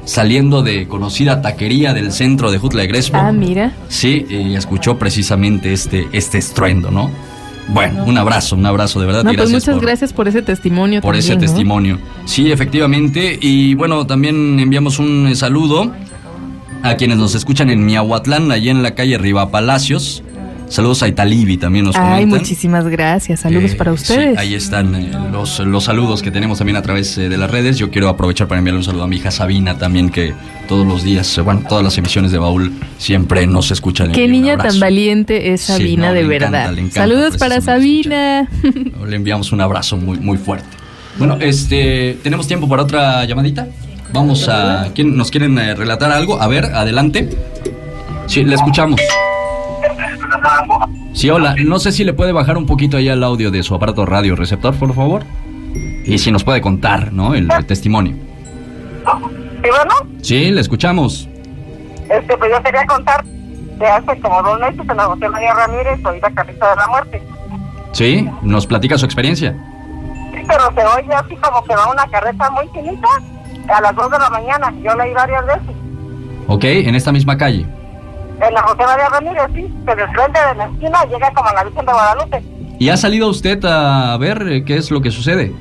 saliendo 0.07 0.63
de 0.63 0.87
conocida 0.87 1.41
taquería 1.41 1.93
del 1.93 2.11
centro 2.11 2.49
de 2.49 2.57
Jutla 2.57 2.81
de 2.81 2.87
Crespo. 2.87 3.17
Ah, 3.17 3.31
mira. 3.31 3.73
Sí, 3.89 4.25
y 4.29 4.55
escuchó 4.55 4.97
precisamente 4.97 5.73
este, 5.73 6.07
este 6.13 6.37
estruendo, 6.37 6.89
¿no? 6.89 7.11
Bueno, 7.67 8.05
un 8.05 8.17
abrazo, 8.17 8.55
un 8.55 8.65
abrazo 8.65 9.01
de 9.01 9.05
verdad. 9.05 9.25
No, 9.25 9.33
y 9.33 9.35
pues 9.35 9.49
gracias 9.49 9.63
muchas 9.63 9.75
por, 9.75 9.85
gracias 9.85 10.13
por 10.13 10.27
ese 10.29 10.41
testimonio. 10.41 11.01
por 11.01 11.17
ese 11.17 11.35
testimonio. 11.35 11.99
Sí, 12.25 12.49
efectivamente. 12.49 13.37
Y 13.41 13.75
bueno, 13.75 14.07
también 14.07 14.57
enviamos 14.59 14.97
un 14.99 15.27
eh, 15.27 15.35
saludo 15.35 15.91
a 16.83 16.95
quienes 16.95 17.17
nos 17.17 17.35
escuchan 17.35 17.69
en 17.69 17.85
Miahuatlán, 17.85 18.51
allá 18.51 18.71
en 18.71 18.83
la 18.83 18.95
calle 18.95 19.17
Riva 19.17 19.51
Palacios. 19.51 20.23
Saludos 20.69 21.01
a 21.01 21.07
Italibi 21.07 21.57
también 21.57 21.85
nos 21.85 21.95
Ay, 21.95 22.01
comentan. 22.23 22.29
muchísimas 22.39 22.85
gracias. 22.87 23.39
Saludos 23.39 23.71
Eh, 23.71 23.75
para 23.75 23.91
sí, 23.91 23.95
ustedes. 24.01 24.37
ahí 24.37 24.53
están 24.53 24.93
eh, 24.95 25.11
los, 25.31 25.59
los 25.59 25.85
saludos 25.85 26.21
que 26.21 26.29
tenemos 26.29 26.57
también 26.57 26.75
a 26.75 26.81
través 26.81 27.17
eh, 27.17 27.29
de 27.29 27.37
las 27.37 27.49
redes. 27.49 27.77
Yo 27.77 27.89
quiero 27.89 28.09
aprovechar 28.09 28.47
para 28.47 28.59
enviarle 28.59 28.79
un 28.79 28.83
saludo 28.83 29.03
a 29.03 29.07
mi 29.07 29.15
hija 29.15 29.31
Sabina 29.31 29.77
también, 29.77 30.09
que 30.09 30.33
todos 30.67 30.85
los 30.85 31.03
días, 31.03 31.39
bueno, 31.43 31.63
todas 31.67 31.83
las 31.85 31.97
emisiones 31.97 32.31
de 32.33 32.37
Baúl 32.37 32.73
siempre 32.97 33.47
nos 33.47 33.71
escuchan. 33.71 34.11
Qué 34.11 34.27
niña 34.27 34.57
tan 34.57 34.77
valiente 34.79 35.53
es 35.53 35.61
Sí, 35.61 35.71
Sabina, 35.71 36.07
no, 36.09 36.13
de 36.13 36.19
encanta, 36.21 36.45
verdad. 36.49 36.71
encanta 36.77 36.93
Saludos 37.01 37.37
para 37.37 37.61
Sabina. 37.61 38.49
Le 39.07 39.15
enviamos 39.15 39.51
un 39.53 39.61
abrazo 39.61 39.95
muy, 39.97 40.17
muy 40.19 40.37
fuerte. 40.37 40.67
Bueno, 41.17 41.37
este, 41.39 42.17
¿tenemos 42.23 42.45
tiempo 42.47 42.67
para 42.67 42.83
otra 42.83 43.23
llamadita? 43.25 43.67
Vamos 44.13 44.47
a... 44.49 44.89
¿quién, 44.93 45.15
¿Nos 45.17 45.31
quieren 45.31 45.55
relatar 45.57 46.11
algo? 46.11 46.41
A 46.41 46.47
ver, 46.47 46.65
adelante. 46.65 47.29
Sí, 48.27 48.43
le 48.43 48.55
escuchamos. 48.55 48.99
Sí, 51.13 51.29
hola. 51.29 51.55
No 51.65 51.79
sé 51.79 51.91
si 51.91 52.03
le 52.03 52.13
puede 52.13 52.31
bajar 52.31 52.57
un 52.57 52.65
poquito 52.65 52.97
allá 52.97 53.13
el 53.13 53.23
audio 53.23 53.49
de 53.51 53.63
su 53.63 53.73
aparato 53.75 54.05
radio 54.05 54.35
receptor, 54.35 54.75
por 54.75 54.93
favor. 54.93 55.23
Y 56.05 56.17
si 56.19 56.31
nos 56.31 56.43
puede 56.43 56.61
contar, 56.61 57.11
¿no? 57.11 57.33
El, 57.33 57.51
el 57.51 57.65
testimonio. 57.65 58.15
Y 58.15 59.69
bueno, 59.69 59.93
Sí, 60.21 60.51
le 60.51 60.61
escuchamos. 60.61 61.27
este, 62.09 62.37
pues 62.37 62.51
yo 62.51 62.61
quería 62.63 62.85
contar 62.85 63.23
de 63.25 63.85
hace 63.87 64.19
como 64.21 64.41
dos 64.43 64.59
meses 64.59 64.79
en 64.89 64.97
la 64.97 65.03
José 65.05 65.29
María 65.29 65.53
Ramírez, 65.53 65.99
soy 66.01 66.19
la 66.19 66.31
carita 66.31 66.69
de 66.71 66.75
la 66.75 66.87
muerte. 66.87 67.21
Sí, 67.91 68.27
nos 68.41 68.65
platica 68.67 68.97
su 68.97 69.05
experiencia. 69.05 69.55
Sí, 70.33 70.41
pero 70.47 70.63
se 70.75 70.85
oye 71.01 71.13
así 71.13 71.35
como 71.37 71.63
que 71.63 71.75
va 71.75 71.91
una 71.91 72.05
carreta 72.07 72.49
muy 72.51 72.67
finita 72.73 73.07
a 73.75 73.81
las 73.81 73.95
dos 73.95 74.09
de 74.11 74.19
la 74.19 74.29
mañana. 74.29 74.73
Yo 74.83 74.95
la 74.95 75.05
vi 75.05 75.13
varias 75.13 75.45
veces. 75.45 75.75
Ok, 76.47 76.63
en 76.63 76.95
esta 76.95 77.11
misma 77.11 77.37
calle. 77.37 77.65
En 78.39 78.53
la 78.53 78.61
José 78.61 78.83
María 78.85 79.09
Ramírez, 79.09 79.43
sí, 79.55 79.73
pero 79.85 80.03
el 80.05 80.11
frente 80.11 80.39
de 80.39 80.55
la 80.55 80.65
esquina 80.65 81.05
llega 81.05 81.31
como 81.33 81.49
a 81.49 81.53
la 81.53 81.63
Virgen 81.63 81.85
de 81.85 81.91
Guadalupe. 81.91 82.43
¿Y 82.79 82.89
ha 82.89 82.97
salido 82.97 83.27
usted 83.29 83.63
a 83.65 84.15
ver 84.17 84.41
eh, 84.47 84.63
qué 84.63 84.77
es 84.77 84.91
lo 84.91 85.01
que 85.01 85.09
sucede? 85.09 85.51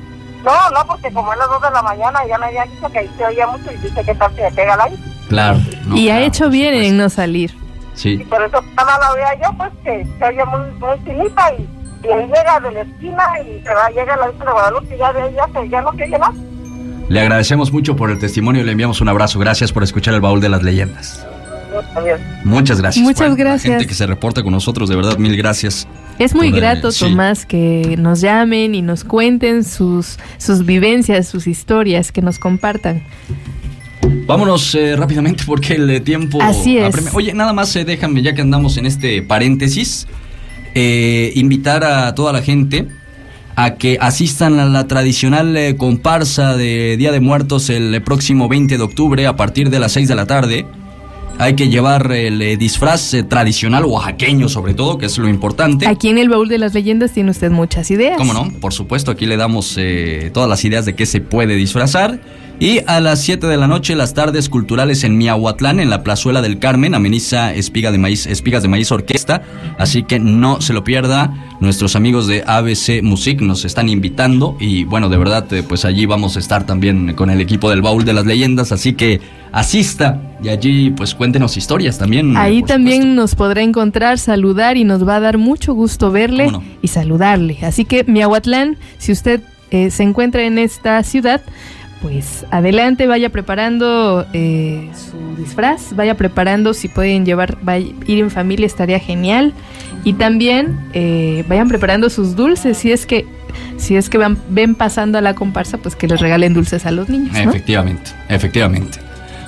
No, 0.45 0.51
no, 0.71 0.85
porque 0.87 1.11
como 1.11 1.33
es 1.33 1.39
las 1.39 1.49
2 1.49 1.61
de 1.63 1.71
la 1.71 1.81
mañana 1.81 2.19
ya 2.27 2.37
me 2.37 2.45
habían 2.45 2.69
dicho 2.69 2.87
que 2.91 2.99
ahí 2.99 3.09
se 3.17 3.25
oía 3.25 3.47
mucho 3.47 3.71
y 3.71 3.77
dice 3.77 4.03
que 4.03 4.13
tal 4.15 4.33
si 4.35 4.41
me 4.41 4.51
pega 4.51 4.77
la 4.77 4.83
ahí. 4.83 4.95
Claro. 5.27 5.59
y 5.93 6.09
ha 6.09 6.21
hecho 6.21 6.49
bien 6.49 6.73
en 6.75 6.97
no 6.97 7.09
salir. 7.09 7.51
Sí. 7.95 8.17
Por 8.29 8.41
eso 8.43 8.61
nada 8.75 8.97
la 8.99 9.13
vea 9.15 9.33
yo, 9.41 9.57
pues 9.57 9.71
que 9.83 10.07
se 10.19 10.23
oye 10.25 10.45
muy, 10.45 10.59
muy 10.79 10.97
finita 11.03 11.51
y, 11.55 11.67
y 12.07 12.11
ahí 12.11 12.27
llega 12.27 12.59
de 12.59 12.71
la 12.71 12.81
esquina 12.81 13.23
y 13.41 13.61
se 13.63 13.73
va, 13.73 13.89
llega 13.89 14.13
a 14.13 14.17
la 14.17 14.27
vista 14.27 14.45
de 14.45 14.51
Guadalupe 14.51 14.95
y 14.95 14.99
ya 14.99 15.11
de 15.13 15.21
ahí 15.23 15.33
ya, 15.35 15.47
se- 15.59 15.67
ya 15.69 15.81
no 15.81 15.91
se 15.93 16.03
oye 16.03 16.17
más. 16.19 16.35
Le 17.09 17.19
agradecemos 17.21 17.71
mucho 17.73 17.95
por 17.95 18.11
el 18.11 18.19
testimonio 18.19 18.61
y 18.61 18.65
le 18.65 18.71
enviamos 18.73 19.01
un 19.01 19.09
abrazo. 19.09 19.39
Gracias 19.39 19.71
por 19.73 19.81
escuchar 19.83 20.13
el 20.13 20.21
baúl 20.21 20.39
de 20.39 20.49
las 20.49 20.61
leyendas. 20.61 21.25
Muchas 22.43 22.79
gracias. 22.81 23.03
Muchas 23.03 23.19
Bueno, 23.29 23.35
La 23.35 23.43
gracias. 23.51 23.71
gente 23.73 23.87
que 23.87 23.93
se 23.93 24.07
reporta 24.07 24.43
con 24.43 24.51
nosotros, 24.53 24.89
de 24.89 24.95
verdad, 24.95 25.17
mil 25.17 25.35
gracias. 25.37 25.87
Es 26.19 26.33
muy 26.33 26.49
Por, 26.49 26.57
eh, 26.57 26.61
grato, 26.61 26.91
sí. 26.91 27.05
Tomás, 27.05 27.45
que 27.45 27.95
nos 27.99 28.21
llamen 28.21 28.73
y 28.75 28.81
nos 28.81 29.03
cuenten 29.03 29.63
sus, 29.63 30.17
sus 30.37 30.65
vivencias, 30.65 31.27
sus 31.27 31.45
historias, 31.47 32.11
que 32.11 32.21
nos 32.21 32.39
compartan. 32.39 33.03
Vámonos 34.25 34.73
eh, 34.75 34.95
rápidamente 34.95 35.43
porque 35.45 35.73
el 35.75 35.89
eh, 35.89 35.99
tiempo 35.99 36.39
Así 36.41 36.77
es. 36.77 36.85
apremia. 36.85 37.11
Oye, 37.13 37.33
nada 37.33 37.53
más 37.53 37.75
eh, 37.75 37.85
déjame, 37.85 38.21
ya 38.21 38.33
que 38.33 38.41
andamos 38.41 38.77
en 38.77 38.85
este 38.85 39.21
paréntesis, 39.21 40.07
eh, 40.75 41.31
invitar 41.35 41.83
a 41.83 42.13
toda 42.15 42.33
la 42.33 42.41
gente 42.41 42.87
a 43.55 43.75
que 43.75 43.97
asistan 43.99 44.59
a 44.59 44.65
la 44.65 44.87
tradicional 44.87 45.55
eh, 45.57 45.75
comparsa 45.77 46.55
de 46.55 46.95
Día 46.97 47.11
de 47.11 47.19
Muertos 47.19 47.69
el 47.71 48.01
próximo 48.03 48.47
20 48.47 48.77
de 48.77 48.83
octubre 48.83 49.25
a 49.25 49.35
partir 49.35 49.69
de 49.69 49.79
las 49.79 49.93
6 49.93 50.07
de 50.07 50.15
la 50.15 50.25
tarde. 50.27 50.65
Hay 51.39 51.55
que 51.55 51.69
llevar 51.69 52.11
el 52.11 52.41
eh, 52.41 52.57
disfraz 52.57 53.13
eh, 53.13 53.23
tradicional 53.23 53.85
oaxaqueño 53.85 54.49
sobre 54.49 54.73
todo, 54.73 54.97
que 54.97 55.05
es 55.05 55.17
lo 55.19 55.29
importante. 55.29 55.87
Aquí 55.87 56.09
en 56.09 56.17
el 56.17 56.29
baúl 56.29 56.47
de 56.47 56.57
las 56.57 56.73
leyendas 56.73 57.11
tiene 57.11 57.29
usted 57.29 57.51
muchas 57.51 57.91
ideas. 57.91 58.17
¿Cómo 58.17 58.33
no? 58.33 58.51
Por 58.59 58.73
supuesto, 58.73 59.11
aquí 59.11 59.27
le 59.27 59.37
damos 59.37 59.75
eh, 59.77 60.31
todas 60.33 60.49
las 60.49 60.65
ideas 60.65 60.85
de 60.85 60.95
qué 60.95 61.05
se 61.05 61.21
puede 61.21 61.55
disfrazar. 61.55 62.19
Y 62.59 62.79
a 62.87 62.99
las 63.01 63.21
7 63.21 63.45
de 63.45 63.55
la 63.55 63.67
noche, 63.67 63.95
las 63.95 64.15
tardes 64.15 64.49
culturales 64.49 65.03
en 65.03 65.15
Miahuatlán, 65.15 65.79
en 65.79 65.91
la 65.91 66.01
Plazuela 66.01 66.41
del 66.41 66.57
Carmen, 66.57 66.95
ameniza 66.95 67.53
Espiga 67.53 67.91
de 67.91 67.99
Maíz, 67.99 68.25
Espigas 68.25 68.63
de 68.63 68.67
Maíz 68.67 68.91
Orquesta. 68.91 69.43
Así 69.77 70.01
que 70.01 70.17
no 70.19 70.59
se 70.59 70.73
lo 70.73 70.83
pierda. 70.83 71.31
Nuestros 71.59 71.95
amigos 71.95 72.25
de 72.25 72.43
ABC 72.47 73.03
Music 73.03 73.41
nos 73.41 73.63
están 73.63 73.89
invitando. 73.89 74.57
Y 74.59 74.85
bueno, 74.85 75.07
de 75.09 75.17
verdad, 75.17 75.51
eh, 75.53 75.61
pues 75.61 75.85
allí 75.85 76.07
vamos 76.07 76.35
a 76.35 76.39
estar 76.39 76.65
también 76.65 77.13
con 77.13 77.29
el 77.29 77.41
equipo 77.41 77.69
del 77.69 77.83
Baúl 77.83 78.05
de 78.05 78.13
las 78.13 78.25
Leyendas. 78.25 78.71
Así 78.71 78.93
que 78.93 79.21
asista 79.51 80.19
y 80.43 80.49
allí, 80.49 80.89
pues 80.89 81.13
cuéntenos 81.13 81.57
historias 81.57 81.99
también. 81.99 82.31
eh, 82.35 82.39
Ahí 82.39 82.63
también 82.63 83.13
nos 83.13 83.35
podrá 83.35 83.61
encontrar, 83.61 84.17
saludar 84.17 84.77
y 84.77 84.83
nos 84.83 85.07
va 85.07 85.17
a 85.17 85.19
dar 85.19 85.37
mucho 85.37 85.75
gusto 85.75 86.09
verle 86.11 86.49
y 86.81 86.87
saludarle. 86.87 87.59
Así 87.61 87.85
que 87.85 88.03
Miahuatlán, 88.03 88.77
si 88.97 89.11
usted 89.11 89.41
eh, 89.69 89.91
se 89.91 90.01
encuentra 90.01 90.43
en 90.43 90.57
esta 90.57 91.01
ciudad, 91.03 91.41
pues 92.01 92.45
adelante, 92.51 93.07
vaya 93.07 93.29
preparando 93.29 94.25
eh, 94.33 94.89
su 94.93 95.35
disfraz, 95.41 95.95
vaya 95.95 96.15
preparando 96.15 96.73
si 96.73 96.87
pueden 96.87 97.25
llevar, 97.25 97.57
vaya- 97.61 97.87
ir 98.05 98.19
en 98.19 98.29
familia 98.31 98.65
estaría 98.65 98.99
genial. 98.99 99.53
Y 100.03 100.13
también 100.13 100.77
eh, 100.93 101.43
vayan 101.49 101.67
preparando 101.67 102.09
sus 102.09 102.35
dulces, 102.35 102.77
si 102.77 102.91
es 102.91 103.05
que 103.05 103.25
si 103.77 103.95
es 103.95 104.09
que 104.09 104.17
van, 104.17 104.37
ven 104.49 104.75
pasando 104.75 105.17
a 105.17 105.21
la 105.21 105.33
comparsa, 105.33 105.77
pues 105.79 105.95
que 105.95 106.07
les 106.07 106.19
regalen 106.21 106.53
dulces 106.53 106.85
a 106.85 106.91
los 106.91 107.09
niños, 107.09 107.33
¿no? 107.33 107.39
Efectivamente, 107.49 108.11
efectivamente. 108.29 108.99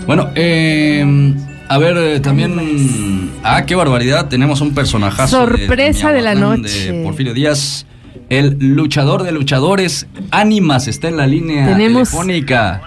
Bueno, 0.08 0.30
eh, 0.36 1.34
a 1.68 1.78
ver, 1.78 1.98
eh, 1.98 2.20
también. 2.20 3.32
Ah, 3.44 3.66
qué 3.66 3.76
barbaridad. 3.76 4.28
Tenemos 4.28 4.62
un 4.62 4.74
personajazo. 4.74 5.46
Sorpresa 5.46 6.12
de 6.12 6.22
la 6.22 6.34
noche. 6.36 6.92
de 6.94 7.04
Porfirio 7.04 7.34
Díaz. 7.34 7.86
El 8.30 8.58
luchador 8.76 9.24
de 9.24 9.32
luchadores. 9.32 10.08
Ánimas 10.32 10.88
está 10.88 11.08
en 11.08 11.18
la 11.18 11.28
línea 11.28 11.66
Tenemos- 11.68 12.10
telefónica. 12.10 12.82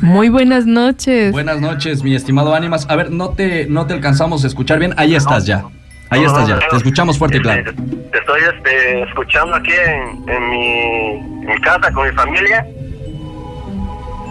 Muy 0.00 0.28
buenas 0.28 0.66
noches. 0.66 1.32
Buenas 1.32 1.60
noches, 1.60 2.02
mi 2.02 2.14
estimado 2.14 2.54
Ánimas. 2.54 2.86
A 2.88 2.96
ver, 2.96 3.10
no 3.10 3.30
te, 3.30 3.66
no 3.66 3.86
te 3.86 3.94
alcanzamos 3.94 4.44
a 4.44 4.46
escuchar 4.46 4.78
bien. 4.78 4.94
Ahí 4.96 5.14
estás 5.14 5.46
ya. 5.46 5.64
Ahí 6.10 6.24
estás 6.24 6.48
ya. 6.48 6.58
Te 6.70 6.76
escuchamos 6.76 7.18
fuerte 7.18 7.36
y 7.36 7.40
claro. 7.40 7.64
Te 7.64 8.18
estoy 8.18 8.40
este, 8.56 9.02
escuchando 9.02 9.54
aquí 9.56 9.72
en, 9.72 10.28
en 10.30 10.50
mi, 10.50 11.10
en 11.42 11.46
mi 11.46 11.60
casa 11.60 11.92
con 11.92 12.08
mi 12.08 12.14
familia. 12.14 12.66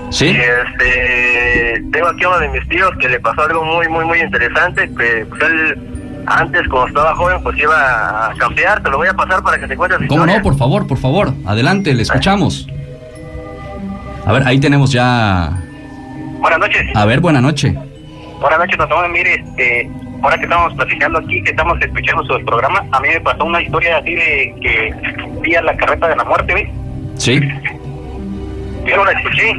¿Sí? 0.10 0.26
Y 0.28 0.38
este, 0.38 1.84
tengo 1.92 2.08
aquí 2.08 2.24
a 2.24 2.30
uno 2.30 2.40
de 2.40 2.50
mis 2.50 2.68
tíos 2.70 2.90
que 3.00 3.10
le 3.10 3.20
pasó 3.20 3.42
algo 3.42 3.64
muy, 3.64 3.88
muy, 3.90 4.06
muy 4.06 4.20
interesante. 4.22 4.90
Que 4.98 5.26
pues, 5.28 5.42
él 5.44 5.78
antes, 6.28 6.68
cuando 6.68 6.88
estaba 6.88 7.16
joven, 7.16 7.38
pues 7.42 7.58
iba 7.58 8.28
a 8.30 8.34
campear. 8.36 8.84
Te 8.84 8.90
lo 8.90 8.98
voy 8.98 9.08
a 9.08 9.14
pasar 9.14 9.42
para 9.42 9.58
que 9.60 9.68
te 9.68 9.76
cuentes 9.76 9.98
¿Cómo 10.08 10.22
historia. 10.22 10.38
no? 10.38 10.44
Por 10.44 10.58
favor, 10.58 10.86
por 10.88 10.98
favor. 10.98 11.34
Adelante, 11.46 11.94
le 11.94 12.04
escuchamos. 12.04 12.68
A 14.26 14.34
ver, 14.34 14.44
ahí 14.46 14.60
tenemos 14.60 14.92
ya. 14.92 15.52
Buenas 16.40 16.60
noches. 16.60 16.84
A 16.96 17.06
ver, 17.06 17.22
buena 17.22 17.42
noche. 17.42 17.74
Buenas 18.42 18.60
noches, 18.60 18.78
Tomás. 18.78 19.10
Mire, 19.10 19.36
este, 19.36 19.90
ahora 20.22 20.38
que 20.38 20.44
estamos 20.44 20.74
platicando 20.74 21.20
aquí, 21.20 21.42
que 21.44 21.52
estamos 21.52 21.80
escuchando 21.82 22.24
su 22.26 22.46
programa, 22.46 22.84
a 22.92 23.00
mí 23.00 23.08
me 23.14 23.22
pasó 23.22 23.46
una 23.46 23.62
historia 23.62 23.98
así 23.98 24.14
de 24.14 24.56
que 24.62 24.94
vi 25.42 25.56
a 25.56 25.62
la 25.62 25.76
carreta 25.78 26.10
de 26.10 26.16
la 26.18 26.24
muerte, 26.26 26.54
¿ves? 26.54 26.70
Sí. 27.16 27.40
Yo 28.86 28.96
no 28.98 29.06
la 29.06 29.12
escuché, 29.14 29.54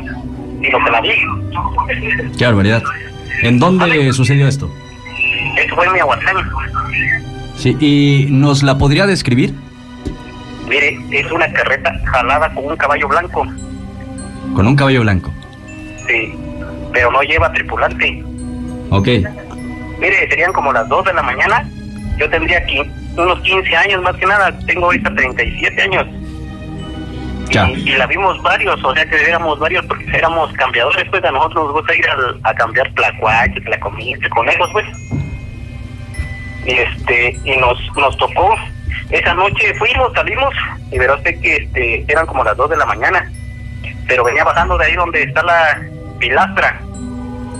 sino 0.62 0.84
que 0.84 0.90
la 0.90 1.00
vi. 1.00 2.36
Qué 2.38 2.44
barbaridad. 2.44 2.82
¿En 3.42 3.58
dónde 3.58 4.12
sucedió 4.12 4.46
esto? 4.46 4.70
Eso 5.64 5.74
fue 5.74 5.86
en 5.86 5.92
Miahuatlán. 5.92 6.36
Sí, 7.56 7.76
¿y 7.80 8.26
nos 8.30 8.62
la 8.62 8.78
podría 8.78 9.06
describir? 9.06 9.52
Mire, 10.68 10.98
es 11.10 11.30
una 11.32 11.50
carreta 11.52 11.92
jalada 12.04 12.52
con 12.54 12.66
un 12.66 12.76
caballo 12.76 13.08
blanco, 13.08 13.46
Con 14.54 14.66
un 14.66 14.76
caballo 14.76 15.00
blanco. 15.00 15.32
sí, 16.06 16.34
pero 16.92 17.10
no 17.10 17.22
lleva 17.22 17.52
tripulante. 17.52 18.22
Ok. 18.90 19.06
Mire, 19.98 20.28
serían 20.28 20.52
como 20.52 20.72
las 20.72 20.88
2 20.88 21.04
de 21.06 21.12
la 21.14 21.22
mañana. 21.22 21.68
Yo 22.18 22.28
tendría 22.30 22.58
aquí 22.58 22.80
unos 23.16 23.40
15 23.40 23.76
años 23.76 24.02
más 24.02 24.16
que 24.16 24.26
nada. 24.26 24.56
Tengo 24.66 24.86
ahorita 24.86 25.14
37 25.14 25.82
años. 25.82 26.06
Ya. 27.50 27.68
Y, 27.70 27.88
y 27.88 27.92
la 27.96 28.06
vimos 28.06 28.40
varios, 28.42 28.82
o 28.84 28.94
sea 28.94 29.06
que 29.08 29.16
éramos 29.22 29.58
varios 29.58 29.84
porque 29.86 30.04
éramos 30.14 30.52
cambiadores, 30.52 31.04
pues 31.10 31.24
a 31.24 31.30
nosotros 31.30 31.64
nos 31.64 31.72
gusta 31.72 31.94
ir 31.96 32.06
al- 32.10 32.38
a 32.44 32.54
cambiar 32.54 32.92
tlacuaches, 32.94 33.64
tlacomites, 33.64 34.28
conejos, 34.30 34.68
pues. 34.72 34.84
Y 36.66 36.72
este, 36.72 37.38
y 37.44 37.56
nos, 37.56 37.78
nos 37.96 38.16
tocó, 38.18 38.54
esa 39.10 39.34
noche 39.34 39.72
fuimos, 39.74 40.12
salimos, 40.14 40.54
y 40.90 40.98
verá 40.98 41.14
usted 41.14 41.40
que 41.40 41.56
este, 41.56 42.04
eran 42.08 42.26
como 42.26 42.44
las 42.44 42.56
2 42.56 42.70
de 42.70 42.76
la 42.76 42.86
mañana. 42.86 43.30
Pero 44.06 44.24
venía 44.24 44.44
bajando 44.44 44.76
de 44.78 44.86
ahí 44.86 44.94
donde 44.94 45.22
está 45.22 45.42
la 45.42 45.80
pilastra, 46.18 46.80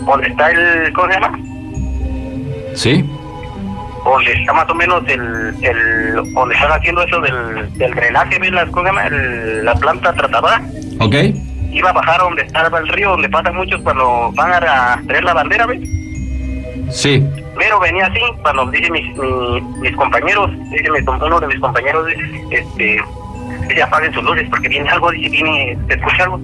donde 0.07 0.29
está 0.29 0.51
el, 0.51 0.93
¿cómo 0.93 1.09
se 1.13 1.21
llama? 1.21 1.39
¿Sí? 2.75 3.05
donde 4.05 4.33
está 4.33 4.53
más 4.55 4.69
o 4.71 4.75
menos 4.75 5.03
el, 5.09 5.55
el 5.63 6.15
donde 6.33 6.55
están 6.55 6.73
haciendo 6.73 7.03
eso 7.03 7.21
del, 7.21 7.71
del 7.77 7.95
drenaje, 7.95 8.39
¿ves 8.39 8.53
las, 8.53 8.67
¿cómo 8.71 8.83
se 8.83 8.87
llama? 8.87 9.07
El- 9.07 9.65
la 9.65 9.75
planta 9.75 10.13
tratadora. 10.15 10.63
Ok. 11.01 11.15
Iba 11.73 11.91
a 11.91 11.93
bajar 11.93 12.21
donde 12.21 12.43
estaba 12.43 12.79
el 12.79 12.89
río, 12.89 13.11
donde 13.11 13.29
pasan 13.29 13.55
muchos 13.57 13.83
cuando 13.83 14.31
van 14.35 14.53
a 14.53 15.03
traer 15.07 15.25
la 15.25 15.35
bandera, 15.35 15.67
¿ves? 15.67 15.81
Sí. 16.91 17.25
Pero 17.59 17.81
venía 17.81 18.07
así, 18.07 18.21
cuando 18.43 18.67
dice 18.67 18.91
mis, 18.91 19.17
mi- 19.17 19.61
mis 19.81 19.97
compañeros, 19.97 20.51
dice 20.71 20.89
uno 21.07 21.41
de 21.41 21.47
mis 21.49 21.59
compañeros, 21.61 22.07
este, 22.51 22.99
dice 23.69 23.83
apaguen 23.83 24.13
sus 24.15 24.23
luces 24.25 24.47
porque 24.51 24.69
viene 24.69 24.89
algo, 24.89 25.11
dice, 25.11 25.29
viene, 25.31 25.77
se 25.89 25.95
escucha 25.95 26.25
algo. 26.25 26.41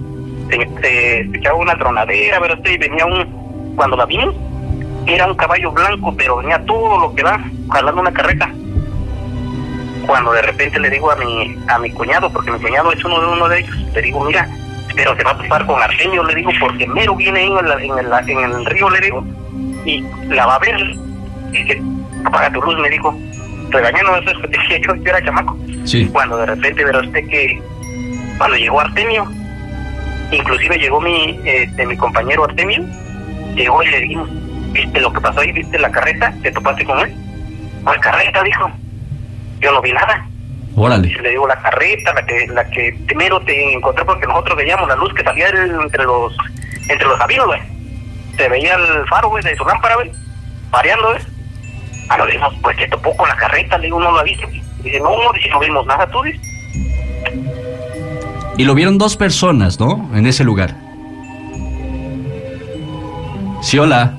Se, 0.49 0.57
se 0.81 1.19
escuchaba 1.21 1.55
una 1.57 1.75
tronadera, 1.77 2.39
pero 2.39 2.55
y 2.71 2.77
venía 2.77 3.05
un, 3.05 3.73
cuando 3.75 3.95
la 3.97 4.05
vimos, 4.05 4.35
era 5.07 5.25
un 5.27 5.35
caballo 5.35 5.71
blanco, 5.71 6.13
pero 6.17 6.37
venía 6.37 6.63
todo 6.65 6.99
lo 6.99 7.15
que 7.15 7.23
da, 7.23 7.39
jalando 7.71 8.01
una 8.01 8.11
carreta. 8.13 8.51
Cuando 10.05 10.33
de 10.33 10.41
repente 10.43 10.79
le 10.79 10.89
digo 10.89 11.09
a 11.11 11.15
mi, 11.15 11.57
a 11.67 11.79
mi 11.79 11.89
cuñado, 11.91 12.31
porque 12.31 12.51
mi 12.51 12.59
cuñado 12.59 12.91
es 12.91 13.03
uno 13.03 13.19
de 13.21 13.27
uno 13.27 13.47
de 13.49 13.59
ellos, 13.59 13.75
le 13.93 14.01
digo, 14.03 14.23
mira, 14.23 14.47
pero 14.95 15.15
se 15.15 15.23
va 15.23 15.31
a 15.31 15.37
topar 15.37 15.65
con 15.65 15.81
Arsenio, 15.81 16.23
le 16.23 16.35
digo, 16.35 16.51
porque 16.59 16.85
mero 16.87 17.15
viene 17.15 17.43
en, 17.45 17.55
la- 17.67 17.81
en, 17.81 17.97
el, 17.97 18.29
en 18.29 18.51
el 18.51 18.65
río, 18.65 18.89
le 18.89 18.99
digo, 19.01 19.23
y 19.85 20.03
la 20.29 20.45
va 20.45 20.55
a 20.55 20.59
ver. 20.59 20.95
Dice, 21.51 21.81
apaga 22.25 22.51
tu 22.51 22.61
luz, 22.61 22.77
me 22.79 22.89
dijo. 22.89 23.15
Regañando 23.69 24.15
eso 24.17 24.31
es 24.31 24.67
que 24.67 24.81
yo, 24.81 24.95
yo 24.95 25.03
era 25.05 25.23
chamaco. 25.23 25.57
Sí. 25.85 26.07
Cuando 26.11 26.37
de 26.37 26.45
repente 26.45 26.83
verá 26.83 26.99
usted 26.99 27.27
que 27.27 27.61
cuando 28.37 28.57
llegó 28.57 28.79
Artemio, 28.79 29.27
inclusive 30.31 30.77
llegó 30.77 31.01
mi, 31.01 31.39
eh, 31.45 31.69
de 31.75 31.85
mi 31.85 31.97
compañero 31.97 32.45
Artemio, 32.45 32.83
llegó 33.55 33.83
y 33.83 33.89
le 33.89 34.01
dijimos, 34.01 34.29
¿viste 34.71 34.99
lo 35.01 35.11
que 35.13 35.21
pasó 35.21 35.39
ahí? 35.39 35.51
¿Viste 35.51 35.79
la 35.79 35.91
carreta? 35.91 36.33
¿Te 36.41 36.51
topaste 36.51 36.85
con 36.85 36.99
él? 36.99 37.13
¿Cuál 37.83 37.99
carreta? 37.99 38.43
Dijo. 38.43 38.71
Yo 39.61 39.71
no 39.71 39.81
vi 39.81 39.93
nada. 39.93 40.27
Órale. 40.75 41.07
Y 41.07 41.13
le 41.15 41.29
digo, 41.29 41.47
la 41.47 41.55
carreta, 41.61 42.13
la 42.13 42.25
que, 42.25 42.47
la 42.47 42.69
que 42.69 42.97
primero 43.07 43.39
te 43.41 43.73
encontré 43.73 44.03
porque 44.03 44.27
nosotros 44.27 44.57
veíamos 44.57 44.87
la 44.87 44.95
luz 44.95 45.13
que 45.13 45.23
salía 45.23 45.47
entre 45.49 46.03
los, 46.03 46.35
entre 46.89 47.07
los 47.07 47.17
güey. 47.45 47.74
Se 48.37 48.49
veía 48.49 48.75
el 48.75 49.05
faro, 49.07 49.29
güey, 49.29 49.43
de 49.43 49.55
su 49.55 49.63
lámpara, 49.65 49.95
güey, 49.95 50.11
pareando, 50.71 51.09
güey. 51.09 51.21
Ah, 52.09 52.17
lo 52.17 52.25
dijimos, 52.27 52.53
pues 52.61 52.77
te 52.77 52.87
topó 52.87 53.15
con 53.15 53.27
la 53.29 53.35
carreta, 53.35 53.77
le 53.77 53.85
digo, 53.87 53.99
no 53.99 54.11
lo 54.11 54.23
viste. 54.23 54.45
Dice, 54.83 54.99
no, 54.99 55.09
no, 55.09 55.31
dice, 55.33 55.49
no 55.49 55.59
vimos 55.59 55.85
nada, 55.87 56.05
tú 56.07 56.21
dices. 56.23 56.41
Y 58.57 58.63
lo 58.63 58.73
vieron 58.75 58.97
dos 58.97 59.17
personas, 59.17 59.79
¿no? 59.79 60.09
En 60.13 60.25
ese 60.27 60.43
lugar. 60.43 60.75
Sí, 63.61 63.79
hola. 63.79 64.13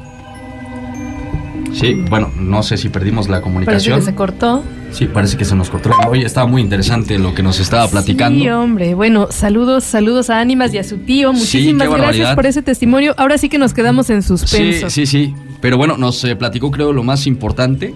Sí, 1.72 1.94
bueno, 2.08 2.32
no 2.36 2.62
sé 2.62 2.76
si 2.76 2.88
perdimos 2.88 3.28
la 3.28 3.36
Parece 3.36 3.44
comunicación. 3.44 3.98
que 4.00 4.04
se 4.06 4.14
cortó. 4.14 4.64
Sí, 4.96 5.06
parece 5.06 5.36
que 5.36 5.44
se 5.44 5.54
nos 5.54 5.68
cortó. 5.68 5.90
Oye, 6.08 6.24
estaba 6.24 6.46
muy 6.46 6.62
interesante 6.62 7.18
lo 7.18 7.34
que 7.34 7.42
nos 7.42 7.60
estaba 7.60 7.86
platicando. 7.88 8.40
Sí, 8.40 8.48
hombre. 8.48 8.94
Bueno, 8.94 9.28
saludos, 9.30 9.84
saludos 9.84 10.30
a 10.30 10.40
Ánimas 10.40 10.72
y 10.72 10.78
a 10.78 10.84
su 10.84 10.96
tío. 10.98 11.32
Sí, 11.34 11.38
Muchísimas 11.40 11.88
gracias 11.90 12.34
por 12.34 12.46
ese 12.46 12.62
testimonio. 12.62 13.14
Ahora 13.18 13.36
sí 13.36 13.48
que 13.50 13.58
nos 13.58 13.74
quedamos 13.74 14.08
en 14.08 14.22
Sí, 14.22 14.28
suspenso. 14.28 14.88
sí, 14.88 15.04
sí. 15.06 15.34
Pero 15.60 15.76
bueno, 15.76 15.96
nos 15.98 16.24
eh, 16.24 16.34
platicó 16.36 16.70
creo 16.70 16.92
lo 16.94 17.02
más 17.02 17.26
importante. 17.26 17.94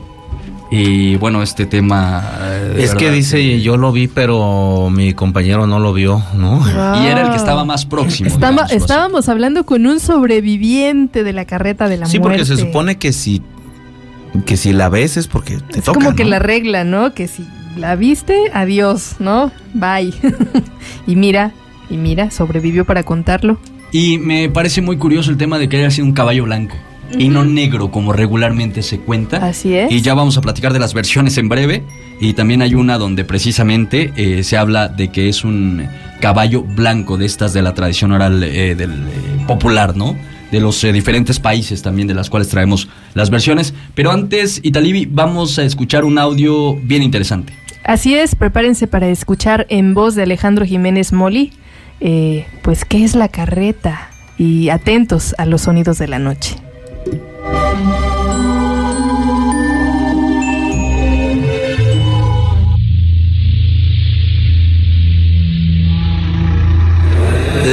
Y 0.72 1.16
bueno, 1.16 1.42
este 1.42 1.66
tema... 1.66 2.22
eh, 2.42 2.74
Es 2.78 2.94
que 2.94 3.10
dice, 3.10 3.60
yo 3.60 3.76
lo 3.76 3.90
vi, 3.90 4.06
pero 4.06 4.88
mi 4.90 5.14
compañero 5.14 5.66
no 5.66 5.80
lo 5.80 5.92
vio, 5.92 6.22
¿no? 6.36 6.62
Y 7.02 7.06
era 7.06 7.22
el 7.22 7.30
que 7.30 7.36
estaba 7.36 7.64
más 7.64 7.86
próximo. 7.86 8.28
Estaba- 8.28 8.50
digamos, 8.66 8.72
estábamos 8.72 9.28
hablando 9.28 9.64
con 9.66 9.84
un 9.86 9.98
sobreviviente 9.98 11.24
de 11.24 11.32
la 11.32 11.44
carreta 11.44 11.88
de 11.88 11.96
la 11.96 12.06
Sí, 12.06 12.18
muerte. 12.20 12.38
porque 12.38 12.56
se 12.56 12.56
supone 12.56 12.98
que 12.98 13.12
si, 13.12 13.42
que 14.46 14.56
si 14.56 14.72
la 14.72 14.88
ves 14.88 15.16
es 15.16 15.26
porque 15.26 15.58
te 15.58 15.78
Es 15.78 15.84
toca, 15.84 15.98
como 15.98 16.16
que 16.16 16.24
¿no? 16.24 16.30
la 16.30 16.38
regla, 16.38 16.84
¿no? 16.84 17.14
Que 17.14 17.28
si 17.28 17.46
la 17.76 17.96
viste, 17.96 18.50
adiós, 18.52 19.16
¿no? 19.18 19.52
Bye. 19.74 20.12
y 21.06 21.16
mira, 21.16 21.52
y 21.88 21.96
mira, 21.96 22.30
sobrevivió 22.30 22.84
para 22.84 23.02
contarlo. 23.02 23.58
Y 23.92 24.18
me 24.18 24.48
parece 24.48 24.82
muy 24.82 24.96
curioso 24.96 25.30
el 25.30 25.36
tema 25.36 25.58
de 25.58 25.68
que 25.68 25.78
haya 25.78 25.90
sido 25.90 26.06
un 26.06 26.12
caballo 26.12 26.44
blanco 26.44 26.76
y 27.18 27.28
no 27.28 27.44
negro 27.44 27.90
como 27.90 28.12
regularmente 28.12 28.82
se 28.82 29.00
cuenta. 29.00 29.44
Así 29.44 29.74
es. 29.74 29.90
Y 29.90 30.00
ya 30.00 30.14
vamos 30.14 30.36
a 30.36 30.40
platicar 30.40 30.72
de 30.72 30.78
las 30.78 30.94
versiones 30.94 31.36
en 31.38 31.48
breve. 31.48 31.82
Y 32.20 32.34
también 32.34 32.62
hay 32.62 32.74
una 32.74 32.98
donde 32.98 33.24
precisamente 33.24 34.12
eh, 34.16 34.44
se 34.44 34.56
habla 34.56 34.88
de 34.88 35.08
que 35.08 35.28
es 35.28 35.44
un 35.44 35.88
caballo 36.20 36.62
blanco 36.62 37.16
de 37.16 37.26
estas 37.26 37.52
de 37.52 37.62
la 37.62 37.74
tradición 37.74 38.12
oral 38.12 38.42
eh, 38.42 38.74
del, 38.74 38.90
eh, 38.92 39.44
popular, 39.46 39.96
¿no? 39.96 40.16
De 40.50 40.60
los 40.60 40.82
eh, 40.84 40.92
diferentes 40.92 41.38
países 41.38 41.82
también 41.82 42.08
de 42.08 42.14
las 42.14 42.28
cuales 42.28 42.48
traemos 42.48 42.88
las 43.14 43.30
versiones. 43.30 43.74
Pero 43.94 44.10
antes, 44.10 44.60
Italibi, 44.62 45.06
vamos 45.06 45.58
a 45.58 45.64
escuchar 45.64 46.04
un 46.04 46.18
audio 46.18 46.74
bien 46.74 47.02
interesante. 47.02 47.52
Así 47.84 48.14
es, 48.14 48.34
prepárense 48.34 48.86
para 48.86 49.08
escuchar 49.08 49.66
en 49.68 49.94
voz 49.94 50.14
de 50.14 50.22
Alejandro 50.22 50.64
Jiménez 50.64 51.12
Moli, 51.12 51.52
eh, 52.00 52.46
pues, 52.62 52.84
¿qué 52.84 53.04
es 53.04 53.14
la 53.14 53.28
carreta? 53.28 54.10
Y 54.38 54.70
atentos 54.70 55.34
a 55.38 55.46
los 55.46 55.62
sonidos 55.62 55.98
de 55.98 56.08
la 56.08 56.18
noche. 56.18 56.56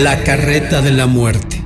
La 0.03 0.23
carreta 0.23 0.81
de 0.81 0.91
la 0.91 1.07
muerte. 1.07 1.56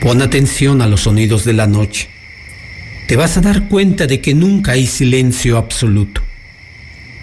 Pon 0.00 0.22
atención 0.22 0.82
a 0.82 0.86
los 0.86 1.02
sonidos 1.02 1.44
de 1.44 1.52
la 1.52 1.66
noche. 1.66 2.08
Te 3.08 3.16
vas 3.16 3.36
a 3.36 3.40
dar 3.40 3.68
cuenta 3.68 4.06
de 4.06 4.20
que 4.20 4.34
nunca 4.34 4.72
hay 4.72 4.86
silencio 4.86 5.56
absoluto. 5.56 6.22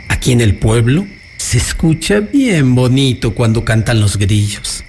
Aquí 0.07 0.31
en 0.31 0.41
el 0.41 0.55
pueblo 0.55 1.05
se 1.37 1.57
escucha 1.57 2.21
bien 2.21 2.73
bonito 2.73 3.35
cuando 3.35 3.65
cantan 3.65 3.99
los 3.99 4.17
grillos. 4.17 4.83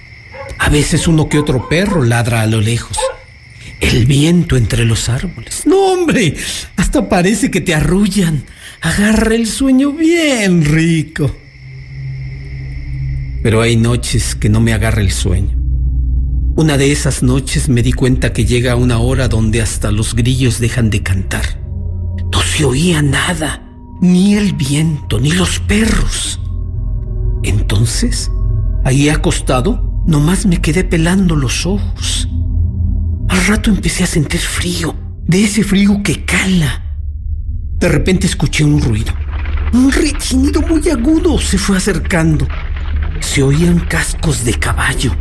A 0.57 0.69
veces 0.69 1.07
uno 1.07 1.27
que 1.27 1.37
otro 1.37 1.67
perro 1.67 2.03
ladra 2.03 2.41
a 2.41 2.47
lo 2.47 2.61
lejos. 2.61 2.97
El 3.81 4.05
viento 4.05 4.55
entre 4.55 4.85
los 4.85 5.09
árboles. 5.09 5.63
No, 5.65 5.91
hombre, 5.91 6.35
hasta 6.77 7.09
parece 7.09 7.51
que 7.51 7.61
te 7.61 7.75
arrullan. 7.75 8.45
Agarra 8.81 9.35
el 9.35 9.47
sueño 9.47 9.91
bien 9.91 10.63
rico. 10.63 11.35
Pero 13.43 13.61
hay 13.61 13.75
noches 13.75 14.33
que 14.33 14.49
no 14.49 14.61
me 14.61 14.73
agarra 14.73 15.01
el 15.01 15.11
sueño. 15.11 15.64
Una 16.57 16.77
de 16.77 16.89
esas 16.89 17.21
noches 17.21 17.67
me 17.67 17.83
di 17.83 17.91
cuenta 17.91 18.31
que 18.31 18.45
llega 18.45 18.77
una 18.77 18.99
hora 18.99 19.27
donde 19.27 19.61
hasta 19.61 19.91
los 19.91 20.15
grillos 20.15 20.57
dejan 20.57 20.89
de 20.89 21.03
cantar. 21.03 21.43
No 22.31 22.39
se 22.39 22.63
oía 22.63 23.01
nada, 23.01 23.61
ni 23.99 24.35
el 24.35 24.53
viento, 24.53 25.19
ni 25.19 25.31
los 25.31 25.59
perros. 25.59 26.39
Entonces, 27.43 28.31
ahí 28.85 29.09
acostado, 29.09 30.01
nomás 30.07 30.45
me 30.45 30.61
quedé 30.61 30.85
pelando 30.85 31.35
los 31.35 31.65
ojos. 31.65 32.29
Al 33.27 33.47
rato 33.47 33.69
empecé 33.69 34.05
a 34.05 34.07
sentir 34.07 34.39
frío, 34.39 34.95
de 35.27 35.43
ese 35.43 35.61
frío 35.61 36.01
que 36.03 36.23
cala. 36.23 36.97
De 37.79 37.89
repente 37.89 38.27
escuché 38.27 38.63
un 38.63 38.81
ruido. 38.81 39.11
Un 39.73 39.91
rechinido 39.91 40.61
muy 40.61 40.87
agudo 40.87 41.37
se 41.37 41.57
fue 41.57 41.75
acercando. 41.75 42.47
Se 43.19 43.43
oían 43.43 43.81
cascos 43.81 44.45
de 44.45 44.53
caballo. 44.53 45.11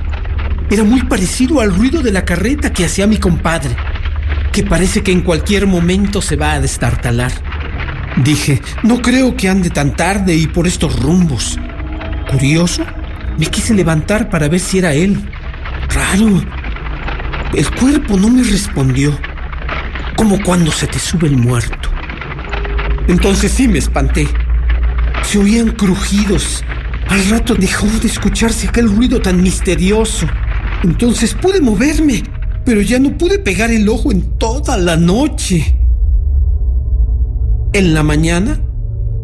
Era 0.70 0.82
muy 0.82 1.03
parecido 1.03 1.61
al 1.61 1.74
ruido 1.74 2.03
de 2.03 2.12
la 2.12 2.24
carreta 2.24 2.73
que 2.73 2.85
hacía 2.85 3.07
mi 3.07 3.19
compadre, 3.19 3.77
que 4.53 4.62
parece 4.62 5.03
que 5.03 5.12
en 5.12 5.20
cualquier 5.20 5.66
momento 5.66 6.23
se 6.23 6.36
va 6.36 6.53
a 6.53 6.61
destartalar. 6.61 7.32
Dije, 8.16 8.62
no 8.82 9.03
creo 9.03 9.36
que 9.36 9.49
ande 9.49 9.70
tan 9.70 9.97
tarde 9.97 10.35
y 10.35 10.47
por 10.47 10.66
estos 10.66 11.01
rumbos. 11.01 11.59
Curioso, 12.31 12.85
me 13.39 13.47
quise 13.47 13.74
levantar 13.74 14.31
para 14.31 14.49
ver 14.49 14.61
si 14.61 14.78
era 14.78 14.95
él. 14.95 15.20
Raro. 15.91 16.43
El 17.53 17.70
cuerpo 17.74 18.16
no 18.16 18.28
me 18.31 18.43
respondió, 18.43 19.16
como 20.16 20.41
cuando 20.43 20.73
se 20.73 20.86
te 20.86 20.99
sube 20.99 21.28
el 21.28 21.36
muerto. 21.36 21.91
Entonces 23.07 23.53
sí 23.53 23.69
me 23.69 23.78
espanté. 23.78 24.27
Se 25.23 25.39
oían 25.39 25.73
crujidos. 25.73 26.65
Al 27.09 27.28
rato 27.28 27.55
dejó 27.55 27.86
de 27.86 28.09
escucharse 28.09 28.69
aquel 28.69 28.89
ruido 28.89 29.20
tan 29.20 29.43
misterioso. 29.43 30.27
Entonces 30.85 31.32
pude 31.32 31.62
moverme, 31.62 32.23
pero 32.62 32.82
ya 32.82 32.98
no 32.98 33.16
pude 33.16 33.39
pegar 33.39 33.70
el 33.70 33.89
ojo 33.89 34.12
en 34.12 34.36
toda 34.36 34.77
la 34.77 34.98
noche. 34.98 35.78
En 37.73 37.94
la 37.94 38.02
mañana, 38.02 38.61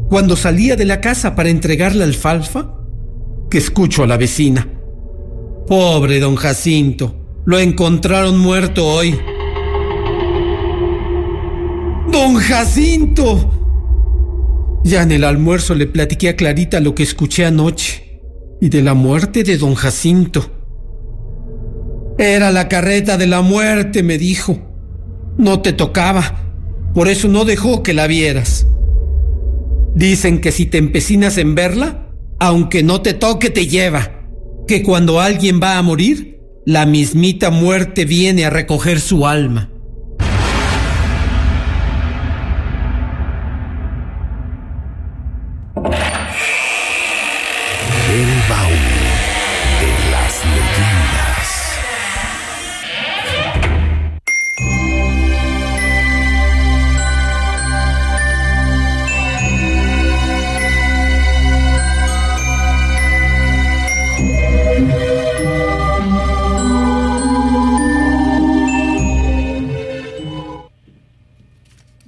cuando 0.09 0.37
salía 0.37 0.75
de 0.75 0.87
la 0.87 1.03
casa 1.03 1.37
para 1.37 1.51
entregar 1.51 1.95
la 1.95 2.05
alfalfa, 2.05 2.75
que 3.51 3.59
escucho 3.59 4.03
a 4.03 4.07
la 4.07 4.17
vecina. 4.17 4.67
Pobre 5.67 6.19
don 6.19 6.35
Jacinto, 6.35 7.15
lo 7.45 7.59
encontraron 7.59 8.39
muerto 8.39 8.87
hoy. 8.87 9.21
Don 12.11 12.37
Jacinto. 12.37 13.51
Ya 14.83 15.03
en 15.03 15.13
el 15.13 15.25
almuerzo 15.25 15.75
le 15.75 15.87
platiqué 15.87 16.31
a 16.31 16.37
Clarita 16.37 16.81
lo 16.81 16.95
que 16.95 17.03
escuché 17.03 17.45
anoche 17.45 18.23
y 18.63 18.71
de 18.71 18.81
la 18.81 18.95
muerte 18.95 19.43
de 19.45 19.59
don 19.59 19.75
Jacinto. 19.75 20.60
Era 22.21 22.51
la 22.53 22.69
carreta 22.69 23.17
de 23.17 23.27
la 23.27 23.41
muerte, 23.41 24.03
me 24.03 24.19
dijo. 24.19 24.59
No 25.39 25.63
te 25.63 25.73
tocaba, 25.73 26.53
por 26.93 27.09
eso 27.09 27.29
no 27.29 27.47
dejó 27.47 27.83
que 27.83 27.95
la 27.95 28.07
vieras. 28.07 28.67
Dicen 29.95 30.43
que 30.43 30.53
si 30.53 30.67
te 30.67 30.77
empecinas 30.77 31.39
en 31.39 31.55
verla, 31.55 32.11
aunque 32.39 32.83
no 32.83 33.01
te 33.01 33.15
toque, 33.15 33.49
te 33.49 33.69
lleva. 33.69 34.21
Que 34.69 34.83
cuando 34.83 35.19
alguien 35.19 35.61
va 35.63 35.79
a 35.79 35.83
morir, 35.83 36.43
la 36.67 36.85
mismita 36.85 37.49
muerte 37.49 38.05
viene 38.05 38.45
a 38.45 38.51
recoger 38.51 39.01
su 39.01 39.27
alma. 39.27 39.71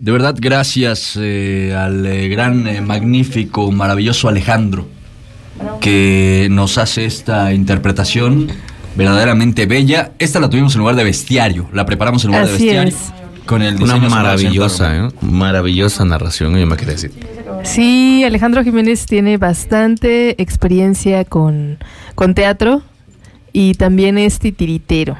De 0.02 0.10
verdad, 0.10 0.34
gracias 0.36 1.16
eh, 1.16 1.76
al 1.78 2.04
eh, 2.04 2.28
gran, 2.28 2.66
eh, 2.66 2.80
magnífico, 2.80 3.70
maravilloso 3.70 4.28
Alejandro, 4.28 4.88
que 5.80 6.48
nos 6.50 6.76
hace 6.76 7.04
esta 7.04 7.54
interpretación 7.54 8.48
verdaderamente 8.96 9.66
bella. 9.66 10.10
Esta 10.18 10.40
la 10.40 10.50
tuvimos 10.50 10.74
en 10.74 10.80
lugar 10.80 10.96
de 10.96 11.04
bestiario, 11.04 11.68
la 11.72 11.86
preparamos 11.86 12.24
en 12.24 12.32
lugar 12.32 12.46
de 12.46 12.52
bestiario. 12.52 12.88
es. 12.88 13.12
Con 13.46 13.62
el 13.62 13.80
Una 13.80 13.96
maravillosa. 13.96 15.06
¿eh? 15.06 15.08
maravillosa 15.20 16.04
narración, 16.04 16.58
yo 16.58 16.66
me 16.66 16.76
quería 16.76 16.94
decir. 16.94 17.12
Sí, 17.62 18.24
Alejandro 18.24 18.64
Jiménez 18.64 19.06
tiene 19.06 19.36
bastante 19.36 20.42
experiencia 20.42 21.24
con, 21.24 21.78
con 22.16 22.34
teatro 22.34 22.82
y 23.52 23.74
también 23.74 24.18
es 24.18 24.40
titiritero. 24.40 25.16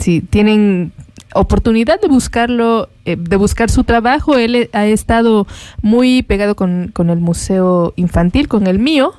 Sí, 0.00 0.22
tienen 0.22 0.92
oportunidad 1.34 2.00
de 2.00 2.08
buscarlo, 2.08 2.88
eh, 3.04 3.16
de 3.18 3.36
buscar 3.36 3.70
su 3.70 3.84
trabajo. 3.84 4.36
Él 4.36 4.54
eh, 4.54 4.70
ha 4.72 4.86
estado 4.86 5.46
muy 5.82 6.22
pegado 6.22 6.56
con, 6.56 6.92
el 6.96 7.18
Museo 7.18 7.92
Infantil, 7.96 8.48
con 8.48 8.66
el 8.66 8.78
mío, 8.78 9.12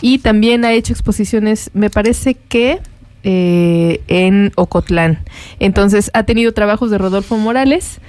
y 0.00 0.18
también 0.18 0.64
ha 0.64 0.72
hecho 0.72 0.92
exposiciones, 0.92 1.70
me 1.74 1.90
parece 1.90 2.34
que 2.34 2.80
eh, 3.24 4.00
en 4.08 4.52
Ocotlán. 4.56 5.18
Entonces 5.58 6.10
ha 6.14 6.22
tenido 6.22 6.52
trabajos 6.52 6.90
de 6.90 6.98
Rodolfo 6.98 7.36
Morales 7.36 8.00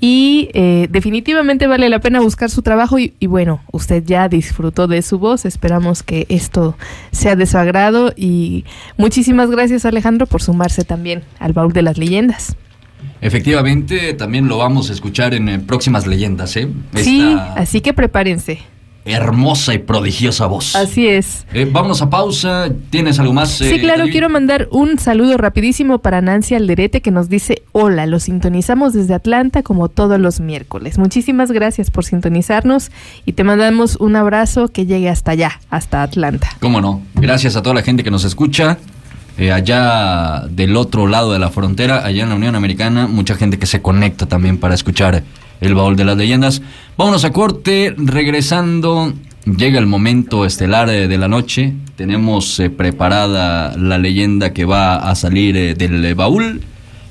y 0.00 0.50
eh, 0.54 0.86
definitivamente 0.90 1.66
vale 1.66 1.88
la 1.88 2.00
pena 2.00 2.20
buscar 2.20 2.50
su 2.50 2.62
trabajo 2.62 2.98
y 2.98 3.26
bueno, 3.26 3.62
usted 3.72 4.04
ya 4.04 4.28
disfrutó 4.28 4.86
de 4.86 5.02
su 5.02 5.18
voz, 5.18 5.44
esperamos 5.44 6.02
que 6.02 6.26
esto 6.28 6.76
sea 7.10 7.34
de 7.34 7.46
su 7.46 7.58
agrado 7.58 8.12
y 8.16 8.64
muchísimas 8.96 9.50
gracias 9.50 9.84
Alejandro 9.84 10.26
por 10.26 10.40
sumarse 10.40 10.84
también 10.84 11.22
al 11.40 11.52
baúl 11.52 11.72
de 11.72 11.82
las 11.82 11.98
leyendas. 11.98 12.56
Efectivamente, 13.20 14.14
también 14.14 14.48
lo 14.48 14.58
vamos 14.58 14.90
a 14.90 14.92
escuchar 14.92 15.34
en 15.34 15.48
eh, 15.48 15.58
próximas 15.58 16.06
leyendas, 16.06 16.56
¿eh? 16.56 16.68
Sí, 16.94 17.36
así 17.56 17.80
que 17.80 17.92
prepárense. 17.92 18.60
hermosa 19.04 19.72
y 19.74 19.78
prodigiosa 19.78 20.46
voz. 20.46 20.76
Así 20.76 21.06
es. 21.08 21.46
Eh, 21.54 21.66
vámonos 21.70 22.02
a 22.02 22.10
pausa. 22.10 22.68
¿Tienes 22.90 23.18
algo 23.18 23.32
más? 23.32 23.50
Sí, 23.50 23.64
eh, 23.64 23.80
claro, 23.80 24.00
David? 24.00 24.12
quiero 24.12 24.28
mandar 24.28 24.68
un 24.70 24.98
saludo 24.98 25.36
rapidísimo 25.38 25.98
para 25.98 26.20
Nancy 26.20 26.54
Alderete 26.54 27.00
que 27.00 27.10
nos 27.10 27.28
dice, 27.28 27.62
hola, 27.72 28.06
lo 28.06 28.20
sintonizamos 28.20 28.92
desde 28.92 29.14
Atlanta 29.14 29.62
como 29.62 29.88
todos 29.88 30.20
los 30.20 30.40
miércoles. 30.40 30.98
Muchísimas 30.98 31.50
gracias 31.50 31.90
por 31.90 32.04
sintonizarnos 32.04 32.90
y 33.24 33.32
te 33.32 33.44
mandamos 33.44 33.96
un 33.96 34.14
abrazo 34.14 34.68
que 34.68 34.84
llegue 34.84 35.08
hasta 35.08 35.32
allá, 35.32 35.58
hasta 35.70 36.02
Atlanta. 36.02 36.50
¿Cómo 36.60 36.80
no? 36.80 37.02
Gracias 37.14 37.56
a 37.56 37.62
toda 37.62 37.74
la 37.74 37.82
gente 37.82 38.04
que 38.04 38.10
nos 38.10 38.24
escucha. 38.24 38.78
Eh, 39.38 39.52
allá 39.52 40.42
del 40.50 40.76
otro 40.76 41.06
lado 41.06 41.32
de 41.32 41.38
la 41.38 41.50
frontera, 41.50 42.04
allá 42.04 42.24
en 42.24 42.28
la 42.28 42.34
Unión 42.34 42.54
Americana, 42.56 43.06
mucha 43.06 43.34
gente 43.34 43.58
que 43.58 43.66
se 43.66 43.80
conecta 43.80 44.26
también 44.26 44.58
para 44.58 44.74
escuchar 44.74 45.22
el 45.60 45.74
baúl 45.74 45.96
de 45.96 46.04
las 46.04 46.16
leyendas. 46.16 46.60
Vámonos 46.96 47.24
a 47.24 47.32
corte, 47.32 47.94
regresando, 47.96 49.12
llega 49.44 49.78
el 49.78 49.86
momento 49.86 50.44
estelar 50.44 50.88
eh, 50.90 51.08
de 51.08 51.18
la 51.18 51.28
noche. 51.28 51.72
Tenemos 51.96 52.60
eh, 52.60 52.70
preparada 52.70 53.76
la 53.76 53.98
leyenda 53.98 54.52
que 54.52 54.64
va 54.64 54.96
a 54.96 55.14
salir 55.14 55.56
eh, 55.56 55.74
del 55.74 56.14
baúl. 56.14 56.62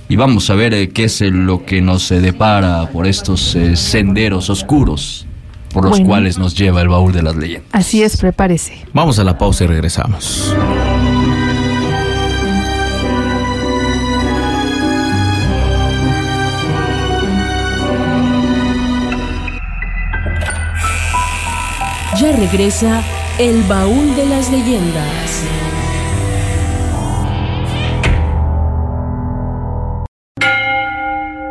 Y 0.10 0.16
vamos 0.16 0.50
a 0.50 0.56
ver 0.56 0.74
eh, 0.74 0.88
qué 0.90 1.04
es 1.06 1.20
eh, 1.22 1.30
lo 1.32 1.66
que 1.66 1.82
nos 1.82 2.10
eh, 2.12 2.22
depara 2.22 2.88
por 2.94 3.08
estos 3.08 3.56
eh, 3.56 3.76
senderos 3.76 4.50
oscuros 4.50 5.26
por 5.74 5.84
los 5.84 5.92
Bueno. 5.98 6.06
cuales 6.08 6.38
nos 6.38 6.56
lleva 6.56 6.82
el 6.82 6.88
baúl 6.88 7.12
de 7.12 7.22
las 7.24 7.36
leyendas. 7.36 7.70
Así 7.74 8.02
es, 8.02 8.16
prepárese. 8.16 8.86
Vamos 8.94 9.20
a 9.20 9.26
la 9.26 9.38
pausa 9.38 9.66
y 9.66 9.68
regresamos. 9.68 10.56
Ya 22.20 22.32
regresa 22.32 23.04
el 23.38 23.62
baúl 23.64 24.16
de 24.16 24.26
las 24.26 24.50
leyendas. 24.50 25.44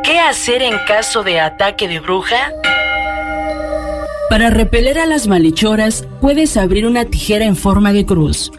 ¿Qué 0.03 0.19
hacer 0.19 0.63
en 0.63 0.75
caso 0.89 1.23
de 1.23 1.39
ataque 1.39 1.87
de 1.87 2.01
bruja? 2.01 2.51
Para 4.29 4.51
repeler 4.51 4.99
a 4.99 5.07
las 5.07 5.29
malhechoras, 5.29 6.05
puedes 6.21 6.57
abrir 6.57 6.85
una 6.85 7.05
tijera 7.05 7.45
en 7.45 7.55
forma 7.55 7.93
de 7.93 8.05
cruz. 8.05 8.51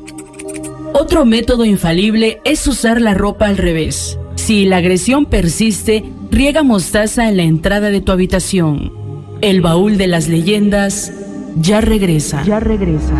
Otro 0.93 1.25
método 1.25 1.65
infalible 1.65 2.39
es 2.45 2.65
usar 2.67 3.01
la 3.01 3.15
ropa 3.15 3.47
al 3.47 3.57
revés. 3.57 4.17
Si 4.35 4.63
la 4.63 4.77
agresión 4.77 5.25
persiste, 5.25 6.05
riega 6.31 6.63
mostaza 6.63 7.27
en 7.27 7.35
la 7.35 7.43
entrada 7.43 7.89
de 7.89 7.99
tu 7.99 8.13
habitación. 8.13 8.93
El 9.41 9.59
baúl 9.59 9.97
de 9.97 10.07
las 10.07 10.29
leyendas 10.29 11.11
ya 11.55 11.81
regresa. 11.81 12.43
Ya 12.43 12.59
regresa. 12.59 13.13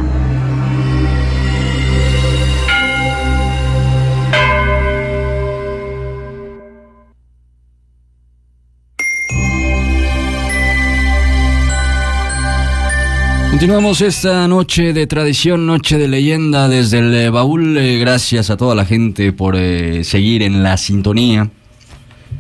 Continuamos 13.50 14.02
esta 14.02 14.48
noche 14.48 14.94
de 14.94 15.08
tradición, 15.08 15.66
noche 15.66 15.98
de 15.98 16.08
leyenda 16.08 16.68
desde 16.70 17.00
el 17.00 17.14
eh, 17.16 17.30
baúl. 17.32 17.76
Eh, 17.78 17.98
gracias 17.98 18.52
a 18.52 18.58
toda 18.58 18.76
la 18.76 18.86
gente 18.86 19.34
por 19.34 19.56
eh, 19.56 20.04
seguir 20.04 20.44
en 20.44 20.62
la 20.62 20.78
sintonía. 20.78 21.50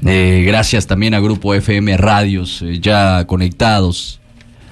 Eh, 0.05 0.43
gracias 0.45 0.87
también 0.87 1.13
a 1.13 1.19
Grupo 1.19 1.53
FM 1.53 1.97
Radios, 1.97 2.61
eh, 2.61 2.79
ya 2.79 3.25
conectados 3.25 4.19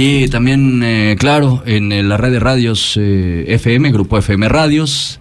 Y 0.00 0.28
también, 0.28 0.80
eh, 0.84 1.16
claro, 1.18 1.64
en 1.66 1.90
eh, 1.90 2.04
la 2.04 2.16
red 2.16 2.30
de 2.30 2.38
radios 2.38 2.96
eh, 2.96 3.46
FM, 3.48 3.90
Grupo 3.90 4.16
FM 4.16 4.48
Radios, 4.48 5.18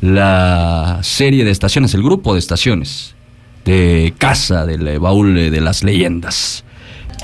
la 0.00 0.98
serie 1.02 1.44
de 1.44 1.52
estaciones, 1.52 1.94
el 1.94 2.02
grupo 2.02 2.32
de 2.32 2.40
estaciones 2.40 3.14
de 3.64 4.14
Casa 4.18 4.66
del 4.66 4.98
Baúl 4.98 5.36
de 5.36 5.60
las 5.60 5.84
Leyendas. 5.84 6.64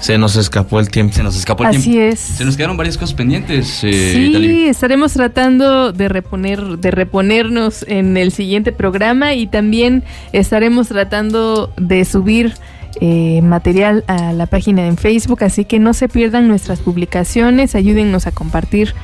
Se 0.03 0.19
nos 0.19 0.35
escapó 0.35 0.81
el 0.81 0.89
tiempo. 0.91 1.15
Se 1.15 1.23
nos 1.23 1.37
escapó 1.37 1.63
el 1.63 1.71
Así 1.71 1.91
tiempo. 1.93 2.13
es. 2.13 2.19
Se 2.19 2.45
nos 2.45 2.57
quedaron 2.57 2.77
varias 2.77 2.99
cosas 2.99 3.15
pendientes. 3.15 3.83
eh, 3.85 4.13
Sí, 4.13 4.67
estaremos 4.67 5.13
tratando 5.13 5.93
de 5.93 6.09
reponer, 6.09 6.61
de 6.79 6.91
reponernos 6.91 7.85
en 7.89 8.17
el 8.17 8.33
siguiente 8.33 8.73
programa 8.73 9.35
y 9.35 9.47
también 9.47 10.03
estaremos 10.33 10.89
tratando 10.89 11.73
de 11.77 12.05
subir 12.05 12.55
eh, 13.01 13.41
material 13.43 14.05
a 14.09 14.33
la 14.33 14.47
página 14.47 14.87
en 14.87 14.97
Facebook, 14.97 15.45
así 15.45 15.65
que 15.65 15.79
no 15.79 15.95
se 15.95 16.09
pierdan 16.09 16.47
nuestras 16.49 16.81
publicaciones, 16.81 17.75
ayúdennos 17.75 18.27
a 18.27 18.33
compartir 18.33 18.95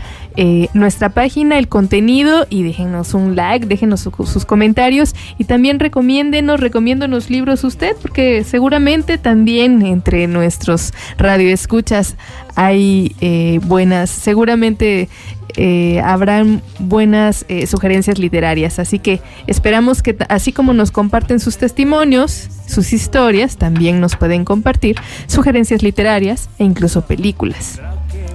eh, 0.40 0.68
nuestra 0.72 1.08
página, 1.08 1.58
el 1.58 1.66
contenido 1.66 2.46
y 2.48 2.62
déjenos 2.62 3.12
un 3.12 3.34
like, 3.34 3.66
déjenos 3.66 4.00
su- 4.00 4.12
sus 4.24 4.44
comentarios 4.44 5.14
y 5.36 5.44
también 5.44 5.80
recomiéndenos, 5.80 6.60
recomiéndonos 6.60 7.28
libros 7.28 7.64
usted, 7.64 7.96
porque 8.00 8.44
seguramente 8.44 9.18
también 9.18 9.82
entre 9.84 10.28
nuestros 10.28 10.94
radioescuchas 11.18 12.16
hay 12.54 13.16
eh, 13.20 13.58
buenas, 13.64 14.10
seguramente 14.10 15.08
eh, 15.56 16.00
habrán 16.04 16.62
buenas 16.78 17.44
eh, 17.48 17.66
sugerencias 17.66 18.20
literarias. 18.20 18.78
Así 18.78 19.00
que 19.00 19.20
esperamos 19.48 20.02
que, 20.02 20.16
así 20.28 20.52
como 20.52 20.72
nos 20.72 20.92
comparten 20.92 21.40
sus 21.40 21.56
testimonios, 21.58 22.48
sus 22.68 22.92
historias, 22.92 23.56
también 23.56 24.00
nos 24.00 24.14
pueden 24.14 24.44
compartir 24.44 24.94
sugerencias 25.26 25.82
literarias 25.82 26.48
e 26.60 26.64
incluso 26.64 27.02
películas. 27.02 27.80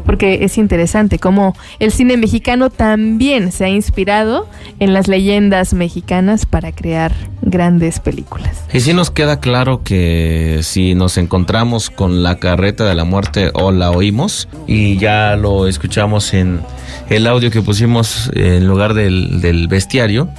Porque 0.05 0.43
es 0.43 0.57
interesante 0.57 1.19
cómo 1.19 1.55
el 1.79 1.91
cine 1.91 2.17
mexicano 2.17 2.69
también 2.69 3.51
se 3.51 3.65
ha 3.65 3.69
inspirado 3.69 4.47
en 4.79 4.93
las 4.93 5.07
leyendas 5.07 5.73
mexicanas 5.73 6.45
para 6.45 6.71
crear 6.71 7.13
grandes 7.41 7.99
películas. 7.99 8.63
Y 8.73 8.79
sí 8.79 8.93
nos 8.93 9.11
queda 9.11 9.39
claro 9.39 9.83
que 9.83 10.59
si 10.63 10.95
nos 10.95 11.17
encontramos 11.17 11.89
con 11.89 12.23
la 12.23 12.37
carreta 12.37 12.85
de 12.85 12.95
la 12.95 13.03
muerte 13.03 13.51
o 13.53 13.71
la 13.71 13.91
oímos, 13.91 14.47
y 14.67 14.97
ya 14.97 15.35
lo 15.35 15.67
escuchamos 15.67 16.33
en 16.33 16.61
el 17.09 17.27
audio 17.27 17.51
que 17.51 17.61
pusimos 17.61 18.31
en 18.33 18.67
lugar 18.67 18.93
del, 18.93 19.41
del 19.41 19.67
bestiario, 19.67 20.29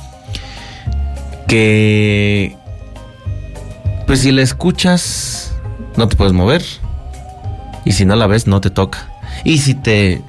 que 1.47 2.57
pues 4.07 4.21
si 4.21 4.33
la 4.33 4.43
escuchas 4.43 5.55
no 5.97 6.09
te 6.09 6.17
puedes 6.17 6.33
mover 6.33 6.63
y 7.85 7.93
si 7.93 8.05
no 8.05 8.17
la 8.17 8.27
ves 8.27 8.47
no 8.47 8.61
te 8.61 8.71
toca. 8.71 9.14
Y 9.45 9.59
si 9.59 9.75
te 9.75 10.23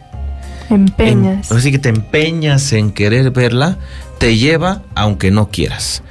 Empeñas. 0.69 1.51
así 1.51 1.71
que 1.71 1.79
te 1.79 1.89
empeñas 1.89 2.73
en 2.73 2.91
querer 2.91 3.31
verla, 3.31 3.77
te 4.17 4.37
lleva 4.37 4.83
aunque 4.95 5.31
no 5.31 5.49
quieras. 5.49 6.03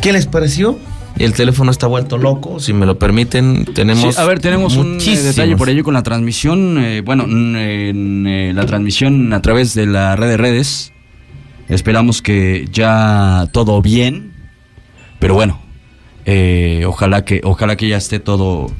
¿Qué 0.00 0.12
les 0.12 0.26
pareció? 0.26 0.78
El 1.18 1.34
teléfono 1.34 1.70
está 1.70 1.86
vuelto 1.86 2.18
loco, 2.18 2.58
si 2.58 2.72
me 2.72 2.86
lo 2.86 2.98
permiten, 2.98 3.66
tenemos 3.66 4.14
Sí, 4.14 4.20
a 4.20 4.24
ver, 4.24 4.40
tenemos 4.40 4.76
un 4.76 4.98
eh, 5.00 5.16
detalle 5.22 5.56
por 5.56 5.68
ello 5.68 5.84
con 5.84 5.94
la 5.94 6.02
transmisión. 6.02 6.78
eh, 6.82 7.02
bueno, 7.02 7.24
en, 7.24 8.26
eh, 8.26 8.52
la 8.54 8.64
transmisión 8.66 9.32
a 9.32 9.42
través 9.42 9.74
de 9.74 9.86
la 9.86 10.16
red 10.16 10.28
de 10.28 10.36
redes. 10.38 10.92
Esperamos 11.68 12.22
que 12.22 12.66
ya 12.72 13.46
todo 13.52 13.80
bien. 13.82 14.32
Pero 15.18 15.34
bueno, 15.34 15.60
eh, 16.24 16.84
ojalá 16.86 17.24
que 17.24 17.40
ojalá 17.44 17.76
que 17.76 17.88
ya 17.88 17.96
esté 17.98 18.18
todo 18.18 18.72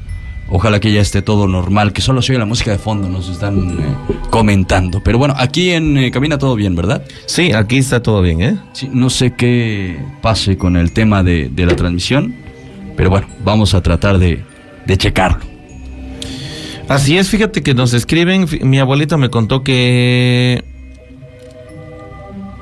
ojalá 0.55 0.79
que 0.79 0.93
ya 0.93 1.01
esté 1.01 1.23
todo 1.23 1.47
normal, 1.47 1.93
que 1.93 2.01
solo 2.01 2.21
se 2.21 2.31
oye 2.31 2.39
la 2.39 2.45
música 2.45 2.69
de 2.69 2.77
fondo, 2.77 3.09
nos 3.09 3.27
están 3.27 3.71
eh, 3.71 4.15
comentando. 4.29 5.01
Pero 5.03 5.17
bueno, 5.17 5.33
aquí 5.35 5.71
en 5.71 5.97
eh, 5.97 6.11
cabina 6.11 6.37
todo 6.37 6.55
bien, 6.55 6.75
¿verdad? 6.75 7.03
Sí, 7.25 7.51
aquí 7.51 7.79
está 7.79 8.03
todo 8.03 8.21
bien, 8.21 8.41
¿eh? 8.41 8.57
Sí, 8.73 8.87
no 8.93 9.09
sé 9.09 9.33
qué 9.33 9.97
pase 10.21 10.55
con 10.55 10.77
el 10.77 10.91
tema 10.91 11.23
de, 11.23 11.49
de 11.49 11.65
la 11.65 11.75
transmisión, 11.75 12.35
pero 12.95 13.09
bueno, 13.09 13.25
vamos 13.43 13.73
a 13.73 13.81
tratar 13.81 14.19
de, 14.19 14.43
de 14.85 14.97
checarlo. 14.97 15.39
Así 16.87 17.17
es, 17.17 17.29
fíjate 17.29 17.63
que 17.63 17.73
nos 17.73 17.93
escriben, 17.93 18.45
mi 18.61 18.77
abuelita 18.77 19.17
me 19.17 19.29
contó 19.29 19.63
que 19.63 20.63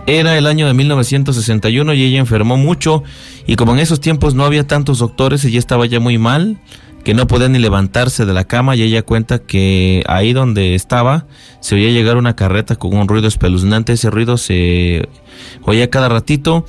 era 0.07 0.37
el 0.37 0.47
año 0.47 0.65
de 0.65 0.73
1961 0.73 1.93
y 1.93 2.03
ella 2.03 2.19
enfermó 2.19 2.55
mucho 2.55 3.03
y 3.47 3.57
como 3.57 3.73
en 3.73 3.79
esos 3.79 3.99
tiempos 3.99 4.33
no 4.33 4.45
había 4.45 4.65
tantos 4.65 4.99
doctores, 4.99 5.43
ella 5.43 5.59
estaba 5.59 5.85
ya 5.87 5.99
muy 5.99 6.17
mal, 6.17 6.57
que 7.03 7.13
no 7.13 7.27
podía 7.27 7.49
ni 7.49 7.59
levantarse 7.59 8.25
de 8.25 8.33
la 8.33 8.43
cama 8.43 8.75
y 8.75 8.83
ella 8.83 9.01
cuenta 9.01 9.39
que 9.39 10.03
ahí 10.07 10.33
donde 10.33 10.75
estaba 10.75 11.25
se 11.59 11.75
oía 11.75 11.89
llegar 11.89 12.17
una 12.17 12.35
carreta 12.35 12.75
con 12.75 12.95
un 12.95 13.07
ruido 13.07 13.27
espeluznante, 13.27 13.93
ese 13.93 14.09
ruido 14.09 14.37
se 14.37 15.07
oía 15.63 15.89
cada 15.89 16.09
ratito 16.09 16.65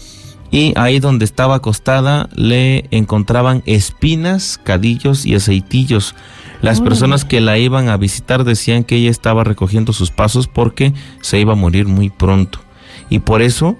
y 0.50 0.74
ahí 0.76 1.00
donde 1.00 1.24
estaba 1.24 1.56
acostada 1.56 2.28
le 2.34 2.84
encontraban 2.90 3.62
espinas, 3.64 4.60
cadillos 4.62 5.24
y 5.24 5.34
aceitillos. 5.34 6.14
Las 6.60 6.80
personas 6.80 7.24
que 7.24 7.40
la 7.40 7.59
iban 7.59 7.88
a 7.88 7.96
visitar 7.96 8.44
decían 8.44 8.84
que 8.84 8.96
ella 8.96 9.10
estaba 9.10 9.44
recogiendo 9.44 9.94
sus 9.94 10.10
pasos 10.10 10.48
porque 10.48 10.92
se 11.22 11.40
iba 11.40 11.54
a 11.54 11.56
morir 11.56 11.88
muy 11.88 12.10
pronto. 12.10 12.60
Y 13.09 13.20
por 13.20 13.40
eso 13.40 13.76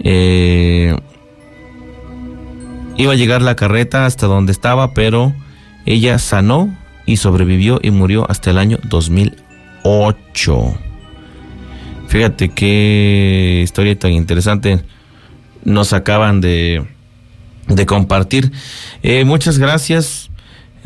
eh, 0.00 0.96
iba 2.96 3.12
a 3.12 3.16
llegar 3.16 3.40
la 3.40 3.56
carreta 3.56 4.04
hasta 4.04 4.26
donde 4.26 4.52
estaba, 4.52 4.94
pero 4.94 5.32
ella 5.86 6.18
sanó 6.18 6.76
y 7.06 7.16
sobrevivió 7.18 7.80
y 7.82 7.90
murió 7.90 8.30
hasta 8.30 8.50
el 8.50 8.58
año 8.58 8.78
2008. 8.84 10.78
Fíjate 12.08 12.50
qué 12.50 13.60
historia 13.64 13.98
tan 13.98 14.12
interesante 14.12 14.84
nos 15.64 15.92
acaban 15.92 16.40
de, 16.40 16.84
de 17.68 17.86
compartir. 17.86 18.52
Eh, 19.02 19.24
muchas 19.24 19.58
gracias. 19.58 20.30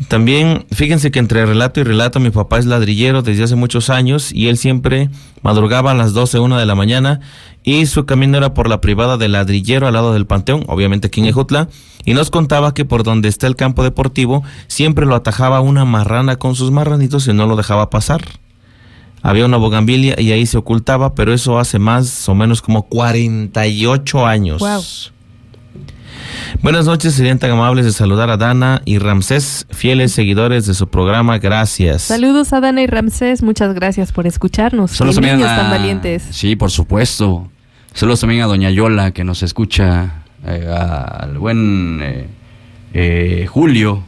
También, 0.07 0.65
fíjense 0.71 1.11
que 1.11 1.19
entre 1.19 1.45
relato 1.45 1.79
y 1.79 1.83
relato, 1.83 2.19
mi 2.19 2.29
papá 2.29 2.57
es 2.57 2.65
ladrillero 2.65 3.21
desde 3.21 3.43
hace 3.43 3.55
muchos 3.55 3.89
años 3.89 4.31
y 4.31 4.47
él 4.47 4.57
siempre 4.57 5.09
madrugaba 5.41 5.91
a 5.91 5.93
las 5.93 6.13
12, 6.13 6.39
una 6.39 6.57
de 6.57 6.65
la 6.65 6.75
mañana 6.75 7.19
y 7.63 7.85
su 7.85 8.05
camino 8.05 8.37
era 8.37 8.53
por 8.53 8.69
la 8.69 8.81
privada 8.81 9.17
del 9.17 9.33
ladrillero 9.33 9.87
al 9.87 9.93
lado 9.93 10.13
del 10.13 10.25
panteón, 10.25 10.63
obviamente 10.67 11.07
aquí 11.07 11.19
en 11.19 11.27
Ejutla, 11.27 11.67
y 12.05 12.13
nos 12.13 12.31
contaba 12.31 12.73
que 12.73 12.85
por 12.85 13.03
donde 13.03 13.27
está 13.27 13.47
el 13.47 13.55
campo 13.55 13.83
deportivo 13.83 14.43
siempre 14.67 15.05
lo 15.05 15.15
atajaba 15.15 15.59
una 15.61 15.85
marrana 15.85 16.37
con 16.37 16.55
sus 16.55 16.71
marranitos 16.71 17.27
y 17.27 17.33
no 17.33 17.45
lo 17.45 17.55
dejaba 17.55 17.89
pasar. 17.89 18.21
Había 19.21 19.45
una 19.45 19.57
bogambilia 19.57 20.19
y 20.19 20.31
ahí 20.31 20.45
se 20.45 20.57
ocultaba, 20.57 21.13
pero 21.13 21.33
eso 21.33 21.59
hace 21.59 21.77
más 21.77 22.29
o 22.29 22.35
menos 22.35 22.61
como 22.61 22.83
48 22.83 24.25
años. 24.25 24.59
Wow. 24.59 24.81
Buenas 26.61 26.85
noches, 26.85 27.13
serían 27.13 27.39
tan 27.39 27.51
amables 27.51 27.85
de 27.85 27.91
saludar 27.91 28.29
a 28.29 28.37
Dana 28.37 28.81
y 28.85 28.97
Ramsés, 28.99 29.65
fieles 29.71 30.11
seguidores 30.11 30.65
de 30.65 30.73
su 30.73 30.87
programa, 30.89 31.37
gracias. 31.37 32.03
Saludos 32.03 32.51
a 32.53 32.59
Dana 32.59 32.81
y 32.81 32.87
Ramsés, 32.87 33.41
muchas 33.43 33.73
gracias 33.73 34.11
por 34.11 34.27
escucharnos. 34.27 34.91
Saludos 34.91 35.15
también 35.15 35.37
niños 35.37 35.51
a- 35.51 35.55
tan 35.57 35.69
valientes. 35.71 36.23
Sí, 36.31 36.55
por 36.55 36.71
supuesto. 36.71 37.49
Saludos 37.93 38.19
también 38.21 38.41
a 38.41 38.45
Doña 38.45 38.69
Yola, 38.71 39.11
que 39.11 39.23
nos 39.23 39.41
escucha, 39.43 40.23
eh, 40.45 40.67
al 40.67 41.37
buen 41.37 41.99
eh, 42.01 42.27
eh, 42.93 43.47
Julio, 43.49 44.03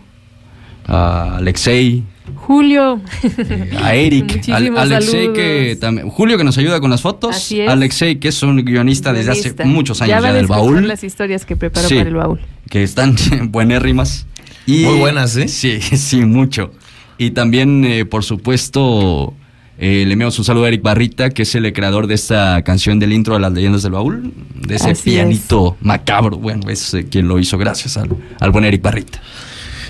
a 0.87 1.37
Alexei, 1.37 2.03
Julio. 2.35 2.99
a 3.81 3.95
Eric, 3.95 4.47
al- 4.49 4.77
Alexei 4.77 5.33
que 5.33 5.77
también, 5.79 6.09
Julio 6.09 6.37
que 6.37 6.43
nos 6.43 6.57
ayuda 6.57 6.79
con 6.79 6.89
las 6.91 7.01
fotos, 7.01 7.35
Así 7.35 7.61
es. 7.61 7.69
Alexei 7.69 8.15
que 8.19 8.27
es 8.29 8.43
un 8.43 8.63
guionista 8.65 9.13
desde 9.13 9.31
hace 9.31 9.55
muchos 9.65 10.01
años 10.01 10.09
ya 10.09 10.15
ya, 10.17 10.21
van 10.21 10.31
a 10.31 10.33
del 10.33 10.43
escuchar 10.45 10.61
baúl, 10.63 10.87
las 10.87 11.03
historias 11.03 11.45
que 11.45 11.55
preparó 11.55 11.87
Sí. 11.87 11.95
para 11.95 12.09
el 12.09 12.15
baúl. 12.15 12.39
que 12.69 12.83
están 12.83 13.15
buenérrimas. 13.51 14.25
Y, 14.65 14.85
Muy 14.85 14.99
buenas, 14.99 15.35
¿eh? 15.37 15.47
Sí, 15.47 15.81
sí, 15.81 16.21
mucho. 16.25 16.71
Y 17.17 17.31
también, 17.31 17.83
eh, 17.85 18.05
por 18.05 18.23
supuesto, 18.23 19.33
eh, 19.79 20.03
le 20.05 20.13
enviamos 20.13 20.37
un 20.39 20.45
saludo 20.45 20.65
a 20.65 20.67
Eric 20.67 20.81
Barrita, 20.83 21.29
que 21.31 21.41
es 21.43 21.55
el 21.55 21.71
creador 21.73 22.05
de 22.07 22.13
esta 22.15 22.61
canción 22.63 22.99
del 22.99 23.11
intro 23.13 23.33
de 23.35 23.39
las 23.41 23.51
leyendas 23.51 23.81
del 23.83 23.91
baúl, 23.93 24.31
de 24.55 24.75
ese 24.75 24.91
Así 24.91 25.11
pianito 25.11 25.77
macabro. 25.81 26.37
Bueno, 26.37 26.69
es 26.69 26.93
eh, 26.93 27.05
quien 27.09 27.27
lo 27.27 27.39
hizo, 27.39 27.57
gracias 27.57 27.97
al, 27.97 28.09
al 28.39 28.51
buen 28.51 28.65
Eric 28.65 28.81
Barrita. 28.81 29.19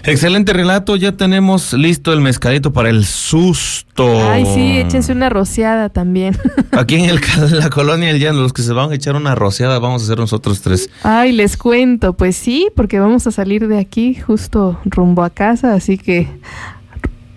Excelente 0.03 0.53
relato, 0.53 0.95
ya 0.95 1.11
tenemos 1.11 1.73
listo 1.73 2.11
el 2.11 2.21
mezcalito 2.21 2.73
para 2.73 2.89
el 2.89 3.05
susto. 3.05 4.29
Ay, 4.29 4.45
sí, 4.45 4.77
échense 4.77 5.11
una 5.11 5.29
rociada 5.29 5.89
también. 5.89 6.37
Aquí 6.71 6.95
en, 6.95 7.05
el, 7.05 7.19
la 7.51 7.69
colonia 7.69 8.09
El 8.09 8.19
Llano, 8.19 8.41
los 8.41 8.53
que 8.53 8.63
se 8.63 8.73
van 8.73 8.91
a 8.91 8.95
echar 8.95 9.15
una 9.15 9.35
rociada, 9.35 9.77
vamos 9.79 10.01
a 10.01 10.05
hacer 10.05 10.17
nosotros 10.17 10.61
tres. 10.61 10.89
Ay, 11.03 11.31
les 11.31 11.55
cuento, 11.55 12.13
pues 12.13 12.35
sí, 12.35 12.69
porque 12.75 12.99
vamos 12.99 13.27
a 13.27 13.31
salir 13.31 13.67
de 13.67 13.77
aquí 13.77 14.15
justo 14.15 14.79
rumbo 14.85 15.23
a 15.23 15.29
casa, 15.29 15.73
así 15.73 15.97
que 15.97 16.27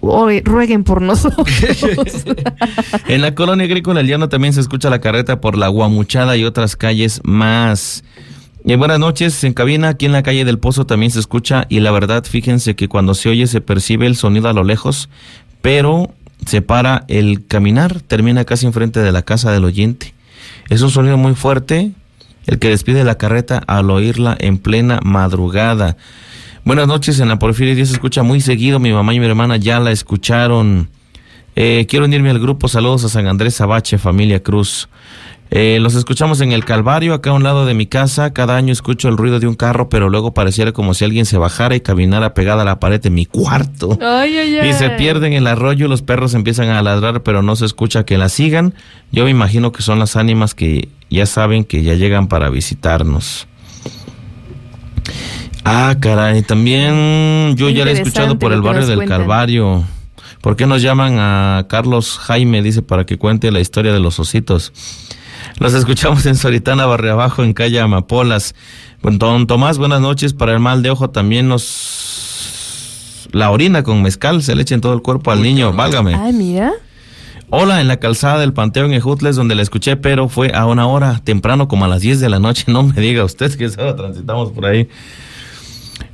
hoy 0.01 0.41
rueguen 0.41 0.85
por 0.85 1.03
nosotros. 1.03 1.47
En 3.09 3.21
la 3.21 3.35
colonia 3.35 3.67
agrícola 3.67 4.01
El 4.01 4.07
Llano 4.07 4.29
también 4.29 4.53
se 4.55 4.61
escucha 4.61 4.89
la 4.89 5.01
carreta 5.01 5.41
por 5.41 5.59
la 5.59 5.69
Guamuchada 5.69 6.37
y 6.37 6.45
otras 6.45 6.77
calles 6.77 7.21
más. 7.25 8.05
Y 8.67 8.75
buenas 8.77 8.99
noches, 8.99 9.45
en 9.45 9.53
cabina, 9.53 9.91
aquí 9.91 10.07
en 10.07 10.13
la 10.13 10.23
calle 10.23 10.47
del 10.47 10.59
Pozo 10.59 10.87
también 10.87 11.11
se 11.11 11.21
escucha 11.21 11.67
y 11.69 11.81
la 11.81 11.91
verdad, 11.91 12.25
fíjense 12.25 12.75
que 12.75 12.89
cuando 12.89 13.13
se 13.13 13.29
oye 13.29 13.47
se 13.47 13.61
percibe 13.61 14.07
el 14.07 14.17
sonido 14.17 14.49
a 14.49 14.55
lo 14.55 14.65
lejos, 14.65 15.11
pero 15.61 16.15
se 16.47 16.63
para 16.63 17.05
el 17.09 17.47
caminar, 17.47 18.01
termina 18.01 18.47
casi 18.47 18.65
enfrente 18.65 19.01
de 19.01 19.13
la 19.13 19.21
casa 19.21 19.53
del 19.53 19.67
oyente. 19.67 20.15
Es 20.71 20.81
un 20.81 20.91
sonido 20.91 21.19
muy 21.19 21.35
fuerte, 21.35 21.93
el 22.47 22.59
que 22.59 22.71
despide 22.71 23.05
la 23.05 23.19
carreta 23.19 23.63
al 23.67 23.91
oírla 23.91 24.35
en 24.41 24.57
plena 24.57 24.99
madrugada. 25.05 25.99
Buenas 26.65 26.89
noches, 26.89 27.21
en 27.21 27.29
la 27.29 27.39
Porfirio 27.39 27.75
Díaz 27.75 27.89
se 27.89 27.95
escucha 27.95 28.23
muy 28.23 28.41
seguido, 28.41 28.79
mi 28.79 28.95
mamá 28.95 29.13
y 29.13 29.21
mi 29.21 29.27
hermana 29.27 29.59
ya 29.59 29.79
la 29.79 29.91
escucharon. 29.91 30.89
Eh, 31.55 31.85
quiero 31.87 32.07
unirme 32.07 32.31
al 32.31 32.41
grupo, 32.41 32.69
saludos 32.69 33.05
a 33.05 33.11
San 33.11 33.27
Andrés 33.27 33.61
Abache, 33.61 33.99
familia 33.99 34.43
Cruz. 34.43 34.89
Eh, 35.51 35.79
los 35.81 35.95
escuchamos 35.95 36.41
en 36.41 36.53
el 36.53 36.65
Calvario, 36.65 37.15
acá 37.15 37.31
a 37.31 37.33
un 37.35 37.43
lado 37.43 37.65
de 37.65 37.75
mi 37.75 37.87
casa. 37.87 38.33
Cada 38.33 38.57
año 38.57 38.73
escucho 38.73 39.09
el 39.09 39.17
ruido 39.17 39.39
de 39.39 39.47
un 39.47 39.55
carro, 39.55 39.89
pero 39.89 40.09
luego 40.09 40.35
pareciera 40.35 40.73
como 40.73 40.95
si 40.95 41.05
alguien 41.05 41.27
se 41.27 41.39
bajara 41.39 41.77
y 41.77 41.81
caminara 41.81 42.35
pegada 42.35 42.63
a 42.63 42.65
la 42.65 42.81
pared 42.81 43.01
de 43.01 43.11
mi 43.11 43.27
cuarto. 43.27 43.99
Ay, 44.01 44.37
ay, 44.37 44.59
ay. 44.59 44.71
Y 44.71 44.73
se 44.73 44.91
pierde 44.91 45.29
en 45.29 45.35
el 45.35 45.47
arroyo, 45.47 45.87
los 45.87 46.03
perros 46.03 46.35
empiezan 46.35 46.71
a 46.71 46.83
ladrar, 46.83 47.23
pero 47.23 47.43
no 47.43 47.55
se 47.57 47.67
escucha 47.67 48.05
que 48.05 48.19
la 48.19 48.29
sigan. 48.29 48.75
Yo 49.13 49.25
me 49.25 49.31
imagino 49.31 49.71
que 49.71 49.83
son 49.83 49.99
las 49.99 50.17
ánimas 50.17 50.55
que 50.55 50.89
ya 51.11 51.27
saben 51.27 51.65
que 51.65 51.83
ya 51.83 51.95
llegan 51.95 52.27
para 52.27 52.51
visitarnos. 52.51 53.47
Ah, 55.65 55.97
caray, 55.99 56.43
también 56.43 57.55
yo 57.57 57.71
ya 57.71 57.85
le 57.85 57.93
he 57.93 57.95
escuchado 57.95 58.39
por 58.39 58.53
el 58.53 58.61
barrio 58.61 58.87
del 58.87 58.97
cuentan. 58.97 59.21
Calvario. 59.21 59.85
¿Por 60.43 60.57
qué 60.57 60.67
nos 60.67 60.83
llaman 60.83 61.17
a 61.19 61.67
Carlos 61.71 62.19
Jaime? 62.19 62.61
Dice 62.61 62.83
para 62.83 63.07
que 63.07 63.17
cuente 63.17 63.51
la 63.51 63.61
historia 63.61 63.93
de 63.95 64.01
los 64.01 64.21
ositos. 64.21 64.73
Los 65.59 65.73
escuchamos 65.75 66.27
en 66.27 66.35
Soritana, 66.35 66.85
Barrio 66.85 67.13
Abajo, 67.13 67.45
en 67.45 67.53
calle 67.53 67.79
Amapolas. 67.79 68.55
Bueno, 69.03 69.19
Don 69.19 69.47
Tomás, 69.47 69.79
buenas 69.79 70.01
noches. 70.01 70.33
Para 70.35 70.53
el 70.53 70.59
mal 70.61 70.83
de 70.83 70.91
ojo 70.91 71.11
también 71.11 71.49
nos... 71.49 73.29
La 73.31 73.51
orina 73.51 73.83
con 73.83 74.03
mezcal 74.03 74.43
se 74.43 74.55
le 74.55 74.63
echa 74.63 74.75
en 74.75 74.81
todo 74.81 74.95
el 74.95 75.03
cuerpo 75.03 75.31
al 75.31 75.43
niño, 75.43 75.73
válgame. 75.73 76.15
Ay, 76.15 76.33
mira. 76.33 76.73
Hola, 77.51 77.81
en 77.81 77.89
la 77.89 77.99
calzada 77.99 78.41
del 78.41 78.53
Panteón 78.53 78.93
en 78.93 79.01
Jutles, 79.01 79.37
donde 79.37 79.55
la 79.55 79.63
escuché, 79.63 79.97
pero 79.97 80.29
fue 80.29 80.53
a 80.55 80.67
una 80.67 80.89
hora 80.89 81.21
temprano, 81.23 81.69
como 81.69 81.85
a 81.85 81.89
las 81.89 82.01
10 82.01 82.21
de 82.21 82.29
la 82.29 82.41
noche. 82.41 82.65
No 82.73 82.83
me 82.83 83.01
diga 83.01 83.25
usted 83.25 83.55
que 83.57 83.67
ahora 83.79 83.95
transitamos 83.95 84.51
por 84.51 84.67
ahí. 84.67 84.89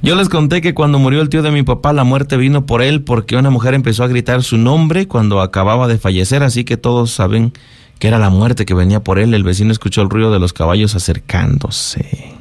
Yo 0.02 0.16
les 0.16 0.28
conté 0.28 0.60
que 0.60 0.74
cuando 0.74 0.98
murió 0.98 1.22
el 1.22 1.30
tío 1.30 1.42
de 1.42 1.50
mi 1.50 1.62
papá, 1.62 1.92
la 1.94 2.04
muerte 2.04 2.36
vino 2.36 2.66
por 2.66 2.82
él 2.82 3.02
porque 3.02 3.36
una 3.36 3.50
mujer 3.50 3.72
empezó 3.72 4.04
a 4.04 4.08
gritar 4.08 4.42
su 4.42 4.58
nombre 4.58 5.08
cuando 5.08 5.40
acababa 5.40 5.88
de 5.88 5.98
fallecer, 5.98 6.42
así 6.42 6.64
que 6.64 6.76
todos 6.76 7.10
saben 7.10 7.52
que 8.01 8.09
era 8.09 8.18
la 8.18 8.31
muerte 8.31 8.64
que 8.66 8.74
venía 8.74 9.01
por 9.01 9.20
él. 9.20 9.35
El 9.35 9.44
vecino 9.44 9.70
escuchó 9.70 10.02
el 10.02 10.10
ruido 10.10 10.32
de 10.32 10.40
los 10.40 10.52
caballos 10.52 10.97
acercándose. 10.97 12.35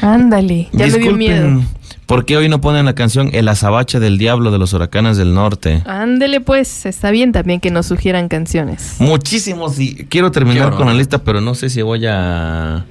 Ándale, 0.00 0.68
ya 0.72 0.86
me 0.86 0.98
dio 0.98 1.12
miedo. 1.16 1.42
Disculpen, 1.42 1.68
¿por 2.06 2.24
qué 2.24 2.36
hoy 2.38 2.48
no 2.48 2.62
ponen 2.62 2.86
la 2.86 2.94
canción 2.94 3.28
El 3.32 3.48
azabache 3.48 4.00
del 4.00 4.16
diablo 4.16 4.50
de 4.50 4.58
los 4.58 4.72
huracanes 4.72 5.16
del 5.18 5.34
norte? 5.34 5.82
Ándele 5.84 6.40
pues, 6.40 6.86
está 6.86 7.10
bien 7.10 7.32
también 7.32 7.60
que 7.60 7.70
nos 7.70 7.86
sugieran 7.86 8.28
canciones. 8.28 8.94
Muchísimos 9.00 9.78
y 9.80 10.06
quiero 10.06 10.30
terminar 10.30 10.70
con 10.76 10.86
la 10.86 10.94
lista, 10.94 11.18
pero 11.18 11.40
no 11.40 11.54
sé 11.56 11.68
si 11.68 11.82
voy 11.82 12.06
a, 12.06 12.86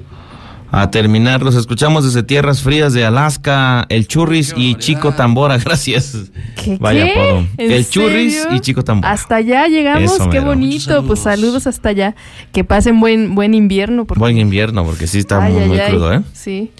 a 0.71 0.91
terminar. 0.91 1.41
Los 1.41 1.55
escuchamos 1.55 2.03
desde 2.05 2.23
tierras 2.23 2.61
frías 2.61 2.93
de 2.93 3.05
Alaska, 3.05 3.85
el 3.89 4.07
Churris 4.07 4.53
y 4.55 4.75
Chico 4.75 5.13
Tambora. 5.13 5.57
Gracias. 5.63 6.15
¿Qué? 6.63 6.77
Vaya 6.79 7.05
qué? 7.05 7.11
apodo. 7.11 7.47
¿En 7.57 7.71
El 7.71 7.87
Churris 7.89 8.47
y 8.51 8.59
Chico 8.59 8.83
Tambora. 8.83 9.11
Hasta 9.11 9.37
allá 9.37 9.67
llegamos, 9.67 10.03
Eso 10.15 10.29
qué 10.29 10.39
bonito. 10.39 11.03
Pues 11.05 11.19
saludos 11.21 11.67
hasta 11.67 11.89
allá. 11.89 12.15
Que 12.51 12.63
pasen 12.63 12.99
buen 12.99 13.35
buen 13.35 13.53
invierno. 13.53 14.05
porque- 14.05 14.19
Buen 14.19 14.37
invierno, 14.37 14.83
porque 14.85 15.07
sí 15.07 15.19
está 15.19 15.43
Ay, 15.43 15.53
muy, 15.53 15.61
ay, 15.63 15.67
muy 15.69 15.79
ay. 15.79 15.89
crudo, 15.91 16.13
¿eh? 16.13 16.21
Sí. 16.33 16.71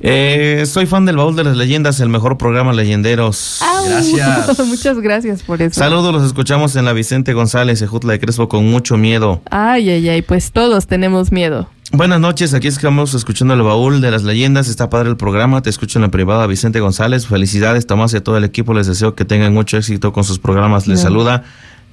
Eh, 0.00 0.64
Soy 0.66 0.86
fan 0.86 1.06
del 1.06 1.16
Baúl 1.16 1.36
de 1.36 1.44
las 1.44 1.56
Leyendas, 1.56 2.00
el 2.00 2.08
mejor 2.08 2.38
programa 2.38 2.72
leyenderos. 2.72 3.60
Au. 3.62 3.86
Muchas 4.66 4.98
gracias 5.00 5.42
por 5.42 5.60
eso. 5.62 5.78
Saludos, 5.80 6.12
los 6.12 6.24
escuchamos 6.24 6.76
en 6.76 6.84
la 6.84 6.92
Vicente 6.92 7.32
González, 7.32 7.80
Ejutla 7.82 8.12
de 8.12 8.20
Crespo, 8.20 8.48
con 8.48 8.70
mucho 8.70 8.96
miedo. 8.96 9.42
Ay, 9.50 9.90
ay, 9.90 10.08
ay, 10.08 10.22
pues 10.22 10.52
todos 10.52 10.86
tenemos 10.86 11.32
miedo. 11.32 11.68
Buenas 11.92 12.20
noches, 12.20 12.54
aquí 12.54 12.68
estamos 12.68 13.14
escuchando 13.14 13.52
el 13.54 13.62
baúl 13.62 14.00
de 14.00 14.12
las 14.12 14.22
leyendas. 14.22 14.68
Está 14.68 14.88
padre 14.88 15.08
el 15.10 15.16
programa, 15.16 15.60
te 15.60 15.70
escucho 15.70 15.98
en 15.98 16.02
la 16.02 16.08
privada 16.10 16.46
Vicente 16.46 16.78
González. 16.78 17.26
Felicidades, 17.26 17.86
Tomás 17.86 18.14
y 18.14 18.18
a 18.18 18.22
todo 18.22 18.36
el 18.36 18.44
equipo. 18.44 18.74
Les 18.74 18.86
deseo 18.86 19.16
que 19.16 19.24
tengan 19.24 19.52
mucho 19.52 19.76
éxito 19.76 20.12
con 20.12 20.22
sus 20.22 20.38
programas. 20.38 20.86
Les 20.86 20.98
No. 20.98 21.02
saluda 21.02 21.42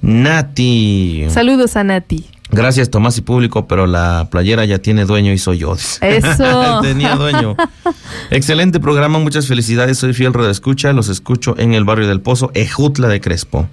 Nati. 0.03 1.25
Saludos 1.29 1.75
a 1.77 1.83
Nati. 1.83 2.25
Gracias, 2.51 2.91
Tomás 2.91 3.17
y 3.17 3.21
público, 3.21 3.67
pero 3.67 3.87
la 3.87 4.27
playera 4.31 4.65
ya 4.65 4.77
tiene 4.77 5.05
dueño 5.05 5.33
y 5.33 5.39
soy 5.39 5.57
yo. 5.57 5.73
Eso. 5.73 6.79
Tenía 6.83 7.15
dueño. 7.15 7.57
Excelente 8.29 8.79
programa, 8.79 9.17
muchas 9.17 9.47
felicidades. 9.47 9.97
Soy 9.97 10.13
fiel 10.13 10.31
escucha, 10.49 10.93
los 10.93 11.09
escucho 11.09 11.55
en 11.57 11.73
el 11.73 11.83
barrio 11.85 12.07
del 12.07 12.21
Pozo, 12.21 12.51
Ejutla 12.53 13.07
de 13.07 13.19
Crespo. 13.19 13.67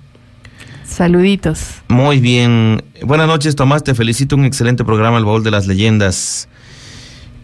Saluditos. 0.95 1.83
Muy 1.89 2.21
bien. 2.21 2.85
Buenas 3.03 3.27
noches, 3.27 3.57
Tomás. 3.57 3.83
Te 3.83 3.95
felicito. 3.95 4.37
Un 4.37 4.45
excelente 4.45 4.85
programa, 4.85 5.19
El 5.19 5.25
Baúl 5.25 5.43
de 5.43 5.51
las 5.51 5.66
Leyendas. 5.66 6.49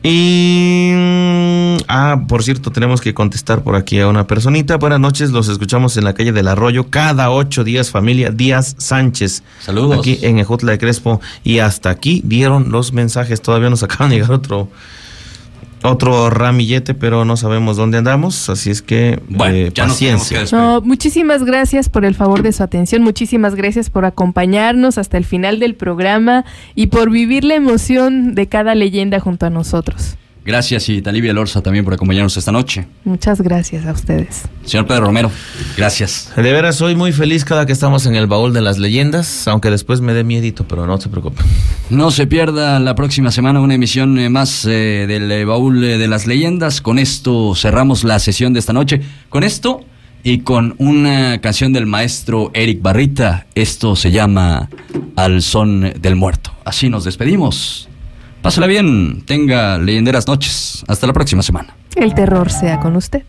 Y. 0.05 0.93
Ah, 1.89 2.23
por 2.29 2.45
cierto, 2.45 2.71
tenemos 2.71 3.01
que 3.01 3.13
contestar 3.13 3.65
por 3.65 3.75
aquí 3.75 3.99
a 3.99 4.07
una 4.07 4.29
personita. 4.29 4.77
Buenas 4.77 5.01
noches, 5.01 5.33
los 5.33 5.49
escuchamos 5.49 5.97
en 5.97 6.05
la 6.05 6.15
calle 6.15 6.31
del 6.31 6.47
Arroyo 6.47 6.91
cada 6.91 7.31
ocho 7.33 7.65
días, 7.65 7.91
familia 7.91 8.31
Díaz 8.31 8.77
Sánchez. 8.79 9.43
Saludos. 9.59 9.99
Aquí 9.99 10.21
en 10.23 10.39
Ejutla 10.39 10.71
de 10.71 10.79
Crespo. 10.79 11.21
Y 11.43 11.59
hasta 11.59 11.91
aquí 11.91 12.23
dieron 12.25 12.71
los 12.71 12.93
mensajes. 12.93 13.43
Todavía 13.43 13.69
nos 13.69 13.83
acaban 13.83 14.11
de 14.11 14.17
llegar 14.17 14.31
otro. 14.31 14.69
Otro 15.83 16.31
ramillete, 16.31 16.95
pero 16.95 17.25
no 17.25 17.37
sabemos 17.37 17.77
dónde 17.77 17.99
andamos. 17.99 18.49
Así 18.51 18.71
es 18.71 18.83
que. 18.83 19.21
eh, 19.55 19.71
ya 19.75 19.87
nos 19.87 19.99
tenemos 19.99 20.23
paciencia. 20.23 20.45
que 20.45 20.57
No, 20.57 20.81
muchísimas 20.83 21.45
gracias 21.45 21.89
por 21.89 22.05
el 22.05 22.15
favor 22.15 22.43
de 22.43 22.53
su 22.53 22.63
atención, 22.63 23.03
muchísimas 23.03 23.55
gracias 23.55 23.91
por 23.91 24.05
acompañarnos 24.05 24.99
hasta 24.99 25.17
el 25.17 25.25
final 25.25 25.59
del 25.59 25.75
programa 25.75 26.45
y 26.75 26.89
por 26.89 27.11
vivir 27.11 27.45
la 27.45 27.55
emoción 27.55 28.35
de 28.35 28.47
cada 28.47 28.75
leyenda 28.75 29.21
junto 29.21 29.47
a 29.47 29.51
nosotros. 29.51 30.17
Gracias 30.45 30.89
y 30.89 31.03
Talibia 31.03 31.33
Lorza 31.33 31.61
también 31.61 31.85
por 31.85 31.95
acompañarnos 31.95 32.37
esta 32.37 32.51
noche. 32.51 32.87
Muchas 33.05 33.41
gracias 33.43 33.85
a 33.87 33.93
ustedes. 33.93 34.43
Señor 34.65 34.87
Pedro 34.87 35.07
Romero, 35.07 35.31
gracias. 35.77 36.33
De 36.35 36.43
veras, 36.43 36.77
soy 36.77 36.95
muy 36.95 37.13
feliz 37.13 37.45
cada 37.45 37.67
que 37.67 37.73
estamos 37.73 38.07
en 38.07 38.17
el 38.17 38.27
baúl 38.27 38.55
de 38.55 38.63
las 38.63 38.79
leyendas, 38.79 39.47
aunque 39.49 39.71
después 39.71 40.01
me 40.01 40.15
dé 40.15 40.25
miedito, 40.25 40.67
pero 40.67 40.87
no 40.87 40.99
se 40.99 41.11
preocupe. 41.11 41.43
No 41.91 42.11
se 42.11 42.27
pierda 42.27 42.81
la 42.81 42.95
próxima 42.95 43.31
semana 43.31 43.61
una 43.61 43.75
emisión 43.75 44.19
eh, 44.19 44.31
más 44.31 44.65
eh, 44.65 45.05
del 45.07 45.31
eh, 45.31 45.45
baúl 45.45 45.81
de 45.81 46.09
las 46.09 46.27
leyendas. 46.27 46.81
Con 46.81 46.99
esto 46.99 47.55
cerramos 47.55 48.05
la 48.05 48.19
sesión 48.19 48.55
de 48.55 48.61
esta 48.61 48.73
noche. 48.73 49.03
Con 49.29 49.45
esto 49.45 49.85
y 50.23 50.41
con 50.41 50.75
una 50.79 51.41
canción 51.41 51.73
del 51.73 51.87
maestro 51.87 52.51
Eric 52.55 52.81
Barrita. 52.81 53.47
Esto 53.55 53.97
se 53.97 54.11
llama 54.11 54.71
Al 55.17 55.43
son 55.43 55.93
del 56.01 56.17
muerto. 56.17 56.53
Así 56.65 56.89
nos 56.89 57.05
despedimos. 57.05 57.90
Pásala 58.43 58.67
bien, 58.67 59.23
tenga 59.27 59.79
leyenderas 59.79 60.27
noches. 60.27 60.85
Hasta 60.89 61.07
la 61.07 61.13
próxima 61.13 61.43
semana. 61.43 61.75
El 61.95 62.15
terror 62.15 62.51
sea 62.51 62.81
con 62.81 62.97
usted. 62.97 63.23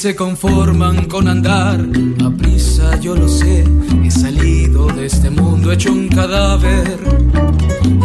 Se 0.00 0.16
conforman 0.16 1.04
con 1.08 1.28
andar 1.28 1.78
a 2.24 2.30
prisa, 2.30 2.98
yo 3.00 3.14
lo 3.14 3.28
sé. 3.28 3.66
He 4.02 4.10
salido 4.10 4.86
de 4.86 5.04
este 5.04 5.28
mundo 5.28 5.70
hecho 5.72 5.92
un 5.92 6.08
cadáver. 6.08 6.98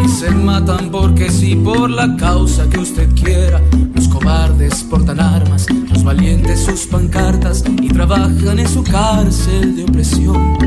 Y 0.04 0.10
se 0.10 0.30
matan 0.32 0.92
porque 0.92 1.32
sí, 1.32 1.56
por 1.56 1.90
la 1.90 2.18
causa 2.18 2.70
que 2.70 2.80
usted 2.80 3.08
quiera. 3.16 3.62
Los 3.94 4.10
cobardes 4.10 4.84
portan 4.84 5.22
armas, 5.22 5.68
los 5.90 6.04
valientes 6.04 6.66
sus 6.66 6.86
pancartas 6.86 7.64
y 7.82 7.88
trabajan 7.88 8.60
en 8.60 8.68
su 8.68 8.84
cárcel 8.84 9.78
de 9.78 9.84
opresión. 9.86 10.58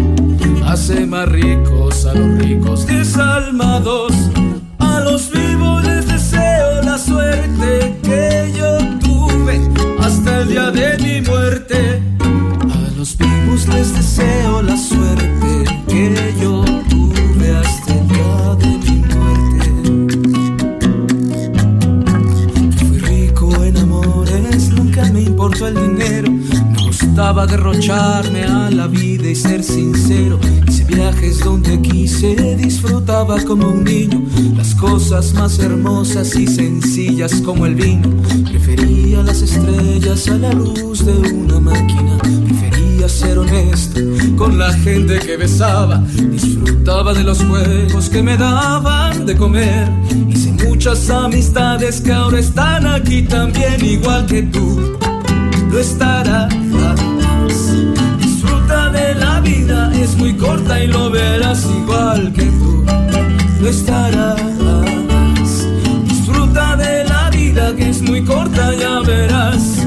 Hace 0.64 1.04
más 1.04 1.28
ricos 1.28 2.06
a 2.06 2.14
los 2.14 2.38
ricos 2.38 2.86
desalmados. 2.86 4.14
A 4.78 5.00
los 5.00 5.30
vivos 5.30 5.84
les 5.84 6.08
deseo 6.08 6.82
la 6.84 6.96
suerte 6.96 7.98
que 8.02 8.54
yo 8.56 8.78
tuve 8.98 9.60
hasta 10.00 10.40
el 10.40 10.48
día 10.48 10.70
de 10.70 10.77
deseo 14.18 14.62
la 14.62 14.76
suerte 14.76 15.64
que 15.86 16.34
yo 16.40 16.64
tuve 16.88 17.56
hasta 17.56 17.94
el 17.94 18.08
día 18.08 18.56
de 18.56 18.66
mi 18.78 18.96
muerte. 19.14 19.70
Fui 22.78 22.98
rico 22.98 23.64
en 23.64 23.76
amores, 23.76 24.70
nunca 24.70 25.04
me 25.12 25.22
importó 25.22 25.68
el 25.68 25.74
dinero. 25.74 26.30
Me 26.30 26.84
gustaba 26.84 27.46
derrocharme 27.46 28.44
a 28.44 28.70
la 28.70 28.88
vida 28.88 29.28
y 29.30 29.36
ser 29.36 29.62
sincero. 29.62 30.40
Hice 30.66 30.84
viajes 30.84 31.38
donde 31.40 31.80
quise, 31.80 32.56
disfrutaba 32.56 33.40
como 33.44 33.68
un 33.68 33.84
niño. 33.84 34.22
Las 34.56 34.74
cosas 34.74 35.32
más 35.34 35.58
hermosas 35.60 36.34
y 36.34 36.46
sencillas 36.48 37.40
como 37.42 37.66
el 37.66 37.76
vino. 37.76 38.08
Prefería 38.50 39.22
las 39.22 39.42
estrellas 39.42 40.28
a 40.28 40.38
la 40.38 40.52
luz 40.52 41.04
de 41.04 41.12
una 41.12 41.60
máquina. 41.60 42.18
Prefería 42.98 43.08
ser 43.08 43.38
honesto 43.38 44.00
con 44.36 44.58
la 44.58 44.72
gente 44.72 45.20
que 45.20 45.36
besaba. 45.36 46.02
Disfrutaba 46.30 47.14
de 47.14 47.22
los 47.22 47.38
juegos 47.44 48.08
que 48.08 48.22
me 48.24 48.36
daban 48.36 49.24
de 49.24 49.36
comer. 49.36 49.88
Hice 50.28 50.50
muchas 50.66 51.08
amistades 51.08 52.00
que 52.00 52.12
ahora 52.12 52.40
están 52.40 52.88
aquí 52.88 53.22
también, 53.22 53.84
igual 53.84 54.26
que 54.26 54.42
tú. 54.42 54.98
Lo 55.70 55.78
estarás. 55.78 56.52
Disfruta 58.18 58.90
de 58.90 59.14
la 59.14 59.40
vida, 59.42 59.92
es 59.94 60.16
muy 60.16 60.36
corta 60.36 60.82
y 60.82 60.88
lo 60.88 61.08
verás 61.08 61.66
igual 61.66 62.32
que 62.32 62.46
tú. 62.46 62.84
Lo 63.60 63.68
estarás. 63.68 64.40
Disfruta 66.04 66.74
de 66.74 67.04
la 67.04 67.30
vida, 67.30 67.76
que 67.76 67.90
es 67.90 68.02
muy 68.02 68.24
corta, 68.24 68.74
ya 68.74 69.00
verás. 69.00 69.77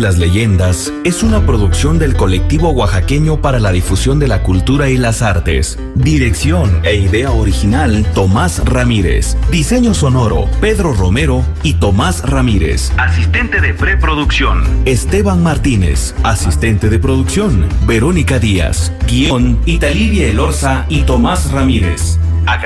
las 0.00 0.18
Leyendas 0.18 0.92
es 1.04 1.22
una 1.22 1.44
producción 1.46 1.98
del 1.98 2.14
colectivo 2.14 2.70
oaxaqueño 2.70 3.40
para 3.40 3.58
la 3.58 3.72
difusión 3.72 4.18
de 4.18 4.28
la 4.28 4.42
cultura 4.42 4.88
y 4.88 4.96
las 4.96 5.22
artes. 5.22 5.78
Dirección 5.94 6.80
e 6.84 6.96
idea 6.96 7.30
original 7.30 8.06
Tomás 8.14 8.62
Ramírez. 8.64 9.36
Diseño 9.50 9.94
sonoro 9.94 10.48
Pedro 10.60 10.92
Romero 10.92 11.44
y 11.62 11.74
Tomás 11.74 12.28
Ramírez. 12.28 12.92
Asistente 12.96 13.60
de 13.60 13.74
preproducción 13.74 14.64
Esteban 14.84 15.42
Martínez. 15.42 16.14
Asistente 16.22 16.88
de 16.88 16.98
producción 16.98 17.66
Verónica 17.86 18.38
Díaz. 18.38 18.92
Guión 19.06 19.58
Italivia 19.66 20.28
Elorza 20.28 20.86
y 20.88 21.02
Tomás 21.02 21.50
Ramírez. 21.52 22.17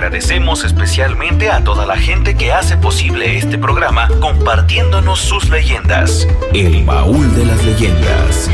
Agradecemos 0.03 0.65
especialmente 0.65 1.49
a 1.49 1.63
toda 1.63 1.87
la 1.87 1.97
gente 1.97 2.35
que 2.35 2.53
hace 2.53 2.77
posible 2.77 3.39
este 3.39 3.57
programa 3.57 4.09
compartiéndonos 4.21 5.21
sus 5.21 5.49
leyendas. 5.49 6.27
El 6.53 6.83
baúl 6.83 7.33
de 7.37 7.45
las 7.45 7.65
leyendas. 7.65 8.51